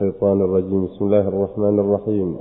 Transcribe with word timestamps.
الشيطان 0.00 0.40
الرجيم 0.40 0.84
بسم 0.86 1.04
الله 1.04 1.28
الرحمن 1.28 1.78
الرحيم 1.78 2.36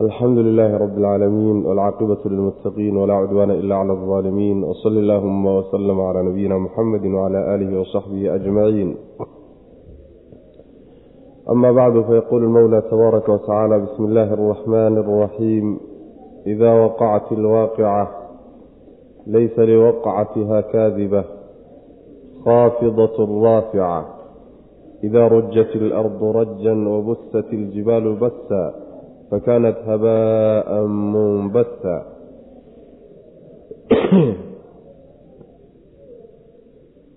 الحمد 0.00 0.38
لله 0.38 0.76
رب 0.76 0.98
العالمين 0.98 1.66
والعاقبة 1.66 2.18
للمتقين 2.26 2.96
ولا 2.96 3.14
عدوان 3.14 3.50
إلا 3.50 3.74
على 3.76 3.92
الظالمين 3.92 4.64
وصل 4.64 4.88
اللهم 4.98 5.46
وسلم 5.46 6.00
على 6.00 6.22
نبينا 6.22 6.58
محمد 6.58 7.06
وعلى 7.06 7.54
آله 7.54 7.80
وصحبه 7.80 8.34
أجمعين 8.34 8.96
أما 11.50 11.72
بعد 11.72 12.02
فيقول 12.02 12.44
المولى 12.44 12.80
تبارك 12.90 13.28
وتعالى 13.28 13.78
بسم 13.78 14.04
الله 14.04 14.34
الرحمن 14.34 14.98
الرحيم 14.98 15.80
إذا 16.46 16.72
وقعت 16.84 17.32
الواقعة 17.32 18.10
ليس 19.26 19.58
لوقعتها 19.58 20.60
كاذبة 20.60 21.24
خافضة 22.44 23.42
رافعة 23.44 24.06
إذا 25.03 25.23
رجت 25.27 25.71
الأرض 25.75 26.23
رجا 26.23 26.73
وبست 26.93 27.47
الجبال 27.53 28.05
بسا 28.21 28.63
فكانت 29.31 29.77
هباء 29.89 30.69
منبثا 31.13 31.97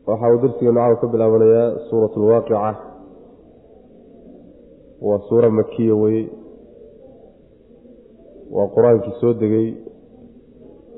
waxa 0.06 0.26
uu 0.32 0.38
darsigeenu 0.42 0.74
caawa 0.80 0.96
ka 1.00 1.06
bilaabanayaa 1.12 1.68
suurat 1.88 2.12
alwaaqica 2.16 2.74
waa 5.06 5.20
suura 5.28 5.50
makiya 5.58 5.94
weye 6.02 6.22
waa 8.54 8.68
qur-aankii 8.74 9.14
soo 9.20 9.32
degay 9.42 9.68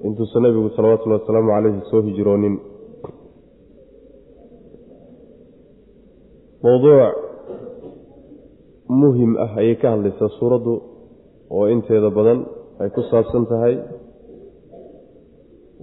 intuusan 0.07 0.43
nebigu 0.43 0.71
salawatullahi 0.77 1.21
wasalaamu 1.23 1.51
caleyhi 1.55 1.80
soo 1.91 2.02
hijroonin 2.09 2.55
Mowduuc 6.64 7.14
muhiim 9.00 9.32
ah 9.44 9.52
ayay 9.60 9.76
ka 9.82 9.88
hadlaysaa 9.94 10.36
suuraddu 10.40 10.74
oo 11.54 11.66
inteeda 11.74 12.10
badan 12.18 12.40
ay 12.82 12.90
ku 12.96 13.02
saabsan 13.10 13.44
tahay. 13.52 13.76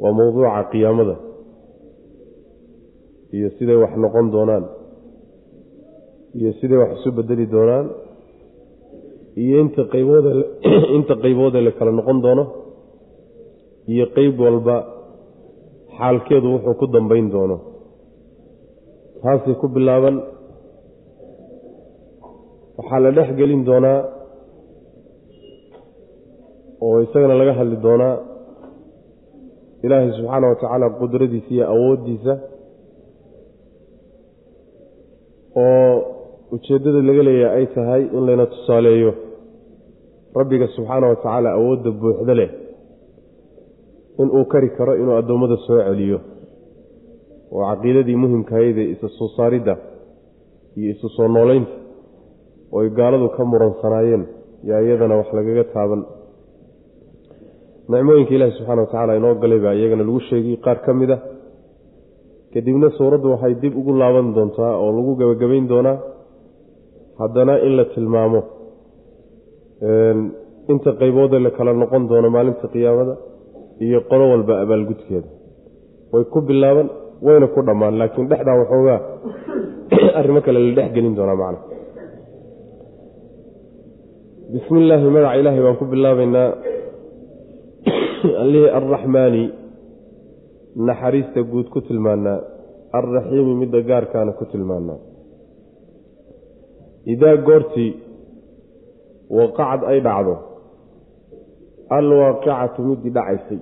Waa 0.00 0.12
mowduuca 0.19 0.70
qiyaamada 0.72 1.16
iyo 3.36 3.48
siday 3.56 3.78
wax 3.83 3.92
noqon 4.03 4.27
doonaan 4.34 4.64
iyo 6.39 6.50
siday 6.58 6.78
wax 6.83 6.91
isu 6.98 7.11
bedeli 7.16 7.47
doonaan 7.55 7.86
iyo 9.42 9.56
inta 9.64 9.83
qayboode 9.92 10.31
inta 10.97 11.14
qayboodee 11.22 11.62
la 11.66 11.72
kala 11.78 11.91
noqon 11.98 12.19
doono 12.25 12.44
iyo 13.92 14.05
qeyb 14.16 14.34
walba 14.44 14.77
xaalkeedu 15.97 16.47
wuxuu 16.55 16.75
ku 16.81 16.86
dambeyn 16.94 17.27
doono. 17.34 17.56
Taasay 19.22 19.55
ku 19.61 19.66
bilaaban 19.75 20.33
waxaa 22.78 23.00
la 23.05 23.11
dhex 23.17 23.28
gelin 23.39 23.62
doonaa 23.69 24.00
oo 26.86 26.97
isagana 27.05 27.34
laga 27.41 27.53
hadli 27.58 27.77
doonaa 27.86 28.16
ilaahay 29.84 30.11
subxaana 30.19 30.47
wa 30.50 30.56
tacaala 30.61 30.86
qudradiisa 31.00 31.50
iyo 31.55 31.64
awooddiisa 31.75 32.34
oo 35.64 35.92
ujeeddada 36.55 37.00
laga 37.08 37.22
leeyahay 37.28 37.58
ay 37.61 37.66
tahay 37.77 38.03
in 38.16 38.22
layna 38.27 38.47
tusaaleeyo. 38.53 39.12
Rabbiga 40.38 40.66
subxaana 40.77 41.06
wa 41.11 41.16
tacaala 41.16 41.48
awoodda 41.59 41.91
buuxda 42.00 42.34
leh 42.41 42.50
inuu 44.22 44.44
kari 44.53 44.69
karo 44.77 44.92
inuu 45.00 45.16
addoommada 45.20 45.56
soo 45.66 45.78
celiyo. 45.88 46.19
Oo 47.53 47.62
caqiidadii 47.70 48.16
muhimkahayde 48.25 48.83
isa 48.94 49.09
soo 49.19 49.28
saaridda 49.36 49.75
iyo 50.78 50.88
isu 50.94 51.09
soo 51.16 51.28
noolaynta 51.34 51.72
ooy 52.77 52.89
gaaladu 52.98 53.28
ka 53.36 53.42
muransanaayeen 53.53 54.25
yaa 54.69 54.80
iyadana 54.86 55.19
wax 55.20 55.28
lagaga 55.39 55.64
taaban. 55.75 56.03
Nicmooyinka 57.89 58.33
ilaahi 58.34 58.56
subxana 58.58 58.81
wa 58.83 58.86
tacaala 58.86 59.16
inoo 59.19 59.34
galay 59.42 59.60
baa 59.65 59.75
iyagana 59.78 60.04
lagu 60.09 60.21
sheegay 60.28 60.56
qaar 60.65 60.78
ka 60.84 60.93
mid 61.00 61.10
a 61.15 61.19
kadibna 62.53 62.88
suuraddu 62.98 63.26
waxay 63.32 63.54
dib 63.62 63.75
ugu 63.81 63.93
laaban 64.03 64.26
doontaa 64.37 64.72
oo 64.82 64.91
lagu 64.98 65.12
gebagabayn 65.21 65.66
doonaa 65.72 65.98
haddana 67.21 67.54
in 67.66 67.72
la 67.78 67.84
tilmaamo 67.93 68.41
inta 70.72 70.91
qayboodee 71.00 71.43
la 71.47 71.50
kala 71.56 71.72
noqon 71.82 72.09
doono 72.10 72.28
maalinta 72.37 72.66
qiyaamada 72.75 73.15
iyo 73.84 73.98
qolo 74.10 74.25
walba 74.32 74.54
abaalgudkeeda. 74.62 75.28
Way 76.12 76.25
ku 76.32 76.38
bilaaban 76.48 76.88
wayna 77.27 77.47
ku 77.54 77.60
dhammaan 77.66 77.94
laakiin 78.00 78.28
dhexdaa 78.31 78.60
waxoogaa 78.60 79.00
arrimo 80.19 80.41
kale 80.47 80.59
la 80.66 80.72
dhex 80.77 80.88
gelin 80.97 81.15
doonaa 81.19 81.41
macna 81.43 81.73
bismi 84.54 84.78
illaahi 84.87 85.06
magaca 85.10 85.38
ilaahay 85.41 85.62
baan 85.66 85.76
ku 85.81 85.84
bilaabaynaa. 85.92 86.50
Allihii 88.42 88.70
arraxmaani 88.78 89.44
naxariista 90.88 91.41
guud 91.53 91.66
ku 91.75 91.81
tilmaanaa 91.87 92.38
alraxiimi 92.98 93.54
midda 93.62 93.81
gaarkaana 93.91 94.32
ku 94.38 94.44
tilmaanaa 94.53 94.98
idaa 97.15 97.37
goortii 97.47 97.91
waqacad 99.38 99.81
ay 99.91 99.98
dhacdo 100.06 100.34
alwaaqicatu 101.98 102.81
middii 102.91 103.15
dhacaysay. 103.16 103.60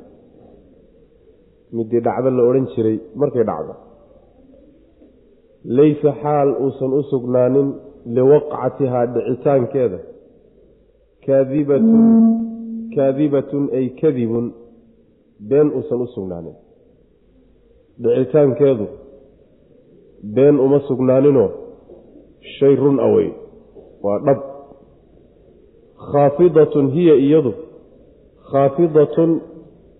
Middii 1.77 2.05
dhacdo 2.07 2.29
la 2.37 2.43
odhan 2.49 2.67
jiray 2.75 2.99
markay 3.21 3.45
dhacdo. 3.51 3.75
Laysa 5.77 6.11
xaal 6.23 6.49
uusan 6.65 6.93
u 7.01 7.03
sugnaanin 7.13 7.69
liwaqcatihaa 8.17 9.07
dhicitaankeeda 9.15 9.99
kaadibatun 11.27 12.05
kaadibatun 12.95 13.71
ay 13.73 13.89
kadibun 14.01 14.55
been 15.49 15.69
uusan 15.73 16.01
u 16.03 16.07
sugnaanin. 16.15 16.55
Dhicitaankeedu 18.03 18.87
been 20.35 20.61
uma 20.61 20.81
sugnaaninoo 20.89 21.51
shay 22.59 22.77
run 22.77 23.01
awey 23.01 23.29
waa 24.03 24.19
dhab. 24.27 24.39
Khaafidatun 26.13 26.91
hiya 26.91 27.15
iyadu 27.15 27.53
khaafidatun 28.51 29.41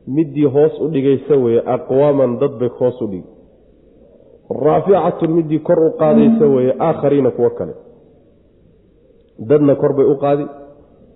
middii 0.07 0.49
hoos 0.55 0.81
u 0.81 0.89
dhigaysa 0.89 1.37
weeye 1.37 1.63
aqwaaman 1.75 2.39
dad 2.41 2.59
bay 2.61 2.71
hoos 2.79 3.01
u 3.03 3.07
dhigi 3.07 3.29
raaficatun 4.65 5.31
middii 5.37 5.59
kor 5.59 5.79
u 5.79 5.91
qaadaysa 6.01 6.47
weeye 6.55 6.75
aakhariina 6.79 7.31
kuwo 7.31 7.51
kale. 7.51 7.75
Dadna 9.49 9.75
kor 9.75 9.93
bay 9.97 10.07
u 10.07 10.17
qaadi 10.25 10.45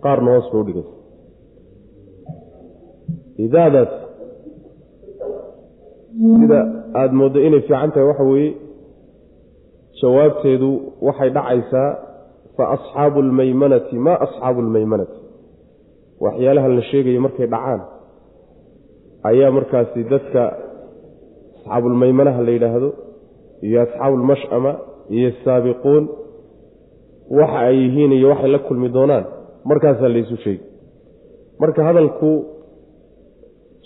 qaarna 0.04 0.28
hoos 0.34 0.46
bay 0.52 0.60
u 0.60 0.64
dhigaysa 0.68 0.92
idaadaas 3.44 3.92
sida 6.40 6.60
aada 7.00 7.12
mooddo 7.20 7.38
inay 7.46 7.60
fiican 7.66 7.90
tahay 7.94 8.06
waxa 8.10 8.24
weeye 8.32 8.50
jawaabteedu 10.00 10.70
waxay 11.06 11.30
dhacaysaa 11.36 11.88
fa 12.56 12.64
asxaabu 12.76 13.18
almaymanati 13.26 13.96
maa 14.06 14.18
asxaabu 14.26 14.60
almaymanati? 14.64 15.16
Waxyaalaha 16.24 16.68
la 16.76 16.82
sheegayo 16.90 17.20
markay 17.26 17.46
dhacaan 17.54 17.80
ayaa 19.30 19.50
markaasi 19.56 20.00
dadka 20.12 20.42
asxaabulmaymanaha 21.56 22.40
la 22.46 22.50
yidhaahdo 22.56 22.88
iyo 23.66 23.78
asxaabuulmash'ama 23.84 24.72
iyo 25.16 25.28
asaabiquun 25.34 26.02
waxa 27.38 27.58
ay 27.68 27.76
yihiin 27.82 28.12
iyo 28.18 28.28
waxay 28.32 28.50
la 28.54 28.58
kulmi 28.66 28.88
doonaan 28.96 29.24
markaasaa 29.70 30.08
laysu 30.14 30.36
sheegi 30.44 30.64
marka 31.62 31.80
hadalku 31.88 32.30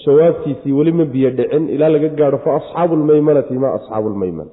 jawaabtiisii 0.05 0.73
weli 0.79 0.93
ma 0.99 1.05
biyo 1.13 1.31
dhicin 1.39 1.65
ilaa 1.75 1.91
laga 1.95 2.09
gaadho 2.21 2.39
fa 2.45 2.51
asxaabu 2.59 2.95
lmaymanati 3.03 3.55
maa 3.63 3.73
asxaabu 3.79 4.09
lmaymana 4.15 4.51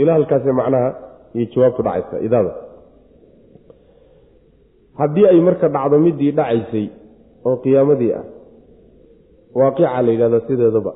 ilaa 0.00 0.14
halkaase 0.18 0.52
macnaha 0.60 0.88
iyo 1.36 1.46
jawaabtu 1.54 1.82
dhacaysa 1.86 2.16
idaada. 2.26 2.52
Haddii 4.98 5.26
ay 5.32 5.40
marka 5.46 5.66
dhacdo 5.74 5.96
midii 6.04 6.32
dhacaysay 6.38 6.86
oo 7.48 7.56
qiyaamadii 7.62 8.12
ah 8.20 8.24
waaqica 9.58 10.02
la 10.06 10.10
yidhahdaa 10.14 10.40
sideedaba 10.48 10.92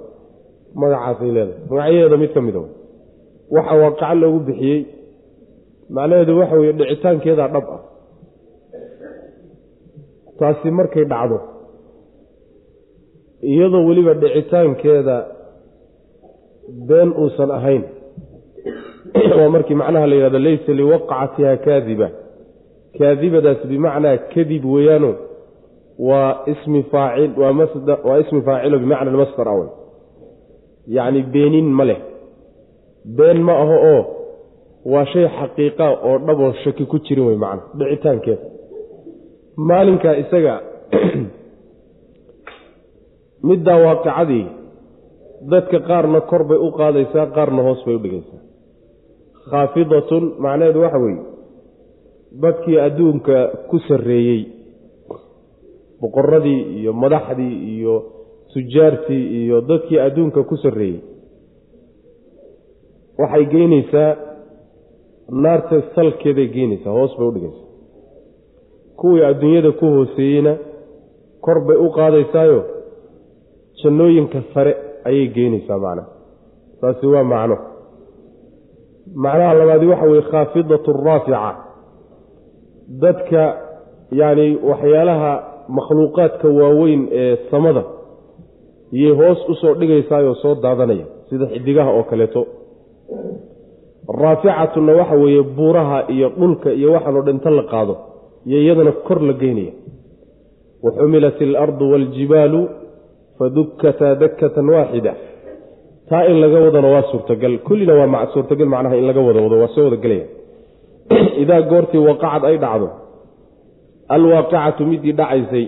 magacaasay 0.81 1.31
leedahay. 1.37 1.60
Magacyadeeda 1.70 2.16
mid 2.22 2.32
ka 2.37 2.40
mida 2.46 2.60
waxa 3.56 3.75
waaqico 3.82 4.14
loogu 4.20 4.40
bixiyey 4.48 4.81
macnaheedu 5.96 6.32
waxa 6.40 6.56
weeye 6.60 6.72
dhicitaankeedaa 6.78 7.48
dhab 7.54 7.66
ah 7.76 7.81
taasi 10.38 10.70
markay 10.78 11.04
dhacdo. 11.12 11.38
Iyadoo 13.52 13.86
weliba 13.88 14.14
dhicitaankeeda 14.22 15.16
been 16.88 17.10
uusan 17.22 17.50
ahayn 17.58 17.82
waa 19.38 19.48
markii 19.54 19.75
macnaha 19.81 20.06
la 20.06 20.14
yidhahdo 20.16 20.38
laysa 20.46 20.72
liwaqcatiha 20.78 21.52
kaadiba. 21.66 22.08
Kaadibadaas 22.98 23.60
bimacnaa 23.70 24.16
kadib 24.34 24.64
weeyaano 24.75 25.10
waa 26.08 26.31
ismi 26.52 26.82
faacil 26.92 27.31
waa 28.06 28.19
ismi 28.22 28.40
faacilo 28.48 28.76
bimacna 28.82 29.10
almasdar 29.10 29.48
awl 29.54 29.66
yacni 30.96 31.22
beenin 31.34 31.69
ma 31.78 31.84
leh. 31.90 32.00
Been 33.16 33.38
ma 33.46 33.52
aho 33.62 33.76
oo 33.94 34.02
waa 34.92 35.04
shay 35.12 35.26
xaqiiqa 35.38 35.86
oo 36.08 36.19
dhaboon 36.26 36.54
shaki 36.64 36.84
ku 36.90 36.96
jirin 37.04 37.26
wey 37.28 37.36
macna 37.44 37.62
dhicitaankeeda 37.78 38.42
maalinkaa 39.56 40.12
isaga 40.12 40.62
middaa 43.48 43.78
waaqicadii 43.84 44.46
dadka 45.50 45.80
qaarna 45.80 46.20
kor 46.20 46.44
bay 46.48 46.58
u 46.58 46.70
qaadaysaa 46.78 47.26
qaarna 47.36 47.62
hoos 47.62 47.84
bay 47.86 47.94
u 47.94 48.02
dhigaysaa. 48.02 48.42
Khaafidatun 49.50 50.34
macnaheedu 50.38 50.80
waxa 50.80 50.98
weeye 50.98 51.22
dadkii 52.42 52.80
adduunka 52.80 53.36
ku 53.70 53.78
sarreeyey 53.88 54.42
boqoradii 56.00 56.62
iyo 56.78 56.92
madaxdii 56.92 57.54
iyo 57.74 57.94
tujaartii 58.52 59.44
iyo 59.44 59.60
dadkii 59.60 60.00
adduunka 60.00 60.42
ku 60.42 60.56
sarreeyey 60.56 61.00
waxay 63.18 63.44
geynaysaa 63.54 64.10
naarta 65.30 65.82
salkeeday 65.94 66.48
geynaysaa 66.56 66.96
hoos 66.98 67.16
bay 67.18 67.28
udhigaysaa 67.28 67.63
kuwii 69.00 69.25
adduunyada 69.31 69.70
ku 69.79 69.87
hooseeyeyna 69.94 70.52
kor 71.44 71.58
bay 71.67 71.76
u 71.76 71.88
qaadaysaayo. 71.96 72.61
Jannooyinka 73.82 74.38
sare 74.55 74.73
ayay 75.08 75.26
geynaysaa 75.35 75.79
macnaha. 75.85 76.08
Taasi 76.81 77.06
waa 77.06 77.25
macno. 77.32 77.56
Macnaha 79.25 79.55
labaadi 79.58 79.87
waxa 79.93 80.06
weye 80.11 80.23
khaafidatu 80.31 80.91
raafica. 81.06 81.50
Dadka 83.02 83.43
yacni 84.20 84.49
waxyaalaha 84.70 85.32
makhluuqaadka 85.76 86.49
waaweyn 86.58 87.02
ee 87.23 87.37
samada 87.50 87.82
iyay 88.99 89.12
hoos 89.20 89.41
u 89.49 89.55
soo 89.61 89.75
dhigaysaayoo 89.81 90.35
soo 90.43 90.55
daadanaya 90.64 91.06
sida 91.31 91.46
xidigaha 91.52 91.91
oo 91.99 92.02
kaleeto. 92.11 92.43
Raaficatuna 94.20 94.93
waxa 95.00 95.14
weeye 95.23 95.43
buuraha 95.43 95.99
iyo 96.14 96.29
dhulka 96.38 96.70
iyo 96.73 96.88
waxaanoo 96.93 97.23
dhinta 97.26 97.50
la 97.50 97.62
qaado 97.73 97.94
iyo 98.46 98.58
iyadana 98.61 98.93
kor 98.93 99.20
la 99.23 99.32
geynaya 99.32 99.73
waxumilat 100.85 101.38
alardu 101.43 101.85
waaljibaalu 101.93 102.61
fadukkataa 103.38 104.14
dakkatan 104.14 104.69
waaxida 104.69 105.14
taa 106.08 106.25
in 106.31 106.41
laga 106.41 106.61
wadana 106.61 106.88
waa 106.88 107.02
suurtagal. 107.11 107.58
Kullina 107.58 107.94
waa 107.94 108.26
suurtagal 108.35 108.69
macnaha 108.69 108.96
in 108.96 109.06
laga 109.06 109.20
wada 109.20 109.41
wado 109.41 109.58
waa 109.58 109.69
soo 109.75 109.85
wada 109.85 109.96
gelaya 109.96 110.26
idaa 111.43 111.62
goortii 111.62 111.99
waqacad 112.08 112.44
ay 112.44 112.56
dhacdo 112.64 112.88
alwaaqicatu 114.08 114.87
midii 114.87 115.12
dhacaysay 115.12 115.67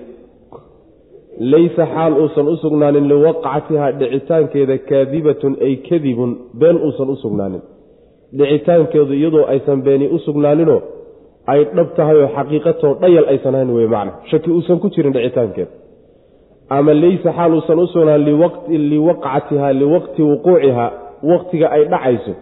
laysa 1.52 1.86
xaal 1.94 2.12
uusan 2.22 2.48
u 2.48 2.56
sugnaanin 2.56 3.08
liwaqcatihaa 3.08 3.92
dhicitaankeeda 4.00 4.78
kaadibatun 4.88 5.56
ay 5.66 5.74
kadibun 5.88 6.30
been 6.60 6.76
uusan 6.86 7.08
u 7.10 7.16
sugnaanin. 7.16 7.62
Dhicitaankeedu 8.38 9.12
iyadoo 9.14 9.44
aysan 9.54 9.82
beeni 9.82 10.06
u 10.16 10.18
sugnaaninoo 10.18 10.80
ay 11.52 11.60
dhab 11.76 11.88
tahay 11.96 12.16
oo 12.22 12.28
xaqiiqatoo 12.36 12.92
dhayal 13.02 13.26
aysan 13.32 13.54
ahayn 13.54 13.70
wey 13.76 13.86
macna. 13.94 14.12
Shaki 14.30 14.50
uusan 14.56 14.78
ku 14.82 14.88
jirin 14.94 15.12
dhicitaankeeda 15.16 15.70
ama 16.76 16.92
laysa 17.02 17.30
xaal 17.38 17.52
uusan 17.58 17.78
u 17.78 17.86
sugnaan 17.94 18.22
liwaqcatihaa 18.92 19.72
liwaqti 19.80 20.20
wuquucihaa 20.30 20.90
waqtiga 21.30 21.66
ay 21.76 21.82
dhacayso. 21.92 22.32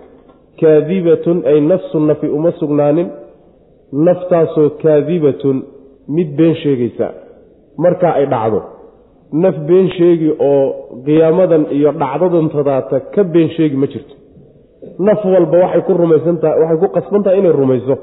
Kaadibatun 0.61 1.39
ay 1.51 1.59
nafsu 1.71 1.99
nafi 2.09 2.27
uma 2.37 2.51
sugnaanin. 2.61 3.09
Naftaasoo 4.06 4.69
kaadibatun 4.83 5.57
mid 6.17 6.29
been 6.39 6.55
sheegaysa. 6.62 7.07
Markaa 7.85 8.12
ay 8.21 8.27
dhacdo. 8.35 8.61
Naf 9.43 9.57
been 9.69 9.87
sheegi 9.97 10.31
oo 10.49 10.62
qiyaamadan 11.07 11.62
iyo 11.77 11.91
dhacdadan 12.03 12.47
tadaata 12.55 12.97
ka 13.15 13.23
been 13.35 13.49
sheegi 13.57 13.77
ma 13.83 13.87
jirto. 13.93 14.15
Naf 15.07 15.21
walba 15.33 15.57
waxay 15.65 15.83
ku 15.87 15.93
rumaysantaha 16.03 16.55
waxay 16.62 16.79
ku 16.83 16.89
qasban 16.97 17.23
tahay 17.25 17.39
inay 17.41 17.53
rumayso 17.61 17.95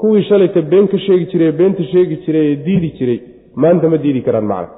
kuwii 0.00 0.22
shalayta 0.28 0.60
been 0.72 0.86
ka 0.92 0.98
sheegi 1.06 1.26
jiray 1.32 1.52
beenta 1.60 1.84
sheegi 1.92 2.16
jiray 2.24 2.44
ee 2.52 2.56
diidi 2.66 2.90
jiray 2.98 3.18
maanta 3.62 3.88
ma 3.92 3.96
diidi 4.04 4.20
karaan 4.26 4.46
macna 4.52 4.68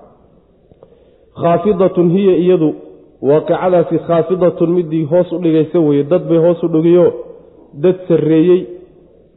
khaafidatun 1.42 2.08
hiya 2.16 2.34
iyadu 2.44 2.68
waaqicadaasi 3.30 3.98
khaafidatun 4.08 4.70
midii 4.78 5.04
hoos 5.12 5.32
u 5.32 5.38
dhigaysa 5.44 5.78
weye 5.88 6.04
dad 6.12 6.22
bay 6.30 6.38
hoos 6.46 6.62
u 6.62 6.68
dhigiyo 6.74 7.06
dad 7.84 7.96
sarreeyey 8.08 8.60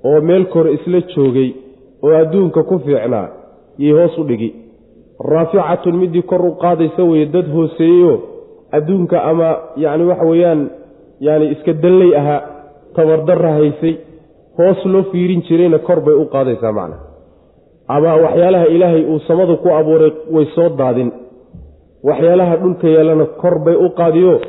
oo 0.09 0.21
meel 0.21 0.45
kore 0.53 0.73
isla 0.77 1.01
joogay 1.15 1.49
oo 2.05 2.13
adduunka 2.21 2.63
ku 2.69 2.79
fiicnaa 2.85 3.27
yay 3.77 3.91
hoos 3.99 4.17
u 4.17 4.23
dhigi. 4.23 4.49
Raaficatun 5.31 5.95
midii 6.01 6.21
kor 6.21 6.41
u 6.45 6.51
qaadaysa 6.63 7.03
weye 7.03 7.25
dad 7.25 7.47
hooseeyeyoo 7.55 8.17
adduunka 8.77 9.23
ama 9.23 9.49
yacni 9.83 10.05
waxa 10.09 10.25
weeyaan 10.31 10.61
yacni 11.27 11.47
iska 11.53 11.73
dalley 11.83 12.11
ahaa 12.19 12.41
tabardarra 12.95 13.51
haysay 13.57 13.93
hoos 14.57 14.85
loo 14.85 15.03
fiirin 15.11 15.41
jirayna 15.47 15.79
kor 15.79 15.99
bay 16.05 16.15
u 16.23 16.25
qaadaysaa 16.33 16.71
macna. 16.71 16.97
Ama 17.87 18.15
waxyaalaha 18.25 18.65
ilaahay 18.75 19.03
uu 19.11 19.19
samadu 19.27 19.57
ku 19.57 19.69
abuuray 19.79 20.11
way 20.31 20.45
soo 20.55 20.69
daadin. 20.77 21.11
Waxyaalaha 22.07 22.57
dhulka 22.61 22.87
yeelana 22.87 23.25
kor 23.41 23.59
bay 23.65 23.75
u 23.75 23.89
qaadiyo. 23.99 24.41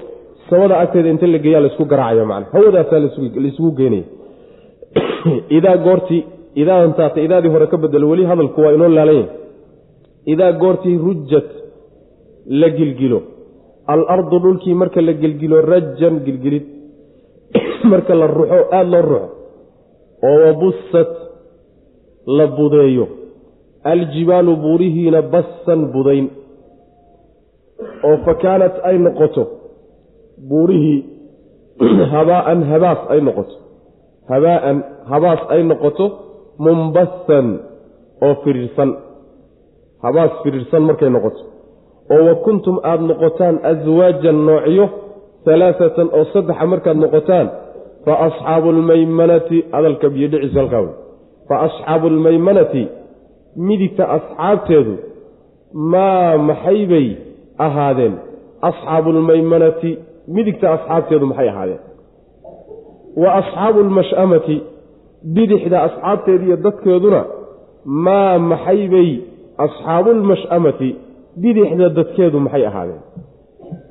Samada 0.50 0.78
agteeda 0.82 1.08
inta 1.10 1.26
la 1.26 1.38
geeyaa 1.38 1.60
laysku 1.60 1.84
garaacaya 1.84 2.24
macna. 2.24 2.46
Hawadaasaa 2.52 3.00
laisugu 3.44 3.70
geenaya 3.78 4.04
idaa 5.58 5.76
goortii 5.76 6.24
idaadantaata 6.62 7.20
idaadii 7.26 7.52
hore 7.54 7.66
ka 7.66 7.76
bedelo 7.76 8.08
weli 8.10 8.24
hadalku 8.30 8.60
waa 8.60 8.72
inoo 8.76 8.88
laalan 8.88 9.16
yahay 9.16 9.30
idaa 10.32 10.52
goortii 10.52 10.96
rujat 11.04 11.48
la 12.60 12.68
gilgilo. 12.76 13.22
Alardu 13.86 14.38
dhulkii 14.44 14.74
marka 14.74 15.00
la 15.00 15.12
gilgilo 15.12 15.60
rajan 15.60 16.14
gilgilid. 16.26 16.66
Marka 17.90 18.14
la 18.14 18.26
ruxo 18.26 18.58
aada 18.72 18.90
loo 18.90 19.02
ruxo 19.10 19.35
oo 20.22 20.38
wabusat 20.46 21.12
la 22.26 22.46
budeeyo. 22.46 23.08
Aljibaalu 23.84 24.56
buurihiina 24.56 25.22
bassan 25.22 25.92
budayn. 25.92 26.30
Oo 28.04 28.16
fa 28.24 28.34
kaanat 28.34 28.74
ay 28.82 28.98
noqoto 28.98 29.42
buurihii 30.48 31.04
habaa'an 32.14 32.64
habaas 32.64 33.00
ay 33.08 33.20
noqoto. 33.20 33.54
Habaa'an 34.28 34.84
habaas 35.08 35.40
ay 35.48 35.62
noqoto 35.62 36.06
mumbasan 36.58 37.60
oo 38.22 38.34
firiirsan 38.44 38.90
habaas 40.02 40.32
firiirsan 40.42 40.82
markay 40.82 41.10
noqoto. 41.10 41.42
Oo 42.10 42.22
wa 42.28 42.34
kuntum 42.34 42.80
aada 42.82 43.02
noqotaan 43.02 43.56
aswaajan 43.62 44.38
noocyo 44.46 44.86
halaasatan 45.46 46.08
oo 46.12 46.24
saddexa 46.32 46.66
markaad 46.66 46.98
noqotaan 46.98 47.46
fa 48.06 48.14
asxaabu 48.26 48.68
almaymanati 48.76 49.64
hadalka 49.72 50.08
biyodhiciisa 50.14 50.60
halkaa 50.60 50.80
wey 50.80 50.94
fa 51.48 51.60
asxaabu 51.66 52.06
almaymanati 52.06 52.88
midigta 53.68 54.04
asxaabteedu 54.16 54.94
maa 55.92 56.36
maxaybay 56.48 57.08
ahaadeen? 57.58 58.14
Asxaabu 58.62 59.10
almaymanati 59.10 59.98
midigta 60.28 60.72
asxaabteedu 60.76 61.26
maxay 61.26 61.48
ahaadeen? 61.48 61.78
Wa 63.22 63.34
asxaabu 63.40 63.80
almash'amati 63.86 64.56
bidixda 65.34 65.82
asxaabteeda 65.82 66.44
iyo 66.44 66.56
dadkeeduna 66.56 67.24
maa 67.84 68.38
maxaybay 68.38 69.10
asxaabuulmash'amati 69.66 70.96
bidixda 71.42 71.88
dadkeedu 71.98 72.40
maxay 72.40 72.66
ahaadeen? 72.66 73.02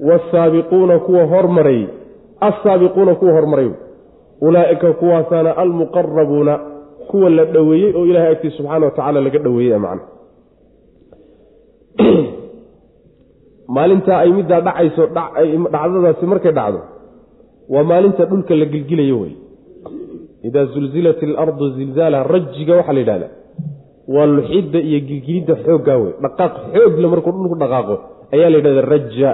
Waasaabiquuna 0.07 0.99
kuwa 0.99 1.23
hormaray 1.25 1.87
assaabiquuna 2.49 3.15
kuwa 3.15 3.33
hormaray 3.33 3.69
ulaa'ika 4.41 4.93
kuwaasaana 4.93 5.57
almuqarabuuna 5.57 6.59
kuwa 7.07 7.29
la 7.29 7.45
dhoweeyey 7.45 7.93
oo 7.95 8.05
ilahay 8.05 8.31
agtiisa 8.31 8.57
subxaana 8.57 8.85
wa 8.85 8.91
tacaala 8.91 9.21
laga 9.21 9.39
dhoweeyey 9.39 9.77
macna. 9.77 10.01
Maalintaa 13.75 14.19
ay 14.19 14.31
middaa 14.31 14.61
dhacayso 14.61 15.05
dhacdadaasi 15.15 16.25
markay 16.25 16.51
dhacdo 16.51 16.81
waa 17.69 17.83
maalinta 17.83 18.25
dhulka 18.25 18.55
la 18.55 18.65
gilgilayo 18.65 19.19
wey 19.19 19.33
idaa 20.43 20.65
zulzilat 20.65 21.23
alardu 21.23 21.69
zilzaalaha 21.69 22.23
rajiga 22.23 22.75
waxaa 22.75 22.93
la 22.93 22.99
yidhahdaa 22.99 23.33
waa 24.07 24.25
luxidda 24.25 24.79
iyo 24.79 24.99
gilgilidda 25.07 25.55
xooggaa 25.65 25.97
wey 25.97 26.13
dhaqaaq 26.23 26.53
xoogle 26.73 27.07
markuu 27.07 27.31
dhulku 27.31 27.55
dhaqaaqo 27.63 27.95
ayaa 28.33 28.49
la 28.49 28.57
yidhahdaa 28.57 28.89
raja 28.93 29.31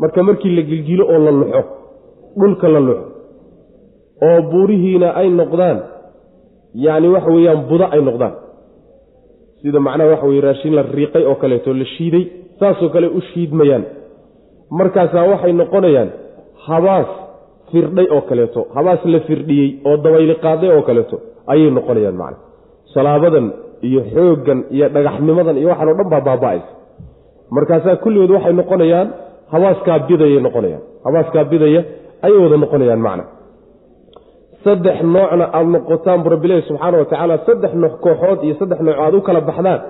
marka 0.00 0.22
markii 0.22 0.56
la 0.56 0.62
gilgilo 0.62 1.04
oo 1.12 1.18
la 1.26 1.30
luxo 1.40 1.62
dhulka 2.40 2.68
la 2.68 2.80
luxo 2.80 3.17
oo 4.26 4.38
buurihiina 4.50 5.08
ay 5.20 5.28
noqdaan 5.40 5.78
yacni 6.84 7.08
waxa 7.14 7.30
weeyaan 7.36 7.60
budo 7.70 7.86
ay 7.94 8.00
noqdaan. 8.08 8.34
Sida 9.62 9.80
macnaha 9.86 10.10
waxa 10.12 10.26
weye 10.30 10.40
raashin 10.46 10.74
la 10.78 10.82
riiqay 10.82 11.24
oo 11.30 11.34
kaleeto 11.42 11.70
la 11.80 11.84
shiiday 11.94 12.24
saasoo 12.60 12.88
kale 12.94 13.06
u 13.06 13.20
shiidmayaan. 13.30 13.84
Markaasaa 14.78 15.24
waxay 15.32 15.52
noqonayaan 15.60 16.10
habaas 16.66 17.08
firdhay 17.72 18.06
oo 18.14 18.20
kaleeto 18.30 18.60
habaas 18.76 19.00
la 19.14 19.20
firdhiyey 19.28 19.68
oo 19.88 19.96
dabayli 20.04 20.34
qaaday 20.44 20.70
oo 20.76 20.82
kaleeto 20.88 21.16
ayay 21.52 21.70
noqonayaan 21.78 22.16
macna. 22.22 22.38
Salaabadan 22.94 23.46
iyo 23.88 24.00
xooggan 24.14 24.60
iyo 24.74 24.86
dhagaxnimadan 24.94 25.56
iyo 25.60 25.68
waxaan 25.72 25.88
o 25.88 25.94
dhan 25.98 26.08
baa 26.12 26.20
baaba-aysa. 26.28 26.70
Markaasaa 27.56 27.96
kulligood 28.02 28.30
waxay 28.36 28.52
noqonayaan 28.60 29.08
habaaskaa 29.52 29.98
bidayay 30.08 30.40
noqonayaan 30.46 30.82
habaaskaa 31.06 31.44
bidaya 31.52 31.80
ayay 32.26 32.38
wada 32.44 32.56
noqonayaan 32.64 33.00
macna 33.06 33.24
saddex 34.64 34.96
noocna 35.14 35.44
aada 35.58 35.68
noqotaan 35.74 36.20
bu 36.24 36.28
rabbilahi 36.34 36.62
subxaana 36.68 36.96
wa 37.02 37.06
tacaala 37.10 37.34
saddex 37.48 37.72
nooc 37.82 37.94
kooxood 38.04 38.38
iyo 38.46 38.54
saddex 38.60 38.80
nooc 38.86 38.96
aada 39.04 39.16
u 39.18 39.22
kala 39.28 39.40
baxdaan. 39.50 39.80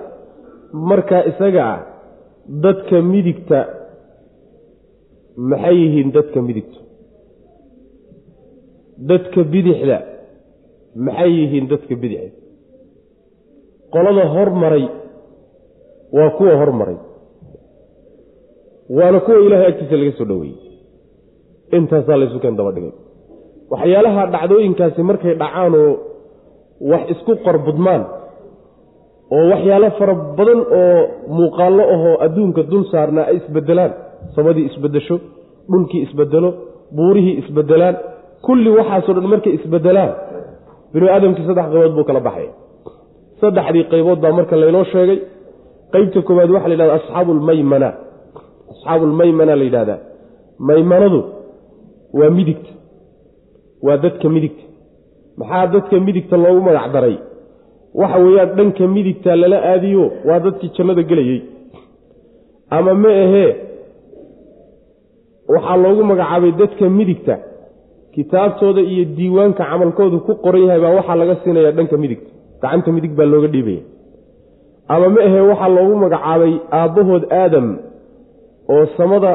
Markaa 0.89 1.21
isaga 1.31 1.61
ah 1.73 1.79
dadka 2.65 2.97
midigta 3.11 3.59
maxay 5.49 5.75
yihiin 5.83 6.09
dadka 6.17 6.39
midigta? 6.47 6.79
Dadka 9.09 9.39
bidixda 9.53 9.97
maxay 11.05 11.31
yihiin 11.39 11.65
dadka 11.71 11.93
bidixda? 12.03 12.31
Qolada 13.93 14.23
hormaray 14.35 14.85
waa 16.17 16.29
kuwa 16.37 16.53
hormaray. 16.61 16.97
Waana 18.97 19.19
kuwa 19.25 19.37
ilaahay 19.45 19.67
agtiisa 19.71 19.95
laga 20.01 20.11
soo 20.17 20.27
dhoweeyey. 20.31 20.57
Intaasaa 21.77 22.17
laysu 22.21 22.37
keen 22.43 22.55
daba 22.59 22.71
dhigay 22.75 22.93
waxyaalaha 23.71 24.21
dhacdooyinkaasi 24.33 25.01
markay 25.09 25.33
dhacaan 25.41 25.73
oo 25.83 25.91
wax 26.91 27.03
isku 27.13 27.31
qorbudmaan 27.45 28.01
oo 29.35 29.43
waxyaalo 29.53 29.89
fara 29.99 30.13
badan 30.37 30.59
oo 30.79 30.99
muuqaallo 31.37 31.83
ahoo 31.95 32.13
adduunka 32.25 32.61
dul 32.71 32.83
saarnaa 32.91 33.25
ay 33.31 33.35
isbedelaan 33.41 33.91
samadii 34.35 34.65
isbedesho 34.69 35.15
dhulkii 35.71 36.01
isbedelo 36.07 36.49
buurihii 36.97 37.35
isbedelaan 37.41 37.95
kulli 38.45 38.69
waxaasoo 38.77 39.13
dhan 39.17 39.27
markay 39.33 39.53
isbedelaan 39.59 40.11
binu 40.93 41.05
aadamkii 41.15 41.45
saddex 41.49 41.65
qaybood 41.73 41.93
buu 41.97 42.05
kala 42.09 42.19
baxaya 42.27 42.51
saddexdii 43.41 43.83
qaybood 43.93 44.19
baa 44.23 44.31
marka 44.37 44.55
laynoo 44.61 44.85
sheegay. 44.93 45.19
Qeybta 45.93 46.19
koowaad 46.27 46.49
waxaa 46.55 46.69
la 46.69 46.73
yidhahda 46.75 46.95
asxaabu 46.99 47.31
lmaymana 47.39 47.89
asxaabu 48.71 49.03
lmaymana 49.11 49.53
la 49.59 49.63
yidhahdaa. 49.67 49.99
Maymanadu 50.67 51.19
waa 52.19 52.29
midigta 52.37 52.71
waa 53.85 53.97
dadka 54.03 54.27
midigta. 54.35 54.63
Maxaa 55.39 55.65
dadka 55.73 55.95
midigta 56.07 56.35
loogu 56.43 56.61
magac 56.67 56.87
daray? 56.93 57.15
Waxa 57.99 58.17
weeyaan 58.25 58.49
dhanka 58.57 58.83
midigta 58.95 59.31
lala 59.41 59.57
aadiyo 59.71 60.03
waa 60.27 60.39
dadkii 60.45 60.71
jannada 60.77 61.03
gelayey 61.09 61.39
ama 62.77 62.93
ma 63.03 63.09
ahee 63.23 63.51
waxaa 65.53 65.77
loogu 65.83 66.03
magacaabay 66.09 66.51
dadka 66.61 66.85
midigta. 66.99 67.35
Kitaabtooda 68.15 68.81
iyo 68.91 69.05
diiwaanka 69.17 69.63
camalkoodu 69.69 70.17
ku 70.25 70.31
qoran 70.43 70.63
yahay 70.67 70.81
baa 70.83 70.93
waxaa 70.99 71.15
laga 71.21 71.35
siinaya 71.43 71.71
dhanka 71.77 71.95
midigta. 72.03 72.29
Gacanta 72.61 72.89
midig 72.95 73.13
baa 73.17 73.25
looga 73.33 73.47
dhiibaya. 73.53 73.81
Ama 74.93 75.07
ma 75.13 75.19
ahee 75.27 75.43
waxaa 75.51 75.69
loogu 75.75 75.95
magacaabay 76.03 76.53
aabbahood 76.79 77.23
aadam 77.41 77.67
oo 78.73 78.85
samada 78.97 79.31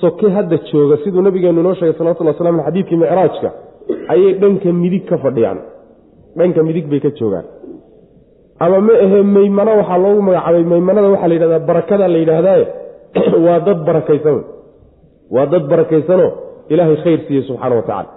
soke 0.00 0.26
hadda 0.36 0.56
jooga 0.70 0.96
siduu 1.04 1.22
nabigeenu 1.22 1.60
inoo 1.60 1.74
sheegay 1.74 1.96
salawatullah 1.98 2.34
waslam 2.34 2.60
al 2.60 2.66
xadiidkii 2.66 3.00
micraajka 3.04 3.48
ayay 4.12 4.32
dhanka 4.42 4.72
midig 4.82 5.04
ka 5.10 5.16
fadhiyaan. 5.24 5.58
Dhanka 6.38 6.62
midig 6.68 6.86
bay 6.90 7.00
ka 7.00 7.10
joogaan. 7.18 7.46
Ama 8.64 8.78
ma 8.80 8.94
ahee 9.04 9.22
maymano 9.22 9.72
waxaa 9.80 9.98
loogu 10.04 10.22
magacaabay 10.28 10.64
maymanada 10.72 11.08
waxaa 11.14 11.28
la 11.28 11.34
yidhahdaa 11.34 11.66
barakada 11.70 12.08
la 12.08 12.18
yidhaahdae 12.22 12.64
waa 13.46 13.60
dad 13.66 13.78
barakaysan 13.88 14.38
waa 15.34 15.46
dad 15.52 15.64
barakaysanoo 15.72 16.32
ilaahay 16.72 16.96
khayr 17.04 17.20
siiye 17.26 17.42
subxaana 17.48 17.74
wa 17.80 17.82
tacala 17.88 18.10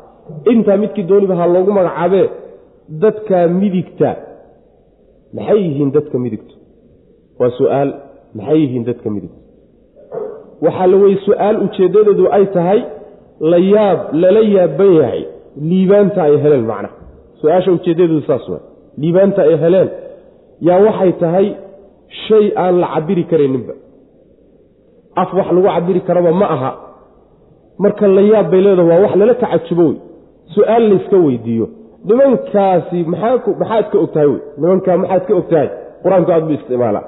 intaa 0.53 0.77
midkii 0.83 1.07
dooniba 1.11 1.35
ha 1.39 1.47
loogu 1.55 1.71
magacaabee 1.77 2.27
dadka 3.03 3.47
midigta 3.61 4.09
maxay 5.35 5.59
yihiin 5.67 5.91
dadka 5.97 6.17
midigta 6.25 6.55
waa 7.39 7.51
su'aal 7.59 7.89
maxay 8.37 8.59
yihiin 8.63 8.83
dadka 8.89 9.09
midigta 9.15 9.42
waxaa 10.65 10.87
la 10.91 10.97
weye 11.03 11.17
su'aal 11.27 11.55
ujeeddadeedu 11.65 12.23
ay 12.37 12.45
tahay 12.55 12.79
la 13.51 13.57
yaab 13.73 13.99
lala 14.21 14.41
yaaban 14.55 14.91
yahay 15.01 15.23
liibaanta 15.69 16.19
ay 16.27 16.35
heleen 16.43 16.65
macnaha 16.71 16.95
su'aasha 17.41 17.69
ujeeddadeedu 17.77 18.21
saas 18.29 18.45
wa 18.53 18.59
liibaanta 19.01 19.41
ay 19.41 19.55
heleen. 19.63 19.89
Yaa 20.67 20.79
waxay 20.87 21.11
tahay 21.23 21.47
shay 22.27 22.45
aan 22.63 22.75
la 22.81 22.87
cabiri 22.93 23.23
karayninba. 23.31 23.73
Af 25.21 25.29
wax 25.37 25.47
lagu 25.55 25.67
cabiri 25.67 26.01
karaba 26.07 26.31
ma 26.31 26.45
aha. 26.55 26.71
Marka 27.83 28.07
la 28.07 28.21
yaab 28.21 28.51
bay 28.51 28.61
leedaha 28.65 28.87
waa 28.91 29.01
wax 29.05 29.13
lala 29.21 29.33
tacajubo 29.43 29.83
wey. 29.89 29.97
Su'aal 30.55 30.83
layska 30.91 31.17
weydiiyo. 31.25 31.67
Nimankaasi 32.07 32.99
maxaa 33.11 33.53
maxaad 33.59 33.85
ka 33.91 33.97
og 34.03 34.11
tahay 34.13 34.27
wey? 34.33 34.41
Nimankaa 34.57 34.97
maxaad 35.01 35.23
ka 35.27 35.33
og 35.39 35.47
tahay 35.51 35.69
qur'aanku 36.03 36.31
aad 36.31 36.43
buu 36.47 36.55
isticmaalaa. 36.59 37.05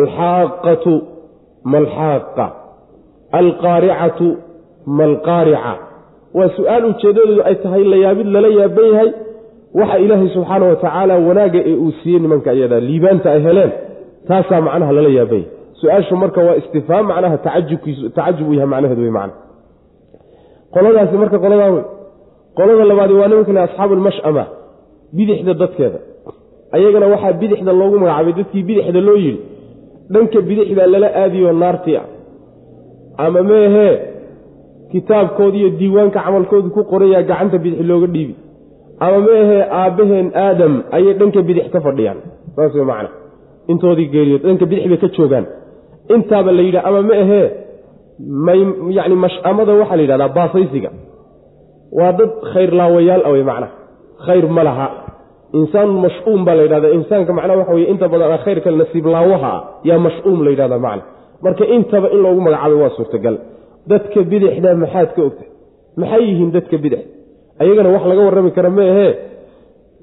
Alxaaqatu 0.00 0.92
malxaaqa 1.72 2.46
alqaaricatu 3.32 4.36
malqaarica 4.86 5.74
waa 6.34 6.48
su'aal 6.56 6.84
ujeedadeedu 6.84 7.42
ay 7.44 7.54
tahay 7.54 7.84
la 7.84 7.96
yaabid 7.96 8.26
lala 8.26 8.48
yaaban 8.48 8.86
yahay. 8.92 9.12
Waxa 9.74 9.98
ilaahay 9.98 10.28
subxaana 10.28 10.66
wa 10.66 10.76
tacaala 10.76 11.14
wanaagga 11.28 11.60
ee 11.64 11.76
uu 11.76 11.92
siiyey 12.02 12.20
nimanka 12.20 12.52
iyadaa 12.52 12.80
liibaanta 12.80 13.30
ay 13.32 13.40
heleen. 13.42 13.72
Taasaa 14.28 14.60
macnaha 14.60 14.92
lala 14.92 15.08
yaaban 15.08 15.38
yahay 15.38 15.50
su'aashu 15.80 16.16
marka 16.16 16.40
waa 16.46 16.56
istifhaam 16.60 17.06
macnaha 17.06 17.38
tacajubkiisu 17.38 18.10
tacajub 18.10 18.52
yahay 18.52 18.66
macnaheedu 18.66 19.02
wey 19.02 19.10
macna. 19.10 19.34
Qoladaasi 20.74 21.16
marka 21.16 21.38
qoladaa 21.38 21.70
wey 21.70 21.84
qolada 22.56 22.84
labaadi 22.84 23.12
waa 23.12 23.28
nimanka 23.28 23.52
le 23.52 23.60
asxaabu 23.60 23.94
bidixda 25.12 25.54
dadkeeda. 25.54 25.98
Ayagana 26.72 27.06
waxaa 27.06 27.32
bidixda 27.32 27.72
loogu 27.72 27.98
magacaabay 27.98 28.32
dadkii 28.32 28.62
bidixda 28.62 29.00
loo 29.00 29.16
yidhi 29.16 29.40
dhanka 30.12 30.40
bidixda 30.40 30.86
lala 30.86 31.08
aadiyo 31.22 31.52
naartii 31.52 31.96
ah 31.96 32.06
ama 33.24 33.40
meehee 33.50 33.94
kitaabkooda 34.92 35.56
iyo 35.60 35.70
diiwaanka 35.78 36.20
camalkoodu 36.26 36.68
ku 36.76 36.82
qorayaa 36.92 37.22
gacanta 37.30 37.58
bidix 37.64 37.80
looga 37.90 38.06
dhiibi. 38.14 38.34
Ama 39.04 39.18
meehee 39.26 39.62
aabbaheen 39.80 40.28
aadam 40.44 40.74
ayay 40.96 41.14
dhanka 41.20 41.40
bidix 41.48 41.66
ka 41.74 41.80
fadhiyaan. 41.86 42.18
Saas 42.56 42.74
wey 42.74 42.86
macna. 42.90 43.10
Intoodii 43.72 44.08
geeriyood 44.14 44.42
dhanka 44.46 44.66
bidix 44.70 44.84
bay 44.90 44.98
ka 45.04 45.08
joogaan. 45.16 45.46
Intaaba 46.14 46.50
la 46.58 46.62
yidhaha 46.66 46.86
ama 46.88 47.02
ma 47.10 47.14
ahee 47.24 47.46
yani 48.98 49.14
mash'amada 49.24 49.72
waxaa 49.80 49.96
la 49.96 50.02
yidhahdaa 50.04 50.28
baasaysiga. 50.38 50.90
Waa 51.98 52.12
dad 52.18 52.30
khayr 52.52 52.70
laawayaal 52.80 53.22
ah 53.26 53.30
wey 53.34 53.44
macnaha 53.50 53.72
khayr 54.26 54.44
ma 54.56 54.62
laha. 54.68 54.88
Insaan 55.58 55.90
mash'uum 56.04 56.40
baa 56.46 56.54
la 56.58 56.62
yidhahda 56.66 56.88
insaanka 56.98 57.32
macnaha 57.38 57.58
waxa 57.60 57.72
weye 57.76 57.86
inta 57.92 58.06
badan 58.12 58.32
a 58.32 58.38
khayrka 58.44 58.70
nasiib 58.80 59.06
laawaha 59.14 59.52
ah. 59.56 59.60
Yaa 59.88 59.98
mash'uum 60.06 60.38
la 60.44 60.50
yidhahda 60.54 60.78
macna 60.86 61.17
marka 61.44 61.64
intaba 61.76 62.08
in 62.14 62.20
loogu 62.24 62.40
magacaabay 62.46 62.78
waa 62.82 62.90
suurtagal. 62.96 63.36
Dadka 63.90 64.20
bidixda 64.30 64.74
maxaad 64.82 65.08
ka 65.16 65.20
ogtahay 65.28 65.50
maxay 66.00 66.22
yihiin 66.28 66.50
dadka 66.56 66.76
bidix? 66.84 67.02
Ayagana 67.60 67.88
wax 67.94 68.04
laga 68.10 68.22
warrami 68.26 68.50
kara 68.56 68.70
ma 68.70 68.82
ahee. 68.82 69.12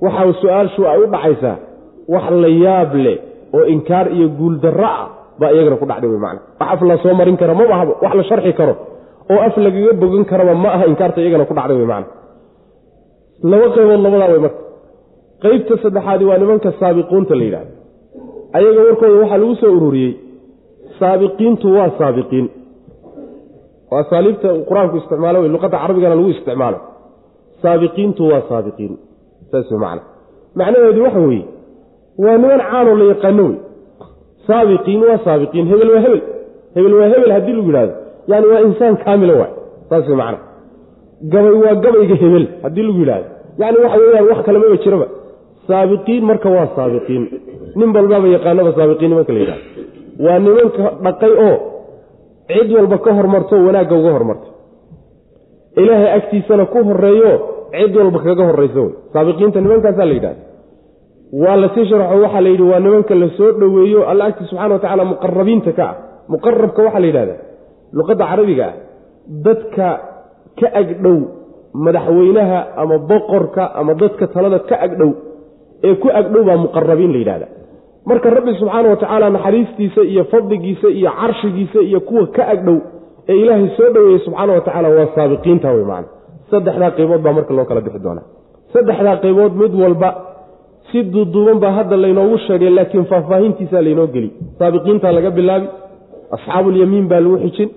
Waxa 0.02 0.34
su'aalshu 0.42 0.82
ay 0.92 1.00
u 1.04 1.08
dhacaysaa 1.14 1.58
wax 2.14 2.26
la 2.44 2.50
yaab 2.66 2.92
leh 3.06 3.18
oo 3.56 3.66
inkaar 3.74 4.08
iyo 4.16 4.28
guuldarro 4.40 4.86
ah 4.86 5.08
baa 5.40 5.52
iyagana 5.56 5.78
ku 5.82 5.86
dhacday 5.86 6.10
wey 6.10 6.20
wax 6.20 6.40
af 6.60 6.82
la 6.90 6.98
soo 7.04 7.14
marin 7.20 7.38
karo 7.38 7.54
ma 7.56 7.64
ahaba 7.76 7.94
wax 8.04 8.14
la 8.20 8.24
sharxi 8.30 8.54
karo 8.60 8.74
oo 9.32 9.40
af 9.48 9.56
lagaga 9.58 9.94
bogan 10.02 10.26
karaba 10.32 10.54
ma 10.64 10.70
aha 10.76 10.86
inkaarta 10.92 11.22
iyagana 11.22 11.46
ku 11.50 11.54
dhacday 11.54 11.78
wey 11.78 11.88
macna. 11.92 12.12
Laba 13.52 13.68
qaybood 13.76 14.02
labadaa 14.06 14.30
wey 14.34 14.42
marka. 14.46 14.60
Qeybta 15.44 15.74
saddexaadi 15.84 16.24
waa 16.30 16.38
nimanka 16.42 16.70
saabiquunta 16.80 17.36
la 17.40 17.44
yidhahdo 17.48 17.72
ayaga 18.58 18.80
warkooda 18.88 19.16
waxaa 19.24 19.38
lagu 19.42 19.56
soo 19.62 19.72
ururiyey 19.78 20.14
saabiqiintu 21.00 21.68
waa 21.78 21.90
saabiqiin. 22.00 22.48
Waa 23.92 24.00
asaaliibta 24.04 24.48
qur'aanku 24.70 24.96
isticmaalo 25.02 25.38
wey 25.44 25.50
luqadda 25.56 25.78
carabigana 25.84 26.16
lagu 26.20 26.30
isticmaalo. 26.36 26.78
Saabiqiintu 27.62 28.22
waa 28.32 28.42
saabiqiin. 28.50 28.94
Saas 29.52 29.68
wey 29.72 29.80
macna. 29.84 30.02
Macnaheedu 30.60 31.02
waxa 31.06 31.20
weeye 31.30 31.46
waa 32.24 32.38
niman 32.42 32.62
caanoo 32.70 32.96
la 33.02 33.06
yaqaano 33.14 33.44
wey. 33.50 33.58
Saabiqiin 34.48 35.02
waa 35.08 35.18
saabiqiin 35.26 35.66
hebel 35.72 35.90
waa 35.94 36.02
hebel. 36.06 36.22
Hebel 36.76 36.94
waa 37.00 37.10
hebel 37.14 37.32
haddii 37.36 37.54
lagu 37.58 37.70
yidhahdo 37.72 37.94
yani 38.32 38.46
waa 38.52 38.62
insaan 38.68 38.96
kaamila 39.06 39.34
waay. 39.42 39.54
Saas 39.90 40.06
wey 40.10 40.18
macna. 40.22 40.40
Gabay 41.34 41.56
waa 41.64 41.76
gabayga 41.84 42.16
hebel 42.24 42.46
haddii 42.64 42.84
lagu 42.88 43.00
yidhahdo 43.04 43.28
yani 43.62 43.78
waxa 43.84 43.98
weyaan 44.04 44.28
wax 44.30 44.40
kale 44.46 44.58
maba 44.64 44.78
jiraba. 44.84 45.08
Saabiqiin 45.68 46.24
marka 46.30 46.50
waa 46.58 46.68
saabiqiin. 46.78 47.24
Nin 47.80 47.90
balbaaba 47.96 48.28
yaqaanaba 48.36 48.72
saabiqiin 48.78 49.10
nimanka 49.12 49.34
la 49.36 49.40
yidhahdo 49.44 49.66
waa 50.20 50.40
nimanka 50.40 50.84
dhaqay 51.06 51.34
oo 51.48 51.58
cid 52.48 52.70
walba 52.78 52.98
ka 53.06 53.12
hormarto 53.18 53.56
wanaagga 53.68 53.96
uga 54.00 54.12
hormarto. 54.16 54.48
Ilaahay 55.76 56.12
agtiisana 56.18 56.66
ku 56.72 56.80
horeeyo 56.90 57.32
cid 57.74 57.96
walba 57.96 58.20
kaga 58.20 58.44
horrayso. 58.50 58.82
Wey 58.84 58.94
saabiqiinta 59.14 59.62
nimankaasaa 59.62 60.06
la 60.06 60.14
yidhahda 60.18 60.42
waa 61.44 61.56
la 61.62 61.68
sii 61.76 61.86
sharxo 61.90 62.16
waxaa 62.24 62.42
la 62.42 62.50
yidhi 62.50 62.64
waa 62.72 62.80
nimanka 62.80 63.16
la 63.16 63.28
soo 63.38 63.52
dhoweeyo 63.60 64.08
alla 64.10 64.24
agtiis 64.30 64.50
subxana 64.50 64.74
wa 64.74 64.80
tacala 64.80 65.04
muqarabiinta 65.06 65.72
ka 65.80 65.84
ah. 65.90 65.96
Muqarabka 66.34 66.82
waxaa 66.86 67.00
la 67.04 67.08
yidhahdaa 67.12 67.40
luqadda 67.98 68.26
carabiga 68.32 68.66
ah. 68.66 68.74
Dadka 69.46 69.88
ka 70.60 70.68
agdhow 70.82 71.18
madaxweynaha 71.86 72.60
ama 72.82 72.98
boqorka 72.98 73.64
ama 73.76 73.94
dadka 73.94 74.28
talada 74.28 74.60
ka 74.70 74.76
agdhow 74.86 75.12
ee 75.84 75.96
ku 75.96 76.08
agdhow 76.20 76.44
baa 76.48 76.58
muqarabiin 76.66 77.12
la 77.12 77.18
yidhahda 77.24 77.48
marka 78.10 78.28
rabbi 78.38 78.52
subxaana 78.60 78.88
wa 78.94 78.98
tacaala 79.02 79.28
naxariistiisa 79.36 80.02
iyo 80.12 80.24
fadligiisa 80.32 80.88
iyo 81.00 81.12
carshigiisa 81.20 81.80
iyo 81.90 82.00
kuwa 82.08 82.28
ka 82.36 82.44
agdhow 82.54 82.78
ee 83.32 83.38
ilaahay 83.44 83.70
soo 83.78 83.90
dhoweeyey 83.96 84.20
subxaana 84.26 84.52
wa 84.58 84.62
tacaala 84.68 84.90
waa 84.98 85.08
saabiqiinta 85.16 85.68
wey 85.76 85.86
macana 85.92 86.08
saddexdaa 86.52 86.92
qiimood 86.98 87.22
baa 87.26 87.34
marka 87.38 87.54
loo 87.58 87.66
kala 87.70 87.82
bixi 87.86 88.00
doonaa. 88.06 88.26
Saddexdaa 88.74 89.16
qaybood 89.24 89.54
mid 89.62 89.74
walba 89.84 90.10
si 90.90 91.00
duuduuban 91.14 91.58
baa 91.64 91.74
hadda 91.80 91.96
laynoogu 92.04 92.38
sheegay 92.48 92.70
laakiin 92.78 93.06
faahfaahintiisaa 93.12 93.82
laynoo 93.88 94.08
geli. 94.16 94.30
Saabiqiintaa 94.60 95.12
laga 95.18 95.30
bilaabi 95.38 95.68
asxaabuulyamiin 96.36 97.06
baa 97.12 97.22
lagu 97.26 97.38
xijin 97.44 97.70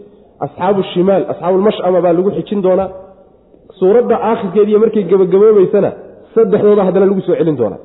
asxaabu 0.44 0.80
shimaal 0.92 1.23
asxaabulmashama 1.32 1.99
baa 2.04 2.12
lagu 2.18 2.30
xijin 2.37 2.61
doonaa. 2.66 2.88
Suuradda 3.78 4.14
aakhirkeediiyo 4.30 4.78
markay 4.85 5.04
gebagaboobaysana 5.11 5.90
saddexdooda 6.35 6.82
haddana 6.88 7.06
lagu 7.11 7.20
soo 7.26 7.37
celin 7.40 7.56
doonaa 7.61 7.80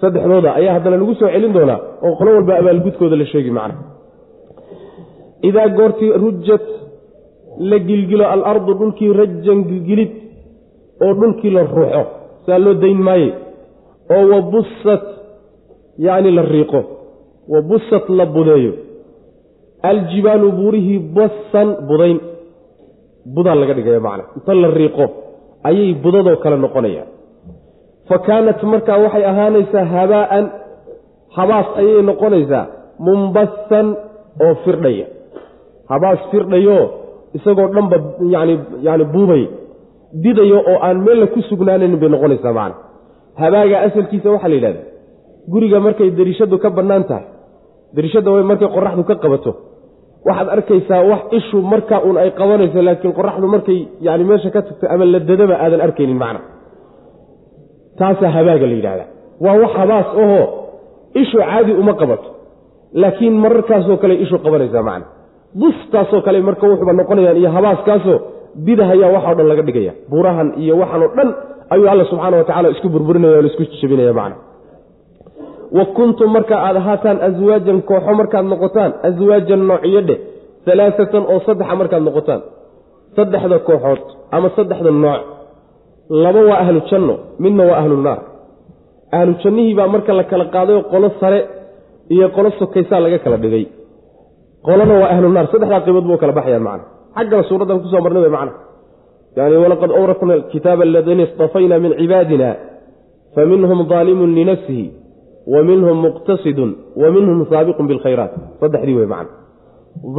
saddexdooda 0.00 0.50
ayaa 0.58 0.74
haddana 0.76 0.96
lagu 1.00 1.14
soo 1.20 1.28
celin 1.34 1.52
doonaa 1.56 1.78
oo 2.06 2.12
qolo 2.18 2.30
walba 2.36 2.52
abaalgudkooda 2.60 3.16
la 3.20 3.26
sheegi 3.32 3.50
macna. 3.58 3.74
Idaa 5.48 5.68
goortii 5.78 6.10
rujat 6.22 6.66
la 7.70 7.78
gilgilo 7.88 8.24
alardu 8.34 8.72
dhulkii 8.80 9.10
rajan 9.20 9.58
gilgilid 9.68 10.12
oo 11.04 11.12
dhulkii 11.20 11.50
la 11.56 11.62
ruuxo 11.74 12.02
saa 12.46 12.58
loo 12.64 12.74
dayn 12.82 12.98
maaye 13.08 13.30
oo 14.14 14.22
wabusat 14.32 15.04
yacni 16.06 16.30
la 16.38 16.42
riiqo 16.54 16.80
wabusat 17.52 18.04
la 18.18 18.24
budeeyo. 18.34 18.72
Aljibaalu 19.90 20.48
buurihii 20.58 20.98
basan 21.16 21.68
budayn 21.88 22.18
budaa 23.34 23.54
laga 23.60 23.74
dhigaya 23.78 24.00
macna. 24.06 24.24
Inta 24.36 24.52
la 24.62 24.68
riiqo 24.80 25.04
ayay 25.68 25.88
budadoo 26.04 26.36
kale 26.42 26.56
noqonayaan 26.64 27.08
fa 28.10 28.16
kaanat 28.28 28.60
markaa 28.72 28.98
waxay 29.04 29.24
ahaanaysaa 29.32 29.84
habaa'an 29.96 30.44
habaas 31.38 31.66
ayay 31.80 32.02
noqonaysaa 32.10 32.64
mumbasan 33.06 33.86
oo 34.44 34.54
firdhaya. 34.64 35.06
Habaas 35.92 36.20
firdhayo 36.30 36.78
isagoo 37.38 37.68
dhanba 37.74 37.96
yani 38.34 38.54
yani 38.86 39.04
buubay 39.14 39.42
didayo 40.24 40.58
oo 40.70 40.76
aan 40.86 40.98
meella 41.06 41.26
ku 41.34 41.40
sugnaanan 41.50 41.94
bay 42.02 42.08
noqonaysaa 42.14 42.52
macna. 42.58 42.76
Habaaga 43.40 43.76
asalkiisa 43.86 44.28
waxaa 44.34 44.50
la 44.52 44.56
yidhahda 44.58 44.82
guriga 45.52 45.78
markay 45.86 46.08
dariishadu 46.18 46.56
ka 46.64 46.68
bannaan 46.78 47.04
tahay 47.10 47.26
dariishadda 47.96 48.30
way 48.34 48.42
markay 48.50 48.68
qoraxdu 48.76 49.02
ka 49.10 49.14
qabato. 49.24 49.52
Waxaad 50.28 50.48
arkaysaa 50.56 51.02
wax 51.10 51.22
ishu 51.38 51.58
markaa 51.72 52.00
uun 52.06 52.16
ay 52.22 52.30
qabanayso 52.40 52.78
laakiin 52.88 53.12
qoraxdu 53.18 53.46
markay 53.54 53.78
yani 54.06 54.24
meesha 54.30 54.50
ka 54.54 54.60
tagto 54.66 54.84
ama 54.94 55.04
ladadaba 55.14 55.54
aadan 55.64 55.80
arkaynin 55.86 56.18
macna 56.24 56.40
taasaa 58.00 58.30
habaaga 58.36 58.66
la 58.70 58.74
yidhahdaa. 58.78 59.08
Waa 59.44 59.56
wax 59.62 59.72
habaas 59.80 60.08
ahoo 60.22 60.44
ishu 61.22 61.38
caadi 61.48 61.72
uma 61.82 61.94
qabato. 62.00 62.28
Laakiin 63.02 63.34
mararkaasoo 63.44 63.96
kale 64.02 64.14
ishu 64.24 64.36
qabanaysaa 64.44 64.82
macna. 64.88 65.06
Bustaasoo 65.60 66.20
kale 66.26 66.38
marka 66.48 66.64
wuxuuba 66.70 66.92
noqonayaan 67.00 67.36
iyo 67.40 67.50
habaaskaasoo 67.56 68.16
bidahayaa 68.66 69.10
waxao 69.16 69.34
dhan 69.38 69.48
laga 69.50 69.62
dhigaya 69.68 69.92
buurahan 70.10 70.48
iyo 70.62 70.74
waxaan 70.82 71.02
oo 71.06 71.10
dhan 71.18 71.28
ayuu 71.74 71.88
alla 71.92 72.04
subxaana 72.10 72.36
wa 72.40 72.44
tacala 72.48 72.68
isku 72.74 72.88
burburinaya 72.94 73.36
o 73.38 73.42
la 73.44 73.48
isku 73.52 73.62
jabinaya 73.82 74.12
macna. 74.20 74.36
Wa 75.76 75.84
kuntum 75.96 76.28
marka 76.36 76.54
aad 76.66 76.76
ahaataan 76.82 77.18
aswaajan 77.28 77.78
kooxo 77.88 78.12
markaad 78.20 78.44
noqotaan 78.52 78.90
aswaajan 79.08 79.60
noociyo 79.70 80.00
dheh 80.08 80.18
alaasatan 80.72 81.22
oo 81.32 81.38
saddexa 81.46 81.74
markaad 81.80 82.02
noqotaan 82.08 82.40
saddexda 83.16 83.58
kooxood 83.68 84.02
ama 84.36 84.48
saddexda 84.56 84.90
nooc 85.04 85.20
laba 86.10 86.40
waa 86.50 86.60
ahlu 86.64 86.80
janno 86.90 87.14
midna 87.38 87.64
waa 87.70 87.78
ahlu 87.82 87.96
naar. 88.06 88.20
Ahlu 89.12 89.32
jannihii 89.42 89.74
baa 89.78 89.88
marka 89.94 90.12
la 90.12 90.24
kala 90.24 90.44
qaadayo 90.54 90.80
qolo 90.92 91.08
sare 91.20 91.40
iyo 92.14 92.28
qolo 92.36 92.50
sokaysaa 92.58 93.00
laga 93.00 93.18
kala 93.24 93.36
dhigay. 93.36 93.66
Qolona 94.66 94.94
waa 95.02 95.10
ahlu 95.14 95.28
naar 95.36 95.46
saddexdaa 95.52 95.80
qaybood 95.86 96.04
buu 96.08 96.18
kala 96.22 96.32
baxayaan 96.38 96.62
macna. 96.68 96.84
Xaggana 97.16 97.42
suuraddan 97.48 97.80
ku 97.82 97.88
soo 97.92 98.00
marnay 98.04 98.22
wey 98.22 98.32
macna. 98.36 98.52
Yani 99.36 99.56
walaqad 99.64 99.90
awrasna 99.98 100.34
kitaaba 100.52 100.82
aladiina 100.82 101.22
istafayna 101.28 101.78
min 101.84 101.92
cibaadina 102.00 102.48
faminhum 103.34 103.78
daalimun 103.92 104.30
linafsihi 104.38 104.86
wa 105.52 105.60
minhum 105.68 105.96
muqtasidun 106.06 106.70
wa 107.02 107.08
minhum 107.14 107.38
saabiqun 107.50 107.86
bilkhayraat 107.90 108.32
saddexdii 108.60 108.96
wey 109.00 109.08
macna. 109.14 109.32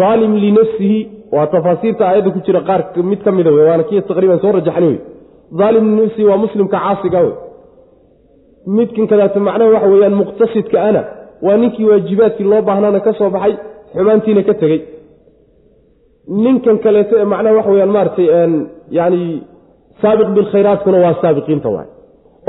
Aalim 0.07 0.33
linafsihi 0.45 0.99
waa 1.35 1.47
tafaasiirta 1.53 2.03
aayadda 2.07 2.29
ku 2.35 2.39
jira 2.45 2.61
qaar 2.69 2.81
mid 3.11 3.19
ka 3.25 3.31
mida 3.31 3.51
wey 3.57 3.65
waana 3.69 3.83
kii 3.89 4.01
taqriiban 4.09 4.39
soo 4.43 4.51
rajaxni 4.57 4.87
wey 4.91 4.99
aalim 5.59 5.87
waa 6.29 6.37
muslimka 6.45 6.77
caasiga 6.83 7.19
wey 7.25 7.33
midkan 8.77 9.05
kadaata 9.11 9.39
macnaha 9.47 9.71
waxa 9.75 9.87
weeyaan 9.93 10.15
muqtasidka 10.21 10.77
ana 10.89 11.01
waa 11.45 11.57
ninkii 11.61 11.85
waajibaadkii 11.91 12.47
loo 12.51 12.61
baahnaana 12.67 12.99
ka 13.05 13.13
soo 13.19 13.29
baxay 13.35 13.53
xumaantiina 13.93 14.43
ka 14.47 14.53
tegey. 14.61 14.81
Ninkan 16.43 16.77
kaleeto 16.83 17.13
ee 17.21 17.27
macnaha 17.33 17.55
waxa 17.57 17.71
weyaan 17.75 17.93
maaratay 17.95 18.27
yani 18.97 19.21
saabiq 20.01 20.29
bilkhayraadkuna 20.35 20.97
waa 21.05 21.15
saabiqiinta 21.21 21.69
waay. 21.75 21.89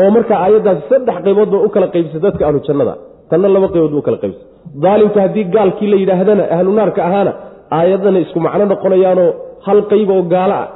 Oo 0.00 0.10
marka 0.16 0.34
aayaddaasi 0.44 0.82
saddex 0.90 1.16
qaybood 1.24 1.48
ba 1.54 1.58
u 1.66 1.68
kala 1.74 1.86
qaybsay 1.94 2.20
dadka 2.26 2.42
ahlu 2.48 2.60
jannada 2.68 2.94
tanna 3.30 3.48
laba 3.54 3.68
qaybood 3.74 3.92
ba 3.94 3.98
u 3.98 4.06
kala 4.08 4.18
qaybsay 4.24 4.44
daalimka 4.84 5.18
haddii 5.24 5.44
gaalkii 5.54 5.88
la 5.92 5.96
yidhaahdana 6.02 6.44
ahlu 6.56 6.70
naarka 6.78 7.00
ahaana 7.08 7.32
aayadana 7.78 8.18
isku 8.24 8.38
macno 8.46 8.64
noqonayaanoo 8.72 9.30
hal 9.66 9.78
qayb 9.92 10.08
oo 10.16 10.22
gaalo 10.34 10.54
ah 10.62 10.68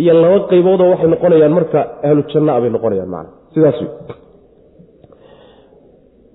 iyo 0.00 0.12
laba 0.22 0.38
qayboodoo 0.50 0.88
waxay 0.92 1.08
noqonayaan 1.14 1.52
marka 1.58 1.80
ahlu 2.06 2.20
janna 2.32 2.50
a 2.56 2.60
bay 2.62 2.70
noqonayaan 2.76 3.10
man 3.14 3.26
sidaas 3.54 3.78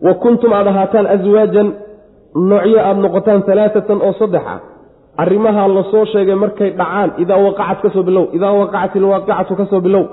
wa 0.06 0.14
kuntum 0.24 0.52
aad 0.58 0.68
ahaataan 0.72 1.06
aswaajan 1.16 1.68
noocyo 2.50 2.80
aada 2.88 3.00
noqotaan 3.06 3.42
alaaatan 3.54 4.00
oo 4.08 4.14
saddexa 4.22 4.56
arrimaha 5.24 5.64
la 5.76 5.84
soo 5.92 6.06
sheegay 6.14 6.36
markay 6.44 6.70
dhacaan 6.80 7.10
idaa 7.24 7.40
waqacat 7.48 7.80
ka 7.84 7.90
soo 7.96 8.04
bilow 8.10 8.26
idaa 8.38 8.54
waqacat 8.62 8.94
ilwaaqicatu 9.00 9.54
ka 9.60 9.66
soo 9.72 9.82
bilow 9.88 10.04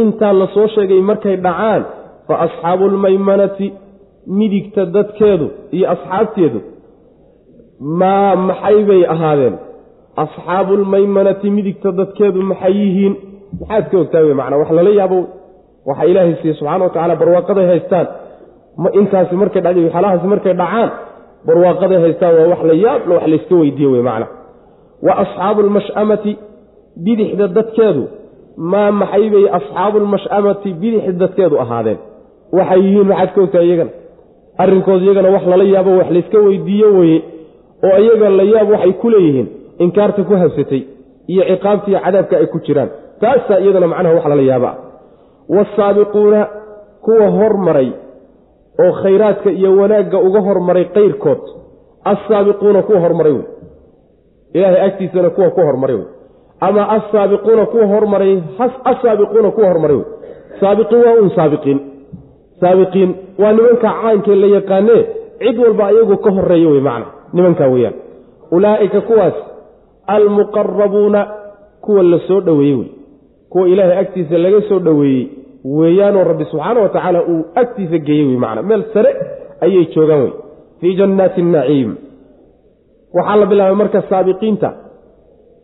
intaa 0.00 0.32
la 0.40 0.46
soo 0.54 0.66
sheegay 0.74 1.00
markay 1.10 1.36
dhacaan 1.46 1.82
fa 2.28 2.34
asxaabu 2.46 2.84
lmaymanati 2.94 3.66
midigta 4.38 4.82
dadkeedu 4.96 5.46
iyo 5.76 5.86
asxaabteedu 5.94 6.58
maa 8.00 8.32
maxay 8.48 8.78
bay 8.88 9.02
ahaadeen 9.14 9.54
asxaabu 10.24 10.72
lmaymanati 10.82 11.50
midigta 11.56 11.92
dadkeedu 11.98 12.40
maxay 12.50 12.72
yihiin? 12.80 13.14
Maxaad 13.60 13.84
ka 13.90 13.96
ogtaa 14.02 14.20
wey 14.26 14.34
macnaa 14.40 14.58
wax 14.62 14.70
lala 14.78 14.90
yaabo? 15.00 15.18
Waxa 15.88 16.04
ilaahay 16.10 16.34
siiye 16.42 16.54
subxana 16.58 16.84
wa 16.84 16.90
tacala 16.94 17.14
barwaaqaday 17.20 17.66
haystaan. 17.72 18.06
Intaasi 19.00 19.34
markay 19.42 19.62
dhacday 19.64 19.84
waxyaalahaasi 19.86 20.26
markay 20.32 20.54
dhacaan 20.60 20.90
barwaaqaday 21.46 21.98
haystaan 22.04 22.34
waa 22.38 22.48
wax 22.52 22.60
la 22.70 22.74
yaabla 22.84 23.12
wax 23.18 23.26
layska 23.32 23.54
weydiiye 23.60 23.88
wey 23.94 24.02
macna 24.08 24.26
wa 25.06 25.12
asxaabu 25.22 25.60
lmash'amati 25.68 26.32
bidixda 27.04 27.46
dadkeedu 27.56 28.02
maa 28.72 28.90
maxay 29.00 29.26
bay 29.34 29.44
asxaabu 29.58 29.96
lmash'amati 30.04 30.68
bidixda 30.80 31.12
dadkeedu 31.22 31.54
ahaadeen? 31.64 31.98
Waxay 32.58 32.80
yihiin 32.86 33.06
maxaad 33.10 33.30
ka 33.34 33.40
ogtaa 33.44 33.62
iyagana? 33.68 33.90
Arrinkooda 34.62 35.04
iyagana 35.06 35.28
wax 35.36 35.44
lala 35.52 35.64
yaabo 35.74 35.90
wax 36.00 36.08
layska 36.16 36.38
weydiiyo 36.46 36.88
weye 36.98 37.18
oo 37.88 37.98
iyaga 38.04 38.28
la 38.38 38.42
yaab 38.54 38.68
waxay 38.74 38.92
ku 39.02 39.06
leeyihiin 39.14 39.48
inkaarta 39.78 40.22
ku 40.24 40.34
habsatay 40.34 40.82
iyo 41.26 41.42
ciqaabta 41.50 41.88
iyo 41.90 42.00
cadaabka 42.04 42.34
ay 42.36 42.46
ku 42.46 42.58
jiraan. 42.66 42.90
Taasaa 43.20 43.58
iyadana 43.60 43.86
macnaha 43.86 44.14
wax 44.14 44.24
lala 44.30 44.42
yaaba 44.42 44.70
ah 46.40 46.46
kuwa 47.04 47.30
hormaray 47.30 47.92
oo 48.82 48.92
khayraadka 49.02 49.50
iyo 49.50 49.76
wanaagga 49.76 50.18
uga 50.18 50.40
hormaray 50.40 50.84
qayrkood. 50.84 51.42
Assaabiquuna 52.04 52.82
kuwa 52.82 53.00
hormaray 53.00 53.32
wey 53.32 53.44
ilaahay 54.54 54.80
agtiisana 54.80 55.30
kuwa 55.30 55.50
ku 55.50 55.60
hormaray 55.60 55.96
wey 55.96 56.06
ama 56.60 56.88
assaabiquuna 56.88 57.66
kuwa 57.66 57.86
hormaray 57.86 58.42
assaabiquuna 58.84 59.50
kuwa 59.50 59.68
hormaray 59.68 59.96
wey 59.96 60.06
saabiqiin 60.60 61.02
waa 61.04 61.14
un 61.22 61.30
saabiqiin. 61.30 61.80
Saabiqiin 62.60 63.14
waa 63.38 63.52
nimanka 63.52 63.88
caankee 64.02 64.34
la 64.34 64.46
yaqaanee 64.46 65.02
cid 65.38 65.58
walba 65.58 65.86
ayagu 65.86 66.16
ka 66.16 66.30
horreeya 66.30 66.68
wey 66.68 66.80
macna? 66.80 67.06
Nimankaa 67.32 67.68
weeyaan. 67.68 67.94
Ulaa'ika 68.50 69.00
kuwaas 69.00 69.34
almuqarabuuna 70.06 71.20
kuwa 71.84 72.02
la 72.02 72.18
soo 72.28 72.40
dhoweeyey 72.40 72.76
wey. 72.78 72.88
Kuwa 73.50 73.68
ilaahay 73.68 73.98
agtiisa 73.98 74.38
laga 74.38 74.60
soo 74.68 74.78
dhoweeyey 74.78 75.28
weeyaanoo 75.64 76.24
rabbi 76.24 76.44
subxaana 76.44 76.80
wa 76.80 76.88
tacaala 76.88 77.22
uu 77.32 77.44
agtiisa 77.54 77.98
geeyey 77.98 78.26
wey 78.28 78.36
macna 78.44 78.62
meel 78.62 78.84
sare 78.94 79.10
ayay 79.60 79.84
joogaan 79.94 80.20
wey. 80.22 80.32
Fii 80.80 80.94
jannaati 80.98 81.42
naciim. 81.42 81.90
Waxaa 83.14 83.36
la 83.36 83.46
bilaabay 83.46 83.76
marka 83.82 84.02
saabiqiinta. 84.10 84.68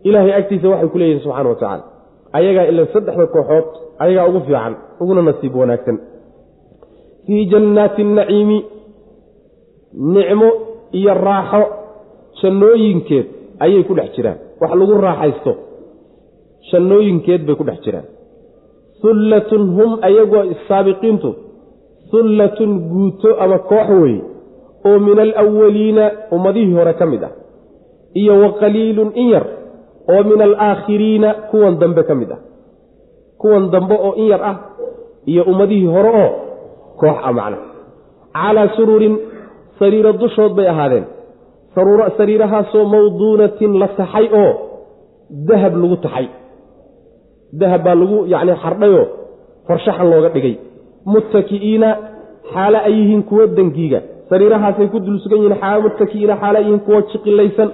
Ilaahay 0.08 0.32
agtiisa 0.40 0.68
waxay 0.72 0.88
ku 0.92 0.98
leeyihiin 0.98 1.22
subxana 1.24 1.48
wa 1.48 1.54
tacaala. 1.54 1.84
Ayagaa 2.32 2.64
ila 2.70 2.86
saddexda 2.92 3.26
kooxood 3.34 3.66
ayagaa 4.02 4.26
ugu 4.28 4.40
fiican 4.46 4.74
uguna 5.00 5.22
nasiib 5.22 5.54
wanaagsan. 5.60 5.96
Fii 7.26 7.44
jannaati 7.52 8.04
naciimi. 8.04 8.58
Nicmo 10.14 10.48
iyo 10.92 11.14
raaxo. 11.14 11.62
Jannooyinkeed 12.42 13.26
ayay 13.64 13.82
ku 13.88 13.94
dhex 13.98 14.08
jiraan. 14.16 14.38
Wax 14.60 14.70
lagu 14.80 14.94
raaxaysto 15.06 15.52
jannooyinkeed 16.70 17.42
bay 17.46 17.54
ku 17.60 17.64
dhex 17.68 17.78
jiraan. 17.86 18.06
Hullatun 19.02 19.62
hum 19.76 19.90
ayagoo 20.08 20.44
saabiqiintu 20.68 21.30
hullatun 22.12 22.70
guuto 22.92 23.30
ama 23.44 23.58
koox 23.70 23.88
weeye 24.02 24.22
oo 24.88 24.98
min 25.06 25.18
alawaliina 25.24 26.04
ummadihii 26.36 26.74
hore 26.78 26.92
ka 27.00 27.06
mid 27.06 27.22
ah 27.24 27.32
iyo 28.20 28.34
wa 28.42 28.50
qaliilun 28.60 29.10
in 29.22 29.28
yar 29.34 29.46
oo 30.12 30.22
min 30.30 30.40
alaakhiriina 30.48 31.28
kuwan 31.50 31.78
dambe 31.80 32.02
ka 32.08 32.14
mid 32.14 32.30
ah. 32.36 32.40
Kuwan 33.40 33.70
dambe 33.74 33.94
oo 34.06 34.12
in 34.20 34.26
yar 34.32 34.42
ah 34.50 34.56
iyo 35.26 35.42
ummadihii 35.52 35.86
hore 35.94 36.10
oo 36.22 36.30
koox 37.00 37.16
a 37.28 37.32
macna. 37.32 37.58
Calaa 38.36 38.68
sururin 38.76 39.14
sariiro 39.78 40.12
dushood 40.12 40.52
bay 40.54 40.68
ahaadeen 40.68 41.04
sariirahaasoo 41.74 42.84
mawduunatin 42.94 43.72
la 43.80 43.88
taxay 43.98 44.26
oo 44.42 44.52
dahab 45.48 45.74
lagu 45.82 45.96
taxay. 46.04 46.26
Dahab 47.60 47.82
baa 47.84 47.94
lagu 48.02 48.16
yacni 48.32 48.52
xardhayoo 48.62 49.06
farshaxan 49.66 50.06
looga 50.12 50.28
dhigay. 50.34 50.54
Muttaki'iina 51.12 51.88
xaale 52.52 52.78
ay 52.88 52.94
yihiin 52.98 53.22
kuwo 53.28 53.46
dangiiga. 53.56 54.00
Sariirahaasay 54.30 54.86
ku 54.92 54.98
dul 55.04 55.18
sugan 55.22 55.38
yihiin 55.42 55.56
xaala 55.62 55.80
muttaki'iina 55.86 56.34
xaale 56.42 56.56
ay 56.58 56.64
yihiin 56.66 56.80
kuwo 56.86 56.98
jiqilaysan. 57.10 57.70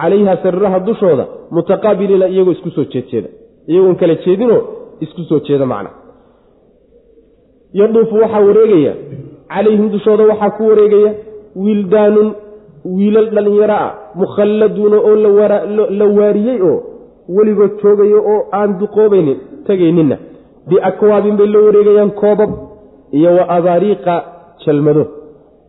Calayha 0.00 0.32
sariiraha 0.44 0.78
dushooda 0.86 1.24
mutaqaabiliina 1.56 2.26
iyagoo 2.34 2.52
isku 2.56 2.70
soo 2.76 2.84
jeedjeeda. 2.92 3.28
Iyagoon 3.70 3.96
kala 4.00 4.14
jeedinoo 4.24 4.60
isku 5.04 5.22
soo 5.28 5.40
jeeda 5.46 5.66
macna. 5.72 5.90
Yaduufu 7.78 8.14
waxaa 8.22 8.40
wareegaya 8.48 8.92
calayhim 9.52 9.86
dushooda 9.94 10.24
waxaa 10.30 10.50
ku 10.56 10.62
wareegaya 10.70 11.10
wiildaanun 11.62 12.28
wiilal 12.96 13.28
dhallinyaro 13.34 13.74
ah 13.84 13.90
mukhalladuuna 14.20 14.96
oo 15.08 15.14
la 15.98 16.06
waariyey 16.18 16.58
oo 16.70 16.76
weligood 17.36 17.72
joogayo 17.82 18.18
oo 18.32 18.38
aan 18.58 18.70
duqoobaynin 18.80 19.38
tegayninna. 19.66 20.16
Biakwaabin 20.68 21.36
bay 21.40 21.46
la 21.54 21.58
wareegayaan 21.66 22.10
koobab 22.20 22.50
iyo 23.18 23.30
wa 23.38 23.44
abaariiqa 23.56 24.14
jalmado. 24.64 25.04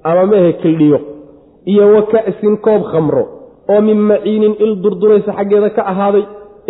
Ama 0.10 0.24
mehe 0.32 0.54
kildhiyo 0.62 1.00
iyo 1.72 1.86
wa 1.96 2.02
ka'sin 2.14 2.58
koob 2.66 2.82
khamro 2.92 3.24
oo 3.72 3.82
min 3.88 3.98
maciinin 4.10 4.54
il 4.66 4.72
durduraysa 4.84 5.32
xaggeeda 5.38 5.70
ka 5.78 5.82
ahaaday. 5.92 6.24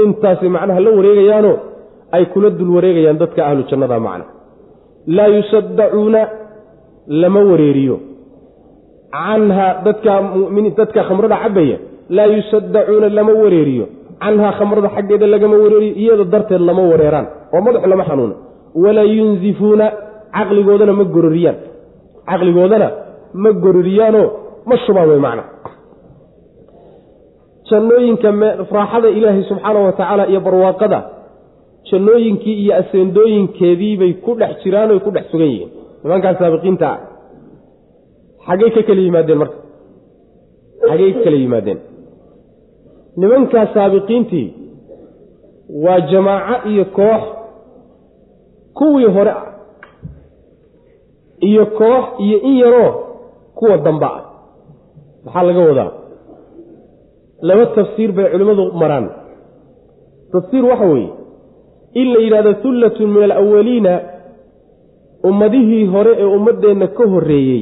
Intaasay 0.04 0.50
macnaha 0.56 0.80
la 0.86 0.92
wareegayaanoo 0.98 1.56
ay 2.16 2.24
kula 2.34 2.50
dul 2.58 2.70
wareegayaan 2.76 3.18
dadka 3.22 3.42
ahlu 3.50 3.64
jannada 3.70 4.00
macna. 4.08 4.26
Laa 5.16 5.28
yusaddacuuna 5.36 6.22
lama 7.22 7.42
wareeriyo 7.52 7.96
canha 9.12 9.68
dadka 9.86 10.22
muminiin 10.22 10.76
dadka 10.80 11.04
khamrada 11.08 11.38
cabaya 11.44 11.78
laa 12.10 12.28
yusaddacuuna 12.36 13.10
lama 13.10 13.34
wareeriyo. 13.44 13.86
Canhaa 14.24 14.52
khamrada 14.60 14.90
xaggeeda 14.96 15.28
lagama 15.28 15.58
wareeriyo 15.64 15.96
iyada 16.02 16.24
darteed 16.34 16.62
lama 16.62 16.82
wareeraan. 16.92 17.28
Oo 17.54 17.62
madaxu 17.62 17.88
lama 17.90 18.04
xanuuno 18.10 18.36
walaa 18.84 19.04
yunzifuuna 19.18 19.86
caqligoodana 20.36 20.94
ma 20.94 21.04
gororiyaan. 21.04 21.58
Caqligoodana 22.30 22.88
ma 23.44 23.50
gororiyaanoo 23.64 24.28
ma 24.70 24.76
shubaan 24.86 25.10
wey 25.10 25.20
macna. 25.20 25.44
Jannooyinka 27.70 28.30
raaxada 28.72 29.10
ilaahay 29.18 29.44
subxaana 29.50 29.80
wa 29.80 29.92
tacaala 29.92 30.24
iyo 30.32 30.40
barwaaqada 30.42 31.00
jannooyinkii 31.92 32.56
iyo 32.64 32.74
aseendooyinkeediibay 32.82 34.14
ku 34.24 34.36
dhex 34.40 34.64
jiraan 34.64 35.00
ku 35.00 35.12
dhex 35.12 35.26
sugan 35.32 35.48
yihiin. 35.48 35.70
Nimankaas 36.04 36.38
saabiqiinta 36.40 36.88
ah 36.88 37.00
xaggey 38.48 38.70
ka 38.76 38.82
kala 38.88 39.02
yimaadeen 39.06 39.38
marka. 39.42 39.58
Xaggey 40.90 41.12
ka 41.14 41.20
kala 41.26 41.38
yimaadeen. 41.44 41.80
Nimankaas 43.20 43.70
saabiqiintii 43.74 44.48
waa 45.84 46.00
jamaaco 46.12 46.70
iyo 46.70 46.86
koox 46.98 47.24
kuwii 48.78 49.10
hore 49.16 49.32
ah. 49.32 49.46
Iyo 51.50 51.66
koox 51.66 52.06
iyo 52.26 52.38
in 52.42 52.56
yaroo 52.58 52.92
kuwa 53.56 53.78
dambe 53.78 54.06
ah. 54.06 54.24
Maxaa 55.26 55.44
laga 55.44 55.60
wadaa? 55.70 55.92
Laba 57.42 57.66
tafsiir 57.66 58.12
bay 58.12 58.26
culimmadu 58.32 58.72
maraan. 58.82 59.10
Tafsiir 60.32 60.66
waxa 60.66 60.86
weeye 60.86 61.10
in 61.94 62.08
la 62.14 62.20
yidhahdo 62.20 62.54
hullatun 62.64 63.10
min 63.14 63.24
alawaliina 63.24 63.94
ummadihii 65.24 65.86
hore 65.94 66.12
ee 66.20 66.24
ummaddeenna 66.38 66.88
ka 66.88 67.04
horreeyey 67.14 67.62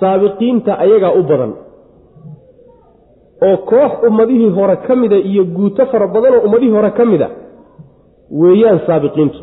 saabiqiinta 0.00 0.72
ayagaa 0.84 1.12
u 1.20 1.22
badan. 1.30 1.52
Oo 3.46 3.56
koox 3.70 3.92
ummadihii 4.08 4.50
hore 4.56 4.76
ka 4.86 4.94
mida 5.02 5.16
iyo 5.30 5.42
guuto 5.56 5.82
fara 5.92 6.06
badan 6.14 6.32
oo 6.36 6.42
ummadihii 6.46 6.74
hore 6.76 6.90
ka 6.98 7.04
mida 7.12 7.28
weeyaan 8.40 8.80
saabiqiintu. 8.86 9.38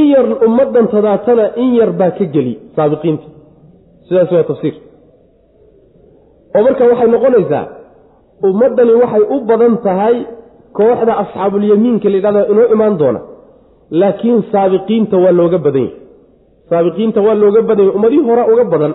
In 0.00 0.06
yar 0.14 0.26
ummaddan 0.46 0.86
tadaatana 0.94 1.44
in 1.62 1.68
yar 1.78 1.90
baa 2.00 2.10
ka 2.18 2.24
geli 2.34 2.54
saabiqiinta. 2.76 3.26
Sidaas 4.06 4.30
waa 4.34 4.44
tafsiir. 4.50 4.74
Oo 6.56 6.62
marka 6.66 6.82
waxay 6.90 7.08
noqonaysaa 7.14 7.64
ummaddani 8.48 8.92
waxay 9.02 9.22
u 9.34 9.40
badan 9.50 9.74
tahay 9.86 10.16
kooxda 10.78 11.12
asxaabulyamiinka 11.22 12.06
la 12.12 12.16
yidhahda 12.18 12.40
inoo 12.52 12.66
imaan 12.74 12.94
doona 13.00 13.20
laakiin 14.00 14.40
saabiqiinta 14.52 15.16
waa 15.24 15.32
looga 15.40 15.58
badan 15.66 15.82
yahy 15.86 15.94
saabiqiinta 16.70 17.20
waa 17.26 17.34
looga 17.42 17.62
badan 17.68 17.84
yahy 17.86 17.96
ummadihii 17.98 18.26
hore 18.28 18.42
uga 18.52 18.64
badan. 18.72 18.92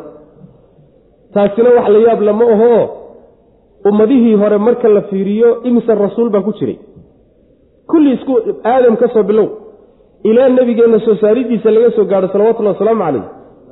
Taasina 1.34 1.70
wax 1.78 1.88
la 1.94 2.00
yaab 2.08 2.22
lama 2.28 2.46
ahoo 2.54 2.82
ummadihii 3.90 4.36
hore 4.42 4.58
marka 4.58 4.88
la 4.96 5.02
fiiriyo 5.10 5.50
imise 5.70 5.96
rasuul 5.96 6.30
baa 6.30 6.42
ku 6.48 6.52
jiray. 6.60 6.78
Kulli 7.90 8.10
isku 8.18 8.34
aadam 8.72 8.96
ka 9.02 9.08
soo 9.14 9.24
bilow. 9.24 9.48
Ilaa 10.30 10.50
nebigeenna 10.50 11.00
soo 11.06 11.16
saaridiisa 11.22 11.72
laga 11.76 11.92
soo 11.96 12.06
gaadho 12.12 12.28
salawatullahi 12.34 12.76
wasalaamu 12.76 13.04
calayh 13.06 13.24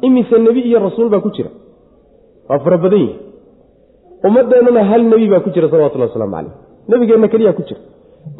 imise 0.08 0.38
nebi 0.46 0.62
iyo 0.70 0.80
rasuul 0.80 1.10
baa 1.14 1.20
ku 1.26 1.30
jira. 1.36 1.50
Waa 2.50 2.60
fara 2.66 2.78
badan 2.84 3.00
yihi 3.00 3.16
ummaddeennana 4.28 4.84
hal 4.90 5.02
nebi 5.12 5.28
baa 5.34 5.40
ku 5.46 5.50
jira 5.56 5.68
salawatullahi 5.72 6.10
waslamu 6.12 6.34
calayh 6.36 6.54
nebigeenna 6.90 7.28
keliyaa 7.34 7.58
ku 7.60 7.64
jira. 7.68 7.82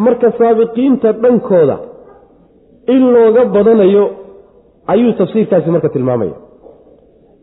Marka 0.06 0.28
saabiqiinta 0.40 1.10
dhankooda 1.24 1.78
in 2.94 3.02
looga 3.16 3.44
badanayo 3.56 4.04
ayuu 4.88 5.14
tafsiirkaasi 5.14 5.70
marka 5.72 5.90
tilmaamaya. 5.90 6.36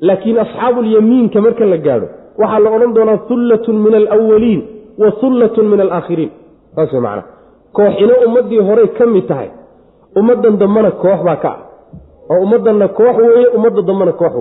Laakiin 0.00 0.38
asxaabuulyamiinka 0.44 1.40
marka 1.46 1.64
la 1.72 1.78
gaadho 1.86 2.08
waxaa 2.40 2.60
la 2.64 2.70
odhan 2.76 2.94
doonaa 2.96 3.18
hullatun 3.28 3.76
min 3.84 3.94
alawaliin 4.00 4.60
wa 4.98 5.08
hullatun 5.20 5.66
min 5.72 5.80
alaakhiriin. 5.80 6.32
Saas 6.74 6.92
way 6.92 7.00
macnaa 7.06 7.26
kooxina 7.76 8.14
ummaddii 8.26 8.62
horey 8.68 8.88
ka 8.98 9.06
mid 9.06 9.26
tahay 9.30 9.48
ummaddan 10.18 10.58
dambena 10.62 10.90
koox 11.02 11.20
baa 11.28 11.36
ka 11.44 11.50
ah. 11.54 11.60
Oo 12.30 12.38
ummaddanna 12.46 12.88
koox 12.98 13.16
weeye 13.26 13.48
ummadda 13.56 13.82
dambena 13.88 14.12
koox 14.20 14.34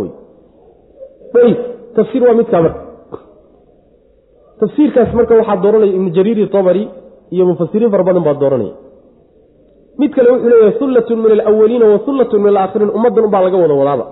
weeye. 1.36 1.56
Tafsiir 1.96 2.24
waa 2.28 2.34
midkaa 2.40 2.62
marka. 2.66 2.82
Tafsiirkaas 4.60 5.14
marka 5.18 5.34
waxaa 5.40 5.62
dooranaya 5.64 5.94
ibnu 5.98 6.10
jariiri 6.18 6.48
tabari 6.48 6.84
iyo 7.34 7.46
mufasiriin 7.46 7.92
fara 7.92 8.04
badan 8.04 8.24
baa 8.24 8.34
dooranaya 8.44 8.74
mid 10.00 10.12
kale 10.16 10.30
wuxuu 10.34 10.50
leeyahay 10.52 10.76
hullatun 10.80 11.18
min 11.24 11.32
alawaliina 11.38 11.86
wa 11.92 11.98
hullatun 12.06 12.40
min 12.44 12.50
alaakhiriin. 12.54 12.92
Ummaddan 12.98 13.24
ubaa 13.30 13.42
laga 13.46 13.58
wada 13.64 13.74
wadaaba. 13.82 14.06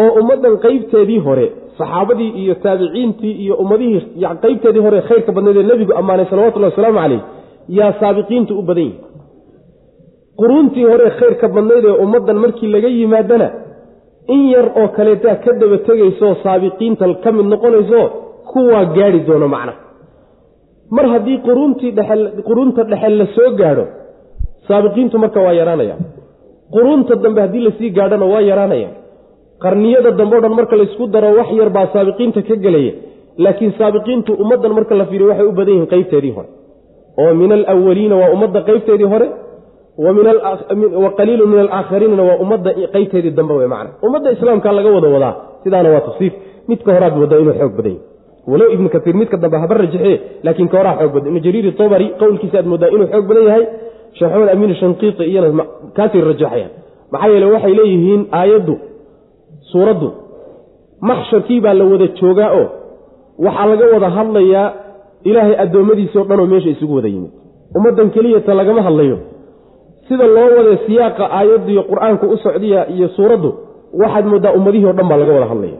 Oo 0.00 0.10
ummaddan 0.20 0.54
qeybteedii 0.64 1.20
hore 1.26 1.46
saxaabadii 1.78 2.30
iyo 2.42 2.54
taabiciintii 2.64 3.34
iyo 3.44 3.54
ummadihii 3.62 4.00
qeybteedii 4.44 4.82
hore 4.86 4.98
khayrka 5.08 5.30
badneed 5.36 5.56
ee 5.56 5.66
nebigu 5.70 5.92
ammaanay 6.00 6.26
salawatullahi 6.30 6.72
wasalaamu 6.72 6.98
caleyh 7.02 7.20
yaa 7.78 7.92
saabiqiinta 8.00 8.52
u 8.54 8.62
badan 8.68 8.84
yihi 8.88 8.98
quruuntii 10.40 10.84
hore 10.92 11.06
khayrka 11.20 11.46
badnayd 11.56 11.84
ee 11.90 11.96
ummaddan 12.04 12.36
markii 12.44 12.68
laga 12.74 12.88
yimaadana 12.98 13.48
in 14.34 14.40
yar 14.54 14.66
oo 14.80 14.88
kaleetaa 14.96 15.36
ka 15.44 15.50
daba 15.60 15.78
tegaysooo 15.88 16.34
saabiqiinta 16.44 17.04
ka 17.24 17.30
mid 17.36 17.46
noqonayso 17.52 18.00
kuwaa 18.50 18.84
gaadhi 18.96 19.20
doono 19.28 19.48
macna. 19.54 19.72
Mar 20.96 21.06
haddii 21.12 21.38
quruuntii 21.46 21.90
dhexe 21.98 22.42
quruunta 22.48 22.82
dhexe 22.90 23.08
la 23.20 23.26
soo 23.36 23.50
gaadho 23.60 23.84
saabiqiintu 24.68 25.16
marka 25.24 25.40
waa 25.46 25.52
yaraanaya. 25.60 25.96
Quruunta 26.74 27.14
dambe 27.24 27.40
haddii 27.44 27.62
la 27.66 27.70
sii 27.78 27.90
gaadhona 27.98 28.26
waa 28.32 28.40
yaraanaya. 28.50 28.88
Qarniyada 29.64 30.10
dambe 30.20 30.34
o 30.36 30.40
dhan 30.44 30.54
marka 30.58 30.74
laysku 30.80 31.04
daro 31.14 31.30
wax 31.38 31.48
yar 31.60 31.70
baa 31.76 31.86
saabiqiinta 31.94 32.40
ka 32.48 32.54
gelaya 32.64 32.92
laakiin 33.44 33.72
saabiqiintu 33.78 34.30
ummaddan 34.42 34.72
marka 34.78 34.94
la 35.00 35.04
fiiriyo 35.10 35.28
waxay 35.30 35.46
u 35.46 35.52
badan 35.58 35.74
yihiin 35.74 35.90
qeybteedii 35.92 36.32
hore. 36.36 36.48
Oo 37.20 37.32
min 37.40 37.50
alawaliina 37.56 38.14
waa 38.20 38.30
ummadda 38.34 38.60
qeybteedii 38.68 39.08
hore. 39.12 39.28
Wa 41.04 41.10
qaliilu 41.18 41.44
min 41.52 41.58
alaakhariinna 41.64 42.22
waa 42.28 42.36
ummadda 42.44 42.70
qeybteedii 42.94 43.30
dambe 43.38 43.54
wey 43.60 43.66
macna. 43.72 43.90
Ummadda 44.06 44.28
islaamka 44.36 44.68
laga 44.78 44.90
wada 44.96 45.08
wadaa. 45.14 45.34
Sidaana 45.64 45.88
waa 45.94 46.00
tafsiir. 46.08 46.32
Midka 46.68 46.90
horaad 46.94 47.14
waddaa 47.22 47.38
inuu 47.42 47.54
xoog 47.60 47.72
badan 47.78 47.92
yahy 47.92 48.00
walow 48.50 48.68
ibnu 48.74 48.88
kaiir 48.94 49.14
midka 49.20 49.36
dambe 49.42 49.56
haba 49.62 49.74
rajaxee 49.82 50.16
laakiin 50.46 50.68
ka 50.72 50.76
horaa 50.80 50.96
xoog 51.00 51.12
badan. 51.14 51.28
Ibnu 51.30 51.40
jariiri 51.46 51.72
tobari 51.80 52.06
qowlkiisa 52.20 52.56
aad 52.60 52.66
moodaa 52.72 52.90
inuu 52.94 53.08
xoog 53.12 53.24
badan 53.30 53.44
yahay 53.48 53.64
sheekh 54.16 54.30
maxamed 54.32 54.48
amiin 54.54 54.74
shanqiiti 54.80 55.22
iyana 55.30 55.64
kaasay 55.96 56.20
rajaxayaan. 56.30 56.70
Maxaa 57.12 57.28
yeele 57.32 57.46
waxay 57.54 57.74
leeyihiin 57.78 58.22
aayaddu 58.40 58.74
suuraddu 59.72 60.08
maxsharkii 61.08 61.60
baa 61.64 61.74
la 61.80 61.84
wada 61.92 62.06
joogaa 62.20 62.50
oo 62.60 62.66
waxaa 63.46 63.66
laga 63.70 63.84
wada 63.94 64.08
hadlayaa 64.16 64.66
ilaahay 65.28 65.54
addoommadiisao 65.64 66.24
dhan 66.28 66.40
oo 66.42 66.46
meesha 66.52 66.70
isugu 66.74 66.94
wada 66.98 67.08
yimid. 67.14 67.30
Ummaddan 67.76 68.08
keliyata 68.14 68.52
lagama 68.60 68.82
hadlayo. 68.88 69.16
Sida 70.08 70.26
loo 70.36 70.48
wada 70.58 70.74
siyaaqa 70.86 71.24
aayaddu 71.38 71.68
iyo 71.74 71.82
qur'aanku 71.90 72.24
u 72.26 72.36
socdiya 72.44 72.80
iyo 72.94 73.08
suuraddu 73.16 73.48
waxaad 74.00 74.24
mooddaa 74.32 74.52
ummadihii 74.58 74.86
o 74.86 74.92
dhan 74.98 75.08
baa 75.10 75.18
laga 75.22 75.32
wada 75.36 75.46
hadlaya 75.52 75.78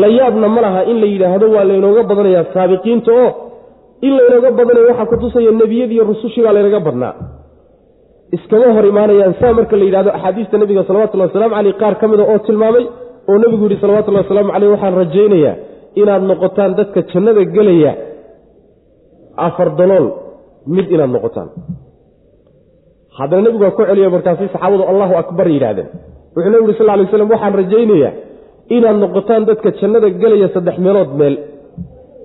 la 0.00 0.06
yaabna 0.18 0.48
ma 0.54 0.60
laha 0.64 0.80
in 0.90 0.96
la 1.02 1.06
yidhaahdo 1.12 1.46
waa 1.54 1.64
laynooga 1.70 2.02
badanayaa 2.10 2.44
saabiqiinta 2.54 3.10
oo 3.22 3.30
in 4.06 4.12
laynooga 4.18 4.50
badanayo 4.58 4.86
waxaa 4.90 5.06
ku 5.10 5.16
tusaya 5.22 5.50
nebiyadiiyo 5.60 6.02
rusushii 6.10 6.42
baa 6.46 6.52
laynaga 6.56 6.80
badnaa 6.86 7.12
iskama 8.36 8.68
hor 8.76 8.84
imaanayaan 8.92 9.34
saa 9.40 9.52
marka 9.58 9.74
la 9.80 9.84
yidhahdo 9.88 10.10
axaadiista 10.16 10.56
nebiga 10.62 10.82
salawatullhi 10.88 11.26
wasalaamu 11.28 11.54
caleyh 11.58 11.74
qaar 11.82 11.94
ka 12.00 12.06
mida 12.12 12.22
oo 12.32 12.38
tilmaamay 12.46 12.84
oo 13.30 13.36
nebigu 13.42 13.64
yihi 13.70 13.80
salawatullahi 13.84 14.24
wasalaamu 14.26 14.50
caleyh 14.54 14.70
waxaan 14.74 14.94
rajaynayaa 15.02 15.54
inaad 16.00 16.22
noqotaan 16.30 16.72
dadka 16.80 17.00
jannada 17.12 17.42
gelaya 17.56 17.92
afar 19.46 19.68
dalool 19.80 20.06
mid 20.76 20.86
inaad 20.94 21.10
noqotaan. 21.16 21.48
Haddana 23.18 23.42
nebigu 23.46 23.62
waa 23.66 23.76
ku 23.78 23.82
celiya 23.90 24.08
markaasi 24.14 24.44
saxaabadu 24.54 24.82
allahu 24.92 25.14
akbar 25.22 25.46
yidhahdeen 25.56 25.88
wuxuu 26.34 26.50
nebigu 26.52 26.68
yuri 26.70 26.78
sal 26.80 26.88
lay 27.00 27.06
slam 27.12 27.30
waxaan 27.34 27.54
rajaynayaa 27.62 28.12
inaad 28.76 28.96
noqotaan 29.04 29.42
dadka 29.50 29.68
jannada 29.80 30.08
gelaya 30.22 30.48
saddex 30.54 30.76
meelood 30.84 31.10
meel. 31.20 31.34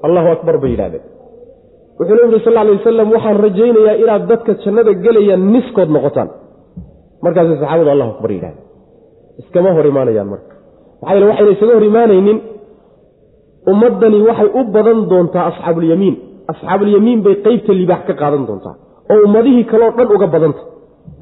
Allahu 0.07 0.27
akbar 0.35 0.55
bay 0.63 0.71
yidhahdeen 0.75 1.03
wuxuu 1.99 2.15
nebigu 2.15 2.31
yuri 2.33 2.43
sal 2.45 2.53
lay 2.67 2.75
wasalam 2.79 3.07
waxaan 3.15 3.37
rajaynayaa 3.45 3.95
inaad 4.03 4.23
dadka 4.31 4.51
jannada 4.63 4.91
gelaya 5.05 5.35
niskood 5.53 5.89
noqotaan. 5.95 6.29
Markaasay 7.23 7.57
saxaabadu 7.61 7.89
allahu 7.95 8.11
akbar 8.15 8.29
yidhahdeen. 8.35 8.63
Iskama 9.41 9.69
hor 9.75 9.85
imaanayaan 9.91 10.29
marka. 10.33 10.53
Maxaa 11.01 11.15
yele 11.17 11.25
waxayna 11.31 11.51
isaga 11.55 11.73
hor 11.77 11.85
imaanaynin. 11.91 12.37
Ummaddani 13.71 14.19
waxay 14.29 14.49
u 14.59 14.61
badan 14.75 14.99
doontaa 15.11 15.43
asxaabulyamiin 15.51 16.15
asxaabulyamiin 16.51 17.19
bay 17.25 17.35
qeybta 17.45 17.71
libaax 17.81 18.01
ka 18.07 18.13
qaadan 18.21 18.43
doontaa. 18.49 18.75
Oo 19.11 19.19
ummadihii 19.27 19.63
kaleo 19.71 19.89
dhan 19.97 20.07
uga 20.15 20.27
badanta 20.35 20.61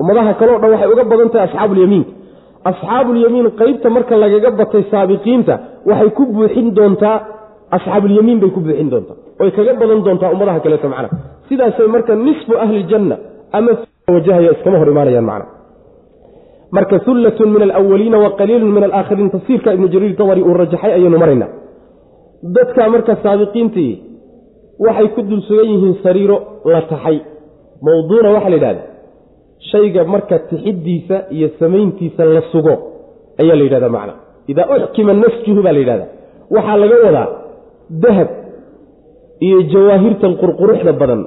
ummadaha 0.01 0.31
kaleo 0.39 0.57
dhan 0.62 0.69
waxay 0.73 0.89
uga 0.95 1.03
badan 1.12 1.29
tahay 1.33 1.45
asxaabulyamiinka 1.47 2.12
asxaabulyamiin 2.69 3.47
qeybta 3.59 3.88
marka 3.95 4.13
lagaga 4.23 4.49
batay 4.59 4.83
saabiqiinta 4.91 5.53
waxay 5.89 6.09
ku 6.17 6.23
buuxin 6.36 6.67
doontaa 6.77 7.17
asxaabulyamiin 7.75 8.39
bay 8.39 8.49
ku 8.55 8.59
buuxin 8.65 8.89
doontaa. 8.93 9.17
Oy 9.41 9.51
kaga 9.51 9.73
badan 9.81 10.03
doontaa 10.05 10.31
ummadaha 10.36 10.59
kaleeto 10.59 10.89
macna. 10.89 11.09
Sidaasay 11.49 11.88
marka 11.95 12.15
nisfu 12.15 12.53
ahli 12.63 12.83
janna 12.91 13.17
ama 13.51 13.71
wajahaya 14.15 14.51
iskama 14.55 14.77
hor 14.79 14.89
imaanayaan 14.93 15.25
macna. 15.31 15.45
Marka 16.71 16.97
hullatun 17.05 17.49
min 17.55 17.62
alawaliina 17.67 18.17
wa 18.17 18.29
min 18.77 18.83
alaakhiriin 18.83 19.29
tafsiirka 19.29 19.73
ibnu 19.73 19.88
jariir 19.93 20.15
dabari 20.17 20.41
uu 20.41 20.53
rajaxay 20.53 20.91
ayaynu 20.97 21.17
maraynaa 21.23 21.51
dadka 22.55 22.89
marka 22.89 23.15
saabiqiintii 23.23 23.93
waxay 24.79 25.07
ku 25.15 25.21
dul 25.21 25.41
sugan 25.47 25.67
yihiin 25.73 25.95
sariiro 26.03 26.38
la 26.65 26.81
taxay. 26.81 27.21
Mawduuna 27.81 28.29
waxaa 28.36 28.49
la 28.49 28.55
yidhahda 28.55 28.81
shayga 29.71 30.03
marka 30.03 30.39
tixiddiisa 30.49 31.15
iyo 31.31 31.49
samayntiisa 31.59 32.25
la 32.25 32.41
sugo 32.51 32.75
ayaa 33.41 33.55
la 33.55 33.63
yidhahda 33.63 33.89
macna. 33.89 34.13
Idaa 34.47 34.67
uxkima 34.75 35.13
nasjuhu 35.13 35.62
baa 35.63 35.71
la 35.71 35.79
yidhahda 35.79 36.05
waxaa 36.55 36.77
laga 36.77 36.95
wadaa 37.05 37.42
dahab 38.03 38.29
iyo 39.47 39.58
jawaahirtan 39.73 40.32
qurquruxda 40.41 40.91
badan 41.01 41.21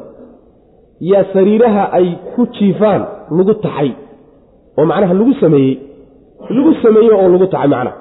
yaa 1.10 1.24
sariiraha 1.34 1.82
ay 1.98 2.06
ku 2.34 2.42
jiifaan 2.56 3.02
lagu 3.38 3.54
taxay 3.64 3.90
oo 4.78 4.84
macnaha 4.90 5.14
lagu 5.20 5.32
sameeyey 5.42 5.74
lagu 6.56 6.72
sameeyey 6.84 7.12
oo 7.18 7.28
lagu 7.34 7.46
taxay 7.54 7.68
macnaha. 7.74 7.94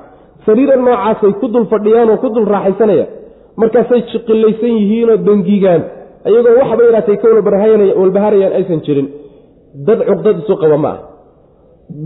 Sariira 0.45 0.75
noocaasay 0.77 1.31
ku 1.41 1.45
dul 1.53 1.65
fadhiyaan 1.73 2.09
oo 2.13 2.17
ku 2.23 2.29
dul 2.35 2.45
raaxaysanayaan. 2.53 3.09
Markaasay 3.61 4.01
jiqilaysan 4.11 4.71
yihiinoo 4.79 5.17
dangigaan 5.27 5.81
iyagoo 6.29 6.53
waxba 6.61 6.81
yaraatay 6.87 7.17
ka 7.21 7.27
walbaharayaan 8.01 8.53
aysan 8.59 8.79
jirin. 8.85 9.07
Dad 9.87 9.99
cuqdad 10.09 10.35
isu 10.43 10.53
qaba 10.61 10.77
ma 10.85 10.91
ah. 10.95 10.99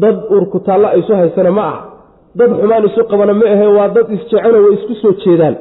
Dad 0.01 0.17
urkutaallo 0.35 0.87
isu 0.99 1.11
haysana 1.19 1.51
ma 1.57 1.63
ah. 1.73 1.79
Dad 2.39 2.51
xumaan 2.59 2.83
isu 2.89 3.01
qabana 3.11 3.33
ma 3.41 3.45
ahe 3.55 3.65
waa 3.77 3.87
dad 3.95 4.07
isjecelo 4.15 4.57
way 4.65 4.73
isku 4.77 4.93
soo 5.01 5.13
jeedaan 5.23 5.55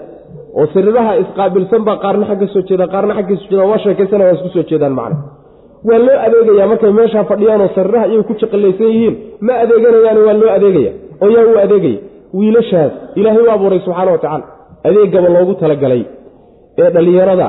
oo 0.60 0.66
sariiraha 0.74 1.12
isqaabilsan 1.22 1.82
baa 1.88 1.96
qaarna 2.04 2.24
xagga 2.30 2.46
soo 2.54 2.62
jeedaan 2.68 2.90
qaarna 2.94 3.12
xagga 3.18 3.34
soo 3.40 3.48
jeedaan 3.50 3.68
waa 3.72 3.78
sheekaysana 3.84 4.24
waa 4.26 4.34
isku 4.38 4.48
soo 4.56 4.64
jeedaan 4.70 4.94
macna 5.00 5.16
waa 5.88 5.98
loo 6.06 6.16
adeegayaa 6.26 6.68
markay 6.72 6.92
meeshaa 7.00 7.24
fadhiyaanoo 7.30 7.70
sariiraha 7.78 8.06
iyagu 8.10 8.24
ku 8.28 8.34
jiqilaysan 8.42 8.88
yihiin. 8.94 9.14
Ma 9.46 9.52
adeeganayaani 9.64 10.20
waa 10.28 10.36
loo 10.42 10.50
adeegaya 10.58 10.92
oo 11.24 11.28
yaa 11.36 11.44
uu 11.50 11.58
adeegaya. 11.66 11.98
Wiilashaas 12.38 12.92
ilaahay 13.18 13.42
u 13.46 13.50
abuuray 13.56 13.80
subxaana 13.86 14.10
wa 14.14 14.18
tacaala 14.24 14.44
adeegaba 14.88 15.28
loogu 15.36 15.54
talagalay 15.62 16.02
ee 16.82 16.90
dhallinyarada 16.94 17.48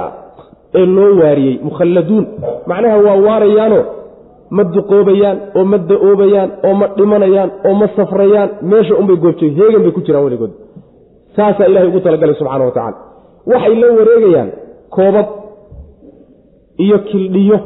ee 0.80 0.86
loo 0.98 1.10
waariyey 1.22 1.56
mukhalladuun. 1.68 2.26
Macnaha 2.72 2.98
waa 3.06 3.18
waarayaanoo 3.28 3.84
ma 4.58 4.64
duqoobayaan 4.76 5.38
oo 5.60 5.64
ma 5.72 5.78
da'oobayaan 5.90 6.50
oo 6.68 6.74
ma 6.82 6.86
dhimanayaan 6.98 7.50
oo 7.68 7.74
ma 7.82 7.88
safrayaan 7.98 8.50
meesha 8.72 8.94
unbay 9.02 9.18
goobjoog 9.26 9.54
heegan 9.62 9.82
bay 9.86 9.92
ku 9.98 10.02
jiraan 10.08 10.24
weligood 10.28 10.54
saasaa 11.36 11.68
ilahay 11.72 11.88
ugu 11.92 12.00
talagalay 12.06 12.36
subxaana 12.40 12.66
wa 12.66 12.72
tacala 12.78 12.98
waxay 13.52 13.76
la 13.82 13.88
wareegayaan 14.00 14.50
koobab 14.96 15.28
iyo 16.84 16.98
kildhiyo 17.10 17.58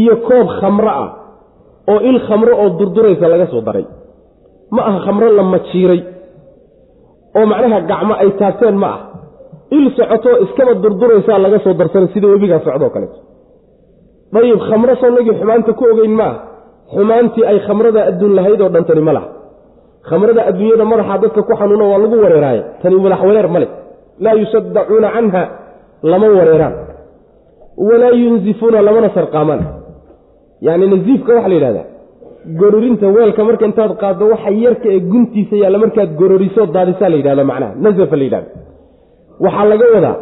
iyo 0.00 0.14
koob 0.28 0.48
khamro 0.60 0.90
ah 1.04 1.10
oo 1.92 2.00
il 2.10 2.18
khamro 2.26 2.52
oo 2.62 2.68
durduraysa 2.78 3.28
laga 3.32 3.46
soo 3.52 3.60
daray. 3.66 3.86
Ma 4.74 4.82
aha 4.88 4.98
khamro 5.06 5.26
la 5.38 5.42
majiiray 5.52 6.00
oo 7.38 7.46
macnaha 7.50 7.80
gacmo 7.90 8.14
ay 8.22 8.30
taabteen 8.40 8.76
ma 8.82 8.88
ah. 8.94 9.00
Il 9.76 9.86
socotoo 9.96 10.36
iskaba 10.44 10.74
durduraysaa 10.82 11.38
laga 11.44 11.58
soo 11.64 11.74
darsanay 11.80 12.08
sida 12.14 12.26
webigaa 12.32 12.60
socdoo 12.66 12.90
kaleeto 12.94 13.18
dayib 14.34 14.60
khamro 14.68 14.92
sonnagii 15.02 15.34
xumaanta 15.40 15.72
ku 15.78 15.84
ogeyn 15.92 16.14
ma 16.20 16.26
ah. 16.30 16.36
Xumaantii 16.94 17.44
ay 17.50 17.58
khamrada 17.66 18.00
adduun 18.10 18.34
lahayd 18.38 18.60
oo 18.60 18.70
dhan 18.74 18.84
tani 18.88 19.02
ma 19.08 19.12
laha 19.16 19.28
khamrada 20.08 20.40
adduunyada 20.50 20.84
madaxa 20.92 21.16
dadka 21.22 21.40
ku 21.48 21.52
xanuuna 21.60 21.84
waa 21.90 21.98
lagu 22.04 22.16
wareeraaye 22.24 22.62
tani 22.82 22.96
madax 23.04 23.20
wareer 23.28 23.48
ma 23.54 23.58
leh. 23.62 23.70
Laa 24.24 24.34
yusaddacuuna 24.42 25.08
canha 25.14 25.42
lama 26.10 26.26
wareeraan. 26.38 26.74
Walaa 27.88 28.14
yunzifuuna 28.22 28.78
lamana 28.86 29.08
sarqaamaan. 29.16 29.60
Yacni 30.66 30.86
nasiifka 30.92 31.30
waxaa 31.36 31.48
la 31.52 31.54
yidhahdaa 31.58 31.86
gororinta 32.60 33.06
weelka 33.16 33.42
marka 33.48 33.64
intaad 33.70 33.92
qaaddo 34.02 34.24
waxa 34.32 34.50
yarka 34.64 34.88
ee 34.94 35.00
guntiisa 35.12 35.54
yaalla 35.62 35.78
markaad 35.84 36.10
gororiso 36.20 36.62
daadisaa 36.76 37.08
la 37.12 37.16
yidhahda 37.20 37.44
macnaha. 37.50 37.72
Nasafa 37.84 38.16
la 38.20 38.24
yidhahda 38.26 38.48
waxaa 39.44 39.66
laga 39.72 39.86
wadaa 39.96 40.14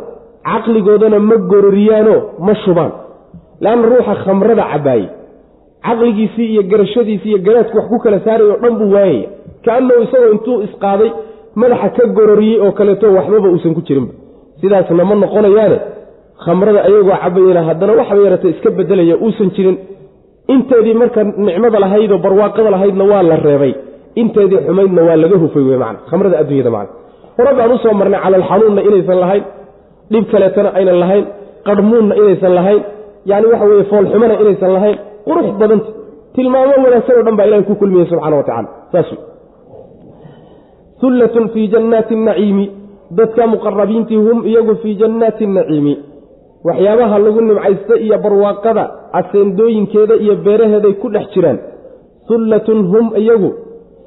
caqligoodana 0.51 1.18
ma 1.31 1.37
gororiyaanoo 1.53 2.18
ma 2.47 2.53
shubaan. 2.64 2.92
Leanna 3.64 3.87
ruuxa 3.92 4.14
khamrada 4.25 4.64
cabaaye 4.73 5.07
caqligiisii 5.87 6.47
iyo 6.53 6.62
garashadiisii 6.70 7.29
iyo 7.33 7.38
garaadku 7.47 7.77
wax 7.79 7.87
ku 7.92 7.97
kala 8.05 8.18
saaray 8.27 8.47
oo 8.53 8.59
dhan 8.62 8.75
buu 8.81 8.90
waayaya 8.97 9.29
kaanahu 9.66 10.00
isagoo 10.07 10.31
intuu 10.37 10.57
isqaaday 10.66 11.11
madaxa 11.62 11.88
ka 11.96 12.05
gororiyey 12.18 12.59
oo 12.64 12.72
kaleeto 12.79 13.07
waxbaba 13.18 13.48
uusan 13.55 13.74
ku 13.79 13.83
jirinba. 13.88 14.12
Sidaasna 14.61 15.05
ma 15.11 15.14
noqonayaane 15.24 15.79
khamrada 16.44 16.81
ayagoo 16.88 17.16
cabayana 17.24 17.61
haddana 17.68 17.92
waxba 18.00 18.20
yarata 18.27 18.48
iska 18.55 18.68
bedelaya 18.79 19.16
uusan 19.24 19.48
jirin. 19.57 19.77
Inteedii 20.55 20.94
marka 21.00 21.20
nicmada 21.46 21.79
lahaydoo 21.85 22.18
barwaaqada 22.24 22.70
lahaydna 22.74 23.05
waa 23.12 23.22
la 23.31 23.37
reebay. 23.46 23.72
Inteedii 24.22 24.61
xumaydna 24.66 25.00
waa 25.09 25.16
laga 25.22 25.37
hufay 25.42 25.62
wey 25.70 25.79
man 25.85 25.96
khamrada 26.11 26.37
adduunyada 26.42 26.70
man 26.77 26.87
hore 27.37 27.53
baan 27.59 27.72
u 27.74 27.79
soo 27.85 27.92
marnay 28.00 28.20
calalxanuunna 28.24 28.81
inaysan 28.88 29.18
lahayn 29.24 29.44
dhib 30.12 30.24
kaleetana 30.33 30.68
aynan 30.79 30.98
lahayn 31.03 31.24
qarhmuunna 31.68 32.14
inaysan 32.20 32.53
lahayn 32.59 32.81
yani 33.31 33.46
waxa 33.53 33.64
weye 33.70 33.85
foolxumana 33.92 34.35
inaysan 34.42 34.70
lahayn 34.77 34.96
qurux 35.27 35.46
badanta 35.61 35.88
tilmaamo 36.37 36.74
wanaagsan 36.85 37.14
oo 37.18 37.24
dhan 37.27 37.37
baa 37.38 37.46
ilahay 37.48 37.64
ku 37.70 37.74
kulmiyey 37.81 38.07
subxana 38.11 38.37
wa 38.40 38.44
tacala 38.48 38.68
saas 38.92 39.09
hullatun 41.04 41.48
fii 41.54 41.66
jannaati 41.74 42.16
naciimi 42.28 42.66
dadka 43.18 43.46
muqarabiintii 43.52 44.16
hum 44.26 44.46
iyagu 44.50 44.74
fii 44.82 44.94
jannaati 45.02 45.46
naciimi 45.56 45.94
waxyaabaha 46.68 47.18
lagu 47.24 47.40
nimcaysta 47.40 47.94
iyo 48.06 48.18
barwaaqada 48.24 48.84
aseendooyinkeeda 49.18 50.14
iyo 50.24 50.34
beeraheeday 50.44 50.92
ku 51.02 51.08
dhex 51.14 51.26
jiraan 51.34 51.58
hullatun 52.28 52.80
hum 52.92 53.06
iyagu 53.22 53.50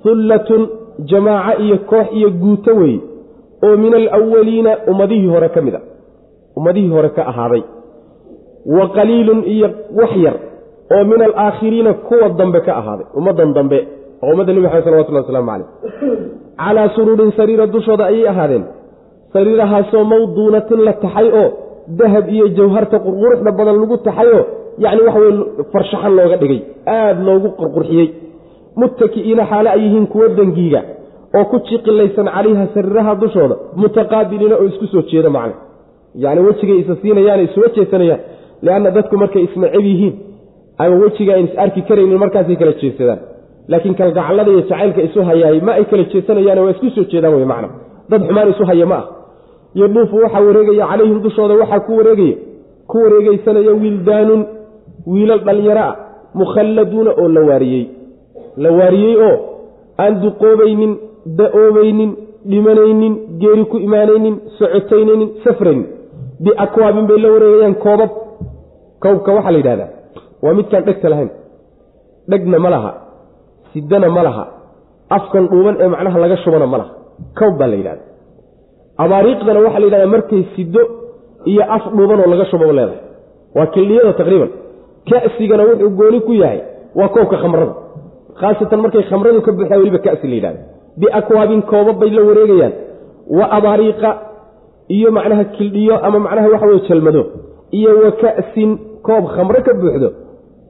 hullatun 0.03 0.63
jamaaco 1.11 1.61
iyo 1.65 1.77
koox 1.91 2.07
iyo 2.19 2.29
guuto 2.41 2.71
weeye 2.79 2.99
oo 3.67 3.77
min 3.83 3.93
alawaliina 3.93 4.71
ummadihii 4.91 5.27
hore 5.33 5.49
ka 5.49 5.61
mid 5.61 5.75
a 5.75 5.81
ummadihii 6.57 6.89
hore 6.95 7.09
ka 7.09 7.27
ahaaday 7.31 7.61
wa 8.77 8.85
qaliilun 8.97 9.43
iyo 9.55 9.69
wax 9.99 10.11
yar 10.25 10.35
oo 10.95 11.03
min 11.11 11.21
alaakhiriina 11.27 11.93
kuwa 11.93 12.29
dambe 12.29 12.59
ka 12.67 12.75
ahaaday 12.81 13.05
ummaddan 13.19 13.53
dambe 13.57 13.79
oo 14.23 14.31
ummadda 14.33 14.53
nebi 14.53 14.63
maxamed 14.65 14.83
salawatullah 14.87 15.23
waslamu 15.23 15.51
caleyh 15.51 15.67
calaa 16.61 16.87
suruurin 16.95 17.31
sariira 17.39 17.65
dushooda 17.75 18.03
ayay 18.11 18.27
ahaadeen 18.33 18.63
sariirahaasoo 19.33 20.03
mawduunatin 20.13 20.79
la 20.87 20.93
taxay 21.03 21.27
oo 21.41 21.47
dahab 21.99 22.25
iyo 22.35 22.45
jawharta 22.57 22.97
qurquruxda 23.05 23.51
badan 23.59 23.75
lagu 23.81 23.97
taxayoo 24.07 24.43
yacni 24.83 25.01
waxa 25.07 25.19
weye 25.23 25.33
farshaxan 25.73 26.13
looga 26.19 26.37
dhigay 26.41 26.59
aada 26.95 27.21
loogu 27.27 27.49
qurqurxiyey 27.59 28.07
muttaki'iina 28.81 29.43
xaale 29.51 29.69
ay 29.75 29.81
yihiin 29.85 30.07
kuwo 30.13 30.25
dangiiga 30.39 30.81
oo 31.37 31.45
ku 31.51 31.57
jiqilaysan 31.69 32.27
calayha 32.35 32.65
sariiraha 32.75 33.13
dushooda 33.23 33.55
mutaqaabiliina 33.81 34.55
oo 34.61 34.65
isku 34.71 34.85
soo 34.93 35.03
jeeda 35.11 35.29
macna 35.37 35.55
yacni 36.23 36.41
wejigay 36.47 36.77
isa 36.83 36.93
siinayaan 37.01 37.41
isuma 37.47 37.67
jeesanayaan 37.77 38.21
lianna 38.65 38.89
dadku 38.97 39.15
markay 39.23 39.43
isnacab 39.47 39.83
yihiin 39.91 40.13
ama 40.83 40.95
wejiga 41.03 41.31
ayn 41.37 41.45
is 41.49 41.55
arki 41.63 41.81
karaynin 41.89 42.19
markaasay 42.23 42.55
kala 42.61 42.73
jeesadaan 42.81 43.19
laakiin 43.71 43.95
kalgacallada 43.99 44.51
iyo 44.51 44.61
jacaylka 44.61 45.01
isu 45.07 45.19
hayaay 45.29 45.59
ma 45.67 45.71
ay 45.79 45.85
kala 45.91 46.03
jeesanayaan 46.13 46.59
waa 46.63 46.71
isku 46.75 46.89
soo 46.95 47.03
jeedaan 47.11 47.33
wey 47.37 47.45
macna 47.51 47.69
dad 48.11 48.21
xumaan 48.27 48.49
isu 48.53 48.65
haya 48.71 48.85
ma 48.91 48.95
ah. 49.01 49.05
Yodhuufu 49.81 50.15
waxaa 50.23 50.41
wareegaya 50.47 50.85
calayhim 50.91 51.17
dushooda 51.25 51.53
waxaa 51.61 51.79
ku 51.87 51.91
wareegaya. 51.99 52.35
Ku 52.89 52.97
wareegeysanaya 53.03 53.73
wildaanun 53.81 54.41
wiilal 55.13 55.41
dhallinyaro 55.47 55.81
ah 55.89 55.95
mukhalladuuna 56.39 57.11
oo 57.21 57.27
la 57.35 57.41
waariyey. 57.49 57.83
La 58.63 58.69
waariyey 58.79 59.15
oo 59.27 59.35
aan 60.03 60.13
duqoobaynin 60.23 60.93
da'oobaynin 61.39 62.11
dhimanaynin 62.51 63.13
geeri 63.41 63.65
ku 63.71 63.77
imaanaynin 63.87 64.35
socotaynaynin 64.59 65.29
safraynin. 65.43 65.85
Biakwaabin 66.43 67.05
bay 67.09 67.19
la 67.25 67.29
wareegayaan 67.35 67.75
koobab. 67.85 68.11
Kowbka 69.03 69.31
waxaa 69.37 69.51
la 69.51 69.57
yidhahdaa 69.61 69.89
waa 70.43 70.53
midkaan 70.59 70.83
dhegta 70.87 71.09
lahayn. 71.13 71.29
Dhegna 72.31 72.59
ma 72.65 72.69
laha 72.75 72.91
sidana 73.77 74.09
ma 74.09 74.23
laha. 74.27 74.45
Afkan 75.17 75.43
dhuuban 75.51 75.75
ee 75.83 75.87
macnaha 75.93 76.17
laga 76.23 76.37
shubana 76.43 76.67
ma 76.73 76.77
laha. 76.81 76.91
Kowb 77.39 77.57
baa 77.59 77.67
la 77.71 77.75
yidhahda 77.79 78.03
abaariiqdana 79.03 79.59
waxaa 79.65 79.79
la 79.79 79.85
yidhahdaa 79.87 80.11
markay 80.15 80.41
sido 80.55 80.81
iyo 81.51 81.63
af 81.75 81.83
dhuuban 81.97 82.19
oo 82.23 82.29
laga 82.33 82.45
shubo 82.51 82.65
leedahay. 82.77 82.99
Waa 83.55 83.67
kildhiyada 83.73 84.13
taqriiban. 84.19 84.49
Ka'sigana 85.09 85.63
wuxuu 85.69 85.89
gooni 85.99 86.19
ku 86.27 86.33
yahay. 86.41 86.59
Waa 86.99 87.07
koobka 87.15 87.37
khamrada. 87.43 87.73
Khaasatan 88.39 88.79
markay 88.83 89.03
khamradu 89.09 89.39
ka 89.45 89.51
buuxdaa 89.57 89.77
weliba 89.81 89.99
kasi 90.05 90.27
la 90.31 90.35
yidhahda 90.39 90.59
biakwaabin 91.01 91.61
koobab 91.71 91.97
bay 92.01 92.09
la 92.17 92.21
wareegayaan. 92.29 92.73
Wa 93.37 93.45
abaariiqa 93.57 94.09
iyo 94.95 95.09
macnaha 95.17 95.43
kildhiyo 95.55 95.95
ama 96.05 96.19
macnaha 96.25 96.47
waxa 96.53 96.65
weye 96.69 96.81
jalmado. 96.89 97.21
Iyo 97.77 97.91
wa 98.03 98.11
ka'sin 98.21 98.69
koob 99.07 99.23
khamro 99.35 99.59
ka 99.67 99.73
buuxdo 99.81 100.09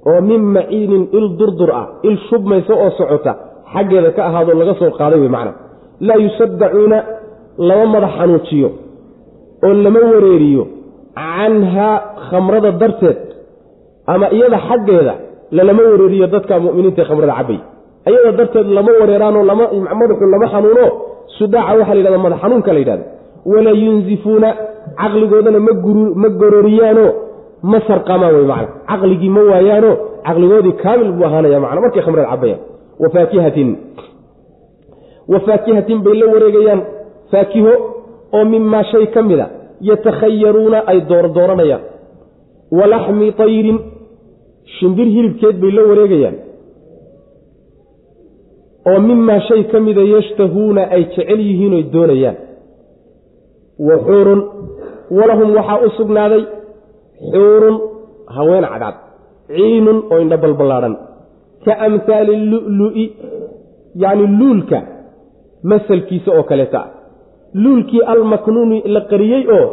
oo 0.09 0.19
min 0.29 0.41
maciinin 0.55 1.03
il 1.17 1.25
durdur 1.39 1.69
ah 1.81 1.85
il 2.09 2.15
shubmaysa 2.29 2.73
oo 2.83 2.89
socota 2.99 3.31
xaggeeda 3.73 4.09
ka 4.17 4.21
ahaado 4.29 4.51
laga 4.61 4.73
soo 4.79 4.91
qaaday 4.99 5.19
wey 5.23 5.29
macna. 5.35 5.51
Laa 6.07 6.17
yusaddacuuna 6.25 6.97
lama 7.67 7.85
madax 7.93 8.11
xanuujiyo 8.19 8.69
oo 9.65 9.73
lama 9.85 9.99
wareeriyo 10.11 10.63
canhaa 11.17 11.95
khamrada 12.29 12.71
darteed 12.81 13.17
ama 14.13 14.25
iyada 14.35 14.57
xaggeeda 14.69 15.13
lalama 15.57 15.81
wareeriyo 15.91 16.27
dadka 16.33 16.53
muminiinta 16.65 17.01
ee 17.01 17.07
khamrada 17.09 17.33
cabay 17.39 17.59
iyada 18.09 18.31
darteed 18.39 18.67
lama 18.77 18.91
wareeraanoo 19.01 19.43
madaxu 20.01 20.25
lama 20.33 20.47
xanuuno 20.53 20.85
sudaaca 21.37 21.73
waxaa 21.79 21.93
la 21.95 21.99
yidhahda 22.01 22.19
madax 22.25 22.39
xanuunka 22.43 22.69
la 22.75 22.79
yidhahda 22.83 23.05
walaa 23.51 23.77
yunzifuuna 23.85 24.49
caqligoodana 25.01 25.59
ma 26.21 26.29
gororiyaano 26.41 27.05
ma 27.71 27.79
sarqamaan 27.87 28.33
wey 28.37 28.45
macna. 28.51 28.67
Caqligii 28.89 29.29
ma 29.35 29.41
waayaano 29.51 29.91
caqligoodii 30.27 30.75
kaamil 30.83 31.11
buu 31.17 31.25
ahaanaya 31.29 31.59
macna. 31.63 31.79
Markay 31.83 32.01
khamrada 32.05 32.27
cabayaan. 32.33 32.59
Wa 33.01 33.07
faakihatin. 35.47 35.99
Bay 36.05 36.15
la 36.21 36.25
wareegayaan. 36.33 36.81
Faakiho 37.31 37.73
oo 38.37 38.45
mimaa 38.51 38.83
shay 38.91 39.05
ka 39.13 39.21
mida 39.29 39.47
yatakhayaruuna 39.89 40.79
ay 40.91 40.99
doordooranayaan 41.09 41.81
walaxmi 42.77 43.27
tayrin 43.39 43.77
shimbir 44.79 45.07
hilibkeed 45.15 45.55
bay 45.61 45.71
la 45.77 45.83
wareegayaan. 45.89 46.35
Oo 48.89 48.99
mimaa 49.09 49.39
shay 49.47 49.61
ka 49.71 49.79
mida 49.79 50.01
yashtahuuna 50.15 50.81
ay 50.95 51.03
jecel 51.15 51.39
yihiin 51.47 51.73
oy 51.79 51.83
doonayaan. 51.93 52.37
Wa 53.87 53.95
xuurun 54.07 54.41
walahum 55.17 55.49
waxaa 55.57 55.79
u 55.85 55.89
sugnaaday 55.97 56.43
xuurun 57.33 57.75
haween 58.35 58.65
cadcad 58.71 58.95
ciinun 59.55 59.97
oo 60.11 60.19
indha 60.23 60.37
balballaadhan 60.43 60.93
ka 61.65 61.73
amhaali 61.87 62.35
lulu'i 62.51 63.05
yacni 64.03 64.25
luulka 64.39 64.77
masalkiisa 65.71 66.31
oo 66.37 66.43
kaleeta. 66.43 66.81
Luulkii 67.63 68.01
almaknuuni 68.13 68.77
la 68.95 69.01
qariyey 69.11 69.43
oo 69.57 69.67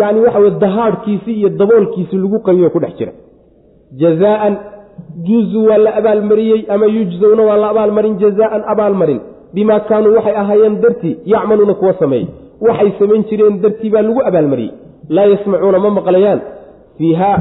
yacni 0.00 0.20
waxa 0.24 0.38
weye 0.44 0.54
dahaadhkiisii 0.64 1.34
iyo 1.40 1.48
daboolkiisii 1.60 2.18
lagu 2.24 2.38
qariyo 2.46 2.70
ku 2.74 2.78
dhex 2.80 2.94
jira. 2.98 3.12
Jazaaan 4.00 4.54
juzu 5.26 5.60
waa 5.68 5.78
la 5.78 5.90
abaalmariyey 6.00 6.60
ama 6.74 6.86
yujzowna 6.86 7.42
waa 7.48 7.56
la 7.62 7.68
abaalmarin 7.72 8.18
jazaaan 8.22 8.62
abaalmarin. 8.72 9.20
Bimaa 9.54 9.80
kaanuu 9.88 10.14
waxay 10.16 10.36
ahaayeen 10.42 10.80
dartii 10.82 11.14
yacmaluuna 11.32 11.74
kuwa 11.74 11.94
sameeyey. 12.02 12.28
Waxay 12.60 12.90
samayn 12.98 13.24
jireen 13.30 13.60
dartii 13.62 13.90
baa 13.90 14.02
lagu 14.02 14.20
abaalmariyey. 14.28 14.72
Laa 15.08 15.26
yasmacuuna 15.32 15.78
ma 15.84 15.90
maqlayaan 15.98 16.40
fiihaa 17.00 17.36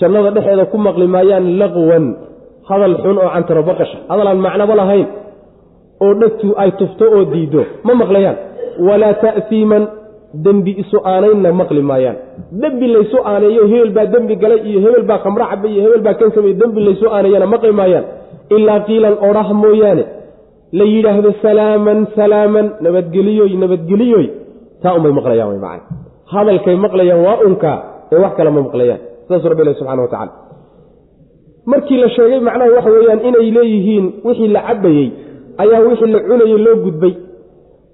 jannada 0.00 0.30
dhexeeda 0.36 0.64
ku 0.72 0.76
maqli 0.86 1.06
maayaan 1.14 1.46
laqwan 1.60 2.04
hadal 2.68 2.94
xun 3.02 3.16
oo 3.24 3.30
cantarabaqasha 3.34 3.96
hadal 4.10 4.28
aan 4.32 4.40
macnaba 4.46 4.74
lahayn 4.80 5.06
oo 6.04 6.12
dhegtu 6.22 6.48
ay 6.62 6.70
tufto 6.80 7.04
oo 7.16 7.24
diiddo 7.32 7.62
ma 7.86 7.92
maqlayaan. 8.02 8.36
Walaa 8.88 9.14
ta'fiiman 9.24 9.82
dembi 10.44 10.72
isu 10.82 10.98
aanaynna 11.12 11.50
maqli 11.60 11.82
maayaan. 11.90 12.16
Dembi 12.62 12.86
laysu 12.94 13.18
aaneeyo 13.30 13.62
hebel 13.72 13.90
baa 13.96 14.06
dembi 14.14 14.34
galay 14.42 14.60
iyo 14.70 14.78
hebel 14.84 15.04
baa 15.10 15.18
khamro 15.24 15.44
cabay 15.52 15.70
iyo 15.74 15.80
hebel 15.86 16.02
baa 16.06 16.14
kan 16.20 16.30
samey 16.36 16.52
dembi 16.60 16.80
laysu 16.86 17.06
aaneeyana 17.16 17.46
maqli 17.54 17.72
maayaan. 17.80 18.04
Ilaa 18.56 18.80
qiilan 18.88 19.14
odhah 19.28 19.48
mooyaane 19.62 20.04
la 20.78 20.84
yidhaahdo 20.94 21.30
salaaman 21.44 21.98
salaaman 22.18 22.66
nabadgeliyoy 22.84 23.50
nabadgeliyoy. 23.62 24.26
Taa 24.82 24.94
unbay 24.98 25.12
maqlayaan 25.18 25.58
macana 25.64 25.82
hadalkay 26.34 26.76
maqlayaan 26.86 27.20
waa 27.26 27.38
unkaa 27.48 27.78
ee 28.12 28.18
wax 28.24 28.32
kale 28.38 28.50
ma 28.56 28.60
maqlayaan. 28.66 29.00
Saasuu 29.28 29.48
rabbi 29.52 29.62
ilahi 29.64 29.78
subxana 29.80 30.02
wa 30.04 30.08
tacala 30.14 30.32
markii 31.72 31.98
la 32.02 32.08
sheegay 32.16 32.40
macnaha 32.46 32.70
waxa 32.76 32.90
weeyaan 32.96 33.20
inay 33.28 33.48
leeyihiin 33.56 34.04
wixii 34.26 34.48
la 34.56 34.60
cabayey 34.68 35.06
ayaa 35.62 35.80
wixii 35.88 36.12
la 36.14 36.20
cunayey 36.28 36.58
loo 36.66 36.76
gudbay. 36.84 37.14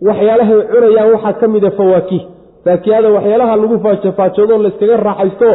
Waxyaalahay 0.09 0.59
cunayaan 0.73 1.09
waxaa 1.15 1.33
ka 1.41 1.47
mida 1.55 1.71
fawaakih 1.79 2.23
faakihada 2.65 3.09
waxyaalaha 3.17 3.55
lagu 3.63 3.77
faajofaajoodo 3.85 4.55
layskaga 4.65 4.97
raaxaysto 5.09 5.51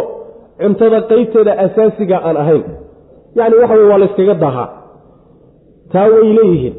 cuntada 0.62 1.00
qeybteeda 1.10 1.52
asaasiga 1.66 2.18
aan 2.28 2.38
ahayn. 2.44 2.64
Yacni 3.38 3.56
waxa 3.62 3.76
weye 3.80 3.88
waa 3.92 3.98
layskaga 4.04 4.34
dahaa. 4.44 4.68
Taa 5.94 6.08
way 6.14 6.30
leeyihiin. 6.38 6.76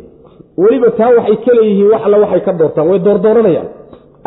Weliba 0.63 0.91
taa 0.99 1.11
waxay 1.19 1.37
ka 1.45 1.53
leeyihiin 1.59 1.89
wax 1.93 2.03
alla 2.07 2.19
waxay 2.25 2.41
ka 2.47 2.53
doortaan 2.61 2.87
way 2.91 2.99
doordooranayaan 3.07 3.69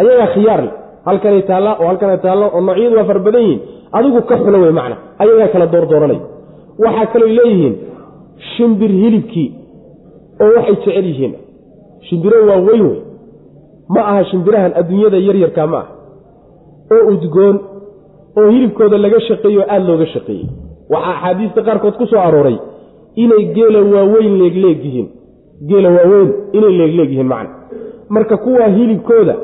ayagaa 0.01 0.27
khiyaar 0.35 0.61
leh 0.65 0.73
halkanay 1.05 1.41
taalla 1.49 1.71
oo 1.79 1.87
halkanay 1.91 2.17
taallo 2.25 2.45
oo 2.55 2.61
noocyadu 2.67 2.95
waa 2.99 3.05
fara 3.09 3.19
badan 3.27 3.41
yihiin 3.41 3.61
adigu 3.97 4.21
ka 4.29 4.35
xulo 4.43 4.57
wey 4.63 4.71
macna 4.79 4.95
ayagaa 5.21 5.47
kala 5.53 5.65
doordooranaya 5.73 6.21
waxaa 6.83 7.05
kaloo 7.13 7.31
leeyihiin 7.39 7.75
shimbir 8.55 8.91
hilibkii 9.01 9.49
oo 10.41 10.51
waxay 10.57 10.75
jecel 10.75 11.05
yihiin. 11.11 11.33
Shimbiro 12.07 12.45
waa 12.49 12.59
weyn 12.67 12.81
wey 12.89 12.99
ma 13.93 14.01
aha 14.09 14.23
shimbirahan 14.31 14.71
adduunyada 14.79 15.17
yaryarka 15.27 15.67
ma 15.67 15.77
aha. 15.77 15.91
Oo 16.93 17.03
udgoon 17.13 17.57
oo 18.37 18.47
hilibkooda 18.53 18.97
laga 18.97 19.19
shaqeeyo 19.27 19.61
o 19.61 19.65
aada 19.73 19.85
looga 19.89 20.05
shaqeeyey. 20.13 20.47
Waxaa 20.89 21.13
axaadiista 21.15 21.61
qaarkood 21.67 21.95
ku 21.99 22.05
soo 22.11 22.19
arooray 22.27 22.57
inay 23.23 23.43
geela 23.55 23.79
waaweyn 23.93 24.33
leegleeg 24.41 24.79
yihiin. 24.85 25.07
Geela 25.69 25.89
waaweyn 25.97 26.29
inay 26.57 26.73
leegleeg 26.79 27.09
yihiin 27.13 27.27
macna. 27.33 27.55
Marka 28.09 28.37
kuwaa 28.37 28.67
hilibkooda 28.77 29.35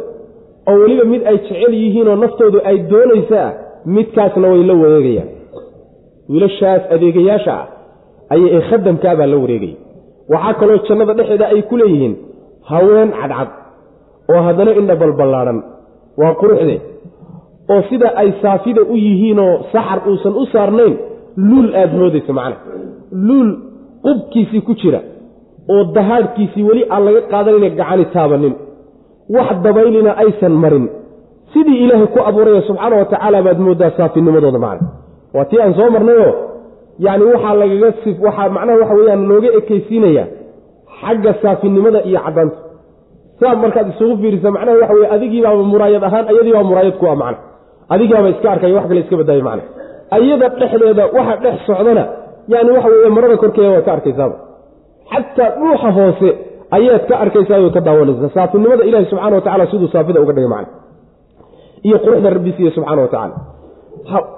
oo 0.70 0.76
weliba 0.82 1.06
mid 1.14 1.22
ay 1.32 1.38
jecel 1.48 1.74
yihiinoo 1.84 2.16
naftoodu 2.24 2.60
ay 2.70 2.78
doonaysa 2.92 3.40
ah 3.48 3.52
midkaasna 3.96 4.48
way 4.54 4.62
la 4.70 4.74
wareegayaan. 4.84 5.30
Wiilashaas 6.32 6.82
adeegayaasha 6.96 7.54
ah 7.62 7.66
ayay 8.34 8.50
ee 8.58 8.62
khadamkaa 8.70 9.16
baa 9.20 9.28
la 9.34 9.38
wareegaya 9.44 9.78
waxaa 10.34 10.54
kaloo 10.62 10.78
jannada 10.88 11.14
dhexeeda 11.20 11.46
ay 11.54 11.62
ku 11.70 11.76
leeyihiin 11.82 12.14
haween 12.72 13.10
cadcad 13.20 13.50
oo 14.34 14.42
haddana 14.48 14.72
indha 14.80 14.96
balballaadhan 15.02 15.60
waa 16.22 16.34
quruxde 16.42 16.76
oo 17.74 17.82
sida 17.90 18.08
ay 18.22 18.30
saafida 18.44 18.82
u 18.94 18.96
yihiinoo 19.06 19.54
saxar 19.74 20.00
uusan 20.10 20.34
u 20.42 20.46
saarnayn 20.54 20.94
luul 21.50 21.70
aada 21.82 21.96
moodaysa 22.02 22.34
macna 22.40 22.58
luul 23.28 23.50
qubkiisii 24.06 24.62
ku 24.68 24.74
jira 24.82 25.00
oo 25.74 25.82
dahaadhkiisii 25.98 26.64
weli 26.70 26.84
aan 26.94 27.02
laga 27.08 27.22
qaadanayna 27.32 27.70
gacani 27.80 28.06
taabanin 28.16 28.54
wax 29.36 29.50
dabaylina 29.66 30.12
aysan 30.24 30.52
marin. 30.64 30.86
Sidii 31.54 31.78
ilaahay 31.84 32.08
ku 32.14 32.20
abuuraya 32.30 32.62
subxaana 32.70 32.96
wa 33.02 33.06
tacaala 33.12 33.40
baad 33.46 33.60
mooddaa 33.66 33.92
saafinimadooda 33.98 34.60
macna 34.66 34.88
waa 35.36 35.46
tii 35.50 35.60
aan 35.64 35.74
soo 35.80 35.90
marnayoo 35.96 36.32
yacni 37.06 37.26
waxaa 37.34 37.54
lagaga 37.62 37.90
waxaa 38.26 38.50
macnaha 38.56 38.78
waxa 38.82 38.96
weeyaan 39.00 39.22
looga 39.32 39.50
ekaysiinayaa 39.60 40.28
xagga 41.02 41.32
saafinimada 41.42 42.00
iyo 42.10 42.20
caddaanta. 42.26 42.58
Saa 43.40 43.56
markaad 43.64 43.88
isugu 43.94 44.16
fiirisa 44.22 44.50
macnaha 44.56 44.78
waxa 44.82 44.94
weye 44.98 45.08
adigiibaaba 45.16 45.64
muraayad 45.74 46.04
ahaan 46.08 46.26
ayadiibaa 46.32 46.64
muraayad 46.70 46.96
ku 47.02 47.06
ah 47.12 47.16
macna 47.24 47.38
adigiibaaba 47.94 48.30
iska 48.34 48.48
arkaya 48.54 48.76
wax 48.78 48.86
kale 48.90 49.00
iska 49.04 49.16
badaayo 49.22 49.44
macna 49.50 49.64
ayada 50.16 50.48
dhexdeeda 50.60 51.04
waxa 51.18 51.36
dhex 51.44 51.56
socdana 51.70 52.04
yani 52.54 52.70
waxa 52.76 52.90
weeye 52.94 53.10
marada 53.18 53.38
korkeeda 53.44 53.70
waad 53.76 53.86
ka 53.88 53.92
arkaysaaba. 53.98 54.36
Xataa 55.12 55.50
dhuuxa 55.60 55.90
hoose 55.98 56.30
ayaad 56.78 57.04
ka 57.10 57.16
arkaysaa 57.24 57.70
ka 57.76 57.82
daawanaysaa 57.88 58.30
saafinimada 58.38 58.84
ilahi 58.90 59.06
subxana 59.12 59.36
wa 59.36 59.42
tacala 59.48 59.66
siduu 59.72 59.88
saafida 59.94 60.22
uga 60.24 60.34
dhigay 60.34 60.50
macna. 60.56 60.74
Iyo 61.88 61.98
quruxda 62.04 62.30
rabbi 62.38 62.52
siiye 62.58 62.72
subxana 62.78 63.02
wa 63.02 63.08
tacaala 63.14 63.36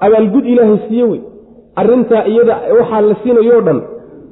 abaalgud 0.05 0.45
ilaahay 0.53 0.77
siiye 0.87 1.03
wey. 1.11 1.21
Arrintaa 1.81 2.23
iyada 2.31 2.55
waxaa 2.79 3.01
la 3.09 3.15
siinayo 3.23 3.61
dhan 3.67 3.79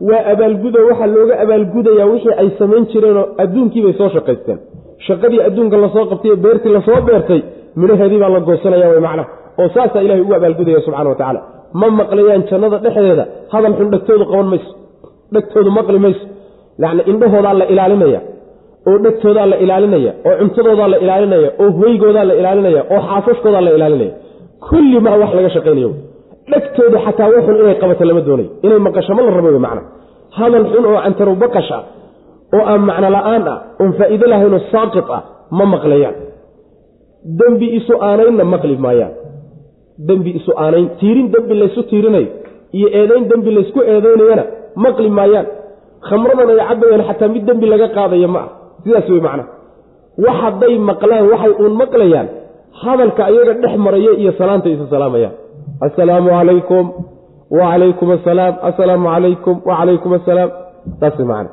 waa 0.09 0.23
abaalgudo 0.33 0.79
waxaa 0.89 1.07
looga 1.15 1.35
abaalgudayaa 1.43 2.07
wixii 2.13 2.35
ay 2.41 2.49
samayn 2.59 2.83
jireenoo 2.91 3.25
adduunkiibay 3.43 3.93
soo 3.99 4.09
shaqaysteen. 4.15 4.59
Shaqadii 5.07 5.41
adduunka 5.47 5.77
la 5.83 5.89
soo 5.95 6.05
qabtay 6.11 6.35
beertii 6.43 6.71
la 6.77 6.81
soo 6.87 6.99
beertay 7.07 7.41
midhaheedii 7.81 8.19
baa 8.23 8.29
la 8.35 8.39
goosanaya 8.47 8.87
wy 8.93 8.99
macnaha 9.07 9.29
oo 9.61 9.67
saasaa 9.75 10.01
ilahay 10.05 10.21
ugu 10.25 10.33
abaalgudaya 10.39 10.81
subxana 10.85 11.09
wa 11.09 11.15
tacala 11.21 11.39
ma 11.79 11.87
maqlayaan 11.99 12.43
jannada 12.49 12.77
dhexdeeda? 12.85 13.25
Hadal 13.53 13.73
xun 13.79 13.87
dhegtoodu 13.93 14.25
qaban 14.31 14.47
mayso. 14.53 14.71
Dhegtoodu 15.33 15.69
maqli 15.77 15.99
mayso 16.05 16.23
yacni 16.83 17.01
indhahoodaa 17.11 17.53
la 17.61 17.65
ilaalinaya 17.73 18.19
oo 18.89 18.95
dhegtoodaa 19.05 19.47
la 19.51 19.57
ilaalinaya 19.63 20.11
oo 20.27 20.33
cuntadoodaa 20.41 20.87
la 20.93 20.97
ilaalinaya 21.05 21.49
oo 21.63 21.69
hoygoodaa 21.79 22.25
la 22.29 22.33
ilaalinaya 22.41 22.81
oo 22.93 22.99
xaasaskoodaa 23.09 23.61
la 23.67 23.71
ilaalinaya. 23.77 24.13
Kulli 24.69 24.99
maa 25.05 25.17
wax 25.21 25.31
laga 25.37 25.49
shaqaynayo. 25.55 25.89
Dhegtooda 26.51 26.97
xataa 27.05 27.27
waxun 27.35 27.55
inay 27.61 27.75
qabato 27.81 28.03
lama 28.09 28.21
doonayo 28.27 28.49
inay 28.65 28.79
maqasho 28.87 29.11
ma 29.17 29.21
la 29.25 29.31
rabo 29.37 29.49
wey 29.55 29.61
macna. 29.65 29.81
Hadal 30.37 30.65
xun 30.71 30.83
oo 30.89 30.97
cantarow 31.05 31.35
baqash 31.43 31.71
ah 31.77 31.83
oo 32.55 32.63
aan 32.71 32.81
macno 32.89 33.07
la'aan 33.15 33.43
ah 33.53 33.57
oon 33.81 33.91
faa'iido 33.99 34.25
lahaynoo 34.33 34.61
saaqit 34.73 35.07
ah 35.17 35.21
ma 35.57 35.63
maqlayaan. 35.75 36.15
Dembi 37.39 37.67
isu 37.79 37.93
aanaynna 38.07 38.43
maqli 38.53 38.75
maayaan. 38.85 39.13
Dembi 40.07 40.29
isu 40.39 40.51
aanayn 40.63 40.85
tiirin 40.99 41.27
dembi 41.33 41.53
laysu 41.61 41.81
tiirinayo 41.89 42.29
iyo 42.77 42.87
eedayn 42.99 43.23
dembi 43.31 43.49
laysku 43.57 43.79
eedaynayana 43.93 44.43
maqli 44.85 45.09
maayaan 45.19 45.47
khamradan 46.07 46.49
ay 46.53 46.59
cabayaan 46.69 47.03
xataa 47.09 47.29
mid 47.35 47.43
dembi 47.49 47.65
laga 47.73 47.87
qaadaya 47.97 48.27
ma 48.35 48.39
ah 48.45 48.49
sidaas 48.83 49.07
wey 49.13 49.21
macnaha 49.27 49.47
wax 50.25 50.35
hadday 50.43 50.73
maqlaan 50.89 51.23
waxay 51.31 51.53
uun 51.61 51.73
maqlayaan 51.83 52.27
hadalka 52.83 53.21
ayaga 53.29 53.53
dhex 53.63 53.73
maraya 53.85 54.11
iyo 54.21 54.31
salaanta 54.39 54.67
isu 54.75 54.85
salaamayaan 54.93 55.35
assalaamu 55.87 56.29
calaykum 56.37 56.85
wacalaykum 57.59 58.07
assalaam 58.17 58.53
assalaamu 58.69 59.05
calaykum 59.13 59.55
wacalaykum 59.69 60.11
assalaam 60.19 60.49
saas 61.01 61.17
macana 61.31 61.49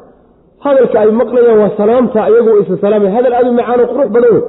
hadalka 0.66 0.96
ay 1.04 1.10
maqlayaan 1.22 1.58
waa 1.62 1.72
salaamta 1.80 2.18
ayagu 2.28 2.50
isa 2.62 2.74
salaamaya 2.84 3.10
hadal 3.16 3.32
aada 3.38 3.50
u 3.52 3.56
macaano 3.60 3.82
qurux 3.92 4.08
badan 4.16 4.32
wey 4.36 4.44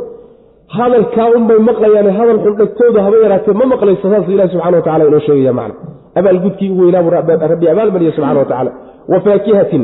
hadalkaa 0.78 1.28
unbay 1.38 1.60
maqlayaan 1.70 2.08
hadal 2.20 2.40
xun 2.46 2.54
dhegtooda 2.62 3.00
haba 3.06 3.18
yaraatee 3.26 3.56
ma 3.62 3.66
maqlayso 3.74 4.06
saasuu 4.14 4.34
ilahi 4.36 4.50
subxana 4.54 4.78
wa 4.80 4.84
tacala 4.88 5.04
inoo 5.10 5.22
sheegaya 5.28 5.54
macna. 5.60 5.76
Abaalgudkii 6.20 6.70
u 6.74 6.78
weynaa 6.82 7.04
buu 7.06 7.14
rabbi 7.18 7.68
abaalmariya 7.74 8.12
subxana 8.18 8.40
wa 8.44 8.50
tacala 8.52 8.72
wa 9.12 9.20
faakihatin 9.26 9.84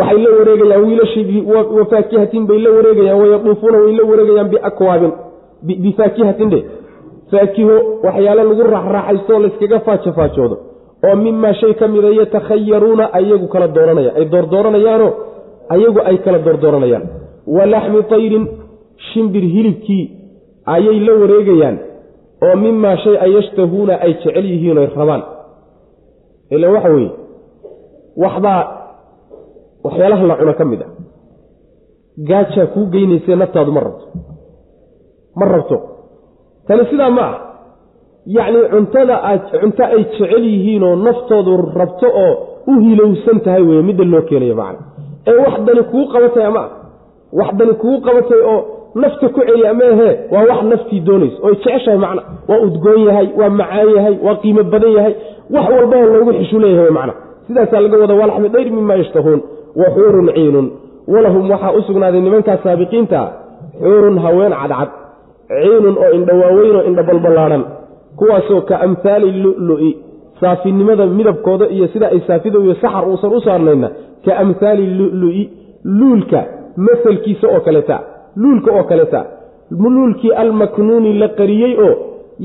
waxay 0.00 0.18
la 0.24 0.30
wareegayaan 0.38 0.84
wiilashii 0.88 1.40
wa 1.78 1.84
faakihatin 1.92 2.46
bay 2.50 2.58
la 2.66 2.70
wareegayaan 2.76 3.20
wayaduufuuna 3.22 3.78
way 3.84 3.92
la 4.00 4.04
wareegayaan 4.10 4.48
biakwaabin 4.54 5.12
bifaakihatin 5.84 6.50
dhe 6.54 6.60
faakiho 7.32 7.76
waxyaalo 8.06 8.42
lagu 8.50 8.62
raaxraaxaysto 8.74 9.38
layskaga 9.44 9.78
faajofaajoodo 9.86 10.56
oo 11.08 11.16
mimaa 11.24 11.54
shay 11.60 11.74
ka 11.80 11.88
mida 11.88 12.08
yatakhayaruuna 12.20 13.04
ayagu 13.18 13.46
kala 13.54 13.68
dooranayaan 13.76 14.16
ay 14.20 14.24
doordooranayaanoo 14.34 15.10
ayagu 15.74 16.00
ay 16.10 16.16
kala 16.24 16.38
doordooranayaan. 16.46 17.04
Wa 17.56 17.64
laxmi 17.72 18.02
tayrin 18.12 18.44
shimbir 19.12 19.42
hilibkii 19.54 20.04
ayay 20.74 20.98
la 21.06 21.12
wareegayaan 21.22 21.76
oo 22.46 22.56
mimaa 22.64 22.96
shay 23.04 23.16
ay 23.24 23.30
yashtahuuna 23.36 23.94
ay 24.04 24.12
jecel 24.22 24.44
yihiin 24.52 24.78
oy 24.82 24.88
rabaan 25.00 25.22
ila 26.54 26.66
waxa 26.74 26.90
weeye 26.96 27.10
waxbaa 28.24 28.60
waxyaalaha 29.84 30.24
la 30.30 30.36
cuno 30.40 30.54
ka 30.60 30.64
mid 30.70 30.80
ah 30.86 30.90
gaajaa 32.28 32.66
kuu 32.74 32.86
geynayse 32.92 33.36
naftaadu 33.42 33.72
ma 33.76 33.80
rabto 33.86 34.06
ma 35.40 35.46
rabto. 35.54 35.76
Tani 36.66 36.84
sidaa 36.90 37.10
ma 37.18 37.22
ah. 37.28 37.36
Yacni 38.36 38.58
cuntada 38.72 39.14
aad 39.28 39.40
cunto 39.60 39.82
ay 39.84 40.02
jecel 40.04 40.44
yihiinoo 40.50 40.96
naftoodu 41.06 41.52
rabto 41.80 42.06
oo 42.24 42.32
u 42.70 42.72
hilowsan 42.84 43.40
tahay 43.44 43.62
weye 43.68 43.82
midda 43.88 44.04
loo 44.12 44.22
keenayo 44.28 44.54
macna. 44.60 44.84
Ee 45.26 45.36
wax 45.44 45.54
dani 45.66 45.82
kuu 45.92 46.04
qabatay 46.12 46.44
ama 46.50 46.60
ah 46.60 46.70
wax 47.38 47.50
dani 47.58 47.72
kugu 47.80 47.98
qabatay 48.06 48.40
oo 48.52 48.60
nafta 49.02 49.28
ku 49.34 49.40
celiya 49.48 49.74
meehee 49.80 50.14
waa 50.32 50.44
wax 50.50 50.60
naftii 50.72 51.00
doonayso 51.06 51.38
oy 51.46 51.54
jeceshahay 51.56 51.98
macna. 52.04 52.22
Waa 52.48 52.60
udgoon 52.66 53.00
yahay 53.08 53.28
waa 53.40 53.50
macaan 53.60 53.88
yahay 53.96 54.14
waa 54.26 54.36
qiimo 54.42 54.62
badan 54.72 54.92
yahay 54.98 55.14
wax 55.54 55.66
walbaho 55.76 56.04
loogu 56.14 56.32
xishu 56.38 56.58
leeyahay 56.64 56.90
macna 56.98 57.14
sidaasaa 57.46 57.80
laga 57.84 57.98
wada 58.02 58.14
walaxmi 58.20 58.48
dhayr 58.54 58.70
mima 58.78 58.94
yashtahuun 59.00 59.40
wa 59.80 59.86
xuurun 59.96 60.28
ciinun. 60.36 60.66
Walahum 61.12 61.50
waxaa 61.52 61.72
u 61.78 61.82
sugnaaday 61.86 62.20
nimankaas 62.26 62.60
saabiqiinta 62.66 63.20
xuurun 63.82 64.16
haween 64.24 64.52
cadcad 64.60 64.88
ciinun 65.62 65.96
oo 66.04 66.10
indha 66.18 66.34
waaweyn 66.42 66.76
oo 66.78 66.82
indha 66.90 67.02
balballaadhan 67.08 67.62
kuwaasoo 68.18 68.60
ka 68.68 68.74
amhaali 68.86 69.28
lulu'i 69.42 69.90
saafinimada 70.40 71.06
midabkooda 71.18 71.66
iyo 71.74 71.86
sida 71.92 72.06
ay 72.14 72.20
saafida 72.28 72.58
iyo 72.64 72.74
saxar 72.82 73.04
uusan 73.08 73.32
u 73.32 73.40
saarnayna 73.46 73.88
ka 74.24 74.32
amhaali 74.42 74.84
lulu'i 74.98 75.42
luulka 75.98 76.40
masalkiisa 76.86 77.46
oo 77.54 77.60
kaleta 77.66 77.96
luulka 78.42 78.70
oo 78.78 78.84
kaleta. 78.92 79.20
Luulkii 79.82 80.32
almaknuuni 80.42 81.10
la 81.20 81.28
qariyey 81.38 81.74
oo 81.86 81.94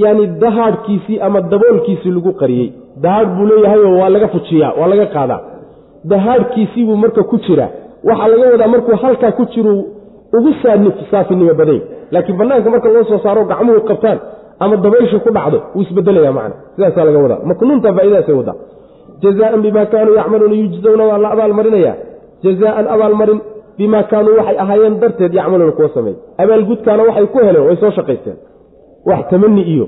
yaani 0.01 0.26
dahaadhkiisii 0.41 1.18
ama 1.28 1.39
daboolkiisii 1.51 2.12
lagu 2.18 2.32
qariyey 2.41 2.70
dahaadh 3.04 3.30
buu 3.38 3.45
leeyahayoo 3.52 3.93
waa 4.02 4.10
laga 4.16 4.28
fujiyaa 4.34 4.74
waa 4.80 4.88
laga 4.91 5.06
qaadaa. 5.16 5.41
Dahaadhkiisii 6.12 6.86
buu 6.86 6.95
marka 7.04 7.24
ku 7.24 7.38
jira. 7.45 7.68
Waxaa 8.08 8.28
laga 8.28 8.52
wadaa 8.54 8.68
markuu 8.74 8.95
halkaa 9.04 9.32
ku 9.38 9.45
jiru 9.54 9.74
ugu 10.38 10.52
saafinimo 11.12 11.54
badany 11.60 11.82
laakiin 12.12 12.38
banaanka 12.39 12.70
marka 12.74 12.89
loo 12.93 13.04
soo 13.10 13.20
saaro 13.24 13.45
gacmuhu 13.52 13.82
qabtaan 13.89 14.20
ama 14.60 14.76
dabayshu 14.84 15.20
ku 15.26 15.30
dhacdo 15.38 15.58
wuu 15.76 15.82
isbedelaya 15.82 16.32
macna. 16.38 16.56
Sidaasaa 16.76 17.06
laga 17.08 17.18
wadaa. 17.26 17.39
Maknuunta 17.50 17.93
faaidadaasay 17.98 18.36
wadaa. 18.41 18.56
Jazaan 19.22 19.62
bimaa 19.66 19.86
kaanuu 19.91 20.16
yacmaluuna 20.20 20.56
yujzawna 20.62 21.04
waa 21.10 21.18
la 21.24 21.30
abaalmarinaya 21.36 21.93
jazaan 22.43 22.88
abaalmarin 22.95 23.39
bimaa 23.78 24.04
kaanuu 24.12 24.36
waxay 24.39 24.58
ahaayeen 24.64 25.00
darteed 25.02 25.34
yacmaluuna 25.39 25.72
kuwa 25.78 25.89
sameey 25.95 26.16
abaalgudkaana 26.43 27.04
waxay 27.10 27.26
ku 27.34 27.38
heleen 27.45 27.66
way 27.68 27.76
soo 27.82 27.91
shaqaysteen. 27.98 28.38
Wax 29.10 29.22
tamani 29.30 29.62
iyo 29.74 29.86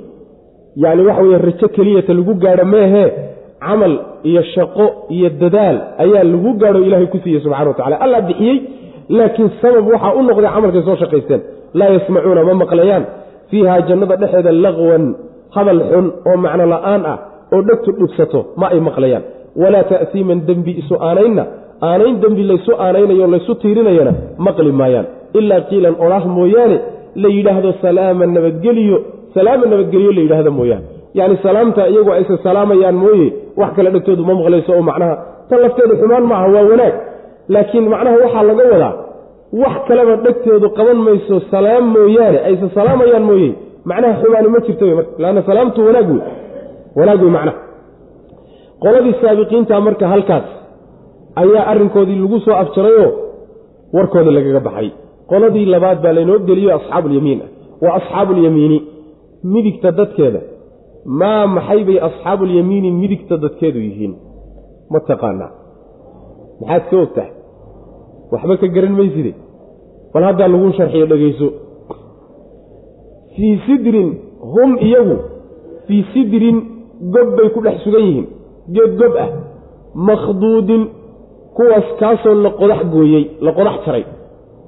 yani 0.84 1.02
waxa 1.08 1.22
weye 1.26 1.38
rajo 1.48 1.68
keliyata 1.76 2.14
lagu 2.20 2.34
gaadho 2.44 2.66
meehee 2.74 3.08
camal 3.66 3.94
iyo 4.30 4.42
shaqo 4.54 4.86
iyo 5.16 5.30
dadaal 5.42 5.78
ayaa 6.04 6.24
lagu 6.34 6.52
gaadho 6.62 6.80
ilaahay 6.88 7.08
ku 7.14 7.18
siiyey 7.24 7.42
subxana 7.44 7.70
wa 7.72 7.76
tacala 7.80 7.96
alla 8.06 8.20
bixiyey 8.30 8.58
laakiin 9.18 9.50
sabab 9.62 9.86
waxaa 9.94 10.14
u 10.20 10.22
noqday 10.30 10.52
camalkay 10.56 10.82
soo 10.88 10.96
shaqaysteen. 11.04 11.42
Laa 11.80 11.90
yasmacuuna 11.96 12.42
ma 12.50 12.54
maqlayaan. 12.64 13.04
Fiiha 13.50 13.76
jannada 13.90 14.16
dhexeeda 14.22 14.52
laqwan 14.66 15.04
hadal 15.56 15.80
xun 15.92 16.06
oo 16.30 16.36
macno 16.46 16.66
la'aan 16.74 17.02
ah 17.12 17.18
oo 17.54 17.62
dhegtu 17.68 17.90
dhibsato 18.00 18.40
ma 18.60 18.66
ay 18.74 18.80
maqlayaan. 18.90 19.24
Walaa 19.62 19.84
ta'siiman 19.92 20.40
dembi 20.48 20.72
isu 20.82 20.96
aanaynna 21.08 21.44
aanayn 21.90 22.16
dembi 22.24 22.44
laysu 22.52 22.72
aanaynayo 22.86 23.26
laysu 23.34 23.52
tiirinayana 23.62 24.14
maqli 24.48 24.72
maayaan. 24.82 25.06
Ilaa 25.40 25.62
qiilan 25.70 25.96
odhaah 26.06 26.24
mooyaane 26.38 26.78
la 27.22 27.30
yidhaahdo 27.38 27.70
salaama 27.84 28.26
nabadgeliyo 28.36 28.98
salaama 29.36 29.66
nabadgelyo 29.72 30.12
la 30.16 30.22
yidhaahdo 30.26 30.52
mooyaane. 30.60 30.86
Yacni 31.18 31.38
salaamta 31.46 31.82
iyagu 31.92 32.12
ayse 32.18 32.36
salaamayaan 32.46 32.96
mooye 33.04 33.28
wax 33.60 33.72
kale 33.76 33.90
dhegtoodu 33.96 34.24
ma 34.28 34.34
maqlayso 34.40 34.72
oo 34.78 34.82
macnaha 34.90 35.16
tan 35.50 35.60
lafteedu 35.64 35.94
xumaan 36.02 36.24
maaha 36.32 36.48
waa 36.56 36.64
wanaag. 36.72 36.94
Laakiin 37.54 37.86
macnaha 37.94 38.16
waxaa 38.24 38.44
laga 38.50 38.64
wadaa 38.74 38.94
wax 39.64 39.76
kaleba 39.88 40.14
dhegtoodu 40.26 40.68
qaban 40.78 40.98
mayso 41.08 41.36
salaam 41.52 41.84
mooyaane 41.96 42.40
ayse 42.48 42.66
salaamayaan 42.78 43.24
mooye 43.30 43.50
macnaha 43.92 44.14
xumaani 44.22 44.48
ma 44.54 44.60
jirto 44.66 44.86
marka 44.98 45.12
lanna 45.24 45.42
salaamtu 45.50 45.80
wanaag 45.88 46.08
wey 46.14 46.22
wanaag 47.00 47.22
wey 47.26 47.32
macnaha. 47.38 47.58
Qoladii 48.84 49.16
saabiqiinta 49.22 49.76
marka 49.88 50.06
halkaas 50.14 50.48
ayaa 51.42 51.64
arrinkoodii 51.72 52.20
lagu 52.24 52.38
soo 52.46 52.56
afjarayoo 52.64 53.10
warkoodii 53.96 54.32
lagaga 54.38 54.60
baxay. 54.68 54.90
Qoladii 55.32 55.66
labaad 55.74 55.98
baa 56.04 56.14
laynoo 56.18 56.40
geliyo 56.48 56.70
asxaabuulyamiin 56.78 57.40
ah 57.46 57.50
waa 57.84 57.94
asxaabuulyamiini 58.00 58.78
midigta 59.44 59.92
dadkeeda. 59.92 60.42
Maa 61.06 61.48
maxay 61.48 61.84
bay 61.88 62.00
asxaabuulyamiini 62.08 62.92
midigta 62.92 63.38
dadkeedu 63.38 63.80
yihiin? 63.88 64.14
Ma 64.92 65.00
taqaanaa 65.00 65.52
maxaad 66.60 66.84
ka 66.90 66.98
og 67.04 67.12
tahay 67.16 67.32
waxba 68.32 68.58
ka 68.62 68.68
garan 68.76 68.94
mayside 69.00 69.34
bal 70.14 70.24
haddaa 70.28 70.48
laguu 70.54 70.72
sharxiyo 70.78 71.06
dhegayso 71.12 71.48
fii 73.36 73.56
sidrin 73.66 74.10
hum 74.54 74.72
iyagu 74.88 75.18
fii 75.88 76.04
sidrin 76.14 76.58
gob 77.14 77.28
bay 77.38 77.50
ku 77.54 77.60
dhex 77.66 77.78
sugan 77.84 78.04
yihiin. 78.08 78.28
Geed 78.74 78.92
gob 79.00 79.14
ah. 79.26 79.30
Makhduudin 80.08 80.84
kuwaas 81.56 81.88
kaasoo 82.00 82.36
la 82.44 82.50
qodax 82.60 82.82
gooyey 82.94 83.24
la 83.46 83.52
qodax 83.58 83.78
jaray 83.86 84.06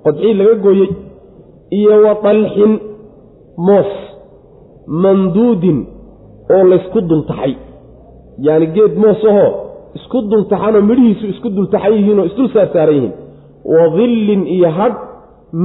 qodxii 0.03 0.33
laga 0.39 0.55
gooyey. 0.65 0.89
Iyo 1.77 1.93
wa 2.05 2.13
dalxin 2.23 2.73
moos 3.67 3.91
manduudin 5.03 5.79
oo 6.55 6.63
laysku 6.71 6.99
dultaxay. 7.09 7.53
Yacani 8.45 8.67
geed 8.75 8.93
moos 9.03 9.21
ahoo 9.31 9.49
isku 9.97 10.17
dultaxanoo 10.31 10.81
midhihiisu 10.89 11.25
isku 11.33 11.49
dultaxan 11.55 11.93
yihiinoo 11.97 12.25
isdul 12.29 12.49
saarsaaran 12.53 12.95
yihiin. 12.95 13.13
Wa 13.73 13.83
dillin 13.97 14.43
iyo 14.55 14.69
hadh 14.77 14.97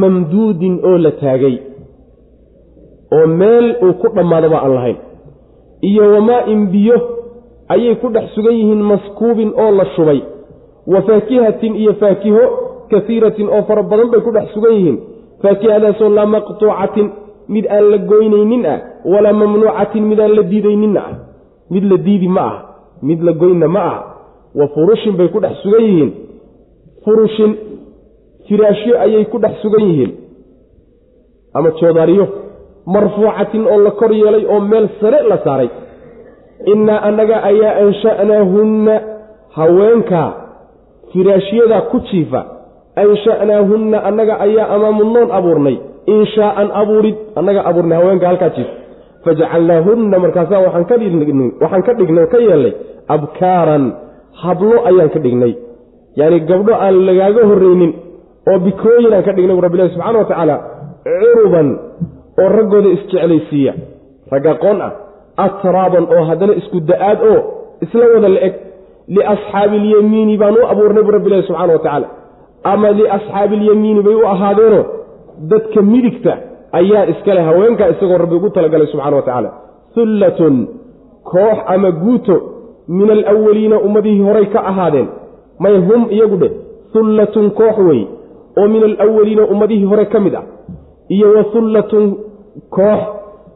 mamduudin 0.00 0.74
oo 0.88 0.98
la 1.04 1.10
taagay. 1.20 1.56
Oo 3.16 3.26
meel 3.40 3.66
uu 3.84 3.92
ku 4.00 4.06
dhammaadaba 4.16 4.58
aan 4.64 4.74
lahayn. 4.74 4.98
Iyo 5.88 6.02
wamaa-in 6.14 6.66
biyo 6.72 6.96
ayay 7.74 7.94
ku 8.02 8.08
dhex 8.14 8.26
sugan 8.34 8.54
yihiin 8.60 8.82
maskuubin 8.90 9.50
oo 9.62 9.70
la 9.78 9.84
shubay. 9.96 10.20
Wa 10.86 11.02
faakihatin 11.02 11.74
iyo 11.82 11.92
faakiho 12.00 12.44
kasiiratin 12.90 13.48
oo 13.48 13.62
fara 13.68 13.82
badan 13.82 14.10
bay 14.12 14.20
ku 14.26 14.30
dhex 14.36 14.46
sugan 14.54 14.72
yihiin. 14.78 14.98
Faakihadaasoo 15.42 16.08
laa 16.16 16.26
maqtuucatin 16.34 17.06
mid 17.48 17.64
aan 17.66 17.84
la 17.92 17.98
goynaynin 17.98 18.66
ah 18.66 18.78
walaa 19.04 19.32
mamnuucatin 19.32 20.04
mid 20.10 20.20
aan 20.20 20.32
la 20.36 20.42
diidayninna 20.42 21.00
ah. 21.00 21.14
Mid 21.70 21.84
la 21.90 21.96
diidi 22.06 22.28
ma 22.28 22.42
ah 22.50 22.56
mid 23.02 23.22
la 23.22 23.32
goynna 23.32 23.68
ma 23.68 23.80
ah. 23.94 24.00
Wa 24.54 24.66
furushin 24.74 25.16
bay 25.16 25.28
ku 25.28 25.40
dhex 25.40 25.56
sugan 25.62 25.82
yihiin. 25.84 26.10
Furushin 27.04 27.52
firaashyo 28.48 28.94
ayay 29.04 29.24
ku 29.32 29.38
dhex 29.38 29.54
sugan 29.62 29.84
yihiin. 29.88 30.12
Ama 31.54 31.70
joodaariyo 31.80 32.26
marfuucatin 32.86 33.66
oo 33.66 33.80
la 33.84 33.90
kor 33.90 34.12
yeelay 34.12 34.44
oo 34.46 34.60
meel 34.60 34.88
sare 35.00 35.22
la 35.28 35.38
saaray. 35.44 35.68
Innaa 36.72 37.00
annaga 37.08 37.42
ayaa 37.50 37.74
ansha'naahunna 37.84 38.94
haweenkaa 39.56 40.28
firaashyadaa 41.12 41.80
ku 41.92 42.00
jiifa. 42.10 42.40
Ansha'naahunna 42.96 43.98
annaga 44.08 44.40
ayaa 44.40 44.68
amaamunoon 44.74 45.30
abuurnay 45.38 45.76
inshaa'an 46.14 46.68
abuurid 46.80 47.16
annaga 47.38 47.60
abuurnay 47.70 47.98
haweenka 48.00 48.26
halkaa 48.30 48.50
jiifa 48.56 48.74
fajacalnaahunna 49.24 50.18
markaasaa 50.24 50.60
waxaan 50.66 50.84
ka 51.88 51.94
dhignay 52.00 52.26
ka 52.34 52.38
yeelnay 52.46 52.72
abkaaran 53.16 53.84
hablo 54.42 54.76
ayaan 54.90 55.10
ka 55.14 55.18
dhignay 55.26 55.52
yacni 56.20 56.40
gabdho 56.50 56.74
aan 56.84 56.96
lagaaga 57.08 57.42
horreynin 57.50 57.92
oo 58.50 58.58
bikooyin 58.66 59.12
aan 59.16 59.24
ka 59.28 59.32
dhignay 59.36 59.56
bu 59.58 59.62
rabbilahi 59.66 59.90
subxana 59.94 60.18
wa 60.22 60.28
tacaala 60.30 60.56
curuban 61.22 61.68
oo 62.42 62.48
raggooda 62.58 62.88
isjeclaysiiya 62.96 63.72
rag 64.34 64.46
aqoon 64.54 64.78
ah 64.86 64.92
atraaban 65.46 66.04
oo 66.14 66.22
haddana 66.30 66.52
isku 66.60 66.78
da'aad 66.90 67.18
oo 67.30 67.38
isla 67.84 68.04
wada 68.14 68.28
la 68.36 68.40
eg 68.48 68.54
liasxaabi 69.16 69.76
ilyamiini 69.82 70.34
baan 70.42 70.54
u 70.60 70.66
abuurnay 70.72 71.02
bu 71.08 71.10
rabbilahi 71.16 71.42
subxana 71.48 71.72
wa 71.72 71.78
tacaala 71.84 72.08
ama 72.72 72.88
liasxaabi 73.00 73.54
ilyamiini 73.60 74.00
bay 74.06 74.14
u 74.22 74.24
ahaadeenoo 74.34 74.84
dadka 75.52 75.82
midigta 75.82 76.32
ayaa 76.72 77.04
iskale 77.12 77.40
haweenkaa 77.48 77.88
isagoo 77.94 78.18
rabbi 78.18 78.34
ugu 78.34 78.50
talagalay 78.50 78.86
subxana 78.92 79.16
wa 79.16 79.22
tacaala. 79.22 79.50
Hullatun 79.94 80.54
koox 81.32 81.58
ama 81.66 81.90
guuto 81.90 82.36
min 82.88 83.10
alawaliina 83.10 83.76
ummadihii 83.86 84.22
horay 84.28 84.46
ka 84.54 84.60
ahaadeen. 84.70 85.08
May 85.60 85.76
hum 85.88 86.02
iyagu 86.10 86.36
dheh. 86.42 86.52
Hullatun 86.94 87.50
koox 87.50 87.76
wey 87.88 88.02
oo 88.60 88.68
min 88.68 88.82
alawaliina 88.90 89.42
ummadihii 89.52 89.84
hore 89.84 90.04
ka 90.06 90.20
mid 90.20 90.34
ah. 90.34 90.42
Iyo 91.08 91.28
wa 91.36 91.42
hullatun 91.52 92.04
koox 92.70 93.00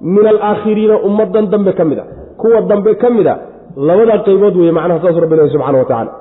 min 0.00 0.26
alaakhiriina 0.32 0.96
ummadan 1.08 1.46
dambe 1.52 1.72
ka 1.72 1.84
mid 1.84 1.98
a 1.98 2.04
kuwa 2.40 2.60
dambe 2.70 2.94
ka 2.94 3.10
mid 3.10 3.26
a 3.26 3.34
labada 3.76 4.18
qaybood 4.26 4.56
weeye 4.56 4.72
macnaha 4.72 5.00
saas 5.04 5.16
rabbi 5.22 5.34
ilahi 5.36 5.50
subxana 5.54 5.78
wa 5.78 5.84
tacala 5.84 6.12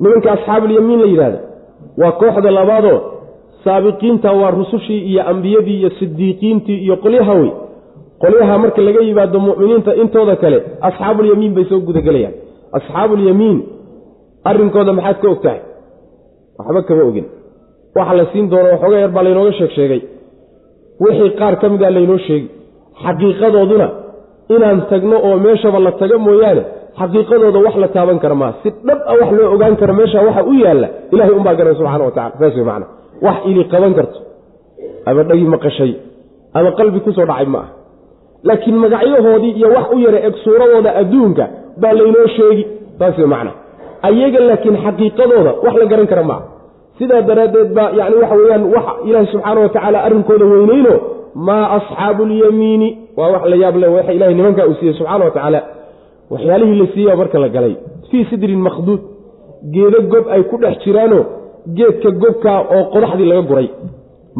nimanka 0.00 0.32
asxaabuulyamiin 0.36 1.00
la 1.00 1.06
yidhahda 1.12 1.38
waa 2.02 2.12
kooxda 2.20 2.50
labaadoo 2.58 2.98
saabiqiinta 3.64 4.28
waa 4.40 4.50
rusushii 4.58 5.00
iyo 5.10 5.22
ambiyadii 5.32 5.76
iyo 5.80 5.90
sidiiqiintii 5.98 6.78
iyo 6.84 6.96
qolyaha 7.04 7.32
wey 7.40 7.50
qolyaha 8.22 8.54
marka 8.62 8.80
laga 8.86 9.00
yimaado 9.08 9.38
mu'miniinta 9.46 9.90
intooda 10.02 10.34
kale 10.42 10.58
asxaabuulyamiin 10.88 11.52
bay 11.56 11.64
soo 11.70 11.78
gudagelayaan. 11.88 12.34
Asxaabuulyamiin 12.78 13.58
arrinkooda 14.50 14.92
maxaad 14.98 15.18
ka 15.22 15.28
og 15.32 15.40
tahay 15.44 15.60
waxba 16.58 16.80
kama 16.88 17.02
ogin. 17.10 17.26
Waxa 17.96 18.14
la 18.18 18.24
siin 18.32 18.46
doono 18.50 18.68
waxooga 18.74 18.98
yar 19.02 19.10
baa 19.14 19.22
laynooga 19.26 19.52
sheeg 19.58 19.70
sheegay 19.76 20.00
wixii 21.02 21.30
qaar 21.40 21.54
ka 21.60 21.66
mid 21.72 21.82
a 21.82 21.90
laynoo 21.96 22.18
sheegi. 22.26 22.48
Xaqiiqadooduna 23.04 23.88
inaan 24.54 24.78
tagno 24.90 25.16
oo 25.28 25.36
meeshaba 25.44 25.78
la 25.86 25.92
tago 26.00 26.16
mooyaane 26.26 26.62
xaqiiqadooda 27.00 27.58
wax 27.66 27.74
la 27.82 27.88
taaban 27.94 28.18
kara 28.22 28.34
maa 28.42 28.52
si 28.62 28.68
dhab 28.86 28.98
a 29.06 29.12
wax 29.20 29.30
loo 29.38 29.48
ogaan 29.54 29.74
karo 29.80 29.92
meesha 29.98 30.18
waxa 30.26 30.42
u 30.50 30.52
yaalla 30.64 30.88
ilahay 31.14 31.34
unbaa 31.38 31.54
garan 31.58 31.74
subxana 31.78 32.04
wa 32.08 32.10
tacala 32.16 32.38
saas 32.40 32.54
wey 32.58 32.64
macana 32.70 32.86
wax 33.26 33.36
ili 33.50 33.64
qaban 33.72 33.92
karto. 33.98 34.18
Ama 35.06 35.22
dhagi 35.28 35.44
maqashay 35.54 35.92
ama 36.54 36.70
qalbi 36.78 37.00
ku 37.04 37.10
soo 37.16 37.26
dhacay 37.30 37.46
ma 37.54 37.58
ah 37.64 37.68
laakiin 38.48 38.76
magacyahoodii 38.84 39.52
iyo 39.58 39.68
wax 39.76 39.86
u 39.94 39.98
yara 40.04 40.18
eg 40.28 40.34
suuradooda 40.44 40.90
adduunka 41.00 41.44
baa 41.82 41.92
laynoo 41.98 42.26
sheegi. 42.36 42.64
Saas 42.98 43.18
wey 43.18 43.26
macana 43.32 43.52
ayaga 44.08 44.40
laakiin 44.48 44.76
xaqiiqadooda 44.84 45.52
wax 45.64 45.74
la 45.80 45.86
garan 45.92 46.06
kara 46.12 46.22
maaha 46.30 46.44
sidaa 46.98 47.22
daraaddeed 47.28 47.70
baa 47.76 47.90
yani 48.00 48.16
waxa 48.22 48.34
weeyaan 48.40 48.64
wax 48.74 48.86
ilaahi 49.08 49.26
subxaana 49.32 49.60
wa 49.64 49.68
tacaala 49.74 49.98
arrinkooda 50.06 50.44
weyneyno 50.52 50.94
maa 51.48 51.64
asxaabu 51.76 52.22
lyamiini 52.30 52.88
waa 53.18 53.28
wax 53.34 53.42
la 53.52 53.56
yaab 53.62 53.76
le 53.82 53.86
waxa 53.96 54.12
ilahay 54.16 54.34
nimankaa 54.38 54.66
uu 54.70 54.74
siiyey 54.80 54.94
subxana 54.98 55.24
wa 55.24 55.30
tacaala. 55.36 55.60
Waxyaalihii 56.32 56.78
la 56.82 56.86
siiya 56.94 57.16
marka 57.20 57.38
la 57.44 57.48
galay. 57.48 57.74
Fii 58.10 58.24
sidrin 58.30 58.60
makhduud 58.66 59.00
geedo 59.74 59.98
gob 60.12 60.26
ay 60.34 60.42
ku 60.50 60.56
dhex 60.62 60.76
jiraano 60.84 61.18
geedka 61.76 62.10
gobkaa 62.22 62.58
oo 62.74 62.82
qodaxdii 62.94 63.28
laga 63.30 63.42
guray. 63.50 63.68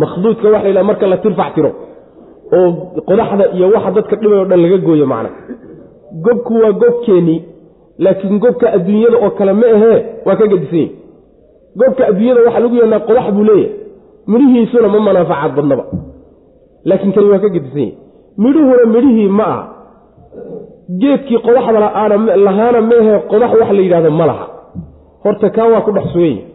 Makhduudka 0.00 0.46
waxa 0.54 0.62
la 0.64 0.68
yidhaha 0.70 0.84
marka 0.90 1.06
la 1.12 1.16
tirfac 1.24 1.50
tiro 1.54 1.70
oo 2.58 2.68
qodaxda 3.08 3.44
iyo 3.56 3.66
waxa 3.74 3.90
dadka 3.96 4.14
dhibay 4.20 4.38
o 4.38 4.44
dhan 4.50 4.60
laga 4.64 4.78
gooyo 4.86 5.06
macna. 5.12 5.30
Gobku 6.24 6.52
waa 6.62 6.72
gobkeenii 6.82 7.38
laakiin 8.04 8.38
gobka 8.44 8.66
adduunyada 8.76 9.16
oo 9.24 9.30
kale 9.38 9.52
ma 9.60 9.66
ahee 9.76 9.98
waa 10.26 10.36
ka 10.40 10.46
gedisan 10.52 10.88
gobka 11.80 12.02
adduunyada 12.10 12.40
waxaa 12.46 12.60
lagu 12.64 12.74
yeelnaa 12.80 13.00
qodax 13.08 13.26
buu 13.36 13.44
leeyahay. 13.48 13.70
Midhihiisuna 14.30 14.88
ma 14.94 14.98
manaafacaad 15.06 15.52
badnaba. 15.56 15.84
Laakiin 16.88 17.12
kani 17.14 17.28
waa 17.32 17.38
ka 17.44 17.48
gedisan 17.56 17.90
midhuhuna 18.42 18.84
midhihii 18.94 19.28
ma 19.38 19.44
aha. 19.52 19.62
Geedkii 21.00 21.38
qodaxda 21.46 21.78
lahaana 22.46 22.80
meehee 22.90 23.18
qodax 23.30 23.50
wax 23.60 23.70
la 23.76 23.82
yidhahdo 23.86 24.10
ma 24.20 24.26
laha. 24.30 24.46
Horta 25.24 25.48
kaa 25.56 25.68
waa 25.72 25.80
ku 25.86 25.90
dhex 25.96 26.04
sugan 26.12 26.26
yihiin 26.28 26.46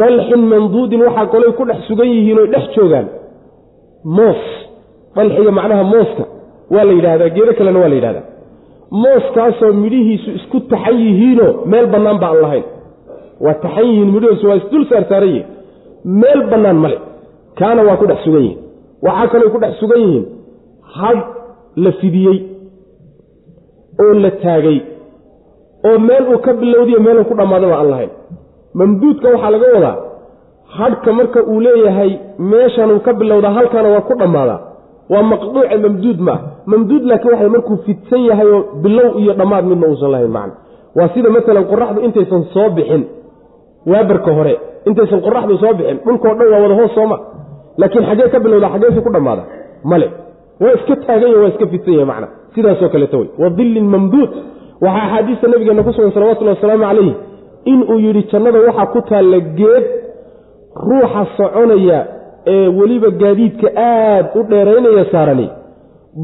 dalxin 0.00 0.42
manduudin 0.52 1.00
waxaa 1.06 1.26
kolay 1.32 1.52
ku 1.58 1.62
dhex 1.68 1.80
sugan 1.88 2.08
yihiin 2.14 2.38
oy 2.42 2.48
dhex 2.54 2.64
joogaan. 2.76 3.06
Moos. 4.16 4.42
Dalxiga 5.16 5.50
macnaha 5.58 5.84
mooska 5.94 6.24
waa 6.74 6.84
la 6.88 6.92
yidhahdaa 6.98 7.30
geedo 7.36 7.52
kalena 7.58 7.78
waa 7.82 7.88
la 7.92 7.96
yidhahdaa 7.98 8.26
mooskaasoo 9.02 9.72
midhihiisu 9.82 10.30
isku 10.38 10.58
taxan 10.70 10.96
yihiinoo 11.06 11.52
meel 11.72 11.86
bannaan 11.92 12.18
ba 12.22 12.26
aan 12.30 12.40
lahayn. 12.44 12.64
Waa 13.44 13.54
taxan 13.64 13.86
yihiin 13.90 14.10
midhihiisu 14.14 14.44
waa 14.48 14.56
isdul 14.60 14.84
saarsaaran 14.90 15.28
yihiin. 15.32 15.46
Meel 16.20 16.40
bannaan 16.50 16.78
male 16.84 16.98
kaana 17.58 17.80
waa 17.88 17.96
ku 18.00 18.06
dhex 18.10 18.18
sugan 18.26 18.42
yihiin. 18.46 18.58
Waxaa 19.06 19.28
kaloo 19.32 19.50
ku 19.54 19.58
dhex 19.62 19.72
sugan 19.82 20.00
yihiin 20.06 20.24
hadh 20.98 21.22
la 21.84 21.90
fidiyey 22.00 22.38
oo 24.02 24.12
la 24.24 24.30
taagay. 24.44 24.78
Oo 25.88 25.98
meel 26.08 26.24
uu 26.32 26.38
ka 26.46 26.52
bilowdiyo 26.60 26.98
meeluu 27.06 27.24
ku 27.30 27.34
dhammaadaba 27.38 27.76
aan 27.80 27.90
lahayn 27.92 28.12
mamduudka 28.78 29.28
waxaa 29.34 29.50
laga 29.54 29.66
wadaa 29.76 29.96
hadhka 30.78 31.10
marka 31.18 31.40
uu 31.52 31.60
leeyahay 31.66 32.10
meeshanuu 32.38 33.00
ka 33.06 33.12
bilowdaa 33.20 33.52
halkaana 33.58 33.88
waa 33.94 34.00
ku 34.08 34.14
dhammaadaa. 34.20 34.60
Waa 35.12 35.22
maqduuce 35.32 35.76
mamduud 35.84 36.18
maa 36.28 36.38
mamduud 36.72 37.02
laakiin 37.10 37.32
waxay 37.32 37.48
markuu 37.54 37.76
fidsan 37.86 38.22
yahay 38.30 38.48
oo 38.56 38.60
bilow 38.84 39.08
iyo 39.20 39.32
dhammaad 39.40 39.64
midna 39.70 39.86
uusan 39.90 40.10
lahayn 40.14 40.30
macna. 40.36 40.54
Waa 40.96 41.08
sida 41.14 41.28
maalan 41.34 41.64
qoraxdu 41.72 42.00
intaysan 42.06 42.42
soo 42.54 42.68
bixin. 42.76 43.02
Waabarka 43.90 44.30
hore 44.38 44.54
intaysan 44.88 45.20
qoraxdu 45.26 45.54
soo 45.62 45.72
bixin 45.78 45.98
dhulkao 46.06 46.32
dhan 46.38 46.48
waa 46.52 46.60
wada 46.64 46.74
hoos 46.80 46.92
sooma 46.98 47.16
laakiin 47.80 48.04
xaggee 48.08 48.28
ka 48.34 48.38
bilowdaa 48.44 48.70
xaggeesu 48.74 49.00
ku 49.06 49.10
dhammaada. 49.16 49.42
Male 49.90 50.08
waa 50.62 50.72
iska 50.78 50.94
taaganya 51.06 51.36
waa 51.42 51.48
iska 51.52 51.66
fidsan 51.72 51.94
yahay 51.98 52.06
macna. 52.12 52.26
Sidaasoo 52.54 52.88
kaleeta 52.94 53.16
wey 53.20 53.28
wa 53.42 53.48
dillin 53.58 53.86
mamduud. 53.94 54.30
Waxaa 54.84 55.04
axaadiista 55.06 55.46
nabigeena 55.52 55.82
ku 55.86 55.92
sugan 55.96 56.12
salawatullhi 56.16 56.52
wasalaamu 56.56 56.84
calayh 56.88 57.14
inuu 57.72 57.98
yidhi 58.06 58.22
jannada 58.32 58.58
waxaa 58.66 58.86
ku 58.94 59.00
taalla 59.10 59.38
geed 59.58 59.84
ruuxa 60.88 61.22
soconaya 61.36 62.00
ee 62.54 62.68
weliba 62.78 63.10
gaadiidka 63.22 63.68
aad 63.88 64.26
u 64.38 64.42
dheeraynaya 64.50 65.04
saarani 65.12 65.46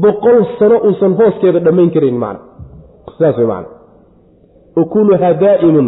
boqol 0.03 0.39
sano 0.59 0.77
uusan 0.87 1.13
hooskeeda 1.19 1.59
dhammayn 1.65 1.89
karayn 1.95 2.17
macna. 2.23 2.41
Sidaas 3.13 3.37
wey 3.39 3.47
macna. 3.53 3.69
Ukuluhaa 4.81 5.33
daa'imun 5.43 5.87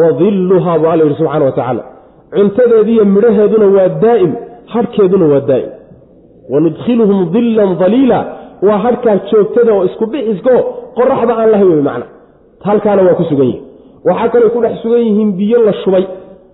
wa 0.00 0.08
dilluhaa 0.20 0.78
buu 0.80 0.88
alla 0.92 1.04
yidhi 1.04 1.16
subxana 1.20 1.44
wa 1.48 1.52
tacaala. 1.58 1.82
Cuntadeediiyo 2.36 3.04
midhaheeduna 3.14 3.66
waa 3.76 3.88
daa'im 4.04 4.32
hadhkeeduna 4.74 5.26
waa 5.32 5.40
daa'im. 5.50 5.70
Wanudkhiluhum 6.52 7.18
dillan 7.34 7.70
daliila 7.82 8.18
waa 8.66 8.78
hadhkaa 8.86 9.16
joogtada 9.30 9.70
oo 9.76 9.84
isku 9.88 10.06
bixisko 10.12 10.54
qoraxda 10.98 11.32
aan 11.40 11.50
lahayn 11.52 11.70
wey 11.74 11.82
macna. 11.90 12.06
Halkaana 12.68 13.02
waa 13.06 13.14
ku 13.20 13.24
sugan 13.30 13.46
yihiin 13.50 13.64
waxaa 14.08 14.28
kaloo 14.32 14.50
ku 14.54 14.60
dhex 14.64 14.74
sugan 14.82 15.00
yihiin 15.06 15.30
biyo 15.38 15.58
la 15.66 15.72
shubay. 15.82 16.04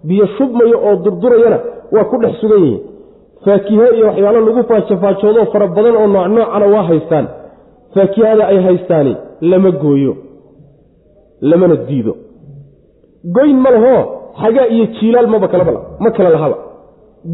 Biyo 0.08 0.24
shubmayo 0.36 0.76
oo 0.86 0.94
durdurayana 1.04 1.58
waa 1.94 2.04
ku 2.10 2.16
dhex 2.22 2.34
sugan 2.40 2.60
yihiin. 2.64 2.80
Faakiho 3.44 3.86
iyo 3.96 4.04
waxyaalo 4.10 4.40
lagu 4.46 4.62
faajofaajoodo 4.70 5.42
fara 5.52 5.66
badan 5.76 5.96
oo 6.00 6.06
nooc 6.14 6.26
noocana 6.34 6.66
waa 6.74 6.82
haystaan. 6.90 7.26
Faakihada 7.94 8.44
ay 8.52 8.58
haystaani 8.66 9.12
lama 9.50 9.70
gooyo 9.82 10.12
lamana 11.50 11.76
diido. 11.88 12.12
Goyn 13.36 13.56
ma 13.64 13.70
lahoo 13.74 14.00
xagaa 14.42 14.66
iyo 14.74 14.84
jiilaal 14.96 15.26
maba 15.32 15.48
kalaba 15.52 15.72
ma 16.02 16.10
kala 16.16 16.30
lahaba. 16.34 16.56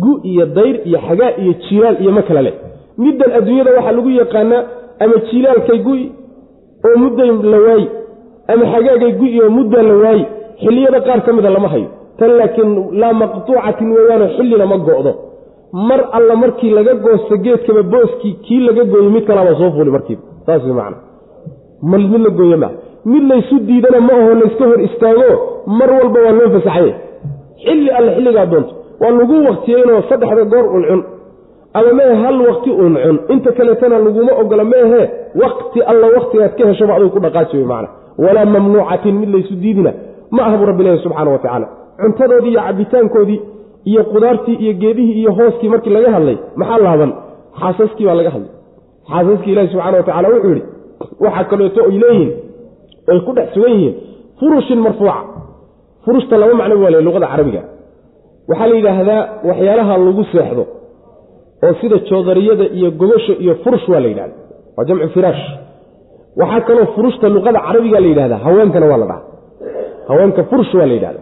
Gu 0.03 0.13
iyo 0.31 0.45
dayr 0.57 0.77
iyo 0.89 0.99
xagaa 1.09 1.31
iyo 1.43 1.53
jiilaal 1.65 1.97
iyo 2.03 2.13
ma 2.17 2.23
kala 2.29 2.43
leh. 2.47 2.55
Middan 3.03 3.31
adduunyada 3.39 3.71
waxaa 3.77 3.93
lagu 3.99 4.11
yaqaanaa 4.21 4.63
ama 5.05 5.17
jiilaalkay 5.29 5.79
gu-i 5.87 6.05
oo 6.87 6.97
mudday 7.03 7.31
la 7.53 7.59
waayi 7.67 7.87
ama 8.53 8.65
xagaagay 8.73 9.13
gu-i 9.21 9.39
oo 9.45 9.51
muddaa 9.59 9.83
la 9.91 9.95
waayi 10.05 10.25
xilliyada 10.63 11.01
qaar 11.07 11.21
ka 11.27 11.31
mida 11.37 11.51
lama 11.57 11.69
hayo. 11.75 11.89
Tan 12.19 12.31
laakiin 12.39 12.71
laa 13.01 13.13
maqtuucatin 13.23 13.89
weeyaanoo 13.97 14.29
xillina 14.37 14.67
ma 14.73 14.77
go'do. 14.89 15.13
Mar 15.89 16.01
alla 16.17 16.35
markii 16.43 16.71
laga 16.79 16.95
goosto 17.05 17.35
geedkaba 17.45 17.83
booskii 17.93 18.33
kii 18.45 18.61
laga 18.67 18.85
gooyey 18.93 19.11
mid 19.17 19.25
kalaaba 19.29 19.53
soo 19.61 19.71
fuuli 19.75 19.91
markiiba. 19.97 20.23
Saas 20.47 20.63
macana 20.79 20.97
mid 21.93 22.23
la 22.27 22.31
gooye 22.39 22.57
maa 22.63 22.73
mid 23.13 23.23
laysu 23.31 23.55
diidana 23.69 24.01
ma 24.09 24.13
aho 24.21 24.35
layska 24.41 24.65
hor 24.71 24.81
istaago 24.89 25.29
mar 25.79 25.91
walba 25.99 26.19
waa 26.27 26.33
loo 26.39 26.49
fasaxaye 26.55 26.93
xilli 27.65 27.91
alle 27.99 28.11
xilligaa 28.17 28.47
doonto. 28.53 28.73
Waa 29.01 29.11
lagu 29.19 29.35
waktiyeynoo 29.49 30.01
saddexda 30.09 30.45
goor 30.53 30.67
uncun 30.77 31.01
ama 31.79 31.91
mehe 31.99 32.15
hal 32.23 32.37
wakti 32.49 32.71
uncun 32.85 33.17
inta 33.33 33.51
kaleetana 33.59 33.97
laguma 34.07 34.33
ogola 34.43 34.65
meehe 34.73 35.01
wakti 35.43 35.79
alla 35.91 36.07
waktigaad 36.17 36.53
ka 36.59 36.63
heshaba 36.71 36.93
aduu 36.97 37.11
ku 37.15 37.19
dhaqaaji 37.25 37.57
wey 37.59 37.67
macana 37.73 37.89
walaa 38.19 38.45
mamnuucatin 38.55 39.15
mid 39.21 39.29
laysu 39.35 39.55
diidina 39.63 39.93
ma 40.35 40.41
aha 40.47 40.57
buu 40.59 40.67
rabbi 40.71 40.83
leeyahy 40.85 41.03
subxaana 41.05 41.31
wa 41.35 41.39
tacaala. 41.39 41.67
Cuntadoodii 42.01 42.51
iyo 42.53 42.61
cabitaankoodii 42.67 43.41
iyo 43.91 44.03
qudaartii 44.13 44.55
iyo 44.65 44.73
geedihii 44.83 45.13
iyo 45.21 45.33
hooskii 45.39 45.69
markii 45.73 45.91
laga 45.97 46.11
hadlay 46.17 46.37
maxaa 46.61 46.79
laaban? 46.87 47.11
Xaasaskii 47.61 48.07
baa 48.09 48.15
laga 48.21 48.31
hadlay. 48.35 48.51
Xaasaskii 49.11 49.53
ilaahi 49.53 49.69
subxana 49.73 49.97
wa 49.99 50.03
tacala 50.09 50.29
wuxuu 50.35 50.49
yidhi 50.55 50.63
waxaa 51.25 51.45
kaleeto 51.51 51.81
ay 51.89 51.99
leeyihiin 52.03 52.33
ay 53.13 53.19
ku 53.27 53.31
dhex 53.37 53.49
sugan 53.55 53.73
yihiin 53.77 53.95
furushin 54.41 54.79
marfuuca. 54.87 55.17
Furushta 56.05 56.37
laba 56.41 56.55
macno 56.61 56.75
waa 56.83 56.91
le 56.95 57.01
luqada 57.07 57.27
carabiga. 57.33 57.63
Waxaa 58.51 58.67
la 58.71 58.75
yidhaahdaa 58.79 59.21
waxyaalaha 59.49 59.95
lagu 60.07 60.23
seexdo 60.33 60.65
oo 61.65 61.73
sida 61.81 61.97
joodariyada 62.09 62.65
iyo 62.79 62.89
gogosha 63.01 63.33
iyo 63.45 63.55
furush 63.63 63.87
waa 63.93 64.01
la 64.05 64.09
yidhahda 64.13 64.35
waa 64.77 64.85
jamcu 64.89 65.09
firaash 65.15 65.43
waxaa 66.41 66.61
kaloo 66.69 66.87
furushta 66.97 67.27
luqada 67.37 67.61
carabiga 67.67 67.99
la 68.03 68.07
yidhahdaa 68.13 68.39
haweenkana 68.47 68.87
waa 68.91 68.99
la 69.03 69.07
dhaha 69.11 69.23
haweenka 70.09 70.43
furush 70.51 70.73
waa 70.79 70.87
la 70.91 70.95
yidhahda 70.99 71.21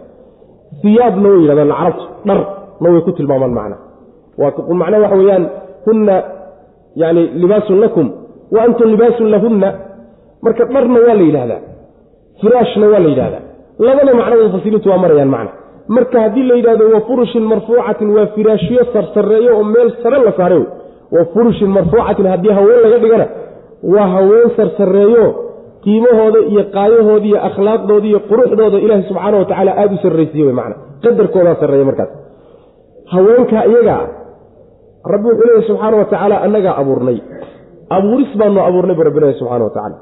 iyaabna 0.89 1.27
way 1.31 1.39
yidhahdaan 1.43 1.69
carabtu 1.79 2.05
dharna 2.27 2.45
way 2.93 3.01
ku 3.07 3.11
tilmaamaan 3.17 3.53
macna. 3.59 3.77
Macna 4.81 4.97
waxa 5.03 5.15
weeyaan 5.21 5.43
hunna 5.85 6.15
yani 7.01 7.21
libaasun 7.41 7.77
lakum 7.83 8.07
wa 8.53 8.59
antum 8.65 8.87
libaasun 8.93 9.27
lahunna. 9.33 9.69
Marka 10.45 10.63
dharna 10.73 10.99
waa 11.07 11.15
la 11.19 11.23
yidhahdaa 11.29 11.61
firaashna 12.41 12.85
waa 12.93 12.99
la 13.05 13.09
yidhahdaa 13.13 13.41
labada 13.85 14.11
macnada 14.19 14.43
mufasiriintu 14.47 14.87
waa 14.91 14.97
marayaan 15.03 15.29
macna. 15.35 15.51
Marka 15.95 16.17
haddii 16.23 16.43
la 16.49 16.55
yidhahdo 16.59 16.83
wa 16.95 17.01
furushin 17.07 17.43
marfuucatin 17.51 18.09
waa 18.15 18.25
firaashyo 18.35 18.81
sarsareeyo 18.93 19.51
oo 19.57 19.63
meel 19.73 19.89
sare 20.03 20.17
la 20.27 20.31
saaray. 20.39 20.63
Wa 21.15 21.21
furushin 21.33 21.67
marfuucatin 21.77 22.25
haddii 22.33 22.53
haween 22.57 22.79
laga 22.85 22.97
dhigana 23.03 23.25
waa 23.93 24.07
haween 24.15 24.49
sarsareeyo 24.57 25.25
qiimahooda 25.83 26.39
iyo 26.51 26.63
qaayahooda 26.75 27.25
iyo 27.29 27.39
akhlaaqdooda 27.49 28.07
iyo 28.11 28.19
quruxdooda 28.29 28.77
ilaahi 28.85 29.03
subxaana 29.09 29.37
wa 29.41 29.45
tacaala 29.49 29.71
aada 29.81 29.93
u 29.95 29.97
sarraysiye 30.05 30.43
wey 30.47 30.55
macna. 30.59 30.75
Qadarkoodaa 31.03 31.55
sarreeya 31.61 31.85
markaas. 31.89 32.11
Haweenka 33.13 33.59
iyagaa 33.71 34.03
rabbi 35.13 35.27
wuxuu 35.29 35.45
leeyahy 35.47 35.67
subxaana 35.69 35.95
wa 36.01 36.05
tacaala 36.11 36.35
annagaa 36.45 36.75
abuurnay. 36.81 37.17
Abuuris 37.97 38.31
baanu 38.39 38.59
abuurnay 38.69 38.95
bu 38.99 39.03
rabbi 39.07 39.19
leeyahy 39.23 39.39
subxana 39.41 39.63
wa 39.67 39.69
tacaala 39.75 39.97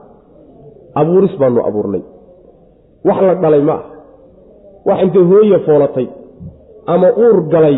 abuuris 1.02 1.34
baanu 1.42 1.60
abuurnay. 1.70 2.04
Wax 3.08 3.18
la 3.28 3.34
dhalay 3.44 3.62
ma 3.70 3.74
ah 3.74 3.84
wax 4.90 5.00
intay 5.06 5.24
hooye 5.32 5.58
foolatay 5.66 6.08
ama 6.94 7.08
uur 7.24 7.38
galay 7.54 7.78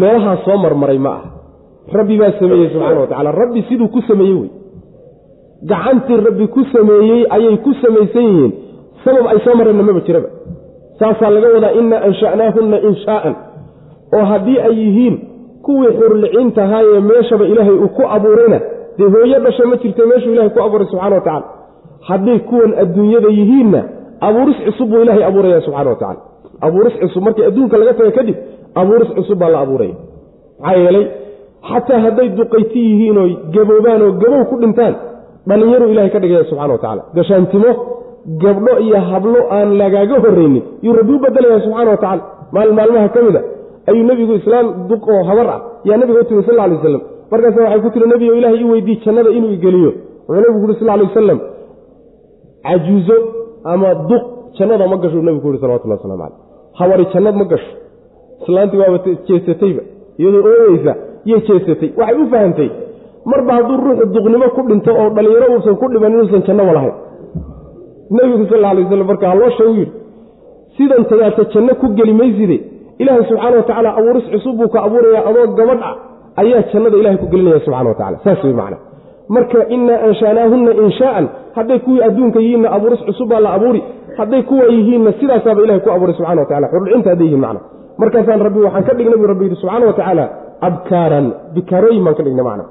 meelahaa 0.00 0.36
soo 0.44 0.56
marmaray 0.64 0.98
ma 1.06 1.10
ah 1.18 1.24
rabbi 1.98 2.14
baa 2.20 2.32
sameeyey 2.40 2.68
subxana 2.74 3.00
wa 3.00 3.06
tacala 3.12 3.30
rabbi 3.40 3.60
siduu 3.68 3.88
ku 3.94 4.00
sameeyey 4.10 4.36
wey 4.40 4.50
gacantii 5.62 6.16
rabbi 6.26 6.46
ku 6.48 6.64
sameeyey 6.72 7.26
ayay 7.30 7.56
ku 7.64 7.74
samaysan 7.82 8.22
yihiin. 8.22 8.52
Sabab 9.04 9.26
ay 9.32 9.38
soo 9.44 9.54
mareenna 9.58 9.82
maba 9.82 10.00
jiraba. 10.06 10.28
Saasaa 10.98 11.30
laga 11.34 11.48
wadaa 11.54 11.72
inna 11.80 11.96
ansha'naahunna 12.08 12.78
inshaa'an 12.88 13.34
oo 14.16 14.24
haddii 14.30 14.58
ay 14.68 14.74
yihiin 14.82 15.16
kuwii 15.66 15.92
xurliciintahaayee 16.00 17.00
meeshaba 17.10 17.44
ilaahay 17.52 17.74
uu 17.84 17.88
ku 17.96 18.02
abuurayna 18.16 18.58
dee 18.98 19.08
hooyo 19.14 19.38
dhasha 19.44 19.66
ma 19.70 19.76
jirta 19.82 20.06
meeshuu 20.10 20.32
ilahay 20.34 20.50
ku 20.50 20.60
abuuray 20.66 20.86
subxana 20.90 21.14
wa 21.16 21.20
tacala 21.20 21.44
hadday 22.08 22.38
kuwan 22.48 22.72
adduunyada 22.82 23.28
yihiinna 23.38 23.80
abuuris 24.20 24.56
cusub 24.66 24.88
buu 24.90 25.02
ilaahay 25.02 25.24
abuuraya 25.30 25.60
subxana 25.66 25.90
wa 25.90 25.96
tacala 25.96 26.20
abuuris 26.66 26.94
cusub 27.02 27.22
markii 27.26 27.44
adduunka 27.50 27.76
laga 27.78 27.94
taga 27.98 28.10
kadib 28.18 28.36
abuuris 28.80 29.08
cusub 29.18 29.38
baa 29.38 29.48
la 29.54 29.60
abuuraya. 29.64 29.94
Maxaa 30.60 30.78
yeelay 30.82 31.06
xataa 31.70 32.00
hadday 32.06 32.28
duqayti 32.38 32.78
yihiin 32.88 33.18
oo 33.22 33.28
gaboobaan 33.54 34.02
oo 34.06 34.12
gabow 34.22 34.42
ku 34.50 34.56
dhintaan 34.62 34.94
dhallinyaruu 35.46 35.88
ilahay 35.92 36.10
ka 36.14 36.18
dhigaya 36.22 36.44
subxana 36.50 36.72
wa 36.72 36.78
tacala 36.84 37.02
gashaantimo 37.18 37.70
gabdho 38.42 38.72
iyo 38.86 38.98
hablo 39.10 39.40
aan 39.56 39.68
lagaaga 39.80 40.16
horraynin 40.24 40.62
yuu 40.86 40.94
rabbi 41.00 41.12
u 41.16 41.18
bedelaya 41.24 41.60
subxana 41.66 41.90
wa 41.90 41.96
tacala 42.04 42.22
maalin 42.56 42.74
maalmaha 42.78 43.08
ka 43.14 43.20
mid 43.26 43.36
a 43.36 43.42
ayuu 43.90 44.04
nebigu 44.10 44.32
islaam 44.40 44.66
duq 44.90 45.02
oo 45.14 45.22
habar 45.30 45.46
ah 45.54 45.60
yaa 45.88 45.96
nabiga 46.02 46.20
u 46.20 46.24
timi 46.30 46.42
sal 46.48 46.60
alay 46.64 46.76
waslam 46.78 47.02
markaasa 47.32 47.60
waxay 47.64 47.80
ku 47.84 47.90
tiri 47.94 48.06
nebigo 48.12 48.34
ilahay 48.40 48.58
ii 48.62 48.70
weydii 48.72 48.96
jannada 49.04 49.30
inuu 49.38 49.52
igeliyo 49.58 49.90
wuxuu 50.28 50.40
nebigu 50.42 50.58
kuuri 50.62 50.74
sal 50.80 50.90
alay 50.94 51.06
wasalam 51.10 51.38
cajuuzo 52.66 53.16
ama 53.72 53.88
duq 54.10 54.24
jannada 54.58 54.86
ma 54.92 54.96
gasho 55.02 55.16
nebigu 55.26 55.40
ku 55.42 55.46
yuri 55.48 55.60
salawatullah 55.62 55.96
waslamu 55.98 56.18
caleyh 56.22 56.38
habari 56.80 57.04
jannad 57.14 57.34
ma 57.40 57.44
gasho 57.52 57.72
islaantii 58.42 58.78
waaba 58.82 58.98
jeesatayba 59.28 59.82
iyadoo 60.20 60.42
ooyeysa 60.50 60.92
yay 61.30 61.40
jeesatay. 61.48 61.88
Waxay 62.00 62.16
u 62.22 62.26
fahamtay 62.32 62.68
marba 63.30 63.52
hadduu 63.58 63.76
ruuxu 63.84 64.04
duqnimo 64.14 64.48
ku 64.56 64.60
dhinto 64.70 64.90
oo 65.00 65.08
dhallinyaro 65.16 65.46
uusan 65.54 65.76
ku 65.80 65.86
dhiban 65.92 66.12
inuusan 66.14 66.42
jannaba 66.48 66.72
lahayn. 66.76 66.94
Nebigu 68.16 68.44
sal 68.50 68.64
alay 68.70 68.82
waslam 68.84 69.06
marka 69.10 69.26
haloo 69.32 69.50
sheegu 69.58 69.74
yidhi 69.80 69.92
sidan 70.76 71.02
janno 71.54 71.72
ku 71.80 71.86
geli 71.98 72.12
mayside 72.20 72.56
ilaahay 73.02 73.24
subxaana 73.30 73.56
wa 73.56 73.62
tacaala 73.68 73.90
abuuris 73.98 74.26
cusub 74.32 74.54
buu 74.60 74.68
ka 74.74 74.78
abuurayaa 74.86 75.24
adoo 75.30 75.46
gabadh 75.58 75.82
ah 75.90 75.94
ayaa 76.42 76.62
jannada 76.72 76.96
ilahay 77.02 77.18
ku 77.22 77.26
gelinaya 77.32 77.60
subxana 77.66 77.88
wa 77.92 77.94
tacala 78.00 78.16
saas 78.24 78.40
wey 78.44 78.54
macna. 78.60 78.76
Marka 79.36 79.58
innaa 79.76 79.98
anshaanaahunna 80.08 80.72
inshaa'an 80.84 81.24
hadday 81.56 81.78
kuwii 81.86 82.02
adduunka 82.08 82.38
yihiinna 82.44 82.68
abuuris 82.76 83.02
cusub 83.08 83.28
baa 83.32 83.40
la 83.46 83.50
abuuri. 83.56 83.82
Hadday 84.18 84.42
kuwa 84.50 84.64
yihiinna 84.76 85.10
sidaasaaba 85.20 85.60
ilahay 85.64 85.80
ku 85.86 85.90
abuuray 85.96 86.14
subxana 86.18 86.40
wa 86.42 86.46
tacala 86.50 86.66
xurcinta 86.72 87.08
hadday 87.12 87.26
yihiin 87.28 87.42
macna. 87.46 87.60
Markaasaan 88.00 88.40
rabbi 88.46 88.60
waxaan 88.66 88.84
ka 88.88 88.92
dhignay 88.98 89.18
buu 89.20 89.26
rabbi 89.32 89.44
yidhi 89.46 89.56
subxaana 89.62 89.86
wa 89.90 89.92
tacaala 89.98 90.24
abkaaran 90.68 91.26
bikaarooyin 91.54 92.02
baan 92.06 92.14
ka 92.18 92.22
dhignay 92.26 92.44
macna 92.50 92.64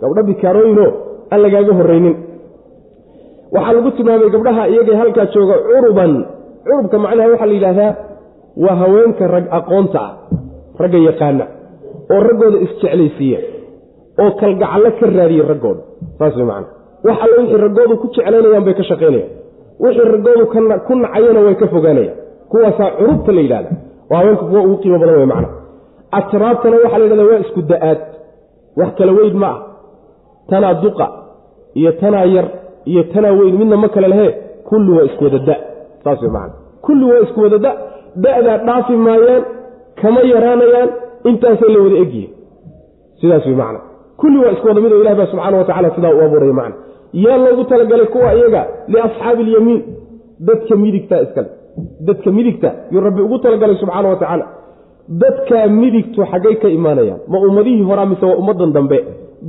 gabdho 0.00 0.22
bikaarooyinoo 0.30 0.90
aan 1.32 1.40
lagaaga 1.44 1.72
horraynin. 1.78 2.14
Waxaa 3.54 3.72
lagu 3.76 3.90
tilmaamay 3.96 4.30
gabdhaha 4.34 4.62
iyagay 4.72 4.96
halkaa 5.00 5.26
jooga 5.34 5.54
curuban. 5.68 6.12
Curubka 6.64 6.96
macnaha 7.04 7.28
waxaa 7.32 7.46
la 7.50 7.54
yidhaahdaa 7.58 7.92
waa 8.64 8.76
haweenka 8.82 9.24
rag 9.34 9.46
aqoonta 9.58 10.00
ah 10.06 10.12
ragga 10.82 10.98
yaqaana 11.08 11.44
oo 12.14 12.20
raggooda 12.28 12.58
isjeclaysiiya 12.66 13.40
oo 14.22 14.30
kalgacallo 14.40 14.90
ka 14.98 15.06
raadiya 15.18 15.44
raggooda. 15.52 15.82
Saas 16.18 16.34
way 16.38 16.44
macana 16.50 16.66
wax 17.06 17.18
alle 17.24 17.36
wixii 17.42 17.60
raggoodu 17.66 17.94
ku 18.02 18.06
jeclaynayaan 18.14 18.64
bay 18.66 18.74
ka 18.80 18.82
shaqaynayaan. 18.90 19.30
Wixii 19.82 20.08
raggoodu 20.14 20.44
ku 20.86 20.92
nacayana 21.02 21.40
way 21.46 21.54
ka 21.62 21.66
fogaanayaan. 21.74 22.16
Kuwaasaa 22.50 22.88
curubta 22.98 23.30
la 23.36 23.40
yidhahda 23.46 23.70
oo 24.10 24.16
haweenka 24.20 24.44
kuwa 24.50 24.60
ugu 24.66 24.76
qiimo 24.82 24.98
badan 25.02 25.16
wey 25.20 25.26
macna 25.32 25.48
atraabtana 26.18 26.76
waxaa 26.84 26.98
la 26.98 27.04
yidhahda 27.06 27.24
waa 27.30 27.40
isku 27.44 27.60
da'aad. 27.72 28.00
Wax 28.78 28.90
kala 28.98 29.12
weyn 29.18 29.36
ma 29.42 29.48
ah 29.54 29.58
tanaa 30.50 30.74
duqa 30.84 31.06
iyo 31.80 31.90
tanaa 32.02 32.24
yar 32.34 32.46
iyo 32.90 33.02
tanaa 33.12 33.32
weyn 33.38 33.54
midna 33.60 33.76
ma 33.82 33.88
kale 33.94 34.08
lehe 34.14 34.28
kulli 34.68 34.90
waa 34.96 35.04
isku 35.08 35.22
wada 35.26 35.38
da 35.48 35.56
saas 36.04 36.20
way 36.22 36.30
macana 36.36 36.54
kulli 36.86 37.04
waa 37.10 37.20
isku 37.26 37.38
wada 37.44 37.58
da 37.66 37.72
da-daa 38.24 38.58
dhaafi 38.66 38.96
maayaan 39.06 39.42
kama 40.00 40.20
yaraanayaan 40.32 40.88
intaasay 41.30 41.70
la 41.74 41.80
wada 41.84 41.96
egyihin 42.04 42.30
sidaas 43.20 43.44
way 43.48 43.54
macna 43.62 43.80
kulli 44.20 44.38
waa 44.44 44.52
isku 44.56 44.66
wada 44.70 44.80
mid 44.84 44.92
oo 44.96 45.00
ilah 45.04 45.14
baa 45.20 45.26
subxaana 45.32 45.56
wa 45.60 45.64
tacala 45.70 45.88
sidaa 45.96 46.14
u 46.18 46.20
abuuraya 46.26 46.52
macna 46.60 46.74
yaa 47.24 47.36
loogu 47.44 47.64
talagalay 47.70 48.06
kuwa 48.14 48.30
iyaga 48.38 48.62
liasxaabi 48.92 49.42
ilyamiin 49.46 49.80
dadka 50.48 50.74
midigta 50.82 51.16
iskale. 51.24 51.48
Dadka 52.08 52.28
midigta 52.36 52.68
yuu 52.92 53.00
rabbi 53.06 53.22
ugu 53.26 53.38
talagalay 53.44 53.76
subxaana 53.82 54.08
wa 54.12 54.16
tacaala 54.20 54.46
dadkaa 55.22 55.66
midigtu 55.80 56.20
xaggay 56.32 56.54
ka 56.62 56.68
imaanayaan. 56.78 57.20
Ma 57.32 57.38
ummadihii 57.48 57.82
horaa 57.88 58.06
mise 58.10 58.24
waa 58.30 58.36
ummaddan 58.42 58.72
dambe 58.76 58.98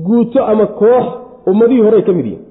guuto 0.08 0.40
ama 0.52 0.66
koox 0.82 1.06
ummadihii 1.52 1.84
horey 1.88 2.04
ka 2.08 2.12
mid 2.18 2.26
yihiin 2.26 2.44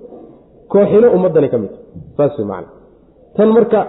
kooxina 0.73 1.07
ummaddanay 1.17 1.51
ka 1.55 1.59
mid. 1.63 1.73
Saas 2.17 2.33
way 2.39 2.47
macna. 2.53 2.69
Tan 3.37 3.49
marka 3.57 3.81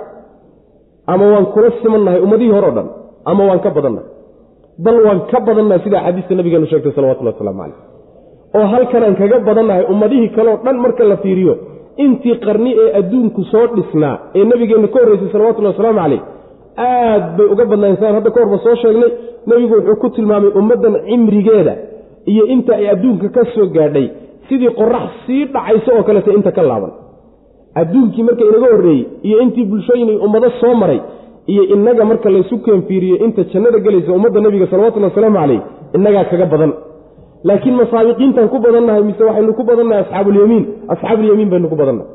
ama 1.14 1.26
waan 1.34 1.46
kula 1.54 1.70
simannahay 1.82 2.20
ummadihii 2.26 2.54
hore 2.56 2.68
o 2.68 2.72
dhan 2.78 2.88
ama 3.32 3.44
waan 3.50 3.60
ka 3.66 3.70
badannahay. 3.78 4.08
Bal 4.86 4.98
waan 5.06 5.20
ka 5.32 5.38
badannahay 5.48 5.82
sida 5.86 5.98
axaadiista 6.00 6.36
nabigeenu 6.40 6.68
sheegtay 6.72 6.94
salawatullah 6.98 7.34
waslamu 7.36 7.60
caleyh 7.62 7.78
oo 8.58 8.66
halkanaan 8.74 9.16
kaga 9.22 9.38
badannahay 9.50 9.84
ummadihii 9.94 10.30
kaleoo 10.38 10.58
dhan 10.66 10.78
marka 10.86 11.04
la 11.12 11.18
fiiriyo 11.24 11.54
intii 12.04 12.36
qarni 12.46 12.72
ee 12.84 12.90
adduunku 13.00 13.42
soo 13.52 13.66
dhisnaa 13.76 14.16
ee 14.38 14.44
nabigeenna 14.52 14.88
ka 14.94 15.00
horreysay 15.02 15.30
salawatullahi 15.36 15.74
wasalaamu 15.76 16.00
caleyh 16.04 16.22
aad 16.88 17.24
bay 17.38 17.48
uga 17.54 17.66
badnayn 17.72 17.96
saan 18.02 18.14
hadda 18.18 18.30
ka 18.36 18.40
horba 18.44 18.58
soo 18.66 18.76
sheegnay 18.84 19.12
nebigu 19.50 19.74
wuxuu 19.78 19.96
ku 20.04 20.08
tilmaamay 20.18 20.52
ummaddan 20.62 20.94
cimrigeeda 21.10 21.74
iyo 22.26 22.44
inta 22.56 22.74
ay 22.80 22.88
adduunka 22.94 23.30
ka 23.36 23.44
soo 23.56 23.68
gaadhay 23.76 24.08
sidii 24.50 24.72
qorax 24.80 25.10
sii 25.26 25.46
dhacayso 25.54 25.90
oo 25.98 26.04
kaleta 26.04 26.32
inta 26.38 26.52
ka 26.52 26.62
laaban. 26.70 26.92
Adduunkii 27.82 28.24
marka 28.28 28.44
inaga 28.50 28.68
horreeyey 28.74 29.06
iyo 29.28 29.38
intii 29.46 29.66
bulshooyin 29.72 30.10
ummado 30.26 30.50
soo 30.62 30.74
maray 30.76 31.00
iyo 31.48 31.64
inaga 31.76 32.06
marka 32.06 32.30
laysu 32.30 32.56
keenfiiriyo 32.66 33.16
inta 33.26 33.44
jannada 33.54 33.80
gelaysa 33.86 34.12
ummadda 34.18 34.40
nebiga 34.46 34.68
salawatullhi 34.72 35.10
wasalaamu 35.10 35.38
caleyh 35.40 35.62
innagaa 35.96 36.26
kaga 36.32 36.46
badan. 36.54 36.72
Laakiin 37.48 37.76
ma 37.80 37.86
saabiqiintaan 37.92 38.50
ku 38.54 38.58
badannahay 38.66 39.04
mise 39.10 39.24
waxaynu 39.28 39.54
ku 39.60 39.64
badannahay 39.70 40.04
asxaabulyamiin 40.04 40.64
asxaabulyamiin 40.94 41.50
baynu 41.54 41.68
ku 41.72 41.76
badannahay. 41.82 42.10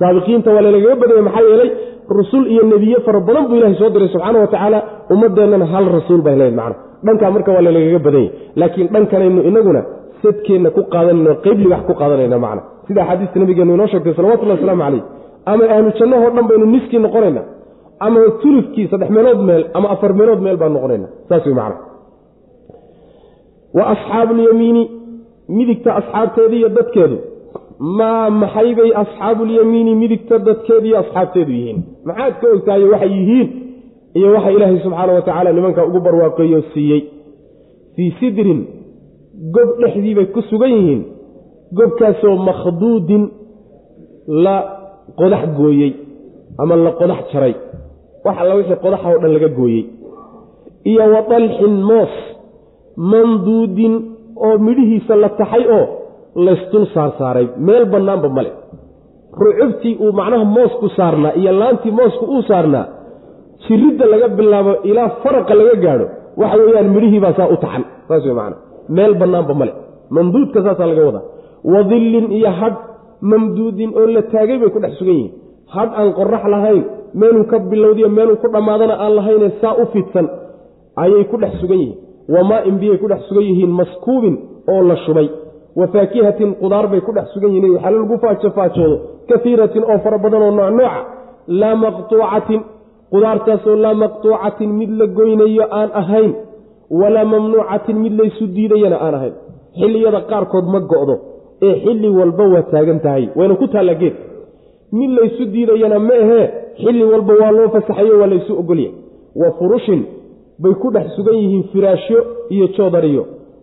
Saabiqiinta 0.00 0.48
waa 0.56 0.62
lalagaga 0.66 0.96
badanya 1.02 1.22
maxaa 1.28 1.44
yeelay 1.50 1.70
rusul 2.18 2.44
iyo 2.54 2.62
nebiye 2.72 2.98
fara 3.06 3.20
badan 3.28 3.44
buu 3.48 3.56
ilahay 3.60 3.76
soo 3.80 3.90
diray 3.94 4.08
subxaana 4.14 4.38
wa 4.42 4.46
tacaala 4.54 4.78
ummadeennana 5.14 5.66
hal 5.72 5.84
rasuul 5.96 6.22
bay 6.26 6.34
leed 6.40 6.54
macna 6.60 6.74
dhankaa 7.06 7.30
marka 7.34 7.50
waa 7.56 7.62
lalagaga 7.66 7.98
badanya 8.06 8.30
laakiin 8.60 8.88
dhankanaynu 8.94 9.40
inaguna 9.50 9.80
sadkeenna 10.22 10.70
ku 10.76 10.82
qaadanayno 10.94 11.32
qayb 11.44 11.58
libax 11.64 11.80
ku 11.88 11.94
qaadanayna 12.00 12.38
macna. 12.44 12.62
Sida 12.86 13.00
axaadiista 13.02 13.36
nabigeenu 13.42 13.72
inoo 13.76 13.86
sheegtay 13.92 14.14
salawatullahi 14.18 14.58
waslamu 14.60 14.82
calayh 14.84 15.02
ama 15.50 15.64
ahlu 15.74 15.88
jannahoo 15.98 16.30
dhan 16.36 16.46
baynu 16.50 16.66
niskii 16.74 16.98
noqonayna. 17.06 17.42
Ama 18.04 18.20
tulufkii 18.42 18.86
saddex 18.90 19.10
meelood 19.16 19.40
meel 19.48 19.62
ama 19.76 19.86
afar 19.94 20.10
meelood 20.18 20.40
meel 20.46 20.56
baan 20.62 20.72
noqonayna. 20.76 21.06
Saas 21.28 21.44
wey 21.46 21.54
macna. 21.60 21.76
Wa 23.76 23.84
asxaabulyamiini 23.94 24.82
midigta 25.56 25.90
asxaabteeda 26.00 26.56
iyo 26.60 26.68
dadkeedu. 26.78 27.16
Maa 27.98 28.30
maxaybay 28.42 28.90
asxaabulyamiini 29.02 29.92
midigta 30.02 30.38
dadkeedu 30.48 30.86
iyo 30.90 30.98
asxaabteedu 31.02 31.52
yihiin? 31.58 31.78
Maxaad 32.08 32.34
ka 32.40 32.46
ogtaayo 32.56 32.86
waxay 32.92 33.12
yihiin 33.18 33.48
iyo 34.18 34.28
waxa 34.34 34.50
ilaahay 34.56 34.78
subxaana 34.84 35.12
wa 35.16 35.22
tacaala 35.26 35.50
nimanka 35.56 35.80
ugu 35.88 36.00
barwaaqeeyo 36.06 36.60
siiyey. 36.74 37.00
Fii 37.96 38.10
sidrin 38.20 38.60
gob 39.54 39.68
dhexdii 39.80 40.14
bay 40.18 40.26
ku 40.34 40.40
sugan 40.50 40.70
yihiin. 40.76 41.02
Gobkaasoo 41.78 42.36
makhduudin 42.48 43.22
la 44.44 44.56
qodax 45.20 45.44
gooyey 45.58 45.90
ama 46.62 46.76
la 46.84 46.90
qodax 47.00 47.20
jaray. 47.32 47.54
Wax 48.24 48.36
alla 48.42 48.54
wixii 48.58 48.80
qodaxa 48.84 49.06
oo 49.12 49.18
dhan 49.22 49.32
laga 49.36 49.48
gooyey. 49.58 49.82
Iyo 50.90 51.04
wa 51.14 51.20
dalxin 51.30 51.74
moos 51.90 52.14
manduudin 53.10 53.94
oo 54.46 54.58
midhihiisa 54.66 55.14
la 55.22 55.28
taxay 55.40 55.64
oo 55.78 55.84
laysdul 56.46 56.86
saarsaaray 56.94 57.46
meel 57.66 57.84
bannaanba 57.92 58.28
male 58.36 58.50
rucubtii 59.42 59.94
uu 60.04 60.12
macnaha 60.18 60.44
moosku 60.56 60.88
saarnaa 60.96 61.32
iyo 61.40 61.52
laantii 61.60 61.90
moosku 61.98 62.24
uu 62.34 62.42
saarnaa 62.50 62.86
jiridda 63.66 64.04
laga 64.12 64.28
bilaabo 64.38 64.72
ilaa 64.90 65.08
faraqa 65.22 65.54
laga 65.60 65.74
gaadho 65.84 66.06
waxa 66.40 66.56
weeyaan 66.66 66.88
midhihiibaa 66.94 67.32
saa 67.38 67.48
u 67.54 67.56
taxan. 67.64 67.84
Saas 68.08 68.24
wey 68.26 68.34
macana 68.38 68.56
meel 68.96 69.12
bannaanba 69.20 69.54
male 69.60 69.72
mamduudka 70.16 70.58
saasaa 70.66 70.86
laga 70.90 71.04
wadaa. 71.08 71.24
Wadillin 71.72 72.26
iyo 72.38 72.50
hadh 72.60 72.76
mamduudin 73.30 73.90
oo 73.98 74.06
la 74.14 74.22
taagay 74.32 74.58
bay 74.62 74.70
ku 74.74 74.78
dhex 74.84 74.92
sugan 74.98 75.14
yihiin. 75.18 75.32
Hadh 75.74 75.92
aan 76.00 76.08
qorax 76.18 76.44
lahayn 76.54 76.82
meeluu 77.20 77.44
ka 77.50 77.58
bilowdiyo 77.70 78.08
meeluu 78.16 78.36
ku 78.42 78.48
dhammaadana 78.54 78.94
aan 79.04 79.12
lahayne 79.18 79.48
saa 79.60 79.74
u 79.82 79.86
fidsan 79.92 80.26
ayay 81.04 81.24
ku 81.30 81.36
dhex 81.42 81.52
sugan 81.60 81.78
yihiin. 81.82 81.96
Wamaa-in 82.34 82.76
biyay 82.80 82.98
ku 83.02 83.06
dhex 83.12 83.20
sugan 83.28 83.44
yihiin 83.50 83.72
maskuubin 83.80 84.34
oo 84.72 84.82
la 84.90 84.96
shubay. 85.06 85.28
Wa 85.78 85.86
faakihatin 85.94 86.50
qudaar 86.60 86.86
bay 86.92 87.00
ku 87.06 87.12
dhex 87.16 87.26
sugan 87.34 87.50
yihiin. 87.56 87.72
Waxaa 87.74 87.90
lagu 87.96 88.16
faajofaajoodo 88.24 88.96
kaiiratin 89.28 89.82
oo 89.90 89.98
fara 90.04 90.18
badan 90.24 90.42
oo 90.46 90.50
nooc 90.58 90.70
nooca 90.78 91.00
laa 91.60 91.74
maqtuucatin 91.84 92.60
qudaartaasoo 93.14 93.76
laa 93.84 93.94
maqtuucatin 94.04 94.70
mid 94.80 94.90
la 95.00 95.06
goynayo 95.18 95.64
aan 95.78 95.90
ahayn 96.02 96.32
walaa 97.00 97.24
mamnuucatin 97.32 97.96
mid 98.04 98.12
laysu 98.20 98.44
diidayana 98.56 98.96
aan 99.06 99.14
ahayn. 99.18 99.34
Xilliyada 99.80 100.20
qaarkood 100.30 100.66
ma 100.74 100.80
go'do 100.92 101.14
ee 101.66 101.74
xilli 101.84 102.08
walba 102.18 102.44
waa 102.54 102.62
taagan 102.72 102.98
tahay 103.04 103.24
wayna 103.38 103.54
ku 103.60 103.66
taalla 103.74 103.94
geed. 104.02 104.14
Mid 104.98 105.10
laysu 105.18 105.42
diidayana 105.54 105.98
ma 106.08 106.14
ahee 106.24 106.44
xilli 106.82 107.04
walba 107.12 107.32
waa 107.40 107.52
loo 107.58 107.68
fasaxayo 107.74 108.14
waa 108.20 108.30
laysu 108.34 108.52
ogolya 108.62 108.90
wa 109.40 109.48
furushin 109.58 110.02
bay 110.62 110.74
ku 110.82 110.88
dhex 110.94 111.06
sugan 111.16 111.36
yihiin 111.42 111.64
firaashyo 111.72 112.20
iyo 112.54 112.66
joodariyo 112.76 113.22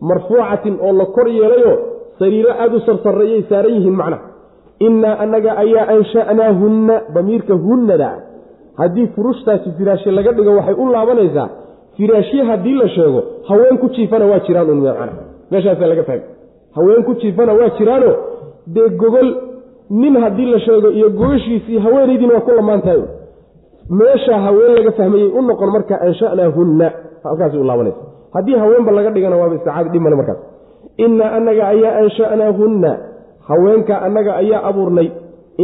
marfuucatin 0.09 0.75
oo 0.85 0.93
la 0.99 1.05
kor 1.15 1.27
yeelayoo 1.37 1.77
sariiro 2.19 2.51
aada 2.63 2.75
u 2.77 2.79
sarsarreeyay 2.87 3.43
saaran 3.49 3.73
yihiin 3.77 3.95
macnaha. 4.01 4.23
Innaa 4.87 5.15
annaga 5.23 5.51
ayaa 5.63 5.85
ansha'naahunna 5.95 6.95
damiirka 7.15 7.53
hunnada 7.65 8.09
haddii 8.81 9.07
furushtaasi 9.15 9.69
firaashye 9.77 10.11
laga 10.17 10.31
dhigo 10.37 10.51
waxay 10.59 10.75
u 10.83 10.85
laabanaysaa 10.95 11.47
firaashye 11.97 12.41
haddii 12.49 12.75
la 12.81 12.87
sheego 12.95 13.21
haween 13.49 13.77
ku 13.83 13.87
jiifana 13.95 14.25
waa 14.31 14.39
jiraan 14.47 14.69
un 14.75 14.81
macna 14.87 15.13
meeshaasaa 15.51 15.89
laga 15.91 16.03
fahmay 16.09 16.27
haween 16.77 17.03
ku 17.07 17.13
jiifana 17.21 17.53
waa 17.59 17.69
jiraano. 17.77 18.11
Dee 18.73 18.89
gogol 19.01 19.29
nin 20.01 20.15
haddii 20.23 20.45
la 20.53 20.59
sheego 20.65 20.89
iyo 20.97 21.09
gogashiisii 21.19 21.77
haweenaydiina 21.85 22.33
waa 22.33 22.45
ku 22.47 22.51
lamaan 22.59 22.81
tahay 22.85 23.01
meeshaa 23.99 24.39
haween 24.45 24.71
laga 24.77 24.91
fahmayey 24.99 25.27
u 25.37 25.41
noqon 25.47 25.69
marka 25.75 25.95
ansha'naahunna 26.07 26.87
halkaasi 27.23 27.57
u 27.57 27.63
laabanaysa. 27.69 28.01
Haddii 28.35 28.55
haweenba 28.63 28.91
laga 28.97 29.09
dhigana 29.15 29.35
waaba 29.41 29.55
isticaadi 29.55 29.89
dhib 29.93 30.01
markaas. 30.01 30.37
Innaa 31.05 31.31
annaga 31.37 31.63
ayaa 31.73 31.93
ansha'naahunna 32.03 32.91
haweenka 33.49 33.93
annaga 34.05 34.31
ayaa 34.41 34.61
abuurnay. 34.69 35.07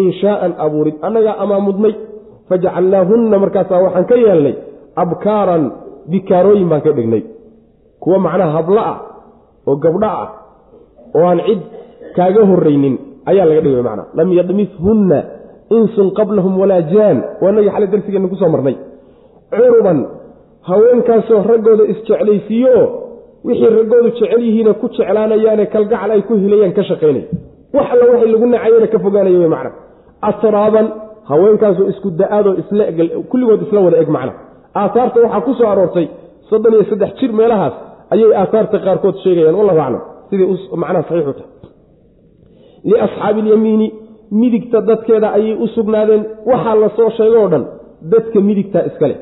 Inshaa'an 0.01 0.51
abuurid. 0.65 0.95
Annagaa 1.07 1.35
amaamudnay 1.43 1.93
fajacalnaahunna 2.49 3.35
markaasaa 3.43 3.81
waxaan 3.85 4.05
ka 4.11 4.15
yeelnay 4.25 4.55
abkaaran 5.03 5.63
bikaarooyin 6.11 6.69
baan 6.71 6.81
ka 6.85 6.91
dhignay. 6.97 7.23
Kuwa 8.01 8.17
macnaha 8.25 8.51
hablo 8.57 8.79
ah 8.91 8.97
oo 9.67 9.75
gabdho 9.83 10.07
ah 10.21 10.27
oo 11.17 11.25
aan 11.31 11.39
cid 11.47 11.61
kaaga 12.17 12.41
horraynin 12.49 12.95
ayaa 13.29 13.45
laga 13.49 13.61
dhigay 13.65 13.83
macnaa. 13.87 14.07
Lam 14.17 14.29
yadmishunna 14.39 15.19
insun 15.77 16.07
qablahum 16.17 16.53
walaa 16.61 16.81
jaan. 16.93 17.17
Waa 17.41 17.51
nagii 17.55 17.71
xalay 17.75 17.89
darsigeenna 17.93 18.27
ku 18.31 18.35
soo 18.41 18.49
marnay. 18.53 18.75
Curuban 19.51 19.99
haweenkaasoo 20.69 21.41
raggooda 21.51 21.83
isjeclaysiiyo 21.93 22.71
oo 22.79 22.87
wixii 23.47 23.69
raggoodu 23.79 24.09
jecel 24.15 24.41
yihiina 24.47 24.73
ku 24.81 24.85
jeclaanayaane 24.95 25.65
kalgacal 25.73 26.11
ay 26.15 26.21
ku 26.27 26.33
helayaan 26.43 26.73
ka 26.77 26.83
shaqaynay 26.89 27.23
wax 27.75 27.87
alla 27.93 28.05
waxay 28.11 28.29
lagu 28.33 28.45
nacayana 28.53 28.87
ka 28.93 28.97
fogaanaya 29.05 29.39
wey 29.43 29.47
macna 29.55 29.71
atraaban 30.29 30.87
haweenkaasoo 31.29 31.87
isku 31.93 32.07
da'aadoo 32.21 32.53
kulligood 33.31 33.61
isla 33.65 33.79
wada 33.85 33.97
eg 34.03 34.09
macna. 34.15 34.33
Aaaarta 34.81 35.17
waxaa 35.23 35.41
ku 35.47 35.51
soo 35.59 35.67
aroortay 35.73 36.05
soddon 36.49 36.73
iyo 36.75 36.83
saddex 36.91 37.11
jir 37.19 37.31
meelahaas 37.39 37.75
ayay 38.13 38.31
aaaarta 38.41 38.77
qaarkood 38.85 39.15
sheegayaan 39.23 39.55
wallahu 39.59 39.79
aclam. 39.85 40.01
Siday 40.29 40.47
macnaha 40.83 41.03
saxiixu 41.09 41.33
tahay. 41.37 41.51
Liasxaabi 42.89 43.39
ilyamiini 43.43 43.87
midigta 44.41 44.77
dadkeeda 44.89 45.27
ayay 45.37 45.53
u 45.63 45.67
sugnaadeen. 45.75 46.23
Waxaa 46.51 46.75
la 46.83 46.89
soo 46.97 47.09
sheegay 47.17 47.39
oo 47.43 47.49
dhan 47.53 47.63
dadka 48.13 48.37
midigta 48.49 48.79
iskale. 48.89 49.15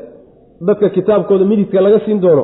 Dadka 0.68 0.88
kitaabkooda 0.95 1.45
midigta 1.51 1.78
laga 1.86 1.99
siin 2.06 2.20
doono 2.26 2.43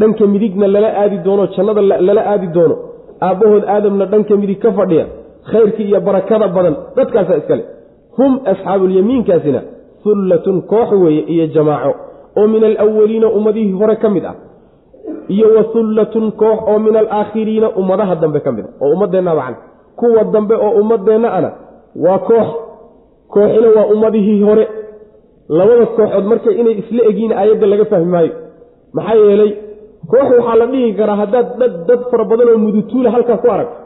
dhanka 0.00 0.24
midigna 0.34 0.66
lala 0.74 0.90
aadi 1.02 1.16
doono 1.26 1.44
jannada 1.54 1.82
lala 2.08 2.22
aadi 2.32 2.48
doono. 2.56 2.76
Aabbahood 3.26 3.64
aadamna 3.74 4.04
dhanka 4.12 4.34
midig 4.42 4.58
ka 4.64 4.70
fadhiya 4.78 5.04
khayrkii 5.50 5.86
iyo 5.90 6.00
barakada 6.06 6.46
badan 6.56 6.74
dadkaasaa 6.96 7.36
iskale 7.40 7.64
hum 8.16 8.32
asxaabuulyamiinkaasina 8.52 9.60
hullatun 10.04 10.62
koox 10.62 10.90
weeye 11.02 11.20
iyo 11.34 11.46
jamaaco 11.46 11.94
oo 12.36 12.46
min 12.46 12.64
alawaliina 12.64 13.28
ummadihii 13.28 13.72
hore 13.72 13.96
ka 13.96 14.08
mid 14.10 14.24
ah 14.24 14.34
iyo 15.28 15.46
wa 15.56 15.62
hullatun 15.62 16.32
koox 16.32 16.58
oo 16.70 16.78
min 16.78 16.96
alaakhiriina 16.96 17.70
ummadaha 17.80 18.14
dambe 18.22 18.40
ka 18.40 18.52
mid 18.52 18.64
ah 18.64 18.84
oo 18.84 18.92
ummadeenna 18.94 19.34
macan 19.34 19.54
kuwa 19.96 20.24
dambe 20.24 20.54
oo 20.54 20.70
ummadeenna 20.80 21.32
ana 21.38 21.50
waa 22.04 22.18
koox 22.18 22.48
kooxina 23.28 23.68
waa 23.76 23.86
ummadihii 23.94 24.42
hore. 24.42 24.68
Labada 25.48 25.86
kooxood 25.86 26.24
marka 26.30 26.50
inay 26.60 26.72
isla 26.82 27.02
egyiin 27.10 27.32
aayadda 27.32 27.66
laga 27.72 27.84
fahmi 27.90 28.04
maayo 28.14 28.32
maxaa 28.96 29.14
yeelay 29.14 29.52
koox 30.10 30.28
waxaa 30.38 30.56
la 30.60 30.66
dhihi 30.72 30.92
karaa 30.98 31.16
haddaad 31.22 31.46
dad 31.60 31.74
dad 31.88 32.00
fara 32.10 32.24
badan 32.30 32.48
oo 32.52 32.58
mudutuula 32.64 33.10
halkaa 33.14 33.36
ku 33.42 33.48
aragto 33.54 33.76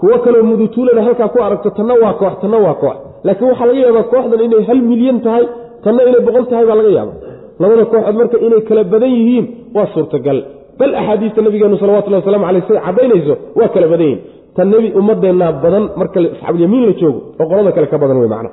kuwo 0.00 0.18
kaleo 0.24 0.42
mudutuulana 0.50 1.02
halkaa 1.06 1.28
ku 1.34 1.38
aragto 1.46 1.70
tanna 1.70 1.94
waa 2.02 2.12
koox 2.20 2.32
tanna 2.40 2.58
waa 2.66 2.74
koox 2.82 2.96
laakiin 3.26 3.48
waxaa 3.52 3.66
laga 3.70 3.80
yaabaa 3.86 4.04
kooxdan 4.12 4.40
inay 4.46 4.62
hal 4.68 4.80
milyan 4.90 5.18
tahay 5.26 5.44
tanna 5.84 6.00
inay 6.10 6.22
boqol 6.28 6.44
tahay 6.50 6.64
baa 6.70 6.76
laga 6.80 6.90
yaaba 6.98 7.12
labada 7.62 7.84
kooxood 7.92 8.16
marka 8.20 8.36
inay 8.46 8.60
kala 8.68 8.82
badan 8.92 9.10
yihiin 9.18 9.44
waa 9.76 9.86
suurtagal. 9.94 10.38
Bal 10.80 10.92
axaadiista 11.00 11.40
nabigeenu 11.46 11.76
salawatullahi 11.82 12.22
waslamu 12.22 12.46
aleyh 12.50 12.62
say 12.68 12.78
caddaynayso 12.86 13.34
waa 13.58 13.68
kala 13.74 13.86
badan 13.92 14.06
yihiin. 14.10 14.20
Tan 14.56 14.66
nebi 14.74 14.88
ummadeennaa 15.00 15.52
badan 15.64 15.84
marka 16.00 16.18
asxaabulyamiin 16.34 16.82
la 16.88 16.94
joogo 17.00 17.20
oo 17.40 17.46
qolada 17.50 17.70
kale 17.76 17.86
ka 17.92 17.98
badan 18.02 18.16
wey 18.22 18.30
macna. 18.34 18.50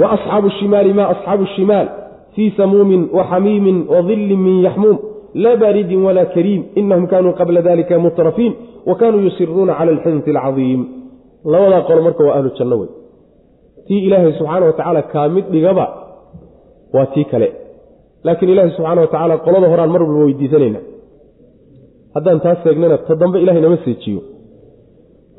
Wa 0.00 0.06
asxaabu 0.16 0.48
shimaali 0.58 0.92
ma 0.98 1.04
asxaabu 1.14 1.44
shimaal 1.56 1.86
fii 2.34 2.50
samuumin 2.58 3.02
wa 3.16 3.22
xamiimin 3.30 3.76
wa 3.92 4.00
dillin 4.08 4.40
min 4.46 4.56
yaxmuum 4.66 4.96
laa 5.44 5.56
baaridin 5.62 6.00
walaa 6.06 6.28
kariim 6.34 6.62
inahum 6.80 7.06
kaanuu 7.12 7.32
qabla 7.40 7.60
dalika 7.68 7.94
mutrafiin 8.04 8.52
wa 8.88 8.94
kaanuu 9.00 9.20
yusiruuna 9.26 9.72
cala 9.78 9.90
alxinti 9.94 10.30
alcadiim 10.36 10.80
labadaa 11.52 11.82
qolo 11.88 12.00
marka 12.06 12.22
waa 12.28 12.34
ahlu 12.38 12.50
janno 12.58 12.76
wey 12.80 12.88
tii 13.86 14.00
ilaahay 14.06 14.32
subxaana 14.38 14.66
wa 14.68 14.72
tacaala 14.78 15.02
kaa 15.12 15.28
mid 15.36 15.44
dhigaba 15.54 15.84
waa 16.94 17.06
tii 17.14 17.24
kale. 17.32 17.48
Laakiin 18.24 18.50
ilaahay 18.52 18.70
subxaana 18.76 19.00
wa 19.04 19.06
tacaala 19.12 19.34
qolada 19.46 19.66
horaan 19.72 19.90
mar 19.94 20.02
walba 20.06 20.24
weydiisanayna. 20.24 20.80
Haddaan 22.14 22.40
taas 22.44 22.58
seegnana 22.64 22.96
ta 23.06 23.12
dambe 23.20 23.38
ilahay 23.44 23.60
nama 23.64 23.76
seejiyo. 23.84 24.20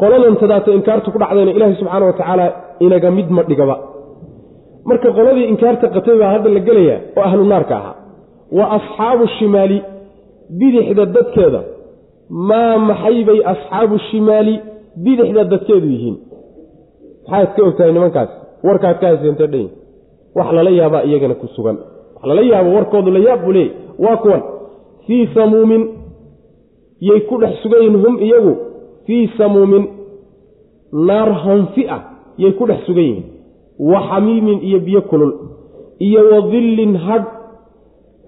Qoladan 0.01 0.35
tadaata 0.41 0.69
inkaartu 0.77 1.07
ku 1.13 1.17
dhacdayna 1.21 1.51
ilaahay 1.57 1.75
subxaana 1.81 2.05
wa 2.09 2.13
tacaala 2.19 2.45
inaga 2.85 3.09
mid 3.17 3.29
ma 3.35 3.41
dhigaba. 3.49 3.75
Marka 4.89 5.09
qoladii 5.17 5.45
inkaarta 5.53 5.85
qatay 5.95 6.15
baa 6.21 6.31
hadda 6.35 6.49
la 6.55 6.59
gelayaa 6.67 6.99
oo 7.17 7.21
ahlu 7.29 7.43
naarka 7.51 7.75
ahaa. 7.79 7.95
Wa 8.57 8.65
asxaabu 8.77 9.25
shimaali 9.37 9.77
bidixda 10.59 11.03
dadkeeda. 11.15 11.61
Maa 12.49 12.77
maxay 12.89 13.17
bay 13.29 13.39
asxaabu 13.53 13.95
shimaali 14.09 14.55
bidixda 15.05 15.43
dadkeedu 15.53 15.87
yihiin 15.95 16.15
maxaad 17.30 17.49
ka 17.55 17.63
ogtahay 17.67 17.91
nimankaas? 17.93 18.30
Warkaad 18.63 18.97
ka 18.99 19.07
haseentee 19.07 19.47
dhan 19.47 19.67
wax 20.36 20.47
lala 20.53 20.69
yaabaa 20.69 21.03
iyagana 21.03 21.36
ku 21.36 21.47
sugan. 21.55 21.78
Wax 22.15 22.23
lala 22.30 22.41
yaabo 22.41 22.69
warkoodu 22.75 23.11
la 23.11 23.19
yaab 23.19 23.41
buu 23.45 23.51
leeyay 23.51 23.71
waa 23.99 24.17
kuwan. 24.17 24.41
Fii 25.07 25.28
samuumin. 25.34 25.84
Yay 26.99 27.19
ku 27.30 27.38
dhex 27.41 27.53
sugan 27.63 27.82
yihiin 27.82 28.01
hum 28.03 28.15
iyagu. 28.25 28.53
Fii 29.05 29.30
samuumin. 29.38 29.84
Naar 31.07 31.32
hanfi 31.43 31.84
ah. 31.89 32.01
Yay 32.38 32.51
ku 32.57 32.65
dhex 32.67 32.80
sugan 32.86 33.03
yihiin. 33.03 33.25
Wa 33.80 33.99
xamiimin 34.09 34.59
iyo 34.67 34.80
biyo 34.80 35.01
kulul. 35.01 35.34
Iyo 35.99 36.21
wa 36.32 36.41
dillin 36.51 36.95
hadh 36.95 37.25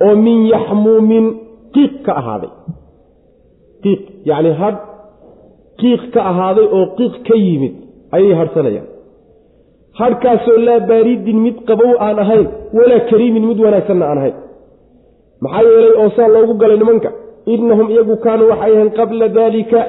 oo 0.06 0.16
min 0.16 0.46
yaxmuumin. 0.54 1.26
Qiiq 1.74 1.94
ka 2.06 2.12
ahaaday. 2.20 2.50
Qiiq. 3.84 4.02
Yacni 4.26 4.52
hadh 4.62 4.78
qiiq 5.80 6.02
ka 6.14 6.22
ahaaday 6.32 6.68
oo 6.78 6.86
qiiq 6.98 7.16
ka 7.28 7.36
yimid 7.36 7.89
ayay 8.16 8.34
hadhsanayaan 8.42 8.88
hadhkaasoo 10.00 10.58
laa 10.68 10.80
baaridin 10.90 11.40
mid 11.46 11.58
qabow 11.70 11.92
aan 12.06 12.20
ahayn 12.24 12.48
walaa 12.78 13.00
kariimin 13.10 13.46
mid 13.50 13.60
wanaagsanna 13.66 14.06
aan 14.12 14.18
ahayn. 14.22 14.36
Maxaa 15.44 15.64
yeelay 15.70 15.94
oo 16.02 16.10
saa 16.18 16.28
loogu 16.36 16.54
galay 16.62 16.78
nimanka 16.82 17.10
innahum 17.54 17.88
iyagu 17.94 18.16
kaanuu 18.26 18.50
waxay 18.52 18.74
ahayn 18.76 18.90
qabla 19.00 19.28
daalika 19.38 19.80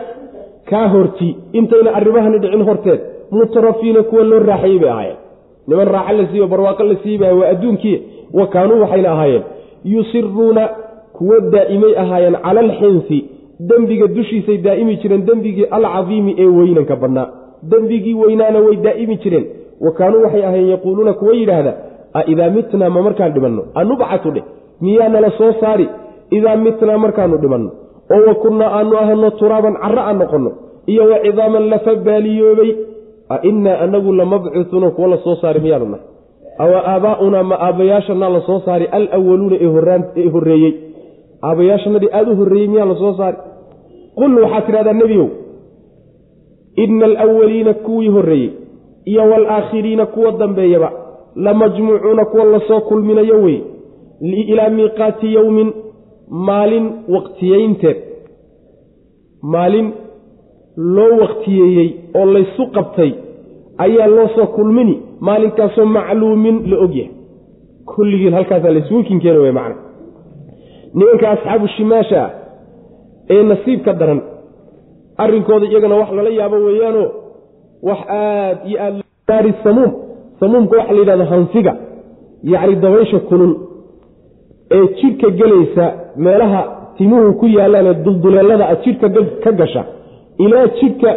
kaa 0.71 0.87
hortii 0.95 1.33
intayna 1.59 1.91
arrimahani 1.99 2.39
dhicin 2.43 2.63
horteed 2.69 3.01
mutrafiina 3.39 4.03
kuwa 4.11 4.25
loo 4.31 4.39
raaxayey 4.51 4.79
bay 4.83 4.91
ahaayeen. 4.91 5.19
Niman 5.69 5.89
raaxo 5.95 6.17
la 6.19 6.27
siiyo 6.31 6.47
barwaaqo 6.53 6.83
la 6.91 6.97
siiye 7.03 7.19
ba 7.23 7.29
waa 7.41 7.49
adduunkii 7.55 7.97
wa 8.39 8.47
kaanuu 8.55 8.81
waxayna 8.83 9.11
ahaayeen. 9.15 9.43
Yusiruuna 9.95 10.65
kuwa 11.17 11.37
daa'imay 11.55 11.93
ahaayeen 12.03 12.37
cala 12.45 12.61
alxinsi 12.67 13.19
dembiga 13.71 14.07
dushiisay 14.17 14.59
daa'imi 14.67 14.95
jireen 15.03 15.23
dembigii 15.29 15.67
alcadiimi 15.77 16.33
ee 16.43 16.47
weynanka 16.59 16.97
badnaa 17.03 17.27
dembigii 17.63 18.15
weynaana 18.15 18.59
way 18.61 18.77
daa'imi 18.77 19.17
jireen. 19.17 19.47
Wa 19.81 19.93
kaanuu 19.93 20.23
waxay 20.25 20.45
ahaayeen 20.45 20.71
yaquuluuna 20.71 21.13
kuwa 21.13 21.35
yidhaahda 21.35 21.73
a 22.15 22.25
idaa 22.27 22.51
mitnaa 22.51 22.91
ma 22.91 23.03
markaan 23.03 23.33
dhimanno? 23.33 23.63
Anubcatu 23.75 24.31
dheh 24.31 24.45
miyaa 24.81 25.09
nala 25.09 25.31
soo 25.39 25.53
saari? 25.61 25.89
Idaa 26.31 26.57
mitnaa 26.57 26.99
markaanu 26.99 27.39
dhimanno? 27.39 27.71
Oo 28.11 28.27
wa 28.29 28.35
kunnaa 28.35 28.71
aanu 28.79 28.97
ahano 28.99 29.31
turaaban 29.31 29.75
carro 29.83 30.01
aan 30.03 30.19
noqonno? 30.19 30.51
Iyo 30.87 31.05
wa 31.11 31.19
cidaaman 31.25 31.69
lafa 31.69 31.95
baaliyoobay? 31.95 32.71
A 33.29 33.39
innaa 33.43 33.79
anagu 33.79 34.13
lamabcuuuna 34.13 34.91
kuwa 34.91 35.09
la 35.09 35.17
soo 35.25 35.37
saari 35.37 35.61
miyaanu 35.61 35.85
nahay. 35.85 36.07
Awa 36.59 36.79
aabaa'unaa 36.93 37.43
ma 37.43 37.57
aabbayaashanaa 37.67 38.29
la 38.29 38.41
soo 38.41 38.61
saari? 38.65 38.87
Alawaluuna 38.87 39.57
ee 39.61 40.29
horreeyey. 40.35 40.75
Aabbayaashanadii 41.43 42.09
aada 42.13 42.31
u 42.31 42.37
horreeyey 42.37 42.69
miyaa 42.69 42.87
la 42.87 42.97
saari? 43.17 43.37
Qul 44.15 44.39
waxaad 44.43 44.67
tidhahdaa 44.67 44.93
nebiyow 44.93 45.29
ina 46.77 47.05
alawaliina 47.05 47.75
kuwii 47.75 48.09
horreeyey 48.09 48.51
iyo 49.05 49.23
waalaakhiriina 49.31 50.07
kuwa 50.07 50.33
dambeeyaba 50.33 50.93
lamajmuucuuna 51.37 52.25
kuwa 52.25 52.45
la 52.45 52.61
soo 52.61 52.81
kulminayo 52.81 53.43
wey 53.43 53.61
ilaa 54.21 54.69
miiqaati 54.69 55.35
yowmin 55.35 55.73
maalin 56.31 56.93
waqtiyeynteed 57.09 57.97
maalin 59.43 59.93
loo 60.77 61.17
waqtiyeeyey 61.21 61.89
oo 62.15 62.25
laysu 62.25 62.67
qabtay 62.67 63.13
ayaa 63.79 64.07
loo 64.07 64.29
soo 64.35 64.47
kulmini 64.47 65.03
maalinkaasoo 65.21 65.85
macluumin 65.85 66.71
la 66.71 66.79
ogyahay 66.79 67.13
kulligiin 67.85 68.35
halkaasaa 68.35 68.71
laysugu 68.71 69.03
kinkeena 69.03 69.41
wey 69.41 69.53
macna 69.53 69.77
nimanka 70.95 71.31
asxaabu 71.31 71.69
shimaasha 71.69 72.25
ah 72.25 72.31
ee 73.31 73.43
nasiibka 73.43 73.93
daran 73.93 74.21
arrinkooda 75.23 75.67
iyagana 75.71 75.95
wax 76.01 76.11
lala 76.19 76.31
yaabo 76.41 76.57
weeyaanoo 76.67 77.09
wax 77.89 77.99
aad 78.09 78.59
iyo 78.69 78.79
aad 78.87 78.95
naari 79.29 79.53
samuum. 79.65 79.93
Samuumka 80.41 80.77
waxa 80.79 80.93
la 80.95 81.01
yidhahdo 81.01 81.25
hanfiga 81.33 81.73
yacni 82.53 82.77
dabaysha 82.85 83.19
kulul. 83.29 83.53
Ee 84.77 84.87
jidhka 84.99 85.29
gelaysa 85.41 85.85
meelaha 86.25 86.61
timuhu 86.97 87.33
ku 87.41 87.47
yaallaanee 87.57 87.95
dulduleelada 88.05 88.65
a 88.73 88.77
jidhka 88.85 89.09
ka 89.45 89.51
gasha 89.61 89.83
ilaa 90.45 90.67
jidhka 90.81 91.11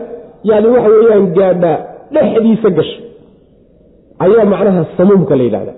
yani 0.50 0.68
waxa 0.76 0.90
weeyaan 0.96 1.26
gaadhaa 1.38 1.78
dhexdiisa 2.14 2.70
gasha. 2.78 3.00
Ayaa 4.26 4.46
macnaha 4.54 4.82
samuumka 4.98 5.36
la 5.40 5.44
yidhahda. 5.48 5.74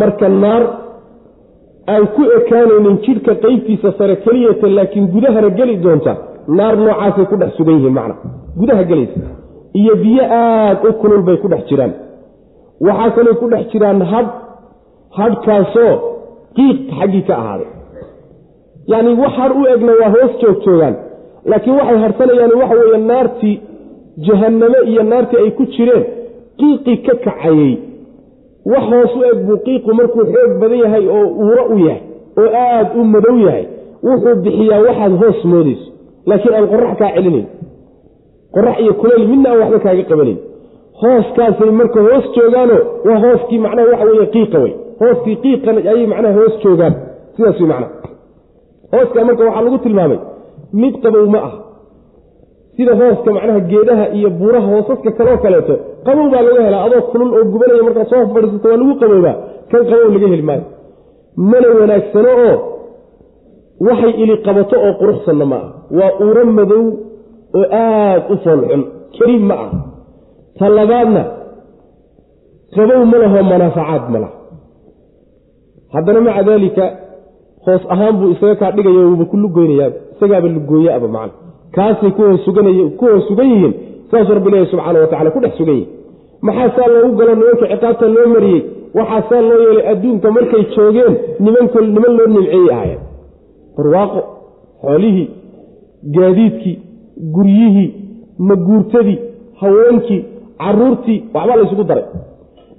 Marka 0.00 0.28
naar 0.42 0.62
aan 1.92 2.04
ku 2.16 2.22
ekaanaynin 2.38 2.96
jidhka 3.06 3.32
qeybtiisa 3.44 3.88
sare 3.98 4.16
keliyata 4.24 4.66
laakiin 4.76 5.06
gudahana 5.14 5.50
geli 5.58 5.76
doonta 5.84 6.12
naar 6.56 6.76
noocaasay 6.76 7.26
ku 7.30 7.36
dhex 7.40 7.52
sugan 7.56 7.74
yihiin 7.78 7.94
macna. 7.98 8.14
Gudaha 8.58 8.82
gelaysa 8.90 9.20
iyo 9.80 9.94
biyo 10.02 10.24
aad 10.40 10.78
u 10.88 10.92
kulul 11.00 11.22
bay 11.26 11.36
ku 11.42 11.48
dhex 11.48 11.62
jiraan. 11.68 11.92
Waxaa 12.86 13.10
kaloo 13.16 13.34
ku 13.40 13.46
dhex 13.52 13.64
jiraan 13.72 14.00
hadh 14.12 14.30
hadhkaasoo 15.18 15.92
qiiq 16.56 16.78
xaggii 16.98 17.22
ka 17.28 17.34
ahaaday. 17.42 17.70
Yacni 18.90 19.12
wax 19.22 19.32
har 19.40 19.52
u 19.60 19.62
egna 19.74 19.92
waa 20.00 20.10
hoos 20.14 20.32
joog 20.42 20.56
joogaan. 20.64 20.94
Laakiin 21.50 21.76
waxay 21.80 21.98
harsanayaan 22.04 22.52
waxa 22.60 22.76
weeye 22.80 22.98
naartii 23.10 23.56
jahanname 24.26 24.78
iyo 24.90 25.02
naartii 25.02 25.38
ay 25.44 25.50
ku 25.58 25.64
jireen 25.74 26.04
qiiqii 26.58 26.96
ka 27.06 27.14
kacayey. 27.24 27.74
Wax 28.72 28.84
hoos 28.92 29.12
u 29.18 29.20
eg 29.30 29.38
buu 29.46 29.58
qiiqu 29.66 29.90
markuu 29.98 30.24
xoog 30.32 30.52
badan 30.60 30.78
yahay 30.84 31.04
oo 31.16 31.26
uuro 31.42 31.64
u 31.74 31.78
yahay 31.86 32.02
oo 32.40 32.48
aad 32.64 32.88
u 33.00 33.04
madow 33.04 33.36
yahay. 33.46 33.64
Wuxuu 34.06 34.34
bixiyaa 34.44 34.80
waxaad 34.86 35.12
hoos 35.22 35.44
moodayso 35.44 35.87
laakiin 36.28 36.54
aan 36.58 36.66
qorax 36.72 36.92
kaa 37.00 37.10
celinayn 37.16 37.46
qorax 38.54 38.76
iyo 38.84 38.92
kuleyl 39.00 39.24
midna 39.32 39.48
aan 39.52 39.58
waxba 39.62 39.78
kaaga 39.86 40.04
qabanayn 40.10 40.38
hooskaasay 41.02 41.70
marka 41.80 41.98
hoos 42.08 42.24
joogaano 42.36 42.76
waa 43.08 43.18
hooskii 43.24 43.58
macnaha 43.64 43.86
waxa 43.92 44.04
weye 44.10 44.26
qiiqa 44.34 44.58
wey 44.64 44.72
hooskii 45.02 45.36
qiiqan 45.44 45.76
ayay 45.92 46.06
macnaha 46.12 46.34
hoos 46.40 46.54
joogaan. 46.64 46.94
Sidaas 47.36 47.58
wey 47.60 47.68
macnaha. 47.72 47.92
Hooskaa 48.92 49.24
marka 49.28 49.42
waxaa 49.48 49.64
lagu 49.66 49.78
tilmaamay 49.84 50.18
mid 50.82 50.94
qabow 51.04 51.26
ma 51.34 51.40
ah 51.48 51.54
sida 52.76 52.92
hooska 53.00 53.28
macnaha 53.36 53.60
geedaha 53.70 54.04
iyo 54.18 54.28
buuraha 54.40 54.68
hoosaska 54.74 55.10
kaloo 55.18 55.38
kaleeto 55.44 55.74
qabow 56.06 56.26
baa 56.32 56.42
laga 56.48 56.60
helaa 56.66 56.82
adoo 56.86 57.02
kulul 57.12 57.30
oo 57.38 57.44
gubanaya 57.52 57.82
markaad 57.88 58.08
soo 58.12 58.22
fadhiisato 58.34 58.66
waa 58.70 58.78
lagu 58.82 58.94
qaboobaa 59.02 59.34
kan 59.70 59.82
qabow 59.90 60.08
laga 60.14 60.26
heli 60.32 60.44
maayo. 60.48 60.64
Mana 61.50 61.68
wanaagsano 61.80 62.30
oo 62.46 62.54
waxay 63.86 64.12
ili 64.22 64.34
qabato 64.46 64.76
oo 64.86 64.92
quruxsanna 65.00 65.46
ma 65.52 65.56
ah 65.64 65.68
waa 65.98 66.12
uuro 66.24 66.44
madow 66.58 66.84
oo 67.58 67.66
aad 67.82 68.22
u 68.32 68.36
foolxun 68.44 68.82
kariim 69.18 69.42
ma 69.50 69.54
ah 69.64 69.70
ta 70.58 70.68
labaadna 70.78 71.22
qabow 72.74 73.02
ma 73.12 73.16
laho 73.22 73.38
manaafacaad 73.50 74.04
ma 74.12 74.18
laha. 74.24 74.34
Haddana 75.94 76.20
maca 76.26 76.42
daalika 76.48 76.84
hoos 77.66 77.82
ahaan 77.94 78.14
buu 78.18 78.30
isaga 78.34 78.54
kaa 78.60 78.70
dhigaya 78.76 79.02
wuuba 79.08 79.24
ku 79.30 79.36
lugoynayaa 79.42 79.90
isagaaba 80.14 80.48
lugooye 80.56 80.90
aba 80.96 81.08
macna 81.16 81.34
kaasay 81.76 82.10
ku 82.16 82.22
hoos 82.22 82.40
sugan 82.44 82.66
yihiin. 83.50 83.72
Saasuu 84.10 84.34
rabbi 84.38 84.50
leeyahy 84.52 84.70
subxaana 84.70 84.98
watacala 85.04 85.30
ku 85.34 85.40
dhex 85.44 85.52
sugan 85.58 85.74
yihiin 85.80 85.90
maxaa 86.46 86.70
saa 86.76 86.88
loogu 86.92 87.16
galo 87.18 87.32
nimanka 87.34 87.66
ciqaabta 87.72 88.06
loo 88.14 88.26
mariyey? 88.34 88.60
Waxaa 88.98 89.22
saa 89.30 89.42
loo 89.48 89.58
yeelay 89.64 89.86
adduunka 89.92 90.28
markay 90.36 90.62
joogeen 90.74 91.14
nimanko 91.44 91.78
niman 91.80 92.12
loo 92.18 92.26
nimceeyey 92.34 92.68
ahaayeen. 92.74 93.00
Barwaaqo 93.76 94.20
xoolihii 94.82 95.26
gaadiidkii 96.16 96.78
guryihii 97.34 97.88
maguurtadii 98.38 99.18
haweenkii 99.60 100.24
caruurtii 100.62 101.24
waxbaa 101.34 101.56
laysugu 101.56 101.84
daray. 101.84 102.04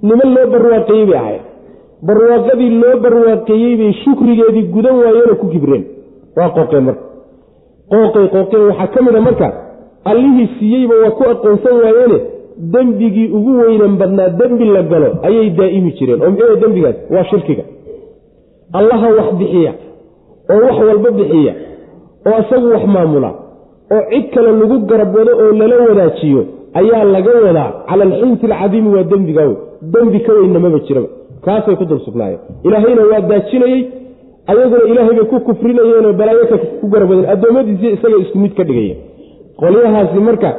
Niman 0.02 0.34
loo 0.34 0.46
barwaaqeeyey 0.52 1.06
bay 1.06 1.18
ahaayeen. 1.18 1.44
Barwaaqadii 2.06 2.70
loo 2.82 2.96
barwaaqeeyey 3.04 3.76
bay 3.80 3.92
shukrigeedii 4.04 4.62
gudan 4.74 4.96
waayeenoo 5.02 5.34
ku 5.40 5.46
kibreen. 5.52 5.84
Waa 6.36 6.48
qooqeen 6.56 6.84
marka. 6.88 7.02
Qooqay 7.90 8.26
qooqeen 8.34 8.62
waxaa 8.68 8.86
ka 8.94 9.02
mid 9.06 9.14
a 9.16 9.20
marka. 9.28 9.48
Allihii 10.10 10.48
siiyeyba 10.58 10.94
waa 11.02 11.10
ku 11.18 11.22
aqoonsan 11.32 11.74
waayeene 11.82 12.18
dembigii 12.72 13.28
ugu 13.36 13.52
weynan 13.60 13.96
badnaa 14.00 14.28
dembi 14.40 14.64
la 14.74 14.82
galo 14.82 15.08
ayay 15.22 15.50
daa'imi 15.58 15.90
jireen. 15.98 16.22
Oo 16.22 16.30
muxuu 16.30 16.56
dembigaas 16.62 16.96
waa 17.14 17.24
shirkiga. 17.30 17.64
Allaha 18.78 19.08
wax 19.18 19.28
bixiya 19.38 19.72
oo 20.52 20.60
wax 20.66 20.76
walba 20.88 21.10
bixiya 21.18 21.54
oo 22.28 22.38
isagu 22.42 22.66
wax 22.74 22.84
maamula 22.94 23.30
oo 23.94 24.02
cid 24.10 24.26
kale 24.34 24.50
lagu 24.60 24.76
garab 24.90 25.10
wado 25.18 25.32
oo 25.42 25.52
lala 25.60 25.76
wadaajiyo 25.88 26.42
ayaa 26.80 27.04
laga 27.14 27.30
wadaa 27.46 27.68
cala 27.88 28.02
alxinti 28.08 28.46
alcadiimi 28.46 28.88
waa 28.94 29.02
dembiga 29.12 29.42
wey 29.48 29.56
dembi 29.94 30.18
ka 30.26 30.32
weynna 30.38 30.58
maba 30.64 30.78
jiraba. 30.86 31.08
Kaasay 31.44 31.76
ku 31.80 31.84
dul 31.90 32.00
sugnaayeen 32.06 32.40
ilaahayna 32.66 33.02
waa 33.10 33.20
daajinayey 33.30 33.80
ayaguna 34.50 34.84
ilaahay 34.90 35.14
bay 35.18 35.26
ku 35.32 35.36
kufrinayeenoo 35.46 36.12
balaayo 36.20 36.44
ku 36.80 36.86
garab 36.92 37.10
wadeen 37.10 37.28
addoommadiisii 37.34 37.92
isaga 37.96 38.16
isku 38.24 38.38
mid 38.44 38.52
ka 38.58 38.64
dhigayeen. 38.68 38.98
Qolyahaasi 39.60 40.20
marka 40.28 40.50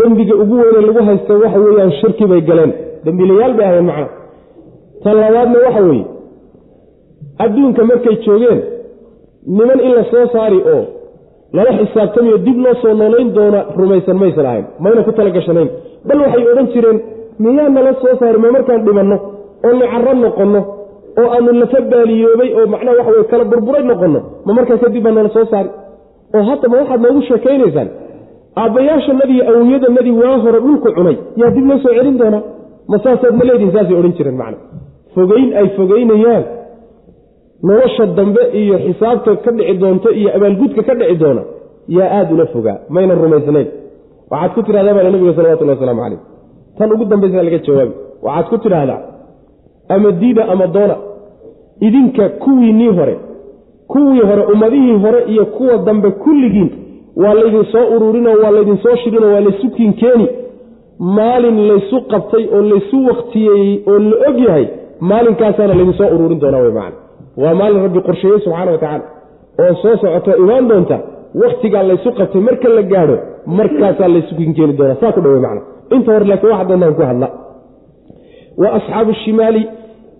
dembiga 0.00 0.34
ugu 0.42 0.54
weyne 0.62 0.80
lagu 0.88 1.00
haysta 1.08 1.32
waxa 1.42 1.58
weeyaan 1.66 1.92
shirki 2.00 2.24
bay 2.32 2.40
galeen. 2.50 2.72
Dembiilayaal 3.04 3.54
bay 3.58 3.66
ahayen 3.68 3.86
macna. 3.90 4.08
Ta 5.02 5.10
labaadna 5.20 5.58
waxa 5.66 5.82
weeye 5.88 6.04
adduunka 7.44 7.82
markay 7.90 8.16
joogeen 8.26 8.60
niman 9.56 9.80
in 9.86 9.92
la 9.98 10.04
soo 10.10 10.26
saari 10.32 10.58
oo 10.74 10.82
lala 11.56 11.70
xisaabtamayo 11.80 12.38
dib 12.46 12.58
loo 12.64 12.74
soo 12.82 12.94
noolayn 13.00 13.28
doona 13.38 13.60
rumaysan 13.80 14.16
maysan 14.22 14.46
ahayn 14.50 14.66
mayna 14.84 15.02
ku 15.08 15.12
talagashanayn 15.18 15.68
bal 16.08 16.18
waxay 16.24 16.44
odhan 16.52 16.66
jireen 16.74 16.98
miyaa 17.44 17.68
nala 17.76 17.92
soo 18.02 18.14
saari 18.20 18.38
ma 18.44 18.50
markaan 18.56 18.84
dhimanno 18.88 19.16
oo 19.66 19.72
nicaro 19.80 20.12
noqonno 20.24 20.60
oo 21.20 21.28
aanu 21.36 21.50
lafa 21.62 21.80
baaliyoobay 21.92 22.50
oo 22.58 22.66
macnaha 22.74 22.96
waxa 23.00 23.12
wey 23.16 23.24
kala 23.32 23.44
burburay 23.52 23.82
noqonno 23.92 24.20
ma 24.46 24.52
markaa 24.58 24.78
kadib 24.84 25.02
baa 25.06 25.14
nala 25.18 25.30
soo 25.36 25.46
saari? 25.52 25.70
Oo 26.36 26.42
haddaba 26.50 26.74
waxaad 26.82 27.00
noogu 27.04 27.20
sheekaynaysaan 27.28 27.88
aabbayaashanadii 28.62 29.40
awoyadanadii 29.50 30.16
waa 30.22 30.36
hore 30.44 30.60
dhulku 30.66 30.88
cunay 30.98 31.16
yaa 31.40 31.50
dib 31.56 31.66
loo 31.70 31.78
soo 31.84 31.92
celin 31.98 32.16
doonaa? 32.22 32.42
Ma 32.90 32.96
saasaad 33.04 33.34
ma 33.40 33.44
leedihin 33.48 33.72
saasay 33.76 33.96
odhan 34.00 34.12
jireen 34.18 34.36
macna. 34.42 34.58
Fogeyn 35.14 35.48
ay 35.60 35.66
fogeynayaan 35.78 36.44
nolosha 37.68 38.06
dambe 38.18 38.40
iyo 38.60 38.76
xisaabta 38.84 39.36
ka 39.44 39.50
dhici 39.56 39.74
doonto 39.82 40.08
iyo 40.20 40.30
abaalgudka 40.36 40.82
ka 40.88 40.94
dhici 41.00 41.16
doona 41.22 41.42
yaa 41.96 42.10
aada 42.18 42.34
ula 42.34 42.46
fogaa. 42.54 42.78
Mayna 42.94 43.14
rumaysnayn. 43.14 43.66
Waxaad 44.30 44.50
ku 44.54 44.62
tidhahdaa 44.66 44.94
baa 44.96 45.02
nabiga 45.02 45.34
salawatullah 45.38 45.74
wasalaamu 45.76 46.02
calayh. 46.04 46.20
Tan 46.78 46.92
ugu 46.94 47.04
dambaysa 47.12 47.42
laga 47.46 47.58
jawaabi. 47.66 47.92
Waxaad 48.26 48.46
ku 48.50 48.56
tidhaahdaa 48.64 48.98
ama 49.94 50.10
diida 50.20 50.42
ama 50.52 50.66
doona 50.66 50.96
idinka 51.86 52.28
kuwiinnii 52.42 52.88
hore 52.98 53.16
kuwii 53.92 54.20
hore 54.20 54.42
ummadihii 54.52 54.96
hore 55.04 55.20
iyo 55.32 55.46
kuwa 55.46 55.78
dambe 55.78 56.10
kulligiin 56.10 56.70
waa 57.16 57.34
laydin 57.34 57.64
soo 57.72 57.84
ururinoo 57.96 58.36
waa 58.42 58.50
laydin 58.50 58.78
soo 58.82 58.96
shirinoo 58.96 59.32
waa 59.34 59.40
laysu 59.40 59.70
kinkeeni 59.70 60.28
maalin 60.98 61.58
laysu 61.68 62.00
qabtay 62.12 62.44
oo 62.54 62.62
laysu 62.62 63.06
waktiyeeyey 63.08 63.82
oo 63.86 63.98
la 63.98 64.16
og 64.28 64.38
yahay 64.46 64.66
maalinkaasaana 65.00 65.74
laydin 65.74 65.94
soo 66.00 66.08
ururin 66.14 66.40
doonaa 66.40 66.60
wey 66.64 66.72
macana 66.72 66.96
waa 67.42 67.54
maalin 67.60 67.82
rabbi 67.86 68.00
qorsheeyey 68.08 68.38
subxaana 68.44 68.70
wa 68.74 68.78
tacaala 68.82 69.04
oo 69.62 69.74
soo 69.82 69.94
socoto 70.02 70.30
imaan 70.42 70.68
doonta 70.70 70.96
waktigaa 71.42 71.82
laysu 71.88 72.08
qabtay 72.18 72.40
marka 72.48 72.68
la 72.76 72.82
gaadho 72.92 73.16
markaasaa 73.58 74.08
laysu 74.14 74.32
kinkeeni 74.38 74.72
doonaa. 74.78 75.00
Saa 75.00 75.12
ku 75.16 75.20
dhawe 75.24 75.40
macna 75.44 75.62
inta 75.94 76.12
hore 76.12 76.24
laakiin 76.30 76.50
waxa 76.52 76.64
doontaan 76.70 76.94
ku 76.98 77.02
hadla. 77.10 77.28
Wa 78.60 78.68
asxaabu 78.78 79.12
shimaali 79.24 79.62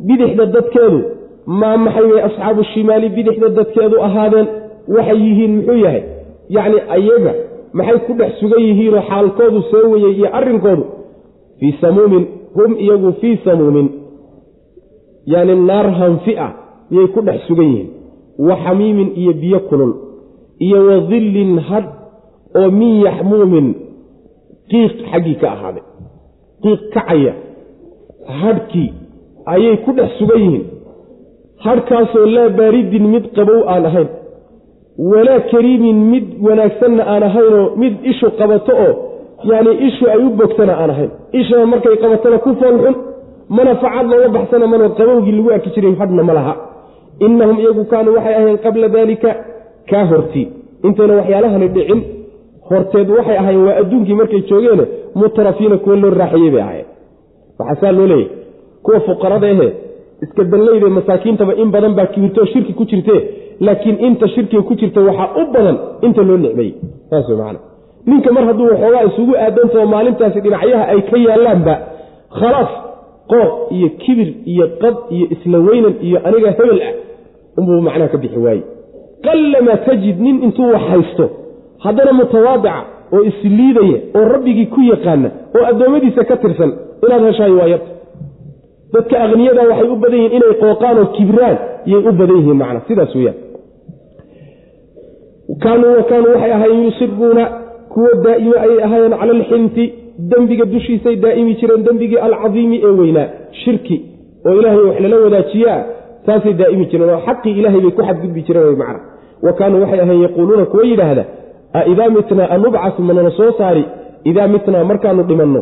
bidixda 0.07 0.45
dadkeedu. 0.55 0.99
Maa 1.61 1.77
maxay 1.85 2.07
way 2.13 2.21
asxaabu 2.29 2.63
shimaali 2.73 3.07
bidixda 3.17 3.49
dadkeedu 3.59 3.97
ahaadeen? 4.07 4.47
Waxay 4.95 5.19
yihiin 5.27 5.53
muxuu 5.57 5.79
yahay? 5.85 6.03
Yacni 6.57 6.79
ayaga 6.97 7.33
maxay 7.79 7.99
ku 8.07 8.13
dhex 8.19 8.33
sugan 8.41 8.63
yihiinoo 8.69 9.03
xaalkoodu 9.11 9.61
soo 9.71 9.85
weyey 9.93 10.13
iyo 10.19 10.29
arrinkoodu? 10.39 10.85
Fii 11.59 11.73
samuumin 11.81 12.25
hum 12.57 12.71
iyagu 12.85 13.11
fii 13.21 13.37
samuumin. 13.45 13.89
Yani 15.33 15.55
naar 15.69 15.87
hanfi 16.01 16.33
ah 16.47 16.53
yay 16.97 17.07
ku 17.15 17.21
dhex 17.27 17.41
sugan 17.49 17.69
yihiin. 17.73 17.89
Wa 18.47 18.55
xamiimin 18.65 19.09
iyo 19.21 19.33
biyo 19.43 19.61
kulul. 19.69 19.93
Iyo 20.65 20.79
wa 20.89 20.97
dillin 21.11 21.59
hadh 21.69 21.89
oo 22.61 22.71
min 22.71 22.91
yaxmuumin. 23.07 23.67
Qiiq 24.71 24.95
xaggii 25.11 25.37
ka 25.41 25.47
ahaaday 25.55 25.85
qiiq 26.63 26.81
kacaya 26.95 27.33
hadhkii 28.43 28.91
ayay 29.55 29.77
ku 29.85 29.91
dhex 29.99 30.11
sugan 30.19 30.41
yihiin. 30.47 30.65
Hadhkaasoo 31.65 32.27
laa 32.37 32.49
baaridin 32.59 33.05
mid 33.15 33.25
qabow 33.37 33.61
aan 33.73 33.85
ahayn. 33.91 34.09
Walaa 35.11 35.41
kariimin 35.51 35.99
mid 36.13 36.27
wanaagsanna 36.47 37.03
aan 37.13 37.23
ahaynoo 37.29 37.67
mid 37.83 37.95
ishu 38.11 38.29
qabato 38.39 38.73
oo 38.87 38.93
yacni 39.51 39.73
ishu 39.89 40.05
ay 40.15 40.21
u 40.27 40.31
bogtana 40.41 40.75
aan 40.83 40.91
ahayn. 40.95 41.11
Ishana 41.41 41.67
markay 41.73 41.97
qabatana 42.03 42.39
ku 42.45 42.51
foolxun 42.61 42.97
mana 43.57 43.73
facad 43.83 44.07
looga 44.11 44.29
baxsana 44.37 44.67
mana 44.73 44.87
qabowgii 44.99 45.35
lagu 45.37 45.51
arki 45.57 45.71
jiray 45.75 45.95
hadhna 46.01 46.23
ma 46.29 46.33
laha 46.39 46.55
innahum 47.27 47.57
iyagu 47.63 47.85
kaanuu 47.93 48.15
waxay 48.17 48.35
ahayn 48.41 48.59
qabla 48.67 48.89
daalika 48.97 49.31
kaa 49.91 50.05
hortii 50.13 50.47
intayna 50.87 51.15
waxyaalahani 51.21 51.69
dhicin 51.77 52.01
horteed 52.71 53.09
waxay 53.17 53.37
ahayn 53.43 53.61
waa 53.67 53.77
adduunkii 53.83 54.15
markay 54.21 54.41
joogeene 54.51 54.85
mutrafiina 55.15 55.77
kuwa 55.85 55.97
loo 55.97 56.11
raaxiyey 56.21 56.51
bay 56.55 56.63
ahayen 56.63 56.87
waxaa 57.59 57.81
saa 57.81 57.93
loo 57.99 58.07
leeyahy 58.07 58.29
kuwa 58.83 59.01
fuqarada 59.01 59.47
ahe 59.55 59.69
iska 60.25 60.45
danleyde 60.45 60.87
masaakiintaba 60.99 61.55
in 61.55 61.71
badan 61.71 61.95
baa 61.95 62.07
kibirtoo 62.07 62.45
shirki 62.53 62.73
ku 62.73 62.85
jirte 62.85 63.17
laakiin 63.61 63.97
inta 64.07 64.29
shirkiga 64.29 64.63
ku 64.63 64.75
jirta 64.75 65.01
waxaa 65.09 65.29
u 65.41 65.53
badan 65.55 65.77
inta 66.07 66.23
loo 66.23 66.37
nicmeeyey 66.37 66.75
saas 67.11 67.29
wey 67.29 67.37
macana 67.39 67.59
ninka 68.07 68.33
mar 68.33 68.45
hadduu 68.45 68.67
waxoogaa 68.73 69.05
isugu 69.11 69.35
aadantao 69.37 69.87
maalintaasi 69.87 70.41
dhinacyaha 70.41 70.85
ay 70.93 71.01
ka 71.11 71.17
yaallaanba 71.27 71.75
khalaas 72.41 72.73
qooq 73.33 73.53
iyo 73.77 73.89
kibir 74.03 74.29
iyo 74.53 74.67
qad 74.83 74.95
iyo 75.11 75.27
isla 75.35 75.59
weynan 75.59 75.95
iyo 76.07 76.19
aniga 76.29 76.51
hebel 76.51 76.81
ah 76.89 76.93
unbuu 77.61 77.81
macnaha 77.87 78.09
ka 78.15 78.19
bixi 78.23 78.39
waaye 78.47 78.63
qallamaa 79.27 79.77
tajid 79.89 80.17
nin 80.27 80.43
intuu 80.47 80.69
wax 80.75 80.83
haysto 80.93 81.31
haddana 81.85 82.13
mutawaadica 82.13 82.75
oo 83.13 83.23
isliidaya 83.31 83.99
oo 84.17 84.25
rabbigii 84.35 84.67
ku 84.75 84.81
yaqaana 84.93 85.31
oo 85.57 85.65
addoommadiisa 85.71 86.25
ka 86.25 86.37
tirsan 86.37 86.73
inaad 87.05 87.23
heshahay 87.29 87.55
waa 87.61 87.69
yarta 87.75 87.91
dadka 88.93 89.23
akhniyada 89.25 89.69
waxay 89.71 89.89
u 89.89 89.97
badan 89.97 90.21
yihiin 90.21 90.37
inay 90.37 90.55
qooqaan 90.63 90.99
oo 90.99 91.07
kibraan 91.17 91.59
yay 91.87 92.03
u 92.09 92.13
badan 92.13 92.37
yihiin 92.37 92.59
macna 92.63 92.81
sidaas 92.89 93.15
weyaan 93.15 93.39
kaanuu 95.63 95.91
wa 95.91 95.97
waxay 95.97 96.53
ahaayeen 96.53 96.85
yusiruuna 96.85 97.45
kuwo 97.93 98.11
daa'imo 98.25 98.57
ayay 98.65 98.83
ahaayeen 98.87 99.15
cala 99.21 99.33
alxinti 99.39 99.85
dembiga 100.31 100.65
dushiisay 100.65 101.17
daa'imi 101.17 101.55
jireen 101.61 101.85
dembigii 101.85 102.21
alcadiimi 102.29 102.81
ee 102.85 102.95
weynaa 103.01 103.29
shirki 103.65 103.97
oo 104.47 104.55
ilaahay 104.61 104.85
wax 104.89 105.01
lala 105.01 105.17
wadaajiyaa 105.25 105.85
saasay 106.27 106.53
daa'imi 106.61 106.85
jireen 106.91 107.11
oo 107.15 107.21
xaqii 107.29 107.53
ilaahay 107.61 107.81
bay 107.85 107.91
ku 107.99 108.03
xadgudbi 108.09 108.41
jireen 108.49 108.77
macna. 108.83 109.01
Wa 109.45 109.53
kaanuu 109.59 109.81
waxay 109.85 110.01
ahayen 110.05 110.23
yaquuluuna 110.27 110.65
kuwa 110.73 110.85
yidhaahda 110.91 111.25
a 111.73 111.81
idaa 111.93 112.09
mitnaa 112.17 112.49
anubcasu 112.55 113.01
manana 113.09 113.31
soo 113.39 113.53
saari? 113.59 113.85
Idaa 114.31 114.47
mitnaa 114.55 114.85
markaanu 114.91 115.23
dhimanno? 115.29 115.61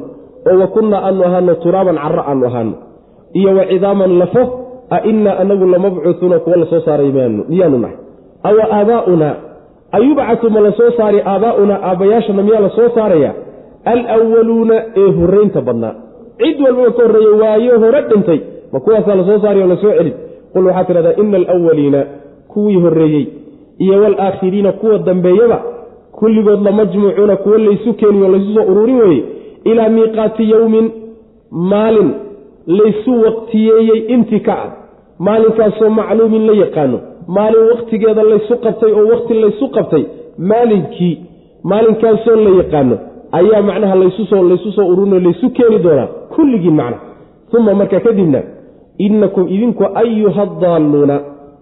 Oo 0.50 0.56
wa 0.62 0.66
kunnaa 0.74 1.00
aanu 1.06 1.22
ahaano 1.28 1.54
turaaban 1.62 1.96
carro 2.04 2.22
aanu 2.30 2.44
ahaano 2.48 2.72
iyo 3.38 3.50
wa 3.58 3.64
cidaaman 3.70 4.12
lafo? 4.22 4.42
A 4.90 4.98
innaa 5.10 5.36
anagu 5.42 5.66
lamabcuuuna 5.72 6.38
kuwa 6.44 6.56
la 6.56 6.66
soo 6.70 6.80
saaray 6.86 7.10
miyaanu 7.48 7.78
nahay? 7.82 7.96
Awa 8.48 8.64
aabaa'unaa 8.78 9.34
ayubcatu 9.96 10.46
ma 10.54 10.60
la 10.66 10.72
soo 10.78 10.90
saari 10.98 11.18
aabaa'unaa 11.32 11.78
aabbayaashana 11.88 12.42
miyaa 12.46 12.60
la 12.66 12.70
soo 12.78 12.88
saaraya? 12.96 13.30
Alwaluuna 13.94 14.74
ee 15.02 15.10
horraynta 15.18 15.60
badnaa. 15.68 15.94
Cid 16.40 16.56
walbaba 16.64 16.90
ka 16.96 17.02
horreeye 17.06 17.28
waayo 17.42 17.74
hore 17.82 18.00
dhintay 18.10 18.40
ma 18.72 18.80
kuwaasaa 18.84 19.14
la 19.20 19.24
soo 19.28 19.38
saari 19.44 19.60
oo 19.62 19.66
la 19.72 19.76
soo 19.82 19.92
celin 19.98 20.14
qul 20.52 20.66
waxaa 20.66 20.84
tidhahdaa 20.84 21.16
ina 21.22 21.36
alawaliina 21.36 22.04
kuwii 22.48 22.76
horreeyey 22.84 23.26
iyo 23.78 24.00
waalaakhiriina 24.02 24.72
kuwa 24.72 24.98
dambeeyaba 24.98 25.62
kulligood 26.12 26.62
lamajmuucuuna 26.62 27.36
kuwo 27.36 27.58
laysu 27.58 27.94
keeniyo 27.94 28.28
laysu 28.28 28.54
soo 28.54 28.72
ururin 28.72 28.96
weeye 29.00 29.22
ilaa 29.64 29.88
miiqaati 29.88 30.50
yowmin 30.50 30.90
maalin 31.50 32.10
laysu 32.66 33.22
waqtiyeeyey 33.22 33.98
intii 34.14 34.40
ka 34.40 34.52
ah 34.64 34.70
maalinkaasoo 35.18 35.90
macluumin 35.90 36.46
la 36.46 36.52
yaqaano 36.52 36.98
maalin 37.36 37.68
wakhtigeeda 37.72 38.22
laysu 38.22 38.56
qabtay 38.64 38.92
oo 38.92 39.06
wakhti 39.12 39.34
laysu 39.34 39.68
qabtay 39.76 40.04
maalinkii 40.38 41.14
maalinkaasoo 41.70 42.36
la 42.36 42.50
yaqaano 42.62 42.98
ayaa 43.32 43.62
macnaha 43.62 43.94
laysusoo 43.94 44.42
laysu 44.48 44.72
soo 44.72 44.86
ururinoo 44.92 45.20
laysu 45.20 45.50
keeni 45.50 45.78
doonaa 45.78 46.06
kulligiin 46.34 46.74
macnaha 46.74 47.02
uma 47.58 47.74
markaa 47.74 48.00
kadibna 48.00 48.42
innakum 49.06 49.48
idinku 49.54 49.84
ayuha 50.02 50.46
daalluuna 50.60 51.16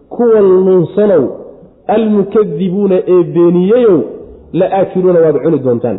kuwa 0.09 0.41
nuunsanow 0.41 1.25
almukadibuuna 1.87 2.97
ee 3.15 3.23
beeniyeyow 3.23 4.01
la 4.53 4.67
aakiluuna 4.79 5.21
waad 5.21 5.37
cuni 5.45 5.59
doontaan 5.59 5.99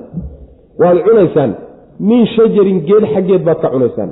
waad 0.80 0.98
cunaysaan 1.08 1.52
min 2.00 2.26
shajarin 2.36 2.80
geed 2.88 3.04
xaggeed 3.14 3.44
baad 3.48 3.60
ka 3.62 3.70
cunaysaan 3.74 4.12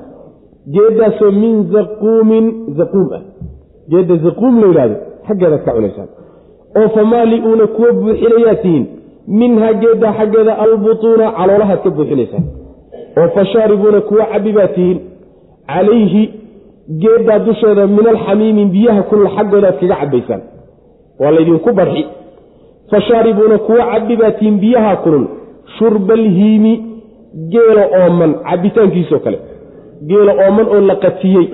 geeddaasoo 0.76 1.32
min 1.32 1.56
zaquumin 1.74 2.46
zaquum 2.78 3.08
ah 3.18 3.22
geedda 3.92 4.16
zaquum 4.26 4.54
la 4.62 4.68
yidhahdo 4.68 4.96
xaggeedaad 5.28 5.64
ka 5.66 5.72
cunaysaan 5.78 6.08
oo 6.80 6.88
famaali'uuna 6.96 7.68
kuwa 7.76 7.92
buuxinayaa 8.00 8.56
tihiin 8.64 8.86
minhaa 9.40 9.74
geeddaa 9.84 10.14
xaggeeda 10.20 10.54
albutuuna 10.66 11.26
caloolahaad 11.38 11.80
ka 11.84 11.90
buuxinaysaan 11.98 12.46
oo 13.20 13.28
fashaaribuuna 13.36 14.02
kuwa 14.10 14.26
cabbi 14.34 14.52
baa 14.58 14.68
tihiin 14.68 15.00
calayhi 15.74 16.24
geeddaa 16.90 17.40
dusheeda 17.40 17.88
min 17.88 18.08
alxamiimi 18.08 18.66
biyaha 18.66 19.02
kulla 19.10 19.30
xaggoodaad 19.38 19.80
kaga 19.80 19.96
cabbaysaan. 20.02 20.42
Waa 21.20 21.32
laydinku 21.32 21.74
barxi. 21.74 22.06
Fashaaribuuna 22.92 23.58
kuwa 23.58 23.86
cabbi 23.92 24.16
baa 24.16 24.32
tihiin 24.32 24.60
biyaha 24.60 24.96
kulul. 24.96 25.26
Shurbalhiimi 25.78 26.74
geelo 27.50 27.84
ooman 28.00 28.34
cabbitaankiisoo 28.50 29.20
kale. 29.20 29.40
Geelo 30.08 30.32
ooman 30.46 30.68
oo 30.68 30.82
la 30.90 30.96
qatiyey. 30.96 31.48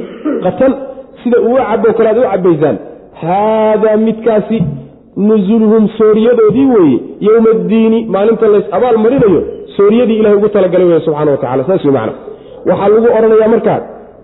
Qatan 0.43 0.73
sida 1.23 1.37
uu 1.41 1.57
caboo 1.69 1.93
kale 1.93 2.09
aad 2.09 2.17
u 2.17 2.29
cabbaysaan. 2.31 2.77
Haadaa 3.21 3.97
midkaasi 3.97 4.63
nusuluhum 5.17 5.87
sooriyadoodii 5.97 6.65
weeye 6.65 6.99
yowma 7.19 7.49
addiini 7.55 8.05
maalinta 8.05 8.47
lays 8.47 8.65
abaal 8.71 8.97
marinayo 8.97 9.43
sooriyadii 9.77 10.17
ilahay 10.19 10.37
ugu 10.37 10.49
talagalay 10.49 10.87
wey 10.87 10.99
subxana 10.99 11.31
wa 11.31 11.37
tacala 11.37 11.63
saas 11.63 11.85
wey 11.85 11.93
waxaa 11.95 12.89
lagu 12.89 13.07
odhanayaa 13.17 13.47
markaa 13.47 13.79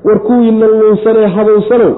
war 0.08 0.20
kuwiina 0.28 0.66
luunsanee 0.68 1.28
habowsanow 1.36 1.92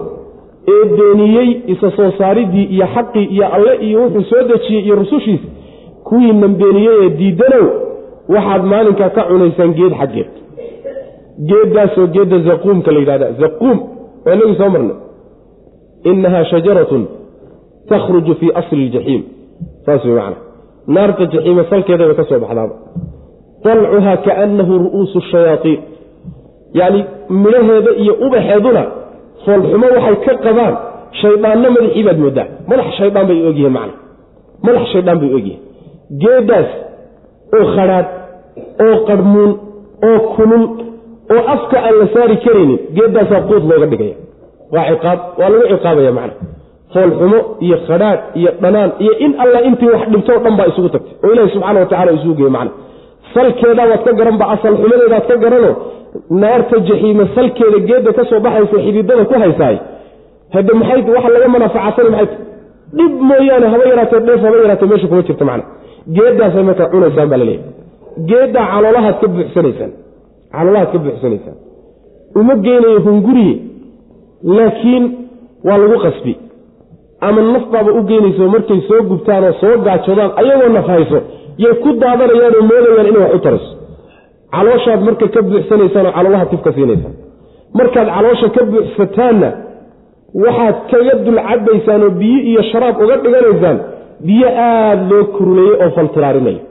ee 0.73 0.85
beeniyey 0.97 1.49
isa 1.73 1.91
soo 1.97 2.11
saaridii 2.17 2.63
iyo 2.75 2.87
xaqii 2.95 3.25
iyo 3.35 3.45
alle 3.55 3.73
iyo 3.87 3.99
wuxuu 4.03 4.23
soo 4.31 4.43
dejiyey 4.51 4.83
iyo 4.85 4.95
rusushiisa 5.01 5.47
kuwiinan 6.07 6.53
beeniyey 6.61 6.95
ee 7.05 7.09
diidanow 7.19 7.65
waxaad 8.33 8.63
maalinkaa 8.71 9.09
ka 9.17 9.21
cunaysaan 9.29 9.71
geed 9.79 9.93
xaggeed. 10.01 10.31
Geeddaasoo 11.49 12.07
geedda 12.15 12.37
zaquumka 12.49 12.91
la 12.93 12.99
yidhahda 12.99 13.27
zaquum 13.41 13.77
waa 14.25 14.33
inagii 14.35 14.55
soo 14.61 14.69
marnay. 14.75 14.97
Inahaa 16.11 16.43
shajaratun 16.51 17.03
takhruju 17.89 18.33
fii 18.39 18.51
asli 18.59 18.85
ljaxiim. 18.89 19.23
Saas 19.85 20.05
wey 20.05 20.13
macana 20.15 20.35
naarta 20.95 21.23
jaxiima 21.33 21.63
salkeedaba 21.71 22.13
ka 22.19 22.23
soo 22.29 22.39
baxdaaba. 22.43 22.75
Dalcuhaa 23.63 24.17
kaannahu 24.27 24.73
ru'uusu 24.83 25.19
shayaaiin 25.31 25.79
yacni 26.79 27.01
midhaheeda 27.43 27.91
iyo 28.03 28.13
ubaxeeduna 28.25 28.83
foolxumo 29.45 29.87
waxay 29.95 30.15
ka 30.25 30.33
qabaan 30.45 30.75
shayddaanno 31.21 31.67
madaxii 31.75 32.03
baad 32.07 32.17
moodaa. 32.23 32.47
Madax 32.69 32.87
shaydaan 32.99 33.25
bay 33.29 33.37
u 33.43 33.49
egyihiin 33.51 33.73
macna. 33.77 33.93
Madax 34.65 34.83
shaydaan 34.93 35.17
bay 35.21 35.29
u 35.33 35.37
egyihiin 35.39 35.61
geeddaas 36.23 36.69
oo 37.57 37.65
khadhaadh 37.75 38.09
oo 38.85 38.95
qarhmuun 39.07 39.51
oo 40.09 40.17
kulul 40.35 40.63
oo 41.33 41.41
afka 41.55 41.77
aan 41.87 41.95
la 42.01 42.07
saari 42.13 42.35
karaynin 42.45 42.79
geeddaasaa 42.97 43.41
quud 43.49 43.63
looga 43.71 43.87
dhigaya. 43.91 44.15
Waa 44.73 44.85
ciqaab 44.91 45.19
waa 45.39 45.49
lagu 45.51 45.65
ciqaabaya 45.73 46.11
macna. 46.19 46.33
Foolxumo 46.93 47.39
iyo 47.65 47.77
khadhaadh 47.87 48.21
iyo 48.39 48.49
dhanaan 48.63 48.91
iyo 49.03 49.13
in 49.25 49.31
alla 49.43 49.59
intii 49.67 49.89
wax 49.93 50.03
dhibtoo 50.13 50.37
dhan 50.43 50.55
baa 50.59 50.67
isugu 50.71 50.89
tagtay 50.93 51.13
oo 51.23 51.31
ilaahi 51.33 51.51
subxana 51.55 51.79
watacala 51.83 52.11
isugu 52.17 52.33
geeye 52.39 52.49
macna 52.57 52.71
salkeedaa 53.33 53.87
waad 53.91 54.03
ka 54.07 54.11
garan 54.19 54.37
ba 54.41 54.45
asal 54.55 54.73
xumadeedaad 54.81 55.25
ka 55.31 55.35
garanoo 55.43 55.73
naarta 56.41 56.75
jaxiime 56.89 57.25
salkeeda 57.35 57.79
geedda 57.89 58.11
ka 58.17 58.23
soo 58.29 58.39
baxaysa 58.45 58.77
xididada 58.85 59.23
ku 59.29 59.33
haysaay. 59.43 59.77
Hade 60.53 60.71
maxay 60.79 61.01
waxa 61.15 61.29
laga 61.35 61.47
manaafacadsana 61.55 62.09
maxay? 62.15 62.37
Dhib 62.97 63.13
mooyaane 63.29 63.67
haba 63.73 63.83
yaraatee 63.91 64.21
dheef 64.27 64.41
haba 64.45 64.57
yaraatee 64.63 64.87
meesha 64.91 65.07
kuma 65.11 65.21
jirta 65.27 65.45
macna. 65.49 65.65
Geeddaasay 66.15 66.63
markaa 66.69 66.87
cunaysaan 66.93 67.29
baa 67.31 67.39
laleeyahy 67.41 67.65
geeddaa 68.29 68.65
caloolahaad 68.73 69.15
ka 69.21 69.27
buuxsanaysaan. 69.35 69.91
Caloolahaad 70.55 70.89
ka 70.93 70.97
buuxsanaysaan. 71.05 71.57
Uma 72.39 72.53
geynayo 72.65 72.99
hunguriye 73.07 73.55
laakiin 74.57 75.05
waa 75.67 75.77
lagu 75.81 75.97
qasbi. 76.05 76.33
Ama 77.27 77.41
naf 77.53 77.65
baaba 77.73 77.91
u 77.99 78.01
geynayso 78.09 78.43
markay 78.55 78.79
soo 78.87 79.01
gubtaan 79.09 79.43
oo 79.49 79.53
soo 79.61 79.75
gaajoodaan 79.85 80.31
ayagoo 80.41 80.69
naf 80.77 80.87
yay 81.63 81.73
ku 81.83 81.89
daadanayaanoo 82.03 82.63
moodayaan 82.71 83.07
inay 83.11 83.21
wax 83.25 83.33
u 83.37 83.39
tarayso 83.45 83.71
calooshaad 84.55 85.01
marka 85.07 85.25
ka 85.35 85.41
buuxsanaysaan 85.49 86.05
oo 86.09 86.13
caloolaha 86.17 86.45
tifka 86.51 86.71
siinaysaan. 86.77 87.13
Markaad 87.79 88.07
caloosha 88.15 88.47
ka 88.55 88.61
buuxsataanna 88.71 89.49
waxaad 90.43 90.75
kaga 90.91 91.13
dulcabaysaan 91.25 92.01
oo 92.07 92.11
biyo 92.21 92.39
iyo 92.51 92.61
sharaab 92.71 92.95
uga 93.03 93.15
dhiganaysaan 93.23 93.77
biyo 94.27 94.47
aada 94.67 95.03
loo 95.11 95.23
kuruleeyey 95.35 95.75
oo 95.83 95.89
faltiraarinaya 95.97 96.61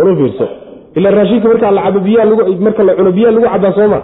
ulu 0.00 0.12
fiirso. 0.20 0.46
Ila 0.98 1.08
raashinka 1.16 1.46
markaa 1.52 1.70
la 1.76 1.82
cabo 1.86 1.98
biyaha 2.06 2.26
marka 2.66 2.82
la 2.88 2.92
cuno 2.98 3.10
biyaha 3.16 3.32
lagu 3.36 3.46
cabaa 3.54 3.72
sooma 3.78 3.98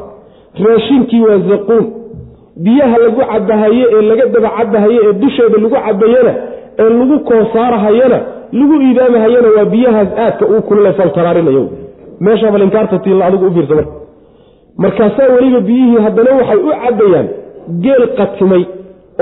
raashinkii 0.66 1.20
waa 1.28 1.38
zaquum. 1.50 1.84
Biyaha 2.64 2.96
lagu 3.04 3.20
cabahaye 3.32 3.84
ee 3.96 4.02
laga 4.10 4.24
daba 4.34 4.50
cabahaye 4.58 4.98
ee 5.06 5.12
dusheeda 5.22 5.56
lagu 5.62 5.70
cabayana 5.86 6.32
ee 6.82 6.90
lagu 6.98 7.16
koosaarahayana 7.28 8.18
lagu 8.52 8.74
iidaamahayana 8.82 9.48
waa 9.56 9.64
biyahaas 9.64 10.08
aadka 10.18 10.46
uu 10.46 10.62
kulule 10.62 10.92
faltaraarinay 10.92 11.58
meesha 12.20 12.50
balinkaarta 12.50 12.98
tiilla 12.98 13.26
adigu 13.26 13.46
u 13.46 13.52
fiirsa 13.54 13.74
marka 13.74 13.92
markaasaa 14.78 15.34
weliba 15.34 15.60
biyihii 15.60 15.96
haddana 16.06 16.30
waxay 16.36 16.56
u 16.56 16.72
cabayaan 16.84 17.28
geel 17.84 18.08
qatimay 18.18 18.64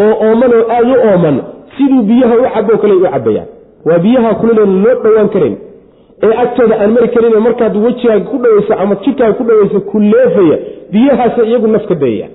oo 0.03 0.15
ooman 0.29 0.51
oo 0.59 0.65
aada 0.77 0.95
u 0.95 1.09
ooman 1.13 1.37
siduu 1.77 2.03
biyaha 2.03 2.35
u 2.35 2.45
cabo 2.55 2.79
kale 2.79 2.95
u 2.95 3.01
cabayaan 3.01 3.47
waa 3.87 3.99
biyaha 3.99 4.35
kulileen 4.35 4.83
loo 4.85 4.95
dhowaan 5.05 5.29
karayn 5.29 5.57
ee 6.23 6.35
agtooda 6.43 6.75
aan 6.81 6.91
mari 6.97 7.09
karin 7.09 7.39
markaad 7.47 7.77
wejigaaga 7.77 8.25
ku 8.31 8.39
dhaweysa 8.45 8.79
ama 8.79 8.95
jidkaaga 9.05 9.33
ku 9.39 9.45
dhaweysa 9.45 9.81
ku 9.91 10.01
leefaya 10.01 10.59
biyahaasa 10.93 11.43
iyagu 11.45 11.67
naf 11.67 11.87
ka 11.87 11.95
dayayaan 11.95 12.33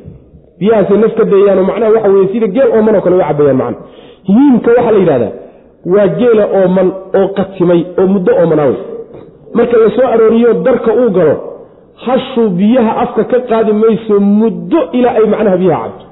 biyahaasay 0.60 0.98
naf 0.98 1.14
ka 1.20 1.24
dayayaanoo 1.32 1.64
macnaha 1.70 1.92
waxa 1.96 2.10
weye 2.10 2.28
sida 2.34 2.48
geel 2.48 2.70
ooman 2.78 2.96
oo 2.96 3.02
kale 3.02 3.16
u 3.16 3.20
cabayaan 3.28 3.58
macna 3.58 3.78
hiimka 4.30 4.70
waxaa 4.78 4.92
la 4.92 5.00
yidhahdaa 5.00 5.32
waa 5.86 6.08
geela 6.08 6.46
ooman 6.60 6.92
oo 7.20 7.28
qatimay 7.28 7.86
oo 8.00 8.08
muddo 8.08 8.32
oomanaawe 8.42 8.76
marka 9.54 9.78
la 9.78 9.90
soo 9.96 10.08
arooriyo 10.14 10.54
darka 10.54 10.94
uu 10.94 11.10
galo 11.10 11.36
hashuu 12.06 12.50
biyaha 12.50 12.98
afka 13.04 13.24
ka 13.24 13.40
qaadi 13.40 13.74
mayso 13.74 14.20
muddo 14.20 14.80
ilaa 14.92 15.14
ay 15.20 15.26
macnaha 15.26 15.58
biyaha 15.58 15.84
cabto. 15.84 16.06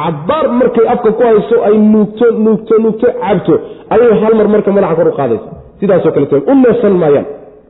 Cabbaar 0.00 0.48
markay 0.48 0.86
afka 0.88 1.12
ku 1.12 1.22
hayso 1.22 1.56
ay 1.64 1.78
nuugto 1.78 2.26
nuugto 2.44 2.78
nuugto 2.78 3.06
cabto. 3.20 3.54
Ayay 3.90 4.12
hal 4.22 4.34
mar 4.34 4.48
marka 4.48 4.72
madaxa 4.72 4.94
kor 4.96 5.08
u 5.08 5.38
sidaasoo 5.80 6.12
kaleeto 6.12 6.36
u 6.50 6.54
neefsan 6.54 6.92
maayaan. 7.02 7.26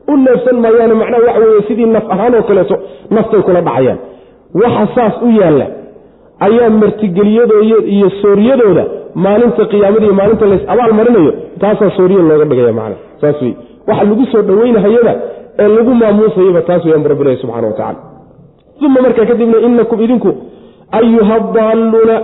U 0.09 0.17
neefsan 0.17 0.57
maayaano 0.65 0.95
macnaha 0.95 1.23
waxa 1.27 1.41
weeye 1.41 1.63
sidii 1.69 1.87
naf 1.87 2.05
ahaan 2.11 2.35
oo 2.35 2.43
kaleeto 2.43 2.77
naftay 3.11 3.43
kula 3.43 3.61
dhacayaan. 3.61 3.99
Waxa 4.55 4.87
saas 4.95 5.15
u 5.23 5.31
yaalla 5.41 5.67
ayaa 6.47 6.71
martigeliyadooda 6.71 7.77
iyo 7.95 8.11
sooryadooda 8.23 8.85
maalinta 9.15 9.65
qiyaamada 9.73 10.05
iyo 10.07 10.15
maalinta 10.21 10.47
lays 10.53 10.63
abaal 10.73 10.93
marinayo 11.01 11.33
taasaa 11.63 11.91
sooriya 11.97 12.23
looga 12.31 12.45
dhigaya 12.51 12.73
macna. 12.81 12.97
Saas 13.21 13.43
wey 13.43 13.55
waxa 13.89 14.05
lagu 14.11 14.25
soo 14.33 14.43
dhoweynahayaba 14.49 15.13
ee 15.63 15.69
lagu 15.77 15.95
maamuusayaba 16.03 16.61
taas 16.69 16.85
weyaan 16.85 17.05
rabbilahi 17.13 17.37
subxana 17.43 17.67
wa 17.67 17.73
tacala 17.73 17.99
uma 18.87 19.01
markaa 19.07 19.27
kadibna 19.31 19.59
inakum 19.67 20.01
idinku 20.07 20.31
ayuha 20.99 21.37
daalluuna 21.57 22.17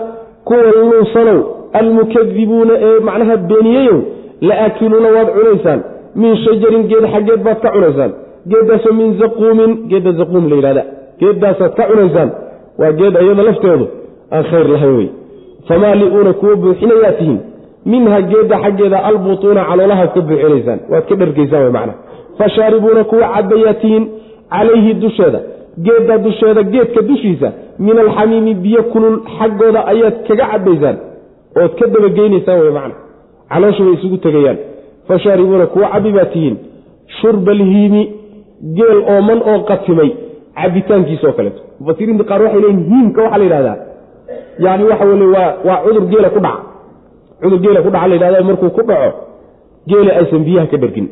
kuwa 0.44 0.70
luusanow 0.90 1.38
almukadibuuna 1.72 2.74
ee 2.88 3.00
macnaha 3.08 3.36
beeniyeyow 3.50 3.98
aakiluuna 4.64 5.08
waad 5.16 5.28
cunaysaan. 5.36 5.80
Min 6.22 6.36
shajarin 6.44 6.82
geed 6.90 7.04
xaggeed 7.14 7.40
baad 7.46 7.58
ka 7.64 7.70
cunaysaan. 7.76 8.12
Geeddaasoo 8.50 8.92
min 9.00 9.08
zaquumin 9.20 9.72
geedda 9.90 10.12
zaquum 10.20 10.44
la 10.50 10.56
yidhahda 10.56 10.82
geeddaasaad 11.20 11.72
ka 11.78 11.84
cunaysaan. 11.90 12.30
Waa 12.80 12.92
geed 13.00 13.14
iyada 13.22 13.42
lafteedu 13.48 13.86
aan 14.34 14.44
khayr 14.50 14.66
lahayn 14.74 14.96
wey 14.98 15.08
famaali'uuna 15.68 16.32
kuwa 16.32 16.56
buuxinayaa 16.56 17.12
tihiin. 17.18 17.40
Minha 17.92 18.20
geedda 18.30 18.56
xaggeeda 18.64 18.98
albutuuna 19.08 19.64
caloolahaad 19.68 20.10
ka 20.14 20.20
buuxinaysaan. 20.28 20.78
Waad 20.90 21.04
ka 21.08 21.14
dhargaysaan 21.20 21.64
w 21.66 21.70
macna. 21.76 21.94
Fashaaribuuna 22.38 23.04
kuwa 23.04 23.28
cabayaa 23.34 23.74
tihiin 23.82 24.04
calayhi 24.50 24.94
dusheeda. 24.94 25.40
Geedda 25.86 26.18
dusheeda 26.18 26.62
geedka 26.62 27.02
dushiisa 27.02 27.52
min 27.78 27.98
alxamiimi 27.98 28.54
biyo 28.54 28.82
kulul 28.92 29.16
xaggooda 29.38 29.80
ayaad 29.92 30.14
kaga 30.28 30.46
cabaysaan 30.52 30.96
ood 31.62 31.72
ka 31.78 31.86
dabageynaysaan 31.94 32.60
wey 32.60 32.70
macna. 32.78 32.94
Caloosha 33.50 33.82
bay 33.84 33.94
isugu 33.98 34.16
tegayaan. 34.16 34.58
Fashaaribuuna 35.08 35.66
kuwa 35.66 35.88
cabi 35.92 36.10
baa 36.12 36.24
tihiin. 36.34 36.56
Shurba 37.20 37.52
alhiimi 37.52 38.02
geel 38.76 38.98
ooman 39.14 39.40
oo 39.50 39.58
qatimay. 39.70 40.10
Cabitaankiisoo 40.60 41.32
kaleeto. 41.32 41.60
Mufasiriinta 41.80 42.24
qaar 42.24 42.42
waxay 42.42 42.60
leeyiin 42.60 42.84
hiimka 42.90 43.22
waxaa 43.22 43.38
la 43.38 43.44
yidhahdaa 43.44 43.76
yani 44.64 44.82
waxa 44.90 45.04
weye 45.10 45.26
waa 45.68 45.78
cudur 45.84 46.04
geela 46.12 46.28
ku 46.34 46.40
dhaca. 46.46 46.60
Cudur 47.42 47.58
geela 47.64 47.80
ku 47.84 47.90
dhaca 47.94 48.06
la 48.08 48.14
yidhahda 48.14 48.42
markuu 48.48 48.70
ku 48.76 48.82
dhaco 48.90 49.10
geela 49.90 50.10
aysan 50.20 50.42
biyaha 50.46 50.66
ka 50.72 50.76
dhargin 50.82 51.06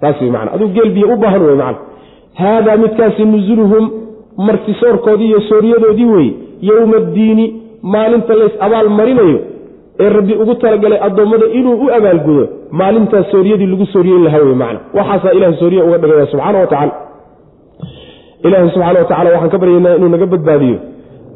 saas 0.00 0.20
wey 0.20 0.30
macana 0.34 0.50
aduu 0.56 0.68
geel 0.76 0.90
biyo 0.96 1.06
u 1.14 1.16
baahan 1.22 1.42
wey 1.48 1.56
macana 1.62 1.78
haadaa 2.40 2.76
midkaasi 2.84 3.24
nusuluhum 3.32 3.84
martisoorkoodii 4.46 5.28
iyo 5.30 5.40
sooryadoodii 5.50 6.08
weeye 6.14 6.32
yowma 6.68 6.96
addiini 7.02 7.46
maalinta 7.94 8.34
lays 8.40 8.54
abaal 8.66 8.88
marinayo 8.98 9.38
ee 10.04 10.08
rabbi 10.16 10.34
ugu 10.42 10.54
talagalay 10.62 10.98
addoommada 11.06 11.46
inuu 11.58 11.76
u 11.84 11.86
abaalgudo 11.98 12.44
maalintaas 12.80 13.26
sooryadii 13.34 13.66
lagu 13.72 13.86
sooriyeyn 13.94 14.24
lahaa 14.26 14.42
wey 14.48 14.56
macana 14.62 14.80
waxaasaa 14.98 15.32
ilahay 15.38 15.56
sooriya 15.62 15.84
uga 15.88 15.98
dhigaya 16.02 16.26
subxaana 16.32 16.58
wa 16.64 16.66
tacala 16.72 16.92
ilaahay 18.46 18.70
subxana 18.74 18.98
wa 19.02 19.08
tacala 19.10 19.30
waxaan 19.34 19.50
ka 19.54 19.58
baryaynaa 19.62 19.94
inuu 19.98 20.08
naga 20.14 20.26
badbaadiyo 20.34 20.78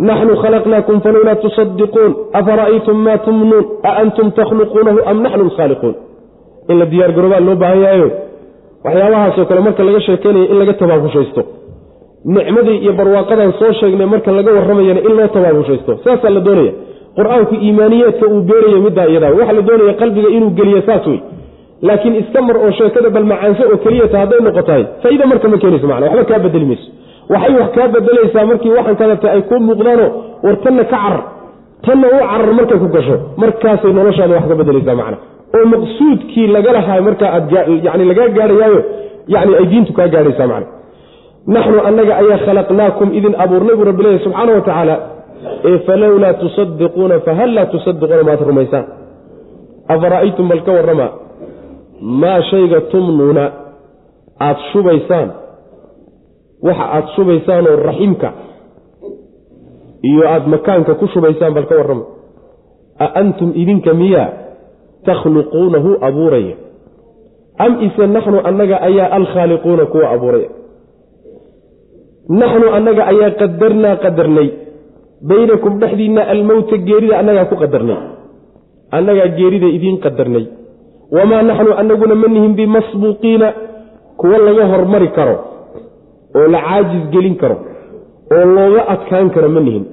naxnu 0.09 0.33
khalaqnaakum 0.43 0.97
falowlaa 1.05 1.37
tusadiquun 1.45 2.11
afara'aytum 2.41 2.97
maa 3.07 3.19
tumnuun 3.27 3.65
a 3.83 3.91
antum 4.03 4.27
takhluquunahu 4.39 4.99
am 5.11 5.19
naxnu 5.27 5.45
lkhaaliquun 5.51 5.95
in 6.71 6.77
la 6.81 6.87
diyaargaroobaa 6.93 7.41
loo 7.49 7.57
baahan 7.63 7.81
yahayo 7.87 8.09
waxyaabahaasoo 8.85 9.45
kale 9.51 9.61
marka 9.67 9.83
laga 9.89 10.01
sheekeynaya 10.09 10.47
in 10.53 10.59
laga 10.61 10.73
tabaabushaysto 10.83 11.43
nicmadii 12.37 12.79
iyo 12.85 12.93
barwaaqadan 13.01 13.53
soo 13.61 13.73
sheegnay 13.81 14.07
marka 14.15 14.31
laga 14.39 14.51
warramayana 14.59 15.01
in 15.09 15.13
loo 15.19 15.29
tabaabushaysto 15.37 15.93
saasaa 16.05 16.31
la 16.37 16.41
doonaya 16.47 16.73
qur'aanku 17.19 17.55
iimaaniyeedka 17.67 18.27
uu 18.35 18.41
beeraya 18.51 18.79
middaa 18.87 19.07
iyadaa 19.13 19.31
waxaa 19.39 19.53
la 19.59 19.63
doonaya 19.71 19.95
qalbiga 20.03 20.29
inuu 20.37 20.51
geliyo 20.59 20.81
saas 20.89 21.07
wey 21.11 21.19
laakiin 21.89 22.15
iska 22.23 22.41
mar 22.49 22.57
oo 22.65 22.71
sheekada 22.79 23.09
balmacaanse 23.17 23.63
oo 23.73 23.77
keliyata 23.85 24.17
hadday 24.23 24.41
noqotahay 24.49 24.85
faa'iida 25.03 25.27
marka 25.33 25.47
ma 25.53 25.57
keenayso 25.63 25.87
macna 25.93 26.07
waxba 26.11 26.25
kaa 26.31 26.39
bedeli 26.47 26.67
mayso 26.71 26.87
waxay 27.33 27.55
wax 27.61 27.71
kaa 27.77 27.89
bedelaysaa 27.95 28.45
markii 28.51 28.73
waxaan 28.79 28.97
kadabta 29.03 29.27
ay 29.35 29.43
kuu 29.51 29.61
muuqdaanoo 29.69 30.11
war 30.45 30.57
tanna 30.65 30.85
ka 30.85 30.97
carar. 31.03 31.23
Tanna 31.87 32.07
u 32.17 32.19
carar 32.31 32.53
markay 32.59 32.79
ku 32.83 32.89
gasho 32.97 33.17
markaasay 33.43 33.93
noloshaada 33.99 34.35
wax 34.39 34.45
ka 34.51 34.55
bedelaysaa 34.61 34.97
macna. 35.01 35.17
Oo 35.57 35.67
maqsuudkii 35.75 36.47
laga 36.57 36.71
lahaa 36.77 37.01
markaa 37.09 37.31
aad 37.37 37.53
yani 37.87 38.05
lagaa 38.11 38.29
gaadhayaayo 38.37 38.81
yani 39.35 39.53
ay 39.61 39.67
diintu 39.73 39.93
kaa 39.99 40.09
gaadhaysaa 40.15 40.49
macna. 40.53 40.69
Naxnu 41.55 41.79
annaga 41.89 42.13
ayaa 42.23 42.39
khalaqnaakum 42.47 43.09
idin 43.19 43.35
abuurnay 43.45 43.75
buu 43.79 43.87
rabbi 43.91 44.03
leeyahy 44.05 44.25
subxaana 44.27 44.53
wa 44.59 44.61
tacaala. 44.69 44.97
Ee 45.69 45.79
falowlaa 45.87 46.35
tusadiquuna 46.43 47.17
fahal 47.27 47.51
laa 47.57 47.67
tusadiquuna 47.75 48.23
maad 48.29 48.41
rumaysaan? 48.51 48.85
Afara'aytum 49.95 50.49
bal 50.51 50.63
ka 50.67 50.73
warrama? 50.79 51.07
Maa 52.23 52.41
shayga 52.51 52.81
tumnuuna 52.93 53.45
aada 54.47 54.61
shubaysaan 54.73 55.29
waxa 56.67 56.85
aada 56.97 57.09
shubaysaanoo 57.17 57.77
raximka 57.89 58.29
iyo 60.11 60.23
aada 60.33 60.47
makaanka 60.55 60.95
ku 61.01 61.07
shubaysaan 61.15 61.55
bal 61.57 61.67
ka 61.71 61.75
warrama 61.81 62.05
a 63.01 63.07
antum 63.21 63.51
idinka 63.63 63.93
miyaa 63.95 64.29
takhluquunahu 65.09 65.91
abuuraya? 66.09 66.57
Am 67.65 67.73
ise 67.87 68.05
naxnu 68.17 68.39
annaga 68.49 68.77
ayaa 68.89 69.09
alkhaaliquuna 69.19 69.85
kuwa 69.93 70.07
abuuraya? 70.17 70.51
Naxnu 72.41 72.67
annaga 72.77 73.03
ayaa 73.13 73.31
qadarnaa 73.41 73.97
qadarnay. 74.05 74.49
Baynakum 75.31 75.81
dhexdiinna 75.81 76.23
almowta 76.33 76.77
geerida 76.89 77.19
annagaa 77.21 77.49
ku 77.53 77.57
qadarnay. 77.63 77.99
Annagaa 78.97 79.29
geerida 79.39 79.69
idiin 79.77 79.99
qadarnay. 80.05 80.45
Wamaa 81.17 81.43
naxnu 81.43 81.73
annaguna 81.81 82.15
ma 82.15 82.29
nihin 82.29 82.55
bimasbuuqiina 82.61 83.49
kuwa 84.21 84.39
laga 84.47 84.65
hormari 84.73 85.09
karo 85.17 85.37
oo 86.39 86.47
la 86.55 86.61
caajis 86.67 87.05
gelin 87.13 87.37
karo 87.43 87.57
oo 88.37 88.45
looga 88.57 88.83
adkaan 88.95 89.29
karo 89.35 89.49
ma 89.57 89.61
nihin 89.67 89.85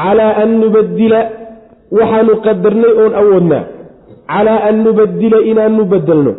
calaa 0.00 0.32
an 0.42 0.50
nubadila 0.62 1.20
waxaanu 1.98 2.32
qadarnay 2.46 2.92
oon 3.02 3.14
awoodnaa. 3.20 3.62
Calaa 4.32 4.60
an 4.68 4.76
nubadila 4.84 5.38
inaanu 5.50 5.82
bedelno 5.92 6.32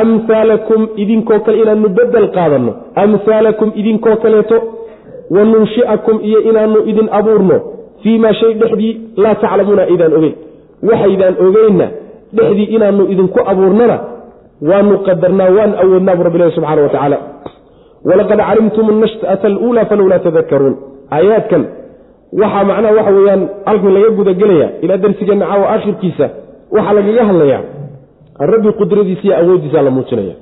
amhaalakum 0.00 0.80
idinkoo 1.02 1.38
kale 1.46 1.58
inaanu 1.62 1.88
bedel 1.98 2.26
qaadanno. 2.36 2.72
Amhaalakum 3.02 3.68
idinkoo 3.80 4.16
kaleeto 4.22 4.56
wa 5.34 5.42
nunshi'akum 5.50 6.16
iyo 6.28 6.40
inaanu 6.50 6.78
idin 6.90 7.08
abuurno. 7.18 7.56
Fii 8.02 8.18
maa 8.22 8.34
shay 8.40 8.52
dhexdii 8.60 8.92
laa 9.22 9.34
taclamuuna 9.42 9.82
aydaan 9.90 10.12
ogeyn. 10.18 10.34
Waxaydaan 10.88 11.34
ogeynna 11.46 11.86
dhexdii 12.36 12.68
inaanu 12.76 13.02
idinku 13.12 13.38
abuurnana 13.52 13.96
waanu 14.70 14.94
qadarnaa 15.06 15.50
waan 15.56 15.72
awoodnaa 15.82 16.16
bu 16.18 16.22
rabbilahi 16.26 16.54
subxana 16.56 16.82
wa 16.82 16.88
tacaala 16.94 17.18
walaqad 18.08 18.40
calimtum 18.48 18.86
annash'ata 18.94 19.46
aluulaa 19.52 19.84
falowlaa 19.90 20.18
tadakaruun 20.26 20.74
aayaadkan 21.16 21.62
waxaa 22.40 22.64
macnaha 22.70 22.94
waxa 22.98 23.12
weeyaan 23.18 23.42
halkan 23.68 23.92
laga 23.96 24.10
gudagelaya 24.18 24.68
ilaa 24.84 24.98
darsigeenna 25.04 25.46
caawa 25.50 25.66
aakhirkiisa 25.74 26.26
waxaa 26.76 26.94
lagaga 26.98 27.24
hadlayaa. 27.30 27.62
Rabbi 28.52 28.70
qudradiisa 28.80 29.22
iyo 29.26 29.34
awooddiisaa 29.40 29.82
la 29.86 29.90
muujinaya. 29.96 30.34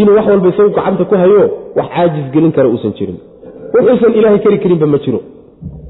Inuu 0.00 0.14
wax 0.18 0.26
walba 0.32 0.48
isagu 0.52 0.70
gacanta 0.76 1.04
ku 1.10 1.14
hayo 1.22 1.42
wax 1.78 1.88
caajis 1.94 2.26
gelin 2.34 2.52
kara 2.56 2.68
uusan 2.72 2.92
jirin. 2.98 3.18
Wuxuusan 3.74 4.12
ilaahay 4.18 4.38
keri 4.44 4.58
karinba 4.62 4.86
ma 4.92 4.98
jiro. 5.04 5.20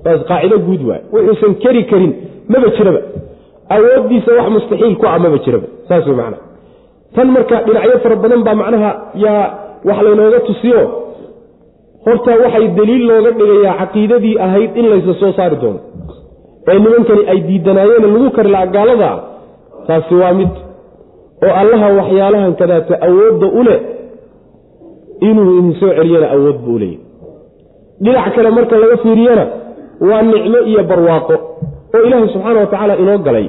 Saas 0.05 0.21
qaacido 0.31 0.57
guud 0.67 0.83
waay. 0.89 1.01
Wuxuusan 1.15 1.53
keri 1.63 1.83
karin 1.91 2.13
maba 2.53 2.69
jiraba. 2.77 3.01
Awooddiisa 3.75 4.31
wax 4.39 4.49
mustaxiil 4.57 4.95
ku 5.01 5.07
ah 5.13 5.19
maba 5.25 5.39
jiraba. 5.45 5.67
Saas 5.89 6.05
wey 6.09 6.17
macnaha. 6.21 6.43
Tan 7.15 7.29
marka 7.37 7.57
dhinacyo 7.67 7.97
fara 8.05 8.17
badan 8.25 8.41
baa 8.47 8.55
macnaha 8.63 8.91
yaa 9.25 9.43
wax 9.89 9.99
laynooga 10.07 10.41
tusiyo. 10.49 10.83
Horta 12.07 12.33
waxay 12.43 12.67
daliil 12.79 13.03
looga 13.11 13.31
dhigayaa 13.39 13.75
caqiidadii 13.81 14.35
ahayd 14.47 14.71
in 14.81 14.87
laysa 14.93 15.15
soo 15.21 15.33
saari 15.39 15.57
doono. 15.63 15.81
Ee 16.69 16.79
nimankani 16.85 17.23
ay 17.33 17.39
diidanaayeen 17.49 18.05
lagu 18.15 18.31
kari 18.37 18.51
laha 18.55 18.67
gaalada 18.77 19.09
ah 19.15 19.19
taasi 19.87 20.15
waa 20.23 20.33
mid 20.39 20.53
oo 21.47 21.53
allaha 21.63 21.87
waxyaalahan 21.99 22.53
kadaata 22.61 22.95
awoodda 23.09 23.47
u 23.61 23.63
leh 23.69 23.81
inuu 25.29 25.51
idin 25.59 25.75
soo 25.81 25.91
celiyana 25.99 26.29
awood 26.37 26.59
buu 26.65 26.75
uleeyahy 26.79 27.01
dhinac 28.05 28.27
kale 28.37 28.51
marka 28.57 28.77
laga 28.83 28.97
fiiriyana 29.05 29.45
waa 30.09 30.23
nicmo 30.31 30.59
iyo 30.71 30.83
barwaaqo 30.91 31.35
oo 31.95 32.03
ilaahay 32.07 32.29
subxaana 32.35 32.61
wa 32.61 32.67
tacaala 32.73 32.95
inoo 33.03 33.19
galay. 33.27 33.47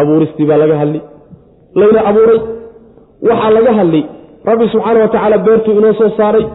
Abuuristii 0.00 0.46
baa 0.50 0.56
laga 0.62 0.76
hadli 0.82 1.00
layna 1.80 2.00
abuuray. 2.10 2.40
Waxaa 3.28 3.50
laga 3.56 3.72
hadli 3.78 4.00
rabbi 4.44 4.68
subxaana 4.72 5.00
wa 5.00 5.08
tacaala 5.08 5.38
beertuu 5.38 5.72
inoo 5.78 5.92
soo 6.00 6.10
saaray. 6.16 6.46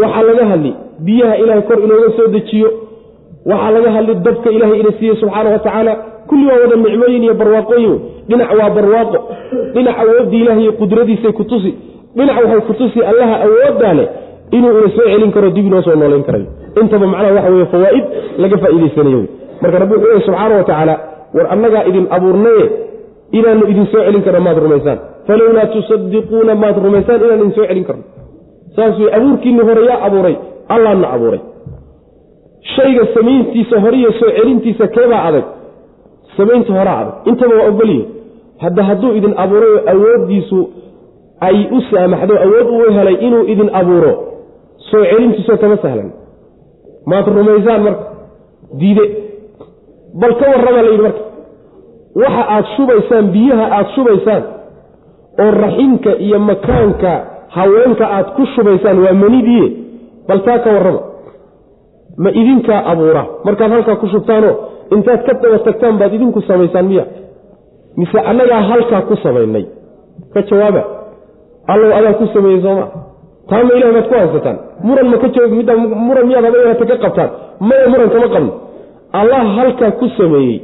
Waxaa 0.00 0.22
laga 0.28 0.44
hadli 0.52 0.72
biyaha 1.06 1.34
ilaahay 1.42 1.62
kor 1.68 1.78
inooga 1.86 2.10
soo 2.16 2.28
dejiyo. 2.34 2.70
Waxaa 3.50 3.70
laga 3.76 3.90
hadli 3.96 4.14
dabka 4.26 4.50
ilaahay 4.56 4.80
ina 4.80 4.92
siiyey 4.98 5.16
subxaana 5.20 5.50
wa 5.50 5.58
tacaala. 5.58 5.92
Kulli 6.28 6.46
waa 6.46 6.58
wada 6.62 6.76
nicmooyin 6.76 7.22
iyo 7.26 7.34
barwaaqooyin 7.40 7.94
dhinac 8.28 8.50
waa 8.60 8.70
barwaaqo. 8.76 9.18
Dhinac 9.74 9.96
awooddii 10.02 10.40
ilaah 10.44 10.58
iyo 10.62 10.72
qudradiisay 10.80 11.32
ku 11.32 11.44
tusi. 11.44 11.72
Dhinac 12.16 12.36
waxay 12.44 12.60
ku 12.68 12.72
tusi 12.80 12.98
allaha 13.10 13.36
awooddaa 13.46 13.94
leh 13.98 14.08
inuu 14.56 14.70
ina 14.78 14.88
soo 14.96 15.06
celin 15.10 15.32
karo 15.34 15.50
dib 15.56 15.66
inoo 15.66 15.82
soo 15.82 15.94
noolayn 16.00 16.22
karayo 16.28 16.46
intaba 16.80 17.06
macnaha 17.06 17.34
waxa 17.38 17.50
weye 17.54 17.66
fawaa'id 17.74 18.04
laga 18.42 18.56
faa'iidaysanayo 18.62 19.18
wey. 19.18 19.28
Marka 19.62 19.78
rabbi 19.82 19.94
wuxuu 19.94 20.10
lehy 20.12 20.22
subxaana 20.26 20.54
wa 20.58 20.64
tacaala 20.68 20.94
war 21.36 21.46
annagaa 21.54 21.82
idin 21.90 22.06
abuurnaye 22.16 22.64
inaanu 23.38 23.64
idin 23.72 23.86
soo 23.92 24.02
celin 24.06 24.22
karno 24.26 24.40
maad 24.46 24.58
rumaysaan 24.64 24.98
falowlaa 25.30 25.66
tusadiquuna 25.74 26.54
maad 26.62 26.76
rumaysaan 26.84 27.20
inaan 27.24 27.40
idin 27.40 27.52
soo 27.56 27.66
celin 27.70 27.84
karno 27.88 28.04
saas 28.76 28.98
wey 29.02 29.10
abuurkiinni 29.18 29.62
hore 29.68 29.82
yaa 29.90 30.00
abuuray 30.08 30.36
allaana 30.74 31.10
abuuray 31.16 31.40
shayga 32.74 33.06
samayntiisa 33.14 33.80
hore 33.84 33.98
soo 34.20 34.30
celintiisa 34.38 34.86
keebaa 34.96 35.22
adag 35.28 35.46
samaynta 36.36 36.72
horaa 36.78 36.98
adag 37.02 37.14
intaba 37.30 37.54
waa 37.60 37.68
ogolyihin 37.72 38.06
hadda 38.64 38.82
hadduu 38.90 39.12
idin 39.18 39.34
abuuray 39.44 39.72
oo 39.76 39.82
awooddiisu 39.94 40.60
ay 41.48 41.56
u 41.76 41.80
saamaxdo 41.90 42.34
awood 42.46 42.66
uu 42.76 42.92
helay 42.98 43.16
inuu 43.26 43.44
idin 43.52 43.70
abuuro 43.80 44.12
soo 44.90 45.04
celintiisoo 45.10 45.56
kama 45.62 45.76
sahlan 45.84 46.10
maad 47.10 47.26
rumaysaan 47.38 47.82
marka 47.86 48.04
diide 48.80 49.04
bal 50.20 50.34
ka 50.40 50.46
warrama 50.52 50.82
la 50.82 50.90
yidhi 50.90 51.02
marka 51.08 51.22
waxa 52.22 52.42
aad 52.56 52.66
shubaysaan 52.76 53.26
biyaha 53.36 53.66
aad 53.78 53.86
shubaysaan 53.96 54.42
oo 55.42 55.50
raximka 55.62 56.10
iyo 56.26 56.38
makaanka 56.38 57.12
haweenka 57.56 58.04
aad 58.16 58.28
ku 58.36 58.42
shubaysaan 58.54 58.98
waa 59.04 59.12
manidii 59.22 59.66
bal 60.28 60.40
taa 60.46 60.58
ka 60.64 60.70
warrama. 60.76 61.00
Ma 62.22 62.30
idinkaa 62.30 62.80
abuura. 62.92 63.22
Markaad 63.44 63.70
halkaa 63.72 63.96
ku 64.02 64.06
shubtaanoo 64.12 64.54
intaad 64.94 65.20
ka 65.26 65.32
daba 65.42 65.58
tagtaan 65.66 65.98
baad 66.00 66.12
idinku 66.14 66.40
samaysaan 66.48 66.86
miya. 66.90 67.04
Mise 67.96 68.18
annagaa 68.30 68.62
halkaa 68.70 69.02
ku 69.08 69.16
samaynay? 69.22 69.64
Ka 70.34 70.42
jawaaba. 70.42 70.82
Allow 71.72 71.90
adaa 71.98 72.12
ku 72.20 72.26
sameeyey 72.34 72.60
sooma 72.62 72.84
taa 73.50 73.62
ma 73.66 73.72
ilahi 73.78 73.92
baad 73.96 74.06
ku 74.10 74.14
haysataan 74.18 74.58
muran 74.86 75.06
ma 75.12 75.16
ka 75.22 75.28
joog 75.34 75.52
midda 75.58 75.72
muran 75.76 76.26
miyaad 76.28 76.44
habayata 76.48 76.84
ka 76.90 76.96
qabtaan. 77.04 77.30
Maya 77.68 77.86
muran 77.92 78.10
kama 78.14 78.28
qabno. 78.34 78.52
Allah 79.20 79.42
halkaa 79.58 79.90
ku 80.00 80.06
sameeyey. 80.18 80.58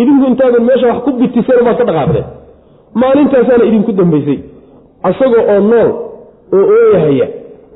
Idinku 0.00 0.24
intaadan 0.32 0.62
meesha 0.68 0.86
wax 0.90 0.98
ku 1.06 1.10
bitiseen 1.20 1.62
baad 1.66 1.76
ka 1.80 1.84
dhaqaaqdeen 1.90 2.26
maalintaasaana 3.02 3.64
idinku 3.70 3.92
dambaysay. 4.00 4.38
Asagoo 5.08 5.42
oo 5.54 5.60
nool 5.70 5.90
oo 6.56 6.64
ooyahaya 6.76 7.26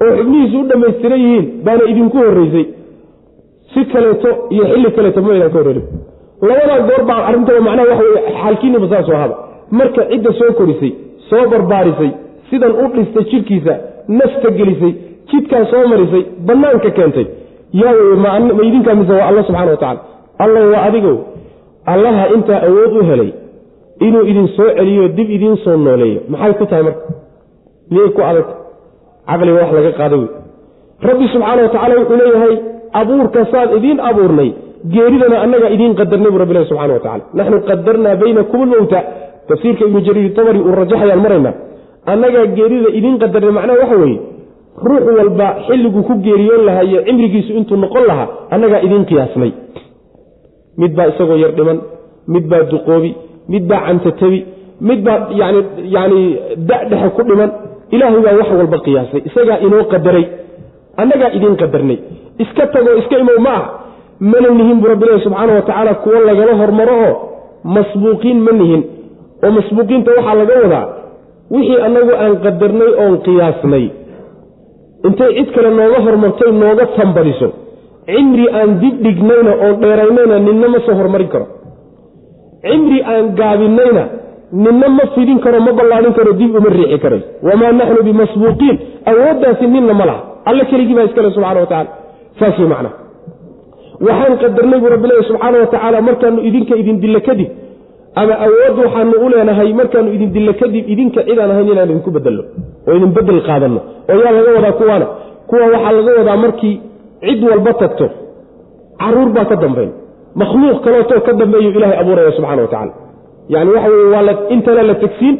oo 0.04 0.10
xubnihiisu 0.18 0.56
u 0.60 0.66
dhammaystiran 0.70 1.20
yihiin 1.24 1.46
baana 1.66 1.84
idinku 1.92 2.16
horraysay 2.24 2.66
si 3.72 3.80
kaleeto 3.92 4.28
iyo 4.54 4.64
xilli 4.72 4.90
kaleeto 4.96 5.20
maydaan 5.26 5.50
ka 5.54 5.58
horreerin 5.60 5.86
labadaa 6.48 6.80
goor 6.88 7.02
baa 7.10 7.20
arrintaba 7.28 7.60
macnaha 7.66 7.88
waxa 7.92 8.04
weye 8.14 8.22
xaalkiinniba 8.42 8.86
saasoo 8.92 9.16
ahaba. 9.18 9.36
Marka 9.78 10.02
cidda 10.10 10.30
soo 10.38 10.50
korisay 10.58 10.92
soo 11.30 11.44
barbaarisay 11.52 12.10
sidan 12.50 12.72
u 12.82 12.86
dhistay 12.94 13.24
jidhkiisa 13.32 13.74
nafta 14.18 14.48
gelisay 14.58 14.92
jidkaa 15.30 15.64
soo 15.72 15.82
marisay 15.92 16.22
bannaanka 16.48 16.90
keentay. 16.98 17.26
Yaa 17.80 17.92
weye 17.98 18.16
ma 18.24 18.62
idinkaa 18.68 18.94
mise 19.00 19.12
waa 19.18 19.26
alla 19.30 19.42
subxana 19.48 19.70
wa 19.70 19.76
tacala 19.82 20.00
alla 20.44 20.60
waa 20.72 20.82
adigow 20.88 21.16
allaha 21.94 22.24
intaa 22.36 22.60
awood 22.68 22.94
u 23.00 23.04
helay 23.10 23.30
inuu 24.06 24.24
idin 24.30 24.48
soo 24.56 24.68
celiyo 24.78 25.08
dib 25.16 25.28
idiin 25.36 25.56
soo 25.64 25.76
nooleeyo. 25.76 26.20
Maxay 26.32 26.52
ku 26.58 26.64
tahay 26.70 26.82
marka? 26.88 27.02
Miyay 27.90 28.10
ku 28.16 28.20
adag. 28.30 28.46
Caqliga 29.28 29.58
wax 29.60 29.70
laga 29.76 29.92
qaada 30.00 30.16
wey. 30.20 30.28
Rabbi 31.08 31.24
subxaana 31.32 31.60
wa 31.66 31.70
tacala 31.74 31.94
wuxuu 32.00 32.16
leeyahay 32.22 32.54
abuurka 33.00 33.40
saan 33.52 33.68
idiin 33.78 33.98
abuurnay 34.10 34.50
geeridana 34.92 35.36
annaga 35.44 35.68
idiin 35.74 35.94
qadarnay 36.00 36.30
bu 36.34 36.38
rabbilahi 36.42 36.66
subxana 36.70 36.92
wa 36.96 37.02
tacala 37.04 37.24
naxnu 37.38 37.58
qadarnaa 37.70 38.14
baynakum 38.22 38.60
lmowta 38.66 39.00
tafsiirka 39.48 39.82
ibnu 39.88 40.00
jariir 40.06 40.32
tabari 40.38 40.60
uu 40.68 40.74
rajaxayaan 40.80 41.20
maraynaa 41.24 41.54
annagaa 42.12 42.46
geerida 42.56 42.88
idiin 42.98 43.16
qadarnay 43.22 43.52
macnaha 43.58 43.78
waxa 43.82 43.96
weeye 44.02 44.18
ruux 44.88 45.04
walba 45.18 45.46
xilliguu 45.66 46.02
ku 46.08 46.14
geeriyoon 46.26 46.62
lahaa 46.68 46.84
iyo 46.90 47.00
cimrigiisu 47.06 47.50
intuu 47.58 47.76
noqon 47.84 48.04
lahaa 48.10 48.28
annagaa 48.54 48.80
idiin 48.86 49.04
qiyaasnay. 49.10 49.50
Mid 50.80 50.92
baa 50.98 51.06
isagoo 51.12 51.38
yar 51.44 51.52
dhiman 51.58 51.78
mid 52.34 52.44
baa 52.50 52.62
duqoobi 52.72 53.10
mid 53.52 53.64
baa 53.70 53.80
cantatabi 53.88 54.40
mid 54.88 55.00
baa 55.06 55.18
yani 55.40 55.60
yani 55.96 56.20
dadhexe 56.70 57.08
ku 57.16 57.22
dhiman 57.28 57.50
ilaahay 57.94 58.20
baa 58.26 58.34
wax 58.40 58.48
walba 58.60 58.78
qiyaasay 58.86 59.20
isagaa 59.28 59.58
inoo 59.66 59.84
qadaray 59.92 60.24
annagaa 61.02 61.30
idiin 61.36 61.56
qadarnay. 61.62 61.98
Iska 62.42 62.64
tagoo 62.74 62.96
iska 63.02 63.16
imow 63.22 63.38
ma 63.46 63.52
ah 63.60 63.64
mana 64.30 64.48
nihin 64.58 64.78
buu 64.82 64.88
rabbilahi 64.92 65.22
subxaana 65.26 65.52
wa 65.58 65.62
tacaala 65.68 65.92
kuwo 66.02 66.18
lagala 66.28 66.52
hormaro 66.60 66.94
oo 67.08 67.14
masbuuqiin 67.74 68.38
ma 68.46 68.52
nihin. 68.60 68.82
Oo 69.44 69.50
masbuuqiinta 69.58 70.10
waxaa 70.18 70.36
laga 70.40 70.54
wadaa 70.64 70.84
wixii 71.54 71.78
annagu 71.86 72.12
aan 72.22 72.34
qadarnay 72.46 72.90
oon 73.02 73.14
qiyaasnay. 73.26 73.84
Intay 75.06 75.30
cid 75.38 75.48
kale 75.54 75.70
nooga 75.78 75.98
hormartay 76.06 76.50
nooga 76.62 76.84
tambadiso 76.98 77.48
cimri 78.10 78.46
aan 78.60 78.70
dib 78.82 78.96
dhignayna 79.06 79.52
oon 79.64 79.74
dheeraynayna 79.82 80.36
ninna 80.46 80.66
ma 80.74 80.78
soo 80.86 80.94
hormarin 81.00 81.28
karo 81.34 81.46
cimri 82.68 82.98
aan 83.12 83.24
gaabinayna 83.40 84.04
ninna 84.64 84.88
ma 84.98 85.04
fidin 85.14 85.38
karo 85.44 85.58
ma 85.66 85.72
ballaadhin 85.78 86.12
karo 86.18 86.32
dib 86.40 86.52
uma 86.60 86.68
riixi 86.76 86.98
karay. 87.04 87.20
Wamaa 87.48 87.72
naxnu 87.80 88.00
bimasbuuqiin. 88.08 88.76
Awooddaasi 89.10 89.66
ninna 89.74 89.94
ma 90.00 90.04
laha. 90.10 90.20
Alle 90.48 90.64
keligii 90.70 90.94
baa 90.98 91.06
iskale 91.08 91.30
subxana 91.36 91.60
wa 91.64 91.66
tacala 91.72 91.90
saas 92.40 92.58
wey 92.60 92.68
macna 92.72 92.90
waxaan 94.06 94.34
qadarnay 94.42 94.78
buu 94.82 94.90
rabbi 94.94 95.06
leeya 95.10 95.24
subxaana 95.30 95.56
wa 95.62 95.66
tacaala 95.72 95.98
markaanu 96.08 96.38
idinka 96.48 96.74
idin 96.82 96.96
dilla 97.02 97.20
kadib 97.28 97.48
ama 98.20 98.34
awood 98.46 98.76
waxaanu 98.84 99.14
u 99.24 99.28
leenahay 99.32 99.70
markaanu 99.80 100.08
idin 100.16 100.30
dilla 100.36 100.52
kadib 100.60 100.84
idinka 100.92 101.20
cidaan 101.28 101.50
ahayn 101.54 101.68
inaan 101.72 101.90
idinku 101.90 102.10
bedelno 102.16 102.42
oo 102.88 102.94
idin 102.98 103.10
bedel 103.18 103.40
qaadanno. 103.48 103.80
Oo 104.10 104.18
yaa 104.24 104.32
laga 104.38 104.50
wadaa 104.56 104.74
kuwaana? 104.80 105.06
Kuwa 105.50 105.66
waxaa 105.74 105.92
laga 105.98 106.10
wadaa 106.20 106.36
markii 106.44 106.74
cid 107.26 107.40
walba 107.50 107.72
tagto 107.82 108.06
carruur 109.02 109.30
baa 109.36 109.46
ka 109.50 109.56
dambayn 109.64 109.90
makhluuq 110.40 110.78
kaleetoo 110.86 111.20
ka 111.26 111.32
dambeeyu 111.40 111.70
ilaahay 111.76 111.98
abuuraya 112.02 112.32
subxana 112.38 112.62
wa 112.62 112.68
tacala 112.74 112.92
yani 113.54 113.70
waxa 113.76 113.88
weye 113.94 114.08
waa 114.14 114.34
intana 114.54 114.82
la 114.90 114.94
tegsiin 115.04 115.36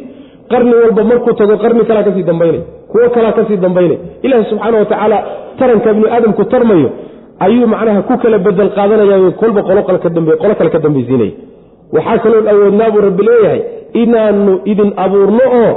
qarni 0.51 0.73
walba 0.81 1.03
markuu 1.11 1.33
tago 1.41 1.55
qarni 1.63 1.83
kalaa 1.89 2.03
ka 2.07 2.11
sii 2.15 2.23
dambaynay 2.31 2.61
kuwo 2.91 3.09
kalaa 3.15 3.31
ka 3.37 3.43
sii 3.49 3.57
dambaynay 3.65 3.97
ilaahi 4.25 4.45
subxaana 4.51 4.77
wa 4.81 4.85
tacaala 4.91 5.17
taranka 5.59 5.93
bini 5.95 6.07
aadamku 6.15 6.43
tarmayo 6.53 6.89
ayuu 7.45 7.67
macnaha 7.73 8.01
ku 8.09 8.15
kala 8.23 8.37
bedel 8.45 8.69
qaadanaya 8.77 9.31
kolba 9.41 9.61
qolo 9.67 9.81
kale 9.87 10.69
ka 10.75 10.79
dambaysiinaya. 10.85 11.31
Waxaa 11.95 12.17
kaloon 12.23 12.47
awoodnaa 12.53 12.89
buu 12.93 13.01
rabbi 13.07 13.23
leeyahay 13.29 13.61
inaanu 14.01 14.53
idin 14.71 14.89
abuurno 15.03 15.45
oo 15.61 15.71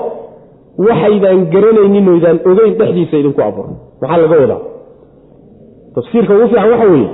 waxaydaan 0.86 1.40
garanaynin 1.54 2.08
oydaan 2.14 2.38
ogeyn 2.50 2.74
dhexdiisa 2.80 3.16
idinku 3.22 3.40
abuurno. 3.48 3.74
Maxaa 4.00 4.18
laga 4.22 4.36
wadaa? 4.42 4.60
Tafsiirka 5.94 6.32
ugu 6.36 6.46
fiican 6.48 6.70
waxa 6.72 6.86
weeye 6.92 7.08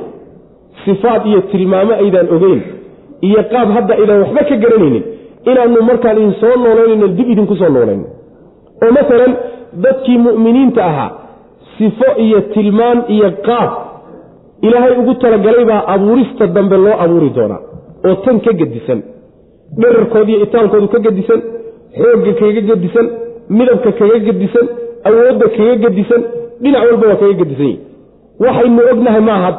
sifaad 0.85 1.23
iyo 1.31 1.41
tilmaamo 1.53 1.93
aydaan 2.03 2.29
ogeyn 2.37 2.61
iyo 3.29 3.41
qaab 3.53 3.69
hadda 3.77 3.93
aydaan 4.01 4.21
waxba 4.25 4.43
ka 4.51 4.57
garanaynin 4.65 5.05
inaanu 5.51 5.83
markaan 5.91 6.17
idin 6.21 6.35
soo 6.41 6.55
noolaynayno 6.65 7.09
dib 7.19 7.29
idinku 7.35 7.55
soo 7.61 7.71
noolayno 7.77 8.07
oo 8.85 8.91
masalan 8.99 9.33
dadkii 9.85 10.19
mu'miniinta 10.27 10.81
ahaa 10.91 11.11
sifo 11.79 12.09
iyo 12.27 12.41
tilmaan 12.55 12.99
iyo 13.17 13.29
qaab 13.49 13.71
ilaahay 14.67 14.95
ugu 15.01 15.15
talagalay 15.23 15.65
baa 15.71 15.83
abuurista 15.95 16.47
dambe 16.57 16.77
loo 16.85 16.97
abuuri 17.05 17.31
doonaa 17.37 17.61
oo 18.09 18.15
tan 18.25 18.37
ka 18.47 18.53
gedisan. 18.61 19.01
Dherarkooda 19.81 20.31
iyo 20.33 20.41
itaalkoodu 20.47 20.89
ka 20.95 20.99
gedisan 21.07 21.41
xoogga 22.01 22.33
kaga 22.41 22.61
gedisan 22.71 23.07
midabka 23.59 23.91
kaga 24.01 24.19
gedisan 24.29 24.67
awoodda 25.09 25.47
kaga 25.57 25.75
gedisan 25.85 26.23
dhinac 26.63 26.83
walba 26.89 27.07
waa 27.11 27.19
kaga 27.23 27.35
gedisan 27.41 27.67
yihi 27.71 27.79
waxaynu 28.45 28.83
ognahay 28.93 29.23
maaha 29.31 29.51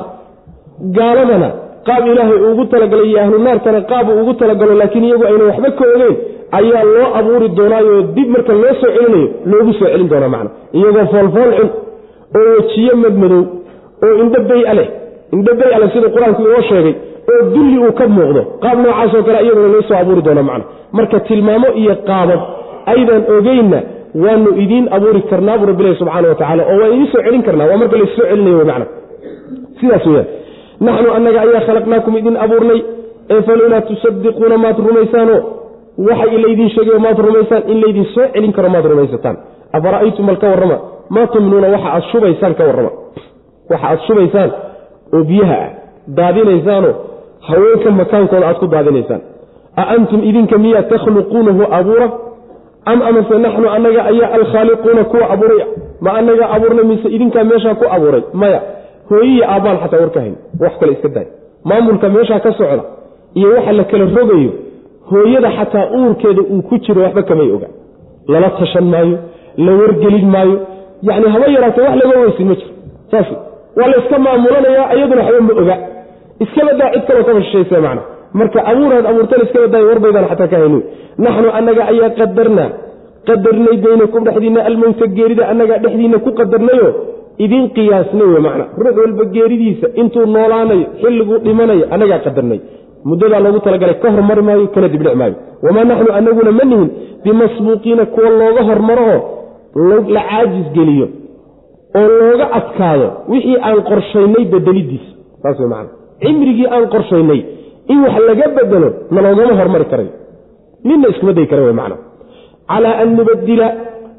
gaaladana 0.97 1.49
qaab 1.87 2.03
ilaahay 2.11 2.39
ugu 2.51 2.63
talagalay 2.73 3.07
iyo 3.11 3.19
ahlu 3.23 3.37
naarkana 3.47 3.81
qaab 3.91 4.07
ugu 4.21 4.33
talagalo 4.41 4.73
laakiin 4.81 5.03
iyagu 5.09 5.23
ayna 5.29 5.43
waxba 5.49 5.69
ka 5.79 5.85
ogeyn 5.95 6.15
ayaa 6.59 6.83
loo 6.93 7.07
abuuri 7.19 7.47
doonaayoo 7.57 8.01
dib 8.15 8.29
marka 8.35 8.53
loo 8.61 8.73
soo 8.81 8.91
celinayo 8.95 9.27
loogu 9.51 9.73
soo 9.79 9.87
celin 9.93 10.07
doonaa 10.11 10.29
macna. 10.35 10.49
Iyagoo 10.77 11.05
foolfool 11.13 11.51
cun 11.59 11.69
oo 12.39 12.47
wejiyo 12.57 12.93
madmadow 13.03 13.41
oo 14.05 14.13
indho 14.23 14.39
bay-a 14.49 14.73
leh 14.79 14.87
indho 15.35 15.51
bay-a 15.61 15.77
leh 15.81 15.89
siduu 15.93 16.09
qur'aanku 16.15 16.41
inoo 16.47 16.61
sheegay 16.69 16.93
oo 17.33 17.41
dulli 17.53 17.77
uu 17.85 17.91
ka 17.99 18.05
muuqdo 18.17 18.41
qaab 18.63 18.77
noocaasoo 18.85 19.23
kale 19.27 19.39
iyaguna 19.45 19.67
loo 19.75 19.83
soo 19.89 19.97
abuuri 20.01 20.21
doona 20.27 20.43
macna. 20.49 20.65
Marka 20.97 21.17
tilmaamo 21.27 21.67
iyo 21.81 21.93
qaabad 22.09 22.41
aydan 22.93 23.21
ogeynna 23.37 23.79
waanu 24.23 24.49
idiin 24.63 24.85
abuuri 24.95 25.21
karnaa 25.31 25.57
buu 25.59 25.67
rabbilahi 25.71 25.95
subxaana 26.01 26.27
wa 26.31 26.35
tacala 26.41 26.63
oo 26.71 26.77
waan 26.81 26.91
idiin 26.95 27.09
soo 27.13 27.21
celin 27.25 27.43
karnaa 27.47 27.67
waa 27.71 27.77
marka 27.83 27.95
laissoo 28.01 28.25
celinayo 28.31 28.57
w 28.61 28.65
macna. 28.71 28.85
Sidaas 29.79 30.05
weyaan 30.11 30.27
naxnu 30.87 31.09
annaga 31.17 31.39
ayaa 31.45 31.61
khalaqnaakum 31.67 32.17
idin 32.17 32.35
abuurnay. 32.45 32.79
Ee 33.29 33.41
falowlaa 33.41 33.81
tusadiquuna 33.81 34.57
maad 34.57 34.77
rumaysaanoo? 34.87 35.39
Waxa 36.07 36.37
laydin 36.45 36.69
sheegayo 36.69 36.99
maad 36.99 37.17
rumaysaan? 37.27 37.63
In 37.71 37.81
laydin 37.83 38.05
soo 38.13 38.27
celin 38.33 38.53
karo 38.53 38.69
maad 38.69 38.85
rumaysataan. 38.85 39.37
Afara'aytum 39.73 40.25
bal 40.25 40.37
ka 40.37 40.47
warrama? 40.47 40.77
Maa 41.09 41.27
tumnuuna 41.27 41.67
waxa 41.75 41.89
aad 41.95 42.03
shubaysaan 42.11 42.55
ka 42.55 42.63
warrama? 42.63 42.91
Waxa 43.71 43.87
aad 43.91 43.99
shubaysaan? 44.07 44.51
Oo 45.13 45.23
biyaha 45.23 45.57
ah 45.65 45.69
daadinaysaanoo? 46.17 46.93
Haweenka 47.47 47.91
makaankooda 47.91 48.47
aad 48.47 48.57
ku 48.59 48.67
daadinaysaan. 48.67 49.21
A 49.75 49.83
antum 49.95 50.23
idinka 50.23 50.57
miyaa 50.57 50.83
takhluquunahu 50.83 51.63
abuura? 51.79 52.07
Am 52.85 53.01
amase 53.01 53.35
naxnu 53.45 53.67
annaga 53.75 54.01
ayaa 54.11 54.33
alkhaaliquuna 54.37 55.03
kuwa 55.03 55.29
abuuray? 55.33 55.61
Ma 56.01 56.11
annaga 56.19 56.49
abuurnay 56.55 56.85
mise 56.91 57.07
idinkaa 57.15 57.43
meeshaa 57.43 57.75
ku 57.75 57.85
abuuray? 57.95 58.23
Maya 58.33 58.61
hooyiyi 59.09 59.43
aabbaan 59.53 59.77
xataa 59.83 59.99
war 60.03 60.11
ka 60.15 60.19
hayn 60.25 60.35
wax 60.63 60.73
kale 60.79 60.91
iska 60.95 61.09
daay. 61.15 61.27
Maamulka 61.69 62.09
meeshaa 62.15 62.39
ka 62.45 62.51
socda 62.59 62.83
iyo 63.39 63.47
waxa 63.55 63.71
la 63.79 63.83
kala 63.91 64.05
rogayo 64.17 64.51
hooyada 65.11 65.49
xataa 65.57 65.85
uurkeeda 65.97 66.41
uu 66.53 66.61
ku 66.69 66.75
jiro 66.85 67.01
waxba 67.05 67.23
kamay 67.29 67.49
oga. 67.55 67.67
Lala 68.31 68.49
tashan 68.59 68.85
maayo 68.93 69.17
la 69.65 69.71
wargelin 69.79 70.27
maayo. 70.35 70.57
Yacni 71.07 71.27
haba 71.33 71.47
yaraatee 71.55 71.81
wax 71.87 71.95
laga 72.01 72.19
weysin 72.23 72.47
ma 72.49 72.55
jiro. 72.59 72.73
Saas 73.11 73.27
waa 73.77 73.87
la 73.93 74.19
maamulanayaa 74.25 74.93
iyaduna 74.95 75.21
waxba 75.27 75.41
ma 75.47 75.53
oga. 75.63 75.75
Iskabadaa 76.43 76.89
cid 76.93 77.03
kaloo 77.07 77.23
kaba 77.29 77.41
shishayse 77.45 77.77
macna. 77.85 78.01
Marka 78.39 78.59
abuuraad 78.71 79.05
abuurtan 79.11 79.41
iska 79.45 79.59
badaayo 79.65 79.87
warbaydaan 79.91 80.25
xataa 80.31 80.47
ka 80.51 80.57
hayni 80.61 80.79
naxnu 81.25 81.49
annaga 81.57 81.83
ayaa 81.91 82.09
qadarnaa. 82.19 82.69
Qadarnay 83.27 83.77
baynakum 83.85 84.21
dhexdiinna 84.27 84.61
almowta 84.69 85.05
geerida 85.17 85.43
annagaa 85.51 85.77
dhexdiinna 85.83 86.17
ku 86.25 86.29
qadarnayo 86.39 86.87
idin 87.43 87.63
qiyaasnay 87.75 88.27
wey 88.33 88.41
macna. 88.47 88.65
Ruux 88.83 88.95
walba 89.01 89.23
geeridiisa 89.35 89.87
intuu 90.01 90.25
noolaanayo 90.35 90.85
xilliguu 91.01 91.37
dhimanayo 91.45 91.85
annagaa 91.93 92.19
qadarnay 92.25 92.59
muddadaa 93.09 93.39
loogu 93.45 93.59
talagalay 93.65 93.97
ka 94.03 94.07
hormari 94.15 94.41
maayo 94.47 94.67
kana 94.75 94.87
dibdhic 94.93 95.15
maayo. 95.21 95.35
Wamaa 95.65 95.85
naxnu 95.89 96.11
anaguna 96.19 96.51
ma 96.59 96.63
nihin 96.71 96.89
bimasbuuqiina 97.23 98.03
kuwa 98.13 98.29
looga 98.39 98.61
hormaroo 98.69 99.19
la 100.15 100.21
caajis 100.29 100.67
geliyo 100.77 101.07
oo 101.99 102.07
looga 102.19 102.45
adkaado 102.59 103.07
wixii 103.31 103.57
aan 103.67 103.79
qorshaynay 103.89 104.43
bedelidiisa. 104.53 105.11
Saas 105.41 105.59
wey 105.59 105.69
macna. 105.73 105.91
Cimrigii 106.21 106.67
aan 106.75 106.85
qorshaynay 106.93 107.39
in 107.91 107.99
wax 108.05 108.15
laga 108.29 108.47
bedelo 108.57 108.89
naloogama 109.15 109.53
hormari 109.59 109.85
karayo 109.91 110.11
ninna 110.87 111.07
iskuma 111.13 111.33
day 111.37 111.47
kara 111.51 111.61
wey 111.67 111.75
macna. 111.81 111.95
Calaa 112.69 112.95
an 113.01 113.09
nubadila 113.17 113.67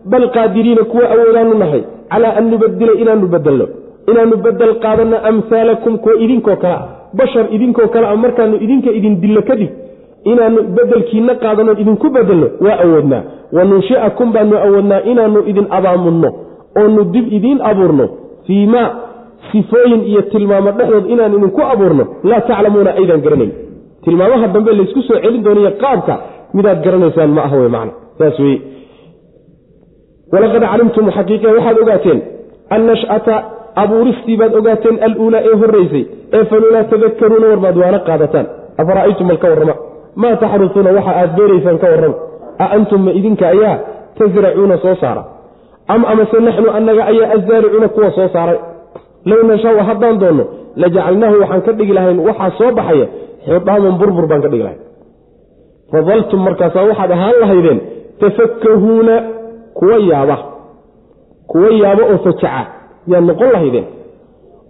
bal 0.04 0.30
qaadiriina 0.30 0.84
kuwa 0.84 1.10
awoodaanu 1.14 1.54
nahay 1.58 1.82
calaa 2.12 2.36
an 2.38 2.50
nubadila 2.50 2.92
inaanu 3.02 3.26
bedelno 3.34 3.66
inaanu 4.10 4.36
bedel 4.36 4.74
qaadanno 4.84 5.16
amhaalakum 5.30 5.98
kuwa 5.98 6.14
idinkoo 6.24 6.56
kale 6.56 6.74
ah 6.74 6.82
bashar 7.18 7.46
idinkoo 7.56 7.88
kale 7.88 8.06
ah 8.06 8.16
markaanu 8.16 8.56
idinka 8.64 8.90
idin 8.98 9.20
dillo 9.20 9.42
kadib 9.42 9.70
inaanu 10.24 10.62
bedelkiina 10.76 11.34
qaadanno 11.34 11.72
idinku 11.82 12.10
bedelno 12.10 12.48
waa 12.60 12.78
awoodnaa 12.84 13.22
wa 13.52 13.64
nunshiakum 13.64 14.32
baanu 14.32 14.56
awoodnaa 14.66 15.00
inaanu 15.12 15.38
idin 15.50 15.66
abaamunno 15.78 16.30
oonu 16.80 17.04
dib 17.04 17.32
idiin 17.32 17.60
abuurno 17.70 18.08
fii 18.46 18.66
maa 18.66 18.88
sifooyin 19.52 20.02
iyo 20.10 20.22
tilmaamo 20.22 20.70
dhexdood 20.78 21.06
inaan 21.10 21.34
idinku 21.38 21.60
abuurno 21.72 22.04
laa 22.30 22.40
taclamuuna 22.40 22.90
aydan 23.00 23.20
garanayn 23.20 23.52
tilmaamaha 24.04 24.48
dambe 24.54 24.72
laysku 24.72 25.02
soo 25.02 25.18
celin 25.24 25.42
doonaiyo 25.44 25.70
qaabka 25.82 26.14
midaad 26.54 26.78
garanaysaan 26.84 27.30
ma 27.36 27.42
ah 27.48 27.52
wey 27.60 27.68
macna 27.76 27.92
saas 28.18 28.38
weye 28.44 28.58
walaqad 30.32 30.62
calimtum 30.72 31.06
xaqiiqa 31.16 31.48
waxaad 31.56 31.76
ogaateen 31.84 32.18
annash'ata 32.76 33.34
abuuristii 33.82 34.36
baad 34.40 34.52
ogaateen 34.60 34.96
aluulaa 35.06 35.42
ee 35.50 35.56
horraysay 35.62 36.04
ee 36.36 36.44
falulaa 36.50 36.84
tadakaruuna 36.92 37.46
warbaad 37.52 37.76
waana 37.82 37.98
qaadataan. 38.08 38.46
Afara'aytum 38.82 39.26
bal 39.30 39.38
ka 39.42 39.48
warrama? 39.52 39.74
Maa 40.22 40.34
taxrusuuna 40.42 40.90
waxa 40.98 41.12
aad 41.22 41.30
beeraysaan 41.38 41.78
ka 41.82 41.86
warrama? 41.92 42.16
A 42.62 42.64
antum 42.76 43.00
ma 43.06 43.10
idinka 43.18 43.44
ayaa 43.54 43.74
tasracuuna 44.18 44.76
soo 44.84 44.94
saara? 45.02 45.22
Am 45.94 46.02
amase 46.12 46.38
naxnu 46.48 46.68
annaga 46.78 47.02
ayaa 47.12 47.28
azaaricuuna 47.36 47.88
kuwa 47.94 48.10
soo 48.18 48.28
saaray? 48.34 48.58
Low 49.30 49.40
nashaau 49.50 49.78
haddaan 49.88 50.16
doonno 50.22 50.44
lajacalnaahu 50.82 51.36
waxaan 51.42 51.62
ka 51.66 51.72
dhigi 51.78 51.92
lahayn 51.98 52.18
waxaa 52.28 52.50
soo 52.58 52.70
baxaya 52.78 53.06
xidaaman 53.46 53.94
burbur 54.00 54.26
baan 54.30 54.42
ka 54.44 54.48
dhigi 54.52 54.64
lahayn. 54.66 54.80
Fadaltum 55.92 56.40
markaasaa 56.46 56.84
waxaad 56.90 57.10
ahaan 57.16 57.36
lahaydeen 57.42 57.78
tafakahuuna 58.22 59.14
kuwa 59.80 59.96
yaaba 60.10 60.36
kuwa 61.50 61.68
yaaba 61.82 62.02
oo 62.12 62.18
fajaca 62.26 62.62
yaad 63.10 63.24
noqon 63.30 63.50
lahaydeen. 63.54 63.86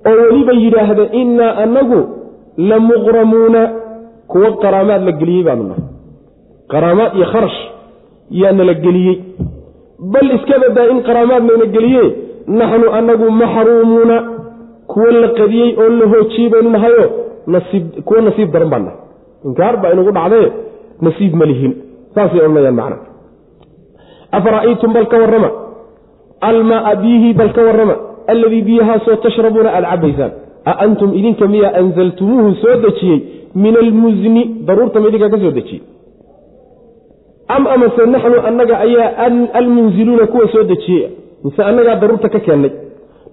oo 0.08 0.16
weliba 0.22 0.52
yidhaahda 0.62 1.04
innaa 1.20 1.52
annagu 1.64 2.00
la 2.68 2.76
muqramuuna. 2.88 3.62
kuwa 4.30 4.50
qaraamaad 4.62 5.02
la 5.08 5.12
geliyey 5.20 5.42
baanu 5.46 5.62
nahay. 5.68 5.84
Qaraamaad 6.72 7.12
iyo 7.16 7.26
kharash 7.32 7.58
yaana 8.40 8.64
la 8.64 8.74
geliyey. 8.84 9.16
Bal 10.12 10.28
iska 10.36 10.58
badaa 10.62 10.86
in 10.92 11.02
qaraamaad 11.08 11.42
layna 11.48 11.66
geliye 11.74 12.04
naxnu 12.58 12.86
annagu 12.98 13.26
maxruumuuna 13.40 14.16
kuwa 14.90 15.10
la 15.22 15.28
qadiyey 15.38 15.70
oo 15.82 15.88
la 15.98 16.06
hoojiyey 16.12 16.48
baynu 16.52 16.70
nahayo 16.76 17.04
kuwa 18.06 18.20
nasiib 18.26 18.50
daran 18.52 18.70
baan 18.72 18.84
nahay. 18.84 18.98
Inkaar 19.44 19.74
baa 19.82 19.92
inugu 19.94 20.12
dhacdaye 20.16 20.48
nasiib 21.06 21.34
ma 21.40 21.44
lihin. 21.50 21.72
Saasay 22.14 22.40
odhanayaan 22.40 22.74
macna 22.80 22.96
afara'aytum 24.38 24.92
bal 24.96 25.06
ka 25.12 25.16
warrama 25.22 25.50
almaaa 26.50 26.94
biyihii 27.02 27.34
bal 27.40 27.52
ka 27.58 27.62
warrama 27.68 27.96
alladii 28.32 28.62
biyahaasoo 28.68 29.16
tashrabuuna 29.26 29.70
aada 29.76 29.88
cabaysaan 29.94 30.32
a 30.70 30.72
antum 30.84 31.10
idinka 31.20 31.46
miyaa 31.54 31.72
anzaltumuuhu 31.80 32.50
soo 32.62 32.76
dejiyey 32.86 33.18
min 33.64 33.74
almusni 33.84 34.42
daruurta 34.68 35.00
ma 35.02 35.08
idinkaa 35.10 35.30
ka 35.34 35.38
soo 35.44 35.52
dejiyey 35.58 35.82
am 37.56 37.66
amase 37.74 38.02
naxnu 38.14 38.38
annaga 38.48 38.74
ayaa 38.86 39.08
almunziluuna 39.60 40.26
kuwa 40.32 40.46
soo 40.54 40.64
dejiyey 40.72 41.06
mise 41.44 41.60
annagaa 41.70 41.96
daruurta 42.02 42.28
ka 42.34 42.40
keennay 42.46 42.72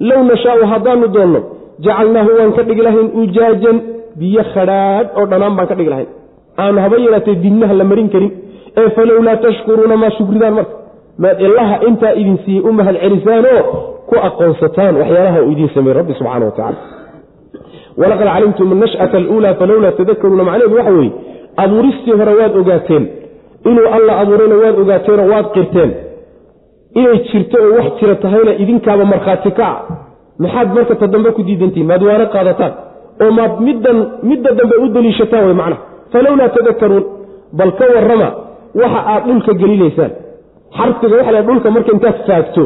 low 0.09 0.21
nashaau 0.31 0.65
haddaanu 0.73 1.07
doonno 1.15 1.41
jacalnaahu 1.85 2.31
waan 2.39 2.51
ka 2.57 2.63
dhigi 2.69 2.81
lahayn 2.87 3.07
ujaajan 3.21 3.77
biyo 4.19 4.43
khadhaadh 4.53 5.07
oo 5.19 5.25
dhanaan 5.31 5.53
baan 5.57 5.67
ka 5.71 5.75
dhigi 5.79 5.91
lahayn 5.93 6.09
aanu 6.63 6.79
haba 6.85 6.97
yaraatee 7.05 7.35
dibnaha 7.45 7.73
la 7.81 7.85
marin 7.91 8.09
karin 8.13 8.31
ee 8.81 8.89
falowlaa 8.97 9.37
tashkuruuna 9.45 9.97
maa 10.03 10.11
shukridaan 10.17 10.53
marka 10.59 10.73
maad 11.23 11.39
ilaha 11.47 11.75
intaa 11.89 12.13
idin 12.21 12.37
siiyey 12.45 12.63
u 12.69 12.73
mahad 12.79 12.95
celisaanoo 13.03 13.61
ku 14.09 14.15
aqoonsataan 14.27 14.93
waxyaalaha 15.01 15.39
uu 15.45 15.51
idiin 15.51 15.69
sameeyey 15.75 15.97
rabbi 15.99 16.13
subxana 16.19 16.45
wa 16.45 16.51
tacala 16.51 16.77
walaqad 18.01 18.27
calimtum 18.33 18.69
nash'ata 18.83 19.17
aluulaa 19.21 19.53
falowlaa 19.61 19.91
tadakaruuna 19.99 20.43
macnaheedu 20.49 20.75
waxa 20.79 20.93
weeye 20.97 21.11
abuuristii 21.63 22.15
hore 22.19 22.33
waad 22.41 22.53
ogaateen 22.61 23.03
inuu 23.69 23.87
alla 23.97 24.13
abuurayna 24.21 24.55
waad 24.63 24.75
ogaateenoo 24.83 25.27
waad 25.33 25.47
qirteen. 25.55 25.91
Inay 26.99 27.17
jirto 27.29 27.57
oo 27.65 27.71
wax 27.77 27.87
jira 27.99 28.15
tahayna 28.23 28.51
idinkaaba 28.63 29.05
markhaati 29.13 29.51
ka 29.59 29.65
a 29.67 29.75
maxaad 30.43 30.67
marka 30.75 30.95
ta 31.01 31.07
dambe 31.13 31.29
ku 31.37 31.41
diidantihin 31.47 31.87
maad 31.91 32.03
waana 32.09 32.25
qaadataan. 32.35 32.73
Oo 33.23 33.31
maad 33.39 33.53
middan 33.67 33.97
midda 34.29 34.49
dambe 34.59 34.75
u 34.83 34.87
daliishataan 34.95 35.43
way 35.47 35.55
macnaha. 35.61 35.81
Falowlaa 36.13 36.49
tadakaruun 36.57 37.05
bal 37.59 37.71
ka 37.79 37.85
warrama 37.95 38.29
waxa 38.81 38.99
aad 39.13 39.23
dhulka 39.27 39.53
gelinaysaan 39.61 40.11
xarfiga 40.77 41.15
waxa 41.19 41.31
la 41.37 41.41
dhulka 41.47 41.67
marka 41.75 41.91
intaad 41.95 42.17
faagto 42.27 42.63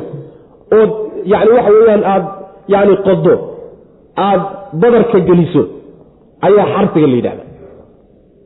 ood 0.80 0.92
yacni 1.34 1.52
waxa 1.58 1.72
weeyaan 1.78 2.04
aad 2.14 2.26
yacni 2.74 2.96
qodo 3.08 3.34
aad 4.28 4.42
badarka 4.82 5.20
geliso 5.30 5.64
ayaa 6.48 6.68
xarfiga 6.76 7.08
la 7.12 7.16
yidhahda 7.20 7.44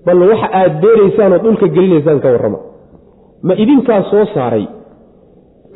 bal 0.05 0.19
waxa 0.31 0.47
aad 0.61 0.73
beeraysaan 0.83 1.31
oo 1.35 1.39
dhulka 1.45 1.65
gelinaysaan 1.75 2.19
ka 2.23 2.29
warrama. 2.35 2.59
Ma 3.47 3.53
idinkaa 3.63 4.01
soo 4.11 4.25
saaray 4.35 4.65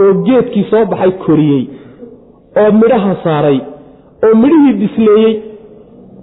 oo 0.04 0.12
geedkii 0.28 0.66
soo 0.72 0.84
baxay 0.92 1.12
koriyey 1.26 1.64
oo 2.62 2.70
midhaha 2.82 3.12
saaray 3.26 3.58
oo 4.26 4.34
midhihii 4.44 4.74
bisleeyey 4.82 5.34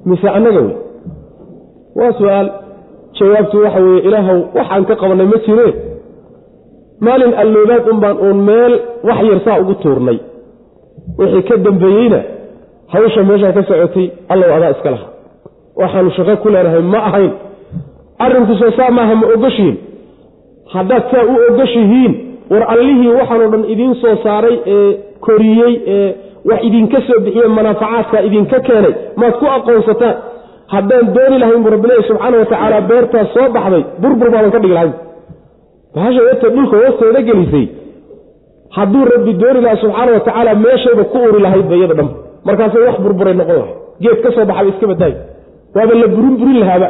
mise 0.08 0.28
annaga 0.36 0.60
wey 0.66 0.76
waa 1.98 2.12
su'aal 2.20 2.48
jawaabtu 3.18 3.56
waxa 3.64 3.80
weeye 3.86 4.00
ilaahow 4.08 4.38
waxaan 4.58 4.84
ka 4.90 4.94
qabannay 5.02 5.26
ma 5.32 5.38
jiree 5.46 5.72
maalin 7.00 7.32
alloobaad 7.42 7.84
un 7.92 7.98
baan 8.04 8.16
uun 8.26 8.38
meel 8.48 8.74
wax 9.08 9.18
yar 9.30 9.40
saa 9.44 9.58
ugu 9.60 9.74
tuurnay. 9.82 10.18
Wixii 11.18 11.42
ka 11.48 11.56
dambeeyeyna 11.56 12.20
hawsha 12.92 13.22
meeshaa 13.28 13.52
ka 13.56 13.62
socotay 13.68 14.06
allow 14.32 14.50
adaa 14.56 14.70
iska 14.76 14.90
laha 14.90 15.06
waxaanu 15.80 16.10
shaqo 16.16 16.36
ku 16.42 16.48
leenahay 16.54 16.82
ma 16.82 16.98
ahayn. 17.08 17.32
Arrinkusoo 18.24 18.70
saa 18.76 18.90
maaha 18.90 19.14
ma 19.20 19.26
ogoshihiin 19.34 19.76
haddaad 20.74 21.02
saa 21.12 21.24
u 21.32 21.34
ogoshihiin 21.50 22.12
war 22.50 22.62
allihii 22.74 23.08
waxaanoo 23.18 23.48
dhan 23.52 23.64
idiin 23.72 23.94
soo 24.02 24.14
saaray 24.24 24.56
ee 24.74 24.90
koriyey 25.26 25.74
ee 25.96 26.08
wax 26.50 26.60
idinka 26.68 26.98
soo 27.08 27.20
bixiye 27.24 27.48
manaafacaadka 27.58 28.18
idinka 28.28 28.60
keenay 28.68 28.94
maad 29.20 29.34
ku 29.40 29.46
aqoonsataan. 29.56 30.16
Haddaan 30.74 31.06
dooni 31.16 31.38
lahayn 31.42 31.62
bu 31.64 31.70
rabbilahi 31.74 32.02
subxaana 32.08 32.36
watacaala 32.42 32.80
beertaas 32.90 33.28
soo 33.34 33.46
baxday 33.56 33.82
burbur 34.02 34.28
baaban 34.34 34.50
ka 34.54 34.58
dhigi 34.62 34.74
lahayn 34.78 34.92
bahasha 35.96 36.20
wata 36.28 36.48
dhulka 36.54 36.76
hoosteeda 36.82 37.20
gelisay. 37.28 37.66
Hadduu 38.76 39.04
rabbi 39.14 39.32
dooni 39.42 39.60
lahaa 39.64 39.80
subxaana 39.82 40.12
wa 40.16 40.20
tacaala 40.26 40.52
meeshayba 40.64 41.04
ku 41.12 41.18
uri 41.28 41.40
lahaydba 41.46 41.74
iyada 41.78 41.94
dhanba 41.98 42.14
markaasay 42.48 42.82
wax 42.88 42.96
burburay 43.04 43.34
noqon 43.40 43.56
lahay 43.60 43.74
geed 44.04 44.18
ka 44.24 44.28
soo 44.36 44.44
baxaba 44.50 44.68
iska 44.72 44.86
badaayo 44.92 45.18
waaba 45.76 45.94
la 46.02 46.06
burin 46.14 46.34
burin 46.40 46.58
lahaaba. 46.62 46.88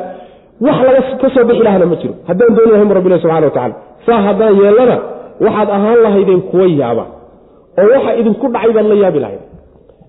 Wax 0.66 0.76
laga 0.86 1.00
ka 1.20 1.44
bixi 1.48 1.62
lahana 1.66 1.86
ma 1.90 1.96
jiro. 2.00 2.14
Haddaan 2.28 2.52
dooni 2.56 2.70
lahayn 2.74 2.88
bu 2.90 2.94
rabbilahi 2.98 3.20
subxana 3.24 3.46
wa 3.48 3.54
tacala 3.56 3.74
saa 4.06 4.20
haddaan 4.26 4.54
yeellana 4.62 4.96
waxaad 5.44 5.68
ahaan 5.76 5.98
lahaydeen 6.06 6.40
kuwa 6.50 6.66
yaaba. 6.80 7.04
Oo 7.80 7.86
waxa 7.94 8.10
idinku 8.20 8.46
dhacay 8.54 8.72
baad 8.76 8.86
la 8.92 8.96
yaabi 9.04 9.18
lahayd 9.24 9.42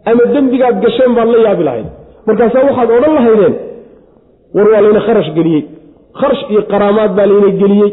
ama 0.10 0.24
dembigaad 0.34 0.76
gasheen 0.84 1.12
baad 1.18 1.30
la 1.36 1.40
yaabi 1.48 1.64
lahayd 1.70 1.88
markaasaa 2.28 2.64
waxaad 2.70 2.90
odhan 2.98 3.14
lahaydeen 3.20 3.54
war 4.56 4.68
waa 4.74 4.82
layna 4.86 5.02
kharash 5.08 5.32
geliyey. 5.38 5.64
Kharash 6.20 6.44
iyo 6.52 6.62
qaraamaad 6.72 7.12
baa 7.18 7.28
layna 7.32 7.50
geliyey 7.62 7.90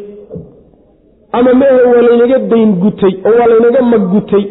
ama 1.38 1.50
meehe 1.60 1.82
waa 1.92 2.02
laynaga 2.08 2.38
dayn 2.52 2.70
gutay 2.82 3.12
oo 3.28 3.34
waa 3.38 3.46
laynaga 3.52 3.80
maggutay. 3.92 4.44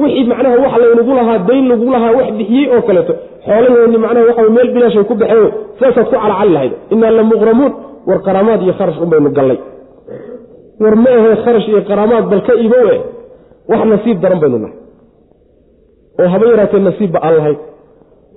Wixii 0.00 0.24
macnaha 0.30 0.56
wax 0.64 0.72
laynagu 0.82 1.12
lahaa 1.18 1.38
dayn 1.48 1.64
lagu 1.70 1.86
lahaa 1.94 2.12
wax 2.18 2.28
bixiyey 2.38 2.66
oo 2.74 2.82
kaleeto. 2.88 3.14
Xoolaheenni 3.46 3.98
macnaha 4.04 4.24
waxa 4.28 4.50
meel 4.56 4.68
bilaashay 4.74 5.04
ku 5.10 5.14
baxeen 5.22 5.48
sidaasaad 5.78 6.06
ku 6.10 6.14
calacali 6.22 6.52
lahayd. 6.56 6.72
Innaa 6.94 7.10
la 7.18 7.22
muqramuun 7.30 7.72
war 8.08 8.18
qaraamaad 8.26 8.60
iyo 8.66 8.72
kharash 8.78 8.98
unbaynu 9.04 9.30
gallay. 9.38 9.58
War 10.82 10.94
ma 11.02 11.10
ahe 11.18 11.30
kharash 11.44 11.66
iyo 11.72 11.80
qaraamaad 11.90 12.24
bal 12.32 12.42
ka 12.48 12.52
ibow 12.66 12.86
e 12.94 12.96
wax 13.70 13.80
nasiib 13.92 14.18
daran 14.24 14.40
baynu 14.42 14.58
nahay. 14.64 14.76
Oo 16.20 16.28
haba 16.34 16.44
yaraatee 16.52 16.80
nasiibba 16.88 17.18
aan 17.26 17.34
lahayn. 17.38 17.58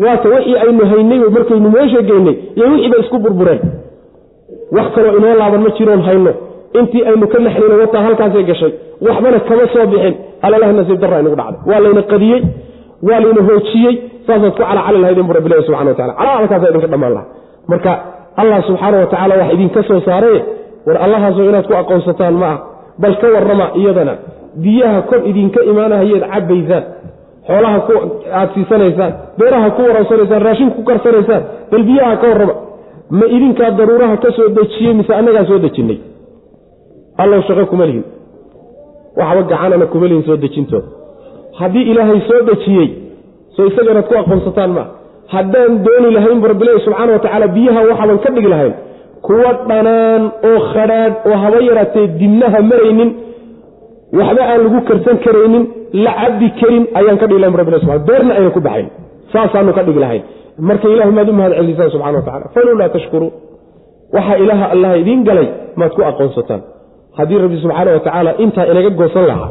Waata 0.03 0.27
wixii 0.33 0.57
aynu 0.63 0.83
haynay 0.91 1.19
markaynu 1.37 1.69
meesha 1.75 2.01
geynay 2.09 2.35
iyo 2.57 2.65
wixii 2.73 2.89
bay 2.93 2.99
isku 3.05 3.17
burbureen. 3.25 3.61
Wax 4.75 4.87
kaloo 4.95 5.17
inoo 5.19 5.33
laaban 5.41 5.61
ma 5.65 5.69
jiroon 5.77 6.01
hayno 6.07 6.31
intii 6.79 7.03
aynu 7.09 7.27
ka 7.33 7.39
naxnayno 7.45 7.75
wataa 7.83 8.01
halkaasay 8.07 8.43
gashay. 8.49 8.71
Waxbana 9.07 9.39
kama 9.39 9.65
soo 9.73 9.85
bixin. 9.91 10.15
Alalaha 10.45 10.71
nasiib 10.79 10.99
darra 11.01 11.15
aynagu 11.19 11.35
dhacday. 11.39 11.59
Waa 11.69 11.79
layna 11.83 12.01
qadiyey 12.13 12.41
waa 13.07 13.19
layna 13.23 13.41
hoojiyey 13.49 13.93
saasaad 14.27 14.51
ku 14.51 14.57
calacali 14.61 14.99
lahaydeen 15.03 15.27
bu 15.29 15.33
rabbilahi 15.37 15.63
subxana 15.67 15.89
wa 15.91 15.95
tacala 15.99 16.13
calaalkaasa 16.19 16.67
idinka 16.71 16.87
dhammaan 16.93 17.13
laha 17.17 17.25
marka 17.71 17.91
allah 18.41 18.57
subxaana 18.67 18.97
wa 19.03 19.07
tacala 19.13 19.33
wax 19.41 19.49
idinka 19.55 19.79
soo 19.89 19.99
saaree 20.07 20.39
war 20.87 20.97
allahaasoo 21.05 21.45
inaad 21.49 21.67
ku 21.69 21.73
aqoonsataan 21.81 22.33
ma 22.43 22.47
ah. 22.53 22.57
Bal 23.03 23.15
ka 23.21 23.27
warrama 23.35 23.65
iyadana 23.79 24.13
biyaha 24.63 24.99
kor 25.09 25.19
idinka 25.31 25.59
imaanahayeed 25.71 26.23
cabbaysaan. 26.33 26.83
Xoolaha 27.47 27.77
aad 28.39 28.49
siisanaysaan 28.55 29.11
beeraha 29.39 29.67
ku 29.77 29.81
waransanaysaan 29.89 30.41
raashin 30.47 30.69
ku 30.75 30.81
karsanaysaan 30.89 31.43
bal 31.71 31.83
biyaha 31.89 32.13
ka 32.21 32.27
warrama. 32.31 32.55
Ma 33.19 33.25
idinkaa 33.37 33.71
daruuraha 33.79 34.15
ka 34.23 34.29
soo 34.37 34.47
dejiyey 34.57 34.93
mise 34.99 35.13
annagaa 35.19 35.45
soo 35.49 35.59
dejinnay 35.65 35.97
allow 37.23 37.39
shaqo 37.47 37.65
kuma 37.71 37.85
lihin. 37.89 38.03
Waxba 39.19 39.41
gacanana 39.51 39.85
kuma 39.93 40.05
lihin 40.09 40.23
soo 40.27 40.37
dejintooda 40.43 40.87
haddii 41.59 41.83
ilaahay 41.91 42.19
soo 42.29 42.41
dejiyey 42.49 42.87
soo 43.55 43.65
isaga 43.69 43.91
inaad 43.93 44.07
ku 44.09 44.15
aqoonsataan 44.21 44.71
maa 44.77 44.87
haddaan 45.35 45.71
dooni 45.85 46.09
lahayn 46.17 46.39
bu 46.43 46.47
rabbilahi 46.51 46.79
subxaana 46.85 47.11
wa 47.15 47.19
tacaala 47.25 47.47
biyaha 47.55 47.79
waxaaban 47.89 48.17
ka 48.25 48.29
dhigi 48.35 48.49
lahayn 48.53 48.73
kuwa 49.27 49.51
dhanaan 49.69 50.23
oo 50.49 50.57
khadhaadh 50.73 51.15
oo 51.29 51.37
haba 51.43 51.57
yaraatee 51.69 52.05
dibnaha 52.19 52.59
maraynin 52.71 53.09
waxba 54.19 54.41
aan 54.51 54.59
lagu 54.65 54.79
karsan 54.89 55.17
karaynin 55.25 55.63
la 56.05 56.11
cabbi 56.21 56.47
karin 56.59 56.83
ayaan 56.99 57.17
ka 57.21 57.25
dhigi 57.29 57.39
lahayn 57.43 57.57
rabbilahi 57.61 57.81
subxana 57.85 58.05
beerna 58.09 58.31
ayna 58.39 58.49
ku 58.57 58.61
baxayn 58.67 58.87
saasaanu 59.33 59.71
ka 59.77 59.83
dhigi 59.87 59.99
lahayn. 60.05 60.23
Marka 60.67 60.87
ilahay 60.93 61.13
maad 61.17 61.29
u 61.29 61.33
mahad 61.39 61.53
celisaan 61.59 61.89
subxana 61.95 62.17
wa 62.19 62.25
tacala 62.27 62.45
falowlaa 62.55 62.89
tashkuruu 62.95 63.31
waxaa 64.15 64.37
ilaaha 64.43 64.65
allaha 64.75 64.95
idiin 65.03 65.21
galay 65.29 65.47
maad 65.79 65.91
ku 65.97 66.01
aqoonsataan 66.11 66.61
haddii 67.17 67.37
rabbi 67.43 67.57
subxaana 67.63 67.91
wa 67.95 67.99
tacaala 68.05 68.31
intaa 68.43 68.65
inaga 68.71 68.89
goosan 68.99 69.25
lahaa. 69.31 69.49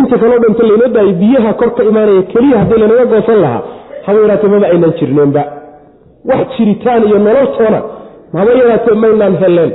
Inta 0.00 0.16
kaloo 0.22 0.38
dhanta 0.44 0.62
laynoo 0.68 0.88
daayay 0.96 1.12
biyaha 1.22 1.50
kor 1.60 1.70
imaanaya 1.90 2.22
keliya 2.32 2.56
haddii 2.62 2.78
laynaga 2.82 3.04
goosan 3.12 3.38
lahaa 3.44 3.62
haba 4.06 4.18
yaraatee 4.24 4.48
maba 4.54 4.66
aynan 4.72 4.92
jirneenba. 4.98 5.42
Wax 6.30 6.46
jiritaan 6.58 7.02
iyo 7.08 7.18
nololtoona 7.26 7.80
haba 8.38 8.50
yaraatee 8.60 8.94
maynaan 9.02 9.34
helleen 9.42 9.70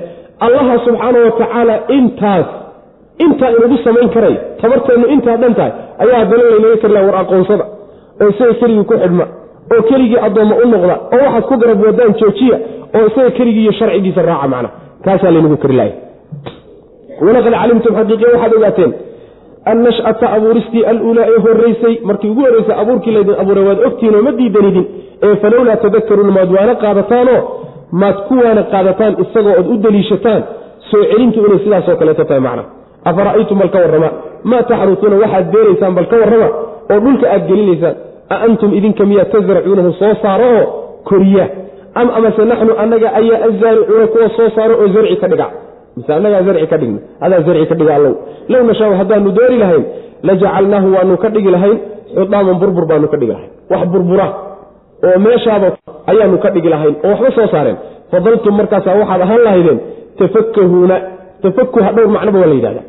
allaha 0.45 0.73
subxaana 0.85 1.19
wa 1.25 1.31
tacaala 1.39 1.75
intaas 1.97 2.45
intaa 3.25 3.49
inagu 3.57 3.77
samayn 3.85 4.09
karay 4.15 4.35
tabarteennu 4.61 5.07
intaa 5.15 5.37
dhan 5.41 5.53
tahay 5.57 5.71
ayaa 6.03 6.19
haddana 6.21 6.43
laynaga 6.51 6.77
kari 6.81 6.93
laha 6.95 7.05
war 7.09 7.17
aqoonsada 7.23 7.65
oo 8.21 8.29
isaga 8.33 8.53
keligii 8.61 8.83
ku 8.89 8.93
xidhma 9.03 9.25
oo 9.75 9.81
keligii 9.89 10.19
addoomma 10.27 10.55
u 10.63 10.65
noqda 10.73 10.95
oo 11.15 11.19
waxaad 11.25 11.43
ku 11.49 11.55
garab 11.61 11.79
wadaan 11.87 12.13
joojiya 12.21 12.57
oo 12.97 13.05
isaga 13.11 13.31
keligii 13.37 13.63
iyo 13.65 13.71
sharcigiisa 13.79 14.21
raaca 14.29 14.47
macna. 14.53 14.69
Kaasaa 15.05 15.31
laynagu 15.35 15.57
kari 15.63 15.75
lahay 15.79 15.93
walaqad 17.25 17.53
calimtum 17.61 17.93
xaqiiqiya 17.99 18.29
waxaad 18.35 18.53
ogaateen 18.59 18.91
annash'ata 19.71 20.25
abuuristii 20.37 20.83
aluulaa 20.91 21.25
ee 21.33 21.39
horraysay 21.45 21.95
markii 22.09 22.29
ugu 22.33 22.41
horraysay 22.47 22.75
abuurkii 22.83 23.13
laydin 23.17 23.35
abuuray 23.43 23.65
waad 23.69 23.79
ogtihiin 23.87 24.15
oo 24.19 24.23
ma 24.27 24.31
diidanidin 24.39 24.85
ee 25.27 25.35
falowlaa 25.43 25.77
tadakaruun 25.83 26.31
maad 26.37 26.49
waana 26.57 26.75
qaadataanoo 26.83 27.39
maad 28.01 28.17
ku 28.27 28.33
waana 28.45 28.63
qaadataan 28.73 29.13
isagoo 29.23 29.55
ood 29.59 29.67
u 29.73 29.77
deliishataan 29.85 30.41
soo 30.91 31.03
celintu 31.11 31.39
inay 31.47 31.59
sidaasoo 31.65 31.95
kaleeto 32.01 32.23
tahay 32.29 32.43
macna. 32.47 32.63
Afara'aytum 33.09 33.57
bal 33.61 33.69
ka 33.75 33.79
warrama? 33.83 34.09
Maa 34.51 34.63
taxrusuuna 34.69 35.15
waxaad 35.23 35.45
beeraysaan 35.53 35.93
bal 35.97 36.07
ka 36.11 36.15
warrama? 36.21 36.47
Oo 36.91 36.99
dhulka 37.05 37.25
aad 37.35 37.43
gelinaysaan 37.49 37.95
a 38.33 38.35
antum 38.47 38.71
idinka 38.79 39.03
miyaa 39.09 39.25
tasracuunahu 39.33 39.91
soo 40.01 40.13
saaro 40.23 40.47
oo 40.59 40.63
koriya? 41.09 41.45
Am 41.99 42.07
amase 42.17 42.45
naxnu 42.51 42.73
annaga 42.83 43.07
ayaa 43.19 43.39
azaaricuuna 43.47 44.07
kuwa 44.13 44.27
soo 44.37 44.49
saaro 44.55 44.73
oo 44.81 44.87
zarci 44.95 45.15
ka 45.23 45.27
dhiga 45.31 45.47
mise 45.97 46.11
annagaa 46.17 46.41
zarci 46.47 46.67
ka 46.73 46.77
dhigna? 46.81 46.99
Adaa 47.25 47.41
zarci 47.47 47.65
ka 47.71 47.75
dhiga 47.79 47.93
allow 47.99 48.13
low 48.53 48.61
nashaau 48.69 48.93
haddaanu 49.01 49.29
doori 49.37 49.57
lahayn 49.63 49.83
la 50.27 50.33
jacalnaahu 50.43 50.87
waanu 50.95 51.15
ka 51.23 51.29
dhigi 51.35 51.51
lahayn 51.55 51.77
xudaaman 52.17 52.55
burbur 52.61 52.85
baanu 52.91 53.07
ka 53.13 53.17
dhigi 53.21 53.31
lahayn. 53.35 53.49
Wax 53.71 53.83
burbura 53.93 54.27
oo 55.07 55.17
meeshaaba 55.25 55.67
ayaanu 56.11 56.37
ka 56.43 56.49
dhigi 56.55 56.69
lahayn 56.75 56.95
oo 57.05 57.09
waxba 57.13 57.29
soo 57.37 57.47
saareen. 57.55 57.77
Fadaltum 58.11 58.53
markaasaa 58.59 58.95
waxaad 59.01 59.21
ahaan 59.25 59.41
lahaydeen 59.47 59.79
tafakahuuna 60.19 60.95
tafakuha 61.43 61.89
dhowr 61.95 62.09
macnoba 62.15 62.37
waa 62.43 62.49
la 62.51 62.55
yidhahdaa. 62.59 62.85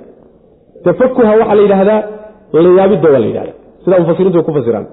Tafakuha 0.86 1.30
waxaa 1.40 1.54
la 1.58 1.62
yidhahdaa 1.66 2.00
layaabidda 2.64 3.08
waa 3.14 3.18
la 3.18 3.26
yidhahda 3.30 3.52
sidaa 3.84 3.98
mufasiriintu 4.02 4.42
ku 4.48 4.52
fasiraan 4.58 4.86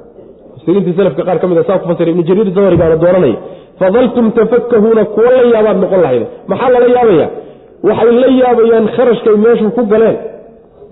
mufasiriintii 0.54 0.94
salafka 1.00 1.24
qaar 1.28 1.38
ka 1.42 1.48
mid 1.52 1.58
a 1.58 1.64
saa 1.70 1.78
ku 1.82 1.86
fasiray 1.92 2.12
ibnu 2.14 2.24
jariir 2.30 2.48
dabari 2.58 2.78
baana 2.82 2.96
dooranaya 3.04 3.38
fadaltum 3.82 4.26
tafakahuuna 4.38 5.04
kuwo 5.16 5.30
la 5.36 5.42
yaabaad 5.56 5.78
noqon 5.84 6.02
lahayde 6.06 6.26
maxaa 6.52 6.70
lala 6.76 6.88
yaabaya 6.98 7.28
waxay 7.90 8.12
la 8.24 8.28
yaabayaan 8.42 8.88
kharashkay 8.96 9.36
meeshu 9.46 9.72
ku 9.78 9.84
galeen 9.94 10.18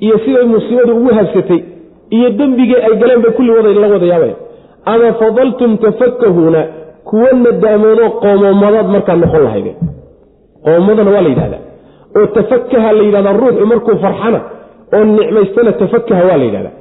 iyo 0.06 0.16
siday 0.26 0.44
musiibadu 0.54 0.92
ugu 1.00 1.14
habsatay 1.20 1.60
iyo 2.18 2.30
dembigii 2.40 2.76
ay 2.88 2.94
galeen 3.02 3.22
bay 3.26 3.32
kulli 3.38 3.52
wada 3.58 3.70
la 3.84 3.88
wada 3.94 4.06
yaabaya 4.14 4.36
ama 4.86 5.14
fadaltum 5.22 5.78
tafakahuuna 5.78 6.62
kuwo 7.10 7.30
nadaamoodoo 7.44 8.10
qoomomadaad 8.24 8.88
markaa 8.96 9.16
noqon 9.24 9.44
lahayde 9.48 9.72
qoomadana 10.66 11.12
waa 11.16 11.22
la 11.22 11.30
yidhahdaa. 11.34 11.62
Oo 12.18 12.26
tafakaha 12.38 12.92
la 12.98 13.04
yidhahdaa 13.08 13.34
ruuxu 13.42 13.66
markuu 13.72 13.96
farxana 14.04 14.40
oo 14.96 15.04
nicmaystana 15.04 15.72
tafakaha 15.82 16.24
waa 16.30 16.38
la 16.38 16.44
yidhahdaa. 16.48 16.72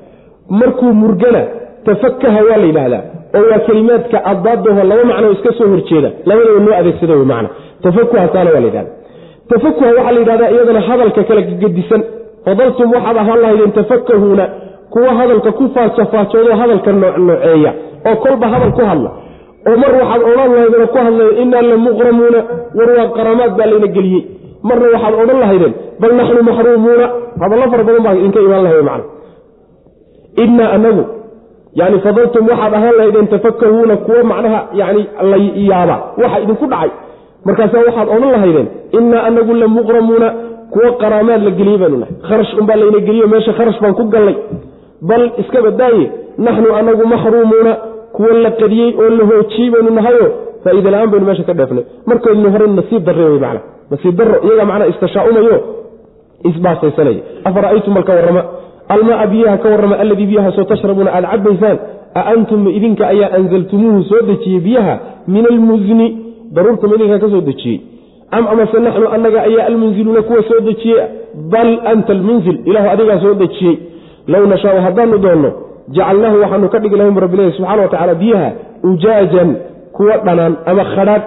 Markuu 0.61 0.93
murgana 1.03 1.43
tafakaha 1.87 2.41
waa 2.49 2.57
la 2.63 2.67
yidhaahdaa 2.71 3.03
oo 3.37 3.45
waa 3.51 3.59
kelimaadka 3.67 4.19
addaadaho 4.33 4.81
laba 4.91 5.05
macnoo 5.11 5.33
iska 5.37 5.53
soo 5.59 5.69
horjeeda 5.73 6.11
labadaba 6.29 6.61
loo 6.67 6.75
adeegsada 6.81 7.15
w 7.15 7.25
man 7.33 7.47
tafakuhasaana 7.83 8.51
waa 8.55 8.61
la 8.61 8.67
yidhahda 8.71 8.91
tafakuha 9.51 9.91
waxaa 9.97 10.13
la 10.15 10.21
yidhahdaa 10.23 10.51
iyadana 10.55 10.81
hadalka 10.89 11.23
kala 11.29 11.41
gedisan 11.63 12.03
fadaltum 12.47 12.89
waxaad 12.97 13.17
ahaan 13.23 13.41
lahaydeen 13.45 13.73
tafakahuuna 13.79 14.45
kuwa 14.93 15.11
hadalka 15.21 15.51
ku 15.59 15.65
faajafaajoodoo 15.75 16.57
hadalka 16.63 16.91
noocnooceeya 17.03 17.73
oo 18.09 18.17
kolba 18.25 18.47
hadal 18.53 18.73
ku 18.79 18.83
hadla. 18.91 19.11
Oo 19.69 19.77
mar 19.83 19.93
waxaad 20.01 20.23
odhan 20.31 20.51
lahaydeen 20.55 20.87
ku 20.95 20.99
hadlaya 21.07 21.33
inaa 21.43 21.63
la 21.71 21.77
muqramuuna 21.87 22.41
war 22.79 22.89
waa 22.99 23.09
qaramaad 23.17 23.53
baa 23.59 23.67
layna 23.71 23.87
geliyey. 23.97 24.23
Marna 24.69 24.87
waxaad 24.95 25.15
odhan 25.23 25.39
lahaydeen 25.45 25.75
bal 26.01 26.13
naxnu 26.21 26.43
maxruumuuna. 26.49 27.07
Hadallo 27.43 27.67
fara 27.73 27.85
badan 27.89 28.03
baa 28.07 28.15
idinka 28.21 28.41
imaan 28.47 28.63
lahay 28.67 28.83
man 28.91 29.03
innaa 30.45 30.71
anagu 30.77 31.05
yani 31.81 31.97
fadaltum 32.07 32.45
waxaad 32.53 32.75
ahaan 32.79 32.95
lahaydeen 32.99 33.27
tafakahuuna 33.35 33.97
kuwo 34.07 34.21
macnaha 34.31 34.61
yani 34.81 35.03
la 35.31 35.37
yaaba 35.71 35.97
waxa 36.23 36.39
idinku 36.45 36.67
dhacay 36.73 36.91
markaasa 37.47 37.77
waxaad 37.87 38.09
odhan 38.17 38.31
lahaydeen 38.37 38.69
innaa 38.99 39.23
anagu 39.29 39.53
la 39.63 39.69
muqramuuna 39.77 40.29
kuwo 40.73 40.89
qaraamaad 41.03 41.43
la 41.47 41.51
geliyey 41.59 41.79
baanu 41.83 41.97
nahay. 42.03 42.15
Kharash 42.29 42.53
unbaa 42.61 42.77
layna 42.81 42.99
geliyo 43.09 43.27
meesha 43.33 43.53
kharash 43.59 43.79
baan 43.83 43.95
ku 44.01 44.05
gallay. 44.15 44.37
Bal 45.11 45.25
iska 45.43 45.63
badaaye 45.67 46.05
naxnu 46.47 46.69
anagu 46.81 47.05
maxruumuuna 47.13 47.73
kuwo 48.17 48.31
la 48.45 48.51
qadiyey 48.61 48.91
oo 49.03 49.09
la 49.19 49.25
hoojiyey 49.31 49.71
baynu 49.75 49.91
nahayo 49.99 50.27
faa'iida 50.65 50.91
la'aan 50.95 51.11
baynu 51.13 51.27
meesha 51.31 51.45
ka 51.49 51.55
dheefnay. 51.61 51.85
Markoodnu 52.11 52.49
hore 52.55 52.67
nasiib 52.79 53.03
darre 53.09 53.25
wey 53.33 53.41
macna. 53.45 53.61
Nasiib 53.93 54.15
darro 54.21 54.37
iyaga 54.47 54.65
macnaa 54.71 54.89
istashaacumayo 54.93 55.57
isbaasaysanaya 56.51 57.21
afara'aytum 57.49 57.93
malka 57.97 58.13
warrama 58.19 58.43
almaa 58.95 59.27
biyaha 59.33 59.57
ka 59.63 59.69
warrama 59.73 59.97
alladii 60.03 60.27
biyahaasoo 60.31 60.65
tashrabuuna 60.73 61.11
aad 61.19 61.25
cabaysaan 61.33 61.77
a 62.15 62.21
antum 62.35 62.61
idinka 62.79 63.05
ayaa 63.15 63.31
anzaltumuuhu 63.39 64.03
soo 64.11 64.23
dejiyey 64.31 64.61
biyaha 64.67 64.95
min 65.35 65.45
almusni 65.53 66.07
daruurtama 66.55 66.95
idinkaa 66.97 67.19
ka 67.25 67.29
soo 67.35 67.41
dejiyey 67.51 67.79
am 68.37 68.45
amase 68.53 68.79
naxnu 68.87 69.07
annaga 69.17 69.39
ayaa 69.49 69.67
almunziluuna 69.71 70.23
kuwa 70.29 70.43
soo 70.51 70.61
dejiyey 70.69 71.03
bal 71.53 71.71
anta 71.93 72.13
almunzil 72.17 72.59
ilahu 72.71 72.87
adigaa 72.95 73.19
soo 73.25 73.35
dejiyey 73.43 73.77
low 74.33 74.45
nashaau 74.53 74.81
haddaanu 74.87 75.19
doonno 75.25 75.51
jacalnaahu 75.97 76.37
waxaanu 76.43 76.69
ka 76.69 76.79
dhigi 76.83 76.97
bu 77.17 77.21
rabbilahi 77.25 77.53
subxana 77.57 77.83
wa 77.83 77.89
tacala 77.95 78.15
biyaha 78.15 78.49
ujaajan 78.91 79.51
kuwa 79.97 80.17
dhanaan 80.27 80.55
ama 80.67 80.85
khadhaadh. 80.95 81.25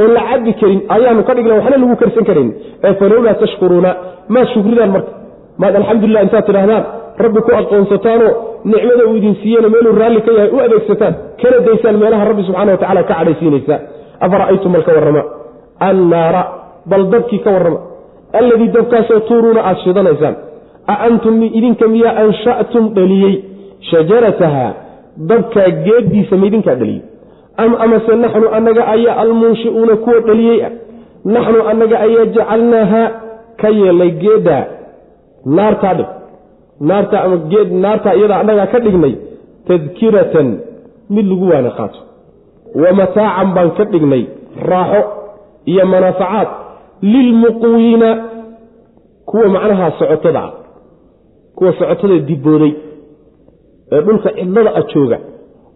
Oon 0.00 0.10
la 0.16 0.22
cabi 0.30 0.52
karin 0.60 0.80
ayaanu 0.88 1.22
ka 1.28 1.34
dhigna 1.36 1.54
waxna 1.58 1.76
lagu 1.76 1.96
karsan 2.02 2.24
karan 2.24 2.48
ee 2.84 2.94
falowlaa 3.00 3.34
tashkuruuna 3.42 3.90
maad 4.28 4.46
shukridaan 4.54 4.90
marka. 4.94 5.12
Maad 5.60 5.74
alxamdulilah 5.80 6.22
intaad 6.26 6.44
tidhaahdaan 6.48 6.84
rabbi 7.24 7.40
ku 7.46 7.50
aqoonsataanoo 7.60 8.32
nicmada 8.64 9.02
uu 9.08 9.16
idin 9.20 9.34
siiyena 9.42 9.68
meeluu 9.74 9.94
raalli 10.02 10.20
ka 10.26 10.32
yahay 10.36 10.50
u 10.56 10.58
adeegsataan. 10.66 11.14
Kana 11.42 11.56
daysaan 11.66 11.96
meelaha 12.02 12.24
rabbi 12.30 12.42
subxana 12.48 12.70
wa 12.74 12.80
tacala 12.82 13.02
ka 13.08 13.14
cadhaysiinaysa 13.18 13.76
afara'aytum 14.26 14.72
bal 14.76 14.84
ka 14.88 14.92
warrama 14.98 15.22
annaara 15.88 16.42
bal 16.90 17.04
dabkii 17.14 17.40
ka 17.46 17.50
warrama 17.56 17.80
alladii 18.40 18.68
dabkaasoo 18.76 19.20
tuuruuna 19.28 19.60
aad 19.70 19.78
shidanaysaan 19.84 20.36
a 20.92 20.94
antum 21.08 21.42
idinka 21.58 21.88
miyaa 21.94 22.14
ansha'tum 22.24 22.84
dhaliyey 22.98 23.34
shajarataha 23.90 24.66
dabkaa 25.30 25.68
geeddiisa 25.86 26.36
ma 26.40 26.46
idinkaa 26.50 26.74
dhaliyey 26.82 27.02
am 27.64 27.72
amase 27.84 28.16
naxnu 28.24 28.46
annaga 28.58 28.82
ayaa 28.94 29.16
almunshi'uuna 29.24 29.96
kuwa 30.04 30.20
dhaliyey 30.28 30.58
ah 30.68 30.72
naxnu 31.34 31.60
annaga 31.72 31.96
ayaa 32.06 32.26
jacalnaaha 32.36 33.02
ka 33.60 33.68
yeelnay 33.78 34.10
geeddaa 34.22 34.64
naartaa 35.58 35.94
dhig 35.98 36.10
naarta 36.90 37.16
ama 37.24 37.36
geed 37.52 37.68
naartaa 37.84 38.14
iyadaa 38.18 38.38
annagaa 38.42 38.66
ka 38.74 38.78
dhignay 38.86 39.14
tadkiratan 39.68 40.48
mid 41.14 41.26
lagu 41.32 41.46
waana 41.52 41.70
qaato 41.78 42.00
wa 42.74 42.92
mataacan 42.92 43.48
baan 43.54 43.70
ka 43.76 43.84
dhignay 43.84 44.24
raaxo 44.70 45.02
iyo 45.66 45.86
manaafacaad 45.86 46.48
lilmuqwiina 47.02 48.08
kuwa 49.26 49.48
macnaha 49.48 49.92
socotada 49.98 50.42
ah 50.42 50.52
kuwa 51.56 51.72
socotada 51.72 52.18
dibooday 52.18 52.74
ee 53.92 54.00
dhulka 54.00 54.30
cidlada 54.30 54.70
a 54.74 54.82
jooga 54.94 55.18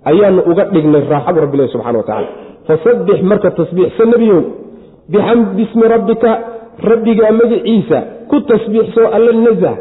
ayaanu 0.05 0.43
uga 0.51 0.65
dhignay 0.65 1.03
raaxabu 1.11 1.41
rabbilahi 1.41 1.69
subxana 1.73 1.99
wa 1.99 2.05
tacala 2.05 2.29
fasabbix 2.67 3.23
marka 3.23 3.51
tasbiixsa 3.51 4.05
nebiyow 4.05 4.43
bismi 5.57 5.85
rabbika 5.89 6.31
rabbigaa 6.83 7.33
magiciisa 7.33 7.99
ku 8.29 8.41
tasbiixsoo 8.41 9.09
alla 9.17 9.33
nazah 9.33 9.77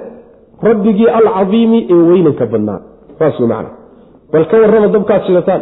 rabbigii 0.62 1.10
alcadiimi 1.10 1.88
ee 1.90 1.94
weynanka 1.94 2.46
badnaa. 2.46 2.80
Saas 3.20 3.40
wey 3.40 3.50
bal 4.32 4.46
ka 4.48 4.58
warrama 4.58 4.88
dabkaad 4.88 5.22
shidataan 5.28 5.62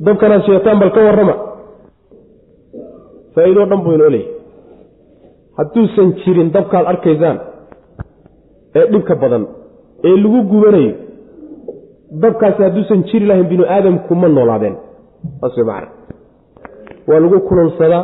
dabkanaad 0.00 0.42
shidataan 0.46 0.78
bal 0.82 0.90
ka 0.96 1.00
warrama. 1.08 1.34
Faa'iidoo 3.34 3.66
dhan 3.70 3.80
buu 3.84 3.92
inoo 3.96 4.10
leeyahy 4.14 4.32
hadduusan 5.58 6.08
jirin 6.22 6.48
dabkaad 6.54 6.86
arkaysaan 6.92 7.38
ee 8.78 8.86
dhibka 8.92 9.14
badan 9.22 9.44
ee 10.08 10.16
lagu 10.22 10.40
gubanayo 10.52 10.92
dabkaasi 12.22 12.60
hadduusan 12.66 13.00
jiri 13.08 13.26
lahayn 13.26 13.48
binu 13.52 13.64
aadamku 13.76 14.14
ma 14.14 14.28
noolaadeen. 14.28 14.76
Saas 15.40 15.56
way 15.56 15.64
macana 15.70 15.88
waa 17.08 17.20
lagu 17.24 17.38
kululsadaa 17.48 18.02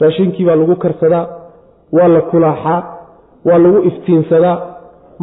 raashinkii 0.00 0.44
baa 0.48 0.56
lagu 0.62 0.76
karsadaa 0.84 1.24
waa 1.96 2.08
la 2.14 2.20
kulaaxaa 2.30 2.80
waa 3.48 3.58
lagu 3.64 3.78
iftiinsadaa. 3.90 4.56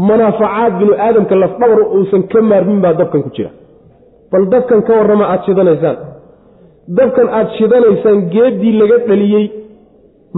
Manaafacaad 0.08 0.74
binu 0.80 0.94
aadamka 1.06 1.36
lafdhabar 1.44 1.80
uusan 1.98 2.24
ka 2.32 2.42
maarmin 2.42 2.80
baa 2.86 2.94
dabkan 3.00 3.22
ku 3.26 3.30
jira 3.38 3.52
bal 4.36 4.46
dabkan 4.54 4.82
ka 4.88 4.94
warrama 5.00 5.26
aada 5.32 5.44
shidanaysaan. 5.48 5.98
Dabkan 7.00 7.28
aada 7.38 7.52
shidanaysaan 7.58 8.18
geeddii 8.36 8.74
laga 8.82 8.98
dhaliyey 9.10 9.46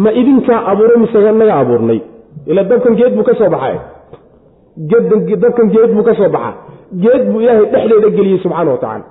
ma 0.03 0.09
idinkaa 0.21 0.59
abuuray 0.71 0.97
mise 1.03 1.17
naga 1.41 1.53
abuurnay? 1.61 1.99
Ila 2.51 2.61
dabkan 2.71 2.93
geed 2.99 3.13
buu 3.17 3.25
ka 3.29 3.33
soo 3.41 3.49
baxay. 3.55 3.77
Dabkan 5.43 5.67
geed 5.73 5.91
buu 5.95 6.03
ka 6.05 6.13
soo 6.19 6.29
baxaa 6.35 6.53
geed 7.03 7.23
buu 7.31 7.41
ilaahay 7.43 7.65
dhexdeeda 7.73 8.09
geliyey 8.17 8.39
subxaana 8.43 8.71
wa 8.75 8.79
tacaala 8.83 9.05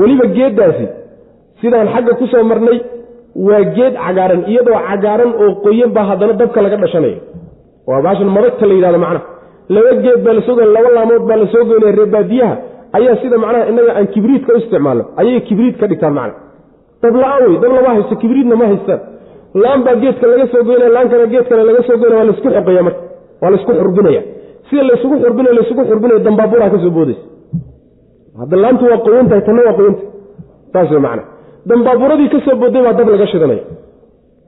weliba 0.00 0.26
geeddaasi 0.36 0.86
sidaan 1.60 1.88
xagga 1.94 2.12
ku 2.20 2.24
soo 2.32 2.42
marnay 2.50 2.78
waa 3.48 3.62
geed 3.76 3.94
cagaaran 4.04 4.42
iyadoo 4.52 4.78
cagaaran 4.88 5.30
oo 5.42 5.50
qoyan 5.64 5.90
baa 5.96 6.06
haddana 6.10 6.32
dabka 6.40 6.58
laga 6.64 6.76
dhashanayo 6.82 7.18
waa 7.88 8.00
baashan 8.06 8.28
madagta 8.36 8.64
la 8.70 8.74
yidhahdo 8.78 8.98
macnaha. 9.04 9.22
Laba 9.74 9.92
geed 10.04 10.20
baa 10.26 10.34
la 10.38 10.42
soo 10.46 10.54
goyn 10.58 10.70
laba 10.76 10.88
laamood 10.96 11.22
baa 11.28 11.36
la 11.42 11.46
soo 11.52 11.64
goynaya 11.70 11.94
reebaadiyaha 12.00 12.54
ayaa 12.92 13.16
sida 13.22 13.38
macnaha 13.38 13.68
innaga 13.70 13.92
aan 13.98 14.06
kibriidka 14.14 14.54
u 14.54 14.58
isticmaalno 14.58 15.04
ayay 15.16 15.40
kibriid 15.48 15.76
ka 15.80 15.86
dhigtaan 15.86 16.14
macna. 16.14 16.34
Dab 17.02 17.14
la'aan 17.16 17.42
wey 17.48 17.58
dab 17.62 17.72
lama 17.72 17.94
haysto 17.96 18.16
kibriidna 18.16 18.56
ma 18.56 18.66
haystaan. 18.72 19.00
Laan 19.54 19.84
baa 19.84 19.96
geedka 20.02 20.26
laga 20.26 20.46
soo 20.52 20.64
goynaya 20.64 20.90
laankana 20.96 21.26
geedkana 21.26 21.62
laga 21.68 21.82
soo 21.86 21.96
goynaya 22.00 22.18
waa 22.20 22.26
la 22.28 22.32
isku 22.36 22.48
xoqaya 22.56 22.82
marka 22.82 23.02
waa 23.42 23.50
la 23.50 23.56
isku 23.56 23.72
xurbinaya. 23.80 24.22
Sida 24.70 24.82
laysugu 24.82 25.16
xurbinay 25.24 25.54
laysugu 25.58 25.82
xurbinaya 25.90 26.20
dambaaburaa 26.26 26.70
ka 26.70 26.78
boodaysa. 26.96 27.24
Hadda 28.40 28.56
laantu 28.56 28.84
waa 28.90 28.98
qoyantahay 29.06 29.42
tanna 29.46 29.62
waa 29.66 29.76
qoyantahay 29.78 30.08
saas 30.72 30.90
wey 30.90 31.00
macana 31.00 31.22
dambaaburadii 31.66 32.28
ka 32.28 32.54
booday 32.54 32.82
baa 32.86 32.92
dab 32.92 33.08
laga 33.08 33.26
shidanaya. 33.26 33.64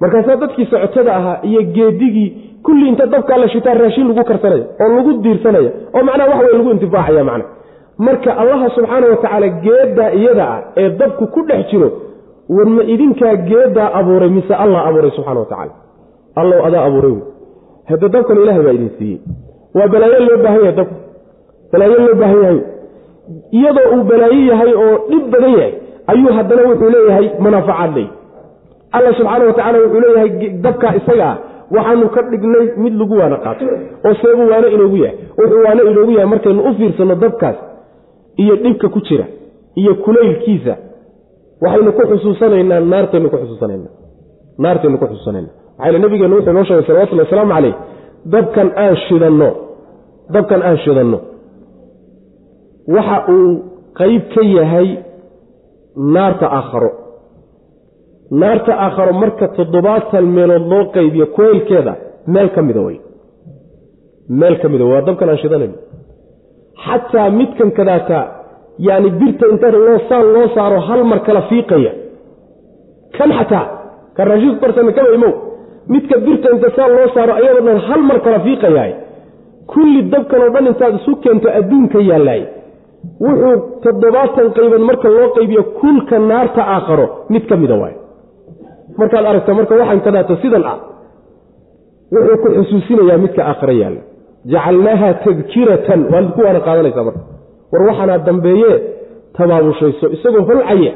Markaasaa 0.01 0.37
dadkii 0.37 0.67
socotada 0.71 1.17
ahaa 1.17 1.39
iyo 1.43 1.63
geedigii 1.63 2.29
kulli 2.63 2.89
inta 2.89 3.07
dabkaa 3.07 3.39
la 3.39 3.49
shitaa 3.49 3.75
raashin 3.75 4.09
lagu 4.09 4.25
karsanaya 4.25 4.65
oo 4.81 4.89
lagu 4.97 5.13
diirsanaya 5.23 5.71
oo 5.95 6.03
macnaha 6.03 6.31
wax 6.31 6.41
wey 6.47 6.59
lagu 6.59 6.71
intifaacaya 6.71 7.25
macna 7.25 7.45
marka 8.07 8.31
allaha 8.43 8.67
subxaana 8.77 9.07
wa 9.13 9.17
tacaala 9.23 9.49
geeddaa 9.67 10.11
iyada 10.21 10.45
ah 10.55 10.61
ee 10.83 10.89
dabku 11.01 11.25
ku 11.35 11.41
dhex 11.49 11.63
jiro 11.71 11.89
war 12.57 12.67
ma 12.77 12.83
idinkaa 12.95 13.35
geeddaa 13.51 13.89
abuuray 14.01 14.31
mise 14.39 14.55
allah 14.65 14.81
abuuray 14.89 15.11
subxana 15.17 15.41
wa 15.41 15.47
tacaala? 15.53 15.73
Allow 16.41 16.61
adaa 16.69 16.85
abuuray 16.89 17.13
wey 17.17 17.23
hadda 17.91 18.09
dabkan 18.15 18.37
ilahay 18.43 18.63
baa 18.67 18.75
idin 18.79 18.91
siiyey. 18.99 19.19
Waa 19.77 19.89
balaayo 19.95 20.21
loo 20.29 20.39
baahan 20.45 20.61
yahay 20.65 20.75
dabka 20.81 20.97
balaayo 21.73 21.97
loo 22.07 22.15
baahan 22.23 22.41
yahay. 22.45 22.61
Iyadoo 23.59 23.87
uu 23.97 24.05
balaayo 24.11 24.41
yahay 24.53 24.73
oo 24.83 24.95
dhib 25.11 25.25
badan 25.35 25.53
yahay 25.59 25.73
ayuu 26.13 26.33
haddana 26.39 26.63
wuxuu 26.71 26.91
leeyahay 26.95 27.27
manaafacaad 27.45 27.91
leey 27.99 28.09
alla 28.97 29.11
subxaana 29.19 29.45
wa 29.51 29.53
tacala 29.59 29.79
wuxuu 29.85 30.01
leeyahay 30.05 30.31
dabkaa 30.67 30.93
isagaa 31.01 31.35
waxaanu 31.77 32.07
ka 32.15 32.21
dhignay 32.33 32.67
mid 32.85 32.95
lagu 33.01 33.15
waana 33.21 33.37
qaato 33.47 33.65
oo 34.07 34.15
seebuu 34.23 34.47
waano 34.53 34.69
inoogu 34.77 34.97
yahay. 35.05 35.17
Wuxuu 35.41 35.63
waano 35.67 35.83
inoogu 35.91 36.13
yahay 36.17 36.29
markaynu 36.35 36.63
u 36.71 36.75
fiirsanno 36.79 37.15
dabkaas 37.25 37.57
iyo 38.43 38.55
dhibka 38.65 38.89
ku 38.95 39.01
jira 39.09 39.27
iyo 39.81 39.93
kulaylkiisa 40.05 40.75
waxaynu 41.65 41.91
ku 41.99 42.03
xusuusanaynaa 42.13 42.81
naartaynu 42.93 43.29
ku 43.33 43.37
xusuusanayna 43.43 43.89
naartaynu 44.65 44.97
ku 45.03 45.07
xusuusanayna 45.11 45.51
maxaa 45.79 45.87
yile 45.89 45.99
nabigeenu 46.05 46.35
wuxuu 46.37 46.53
noo 46.57 46.65
sheegay 46.69 46.85
salawatullhi 46.89 47.25
wasalaamu 47.27 47.53
caleyh 47.57 47.75
dabkan 48.35 48.69
aan 48.85 48.95
shidanno 49.07 49.49
dabkan 50.35 50.61
aan 50.69 50.79
shidanno 50.85 51.19
waxa 52.97 53.17
uu 53.35 53.51
qeyb 54.01 54.23
ka 54.35 54.43
yahay 54.57 54.89
naarta 56.15 56.47
aakharo. 56.59 56.91
Naarta 58.41 58.73
aakharo 58.85 59.13
marka 59.23 59.47
toddobaatan 59.57 60.25
meelood 60.37 60.65
loo 60.73 60.85
qaybiyo 60.97 61.27
kuleylkeeda 61.37 61.93
meel 62.35 62.49
ka 62.55 62.61
mida 62.69 62.81
wey 62.87 62.97
meel 64.41 64.57
ka 64.63 64.67
mida 64.73 64.85
waa 64.91 65.01
dabkan 65.09 65.29
aan 65.33 65.39
shidanayno 65.43 65.77
xataa 66.85 67.29
midkan 67.39 67.71
kadaata 67.79 68.21
yani 68.89 69.09
birta 69.21 69.45
inta 69.53 69.69
loosaan 69.87 70.27
loo 70.35 70.47
saaro 70.57 70.79
hal 70.89 71.03
mar 71.11 71.21
kala 71.27 71.43
fiiqaya. 71.51 71.93
Kan 73.17 73.31
xataa 73.39 73.67
kan 74.17 74.25
raashiis 74.31 74.57
barsame 74.63 74.93
kaba 74.99 75.11
imow 75.19 75.33
midka 75.93 76.17
birta 76.27 76.49
inta 76.55 76.69
saan 76.77 76.91
loo 76.97 77.09
saaro 77.17 77.33
ayadoo 77.41 77.65
dhan 77.69 77.79
hal 77.89 78.03
mar 78.11 78.19
kala 78.27 78.39
fiiqayaay. 78.47 78.93
Kulli 79.73 80.01
dabkan 80.13 80.41
oo 80.45 80.51
dhan 80.55 80.67
intaad 80.73 80.95
isu 81.01 81.13
keento 81.25 81.49
adduunka 81.59 81.99
yaallaay 82.11 82.43
wuxuu 83.25 83.57
toddobaatan 83.85 84.47
qaybood 84.57 84.83
marka 84.91 85.09
loo 85.17 85.29
qaybiyo 85.37 85.63
kulka 85.81 86.17
naarta 86.31 86.63
aakharo 86.75 87.07
mid 87.33 87.45
ka 87.51 87.57
mida 87.63 87.77
waay 87.83 87.95
markaad 89.01 89.25
aragta 89.31 89.53
marka 89.59 89.75
waxaan 89.81 90.01
kadaata 90.07 90.35
sidan 90.43 90.65
ah 90.73 90.79
wuxuu 92.15 92.37
ku 92.43 92.49
xusuusinayaa 92.59 93.19
midka 93.25 93.41
aakhare 93.51 93.75
yaalla 93.83 94.03
jacalnaaha 94.55 95.09
tadkiratan 95.25 96.01
waad 96.13 96.27
ku 96.37 96.41
waana 96.47 96.61
qaadanaysaa 96.69 97.05
marka 97.09 97.21
war 97.73 97.83
waxaanaa 97.89 98.19
dambeeye 98.29 98.73
tabaabushayso 99.39 100.07
isagoo 100.17 100.45
holcaya 100.51 100.93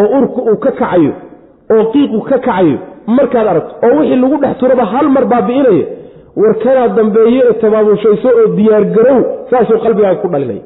oo 0.00 0.06
urku 0.18 0.40
uu 0.50 0.56
ka 0.64 0.70
kacayo 0.80 1.12
oo 1.74 1.84
qiiqu 1.92 2.20
ka 2.30 2.38
kacayo 2.38 2.78
markaad 3.16 3.46
aragto 3.52 3.74
oo 3.86 3.92
wixii 4.00 4.16
lagu 4.22 4.36
dhex 4.42 4.56
turaba 4.62 4.84
hal 4.92 5.08
mar 5.16 5.24
baabi'inaya 5.32 5.86
war 6.42 6.54
kanaa 6.64 6.88
dambeeye 6.98 7.40
ee 7.50 7.52
tabaabushayso 7.64 8.28
oo 8.40 8.46
diyaargarow 8.58 9.18
saasuu 9.50 9.78
qalbigaaga 9.84 10.20
ku 10.24 10.28
dhalinaya 10.34 10.62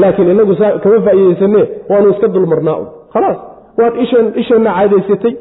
laakiin 0.00 0.30
inagu 0.34 0.54
kama 0.82 1.00
faa'iidaysane 1.06 1.62
waanu 1.90 2.08
iska 2.14 2.28
dulmarnaa 2.36 2.76
un 2.82 2.86
khalaas 3.14 3.38
waad 3.80 3.94
isheenna 4.42 4.70
caadaysatay 4.78 5.32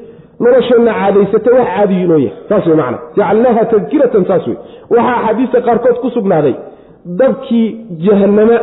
nolosheenna 0.44 0.92
caadaysatay 1.00 1.54
wax 1.60 1.68
caadiyu 1.76 2.04
inoo 2.06 2.18
yahay. 2.26 2.34
Saas 2.50 2.66
wey 2.68 2.76
macana 2.80 2.98
jacalnaaha 3.18 3.64
tadkiratan 3.72 4.24
saas 4.30 4.44
wey 4.48 4.58
waxaa 4.94 5.16
axaadiista 5.20 5.60
qaarkood 5.68 5.98
ku 6.04 6.10
sugnaaday 6.18 6.56
dabkii 7.22 7.68
jahannama 8.06 8.58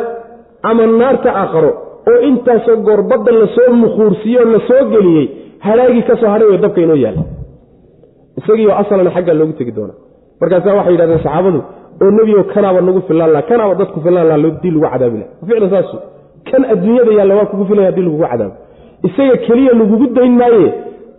ama 0.70 0.86
naarta 1.00 1.30
aakharo 1.42 1.70
oo 2.10 2.18
intaasoo 2.30 2.76
goorbadda 2.86 3.32
la 3.40 3.46
soo 3.56 3.70
mukhuursiiye 3.82 4.38
oo 4.44 4.50
la 4.54 4.60
soo 4.68 4.82
geliyey 4.94 5.26
halaagii 5.66 6.02
ka 6.08 6.14
soo 6.20 6.30
hadhay 6.34 6.48
way 6.52 6.58
dabka 6.64 6.80
inoo 6.86 6.96
yaalla. 7.04 7.22
Isagiioo 8.38 8.74
asalana 8.82 9.10
xaggaa 9.16 9.34
loogu 9.40 9.52
tegi 9.58 9.72
doonaa 9.76 9.98
markaasaa 10.40 10.74
waxay 10.78 10.92
yidhahdeen 10.94 11.22
saxaabadu 11.26 11.60
oo 12.02 12.10
nebigo 12.16 12.42
kanaaba 12.54 12.80
nagu 12.88 13.00
filaan 13.08 13.30
laha 13.34 13.42
kanaaba 13.50 13.74
dadku 13.80 13.98
filaan 14.06 14.26
laha 14.30 14.50
dii 14.62 14.70
lagu 14.74 14.86
cadaabi 14.92 15.18
laha 15.20 15.30
ficlan 15.48 15.70
saasu? 15.74 15.96
Kan 16.50 16.62
adduunyada 16.72 17.12
yaalla 17.18 17.34
waa 17.38 17.46
kugu 17.50 17.64
filaya 17.70 17.86
haddii 17.90 18.04
lagugu 18.08 18.24
cadaabo 18.32 18.54
isaga 19.08 19.36
keliya 19.46 19.72
lagugu 19.80 20.06
dayn 20.16 20.34
maaye 20.40 20.66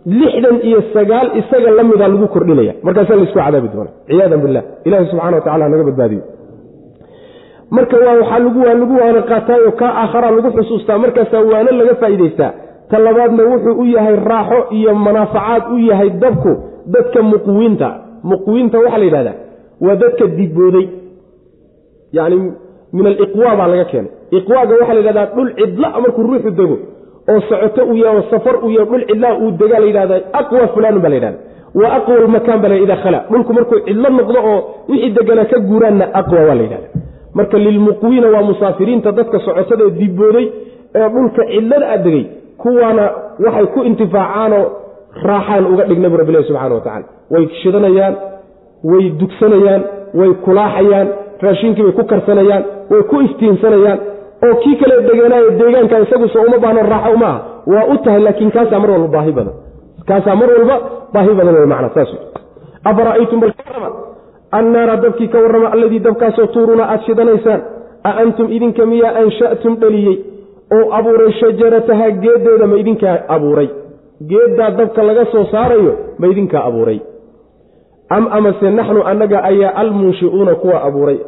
lixdan 0.06 0.56
iyo 0.68 0.80
sagaal 0.94 1.28
isaga 1.40 1.70
la 1.70 1.82
mida 1.84 2.08
lagu 2.08 2.26
kordhinaya. 2.34 2.74
Markaasaa 2.82 3.16
la 3.16 3.22
isku 3.26 3.38
cadaabi 3.38 3.68
doona 3.74 3.90
ciyaadan 4.08 4.40
billah. 4.44 4.62
Ilahi 4.86 5.04
subxana 5.10 5.36
wa 5.36 5.40
tacala 5.44 5.64
hanaga 5.66 5.84
badbaadiyo. 5.88 6.22
Marka 7.70 7.96
waa 7.96 8.38
lagu 8.38 8.60
waa 8.66 8.74
lagu 8.80 8.94
waana 9.00 9.22
qaataayo 9.30 9.72
kaa 9.80 9.92
aakharaa 10.02 10.30
lagu 10.36 10.50
xusuustaa. 10.56 10.98
Markaasaa 11.04 11.40
waano 11.50 11.70
laga 11.80 11.94
faa'iidaystaa. 12.02 12.52
Ta 12.90 12.98
labaadna 13.06 13.42
wuxuu 13.50 13.80
u 13.80 13.84
yahay 13.94 14.16
raaxo 14.30 14.58
iyo 14.78 14.94
manaafacaad 14.94 15.62
u 15.74 15.78
yahay 15.90 16.10
dabku 16.22 16.52
dadka 16.94 17.22
muqwiinta. 17.32 17.88
Muqwiinta 18.30 18.76
waxaa 18.84 18.98
la 18.98 19.04
yidhahdaa 19.08 19.36
waa 19.86 19.96
dadka 20.02 20.24
dibooday 20.38 20.86
yacni 22.16 22.36
min 22.96 23.06
aliqwa 23.10 23.56
baa 23.58 23.68
laga 23.72 23.84
keenay. 23.90 24.10
Iqwaaga 24.38 24.72
waxaa 24.80 24.94
la 24.96 25.00
yidhahdaa 25.00 25.26
dhul 25.34 25.48
cidla 25.58 25.88
markuu 26.02 26.22
ruuxu 26.28 26.50
dego 26.60 26.76
oo 27.32 27.40
socoto 27.48 27.82
uu 27.90 27.96
yahay 28.02 28.16
oo 28.18 28.24
safar 28.30 28.54
uu 28.64 28.70
yahay 28.76 28.86
dhul 28.90 29.04
cidlaa 29.10 29.34
uu 29.44 29.50
degaa 29.60 29.80
la 29.82 29.86
yidhahda 29.90 30.16
aqwa 30.40 30.68
fulaanun 30.74 31.02
baa 31.04 31.08
la 31.08 31.16
yidhahda 31.16 31.38
wa 31.80 31.88
aqwa 31.98 32.14
lmakaan 32.26 32.60
baa 32.62 32.68
la 32.72 32.76
idaa 32.84 32.96
khala. 33.04 33.18
Dhulku 33.30 33.52
markuu 33.56 33.78
cidlo 33.88 34.08
noqdo 34.18 34.38
oo 34.52 34.58
wixii 34.88 35.10
deganaa 35.18 35.44
ka 35.52 35.58
guuraanna 35.70 36.04
aqwa 36.20 36.40
waa 36.48 36.54
la 36.54 36.62
yidhahda 36.66 36.88
marka 37.38 37.58
lilmuqwiina 37.66 38.28
waa 38.34 38.42
musaafiriinta 38.50 39.12
dadka 39.18 39.38
socotada 39.46 39.84
ee 39.86 39.90
dibooday 40.00 40.46
ee 40.98 41.08
dhulka 41.14 41.42
cidlada 41.52 41.86
adegay 41.96 42.24
kuwaana 42.62 43.04
waxay 43.44 43.66
ku 43.74 43.80
intifaacaanoo 43.90 44.64
raaxaan 45.28 45.64
uga 45.72 45.84
dhigna 45.90 46.08
bu 46.12 46.16
rabbilahi 46.20 46.44
subxana 46.48 46.74
wa 46.74 46.80
tacala 46.86 47.04
way 47.32 47.44
shidanayaan 47.62 48.14
way 48.90 49.04
dugsanayaan 49.20 49.82
way 50.20 50.30
kulaaxayaan 50.46 51.08
raashinkii 51.46 51.82
bay 51.86 51.92
ku 51.98 52.04
karsanayaan 52.12 52.62
way 52.92 53.02
ku 53.10 53.16
iftiinsanayaan 53.28 53.98
oo 54.46 54.54
kii 54.62 54.76
kale 54.80 55.02
deganaayo 55.08 55.50
deegaanka 55.60 55.98
isagu 56.04 56.28
soo 56.28 56.44
uma 56.48 56.58
baahno 56.58 56.82
raaxo 56.82 57.14
uma 57.14 57.26
aha. 57.26 57.40
Waa 57.66 57.84
u 57.92 57.96
tahay 58.04 58.20
laakiin 58.20 58.50
kaasaa 58.50 58.78
mar 58.80 58.90
walba 58.90 59.08
baahi 59.08 59.32
badan. 59.32 59.54
Kaasaa 60.08 60.36
mar 60.40 60.48
walba 60.56 60.76
baahi 61.14 61.34
badan 61.38 61.54
w 61.54 61.66
mana 61.66 61.90
saas 61.94 62.08
afara'aytum 62.84 63.40
bal 63.40 63.52
ka 63.52 63.90
annaara 64.58 64.96
dabkii 64.96 65.28
ka 65.28 65.38
warrama 65.38 65.68
alladii 65.74 66.00
dabkaasoo 66.00 66.46
tuuruna 66.46 66.84
aad 66.92 67.00
shidanaysaan 67.06 67.60
a 68.04 68.10
antum 68.22 68.48
idinka 68.56 68.86
miyaa 68.86 69.14
ansha'tum 69.22 69.76
dhaliyey? 69.82 70.16
Oo 70.72 70.92
abuuray 70.92 71.32
shajarataha 71.40 72.10
geeddeeda 72.10 72.66
ma 72.66 72.76
idinkaa 72.76 73.16
abuuray? 73.28 73.68
Geeddaa 74.30 74.70
dabka 74.70 75.02
laga 75.02 75.24
soo 75.32 75.44
saarayo 75.52 75.92
ma 76.18 76.26
idinkaa 76.26 76.64
abuuray? 76.64 77.00
Am 78.10 78.28
amase 78.32 78.70
naxnu 78.70 79.02
annaga 79.04 79.44
ayaa 79.50 79.76
almunshi'uuna 79.82 80.54
kuwa 80.54 80.82
abuuray? 80.88 81.18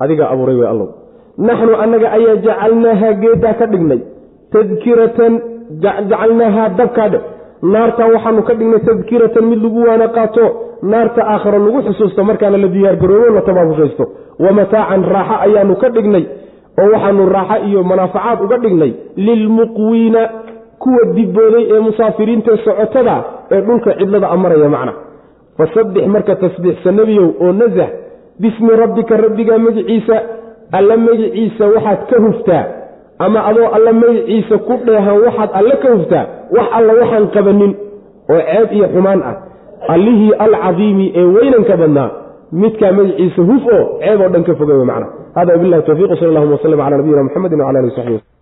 Adigaa 0.00 0.30
abuuray 0.32 0.56
wey 0.56 0.68
allow 0.68 1.03
naxnu 1.48 1.74
annaga 1.84 2.08
ayaa 2.18 2.36
jacalnaahaa 2.46 3.12
geeddaa 3.22 3.54
ka 3.60 3.66
dhignay 3.72 4.00
tadkiratan 4.54 5.32
jacalnaahaa 5.84 6.68
dabkaa 6.80 7.08
dhe 7.14 7.20
naartaa 7.74 8.08
waxaanu 8.14 8.42
ka 8.48 8.54
dhignay 8.60 8.80
tadkiratan 8.88 9.44
mid 9.50 9.62
lagu 9.66 9.80
waana 9.88 10.08
qaato 10.16 10.44
naarta 10.92 11.22
aakharo 11.34 11.58
lagu 11.66 11.80
xusuusto 11.88 12.24
markaana 12.30 12.58
la 12.64 12.68
diyaargaroobo 12.76 13.34
la 13.38 13.42
tabaabushaysto 13.48 14.04
wa 14.44 14.52
mataacan 14.58 15.02
raaxo 15.14 15.36
ayaanu 15.46 15.74
ka 15.82 15.88
dhignay 15.96 16.24
oo 16.82 16.88
waxaanu 16.94 17.28
raaxo 17.36 17.56
iyo 17.68 17.80
manaafacaad 17.90 18.38
uga 18.46 18.56
dhignay 18.64 18.92
lilmuqwiina 19.26 20.22
kuwa 20.82 21.02
dibooday 21.16 21.64
ee 21.74 21.80
musaafiriintae 21.88 22.56
socotada 22.66 23.16
ee 23.54 23.60
dhulka 23.66 23.90
cidlada 24.00 24.28
amaraya 24.36 24.68
macna 24.76 24.92
fasabbix 25.58 26.06
marka 26.14 26.34
tasbiixsa 26.44 26.92
nebiyow 26.98 27.28
oo 27.44 27.52
nasah 27.60 27.88
bismi 28.42 28.72
rabbika 28.82 29.16
rabbiga 29.24 29.58
magiciisa 29.66 30.16
alla 30.72 30.96
magiciisa 30.96 31.64
waxaad 31.66 31.98
ka 32.10 32.20
huftaa 32.26 32.64
ama 33.18 33.44
adoo 33.46 33.68
alla 33.76 33.92
magiciisa 33.92 34.58
ku 34.58 34.78
dheehan 34.86 35.16
waxaad 35.26 35.50
alle 35.52 35.76
ka 35.82 35.88
huftaa 35.94 36.26
wax 36.56 36.66
alla 36.72 36.92
waxaan 37.00 37.26
qabanin 37.36 37.72
oo 38.30 38.40
ceeb 38.40 38.72
iyo 38.72 38.88
xumaan 38.94 39.22
ah. 39.22 39.36
Allihii 39.88 40.32
alcadiimi 40.32 41.12
ee 41.16 41.24
weynanka 41.24 41.76
badnaa 41.76 42.10
midkaa 42.52 42.92
magiciisa 42.92 43.42
huf 43.42 43.62
oo 43.66 43.98
ceeb 44.00 44.20
oo 44.20 44.28
dhan 44.28 44.44
ka 44.44 44.54
foga 44.54 44.74
wey 44.74 44.86
macna 44.86 45.06
hada 45.34 45.52
wabilahi 45.52 45.82
towfiq 45.82 46.18
sal 46.18 46.28
allahuma 46.28 46.52
waslm 46.56 46.78
cala 46.78 46.96
nabiyina 46.96 47.22
muxamedi 47.22 47.54
wcala 47.54 47.78
alihi 47.78 47.96
saxbi 47.96 48.33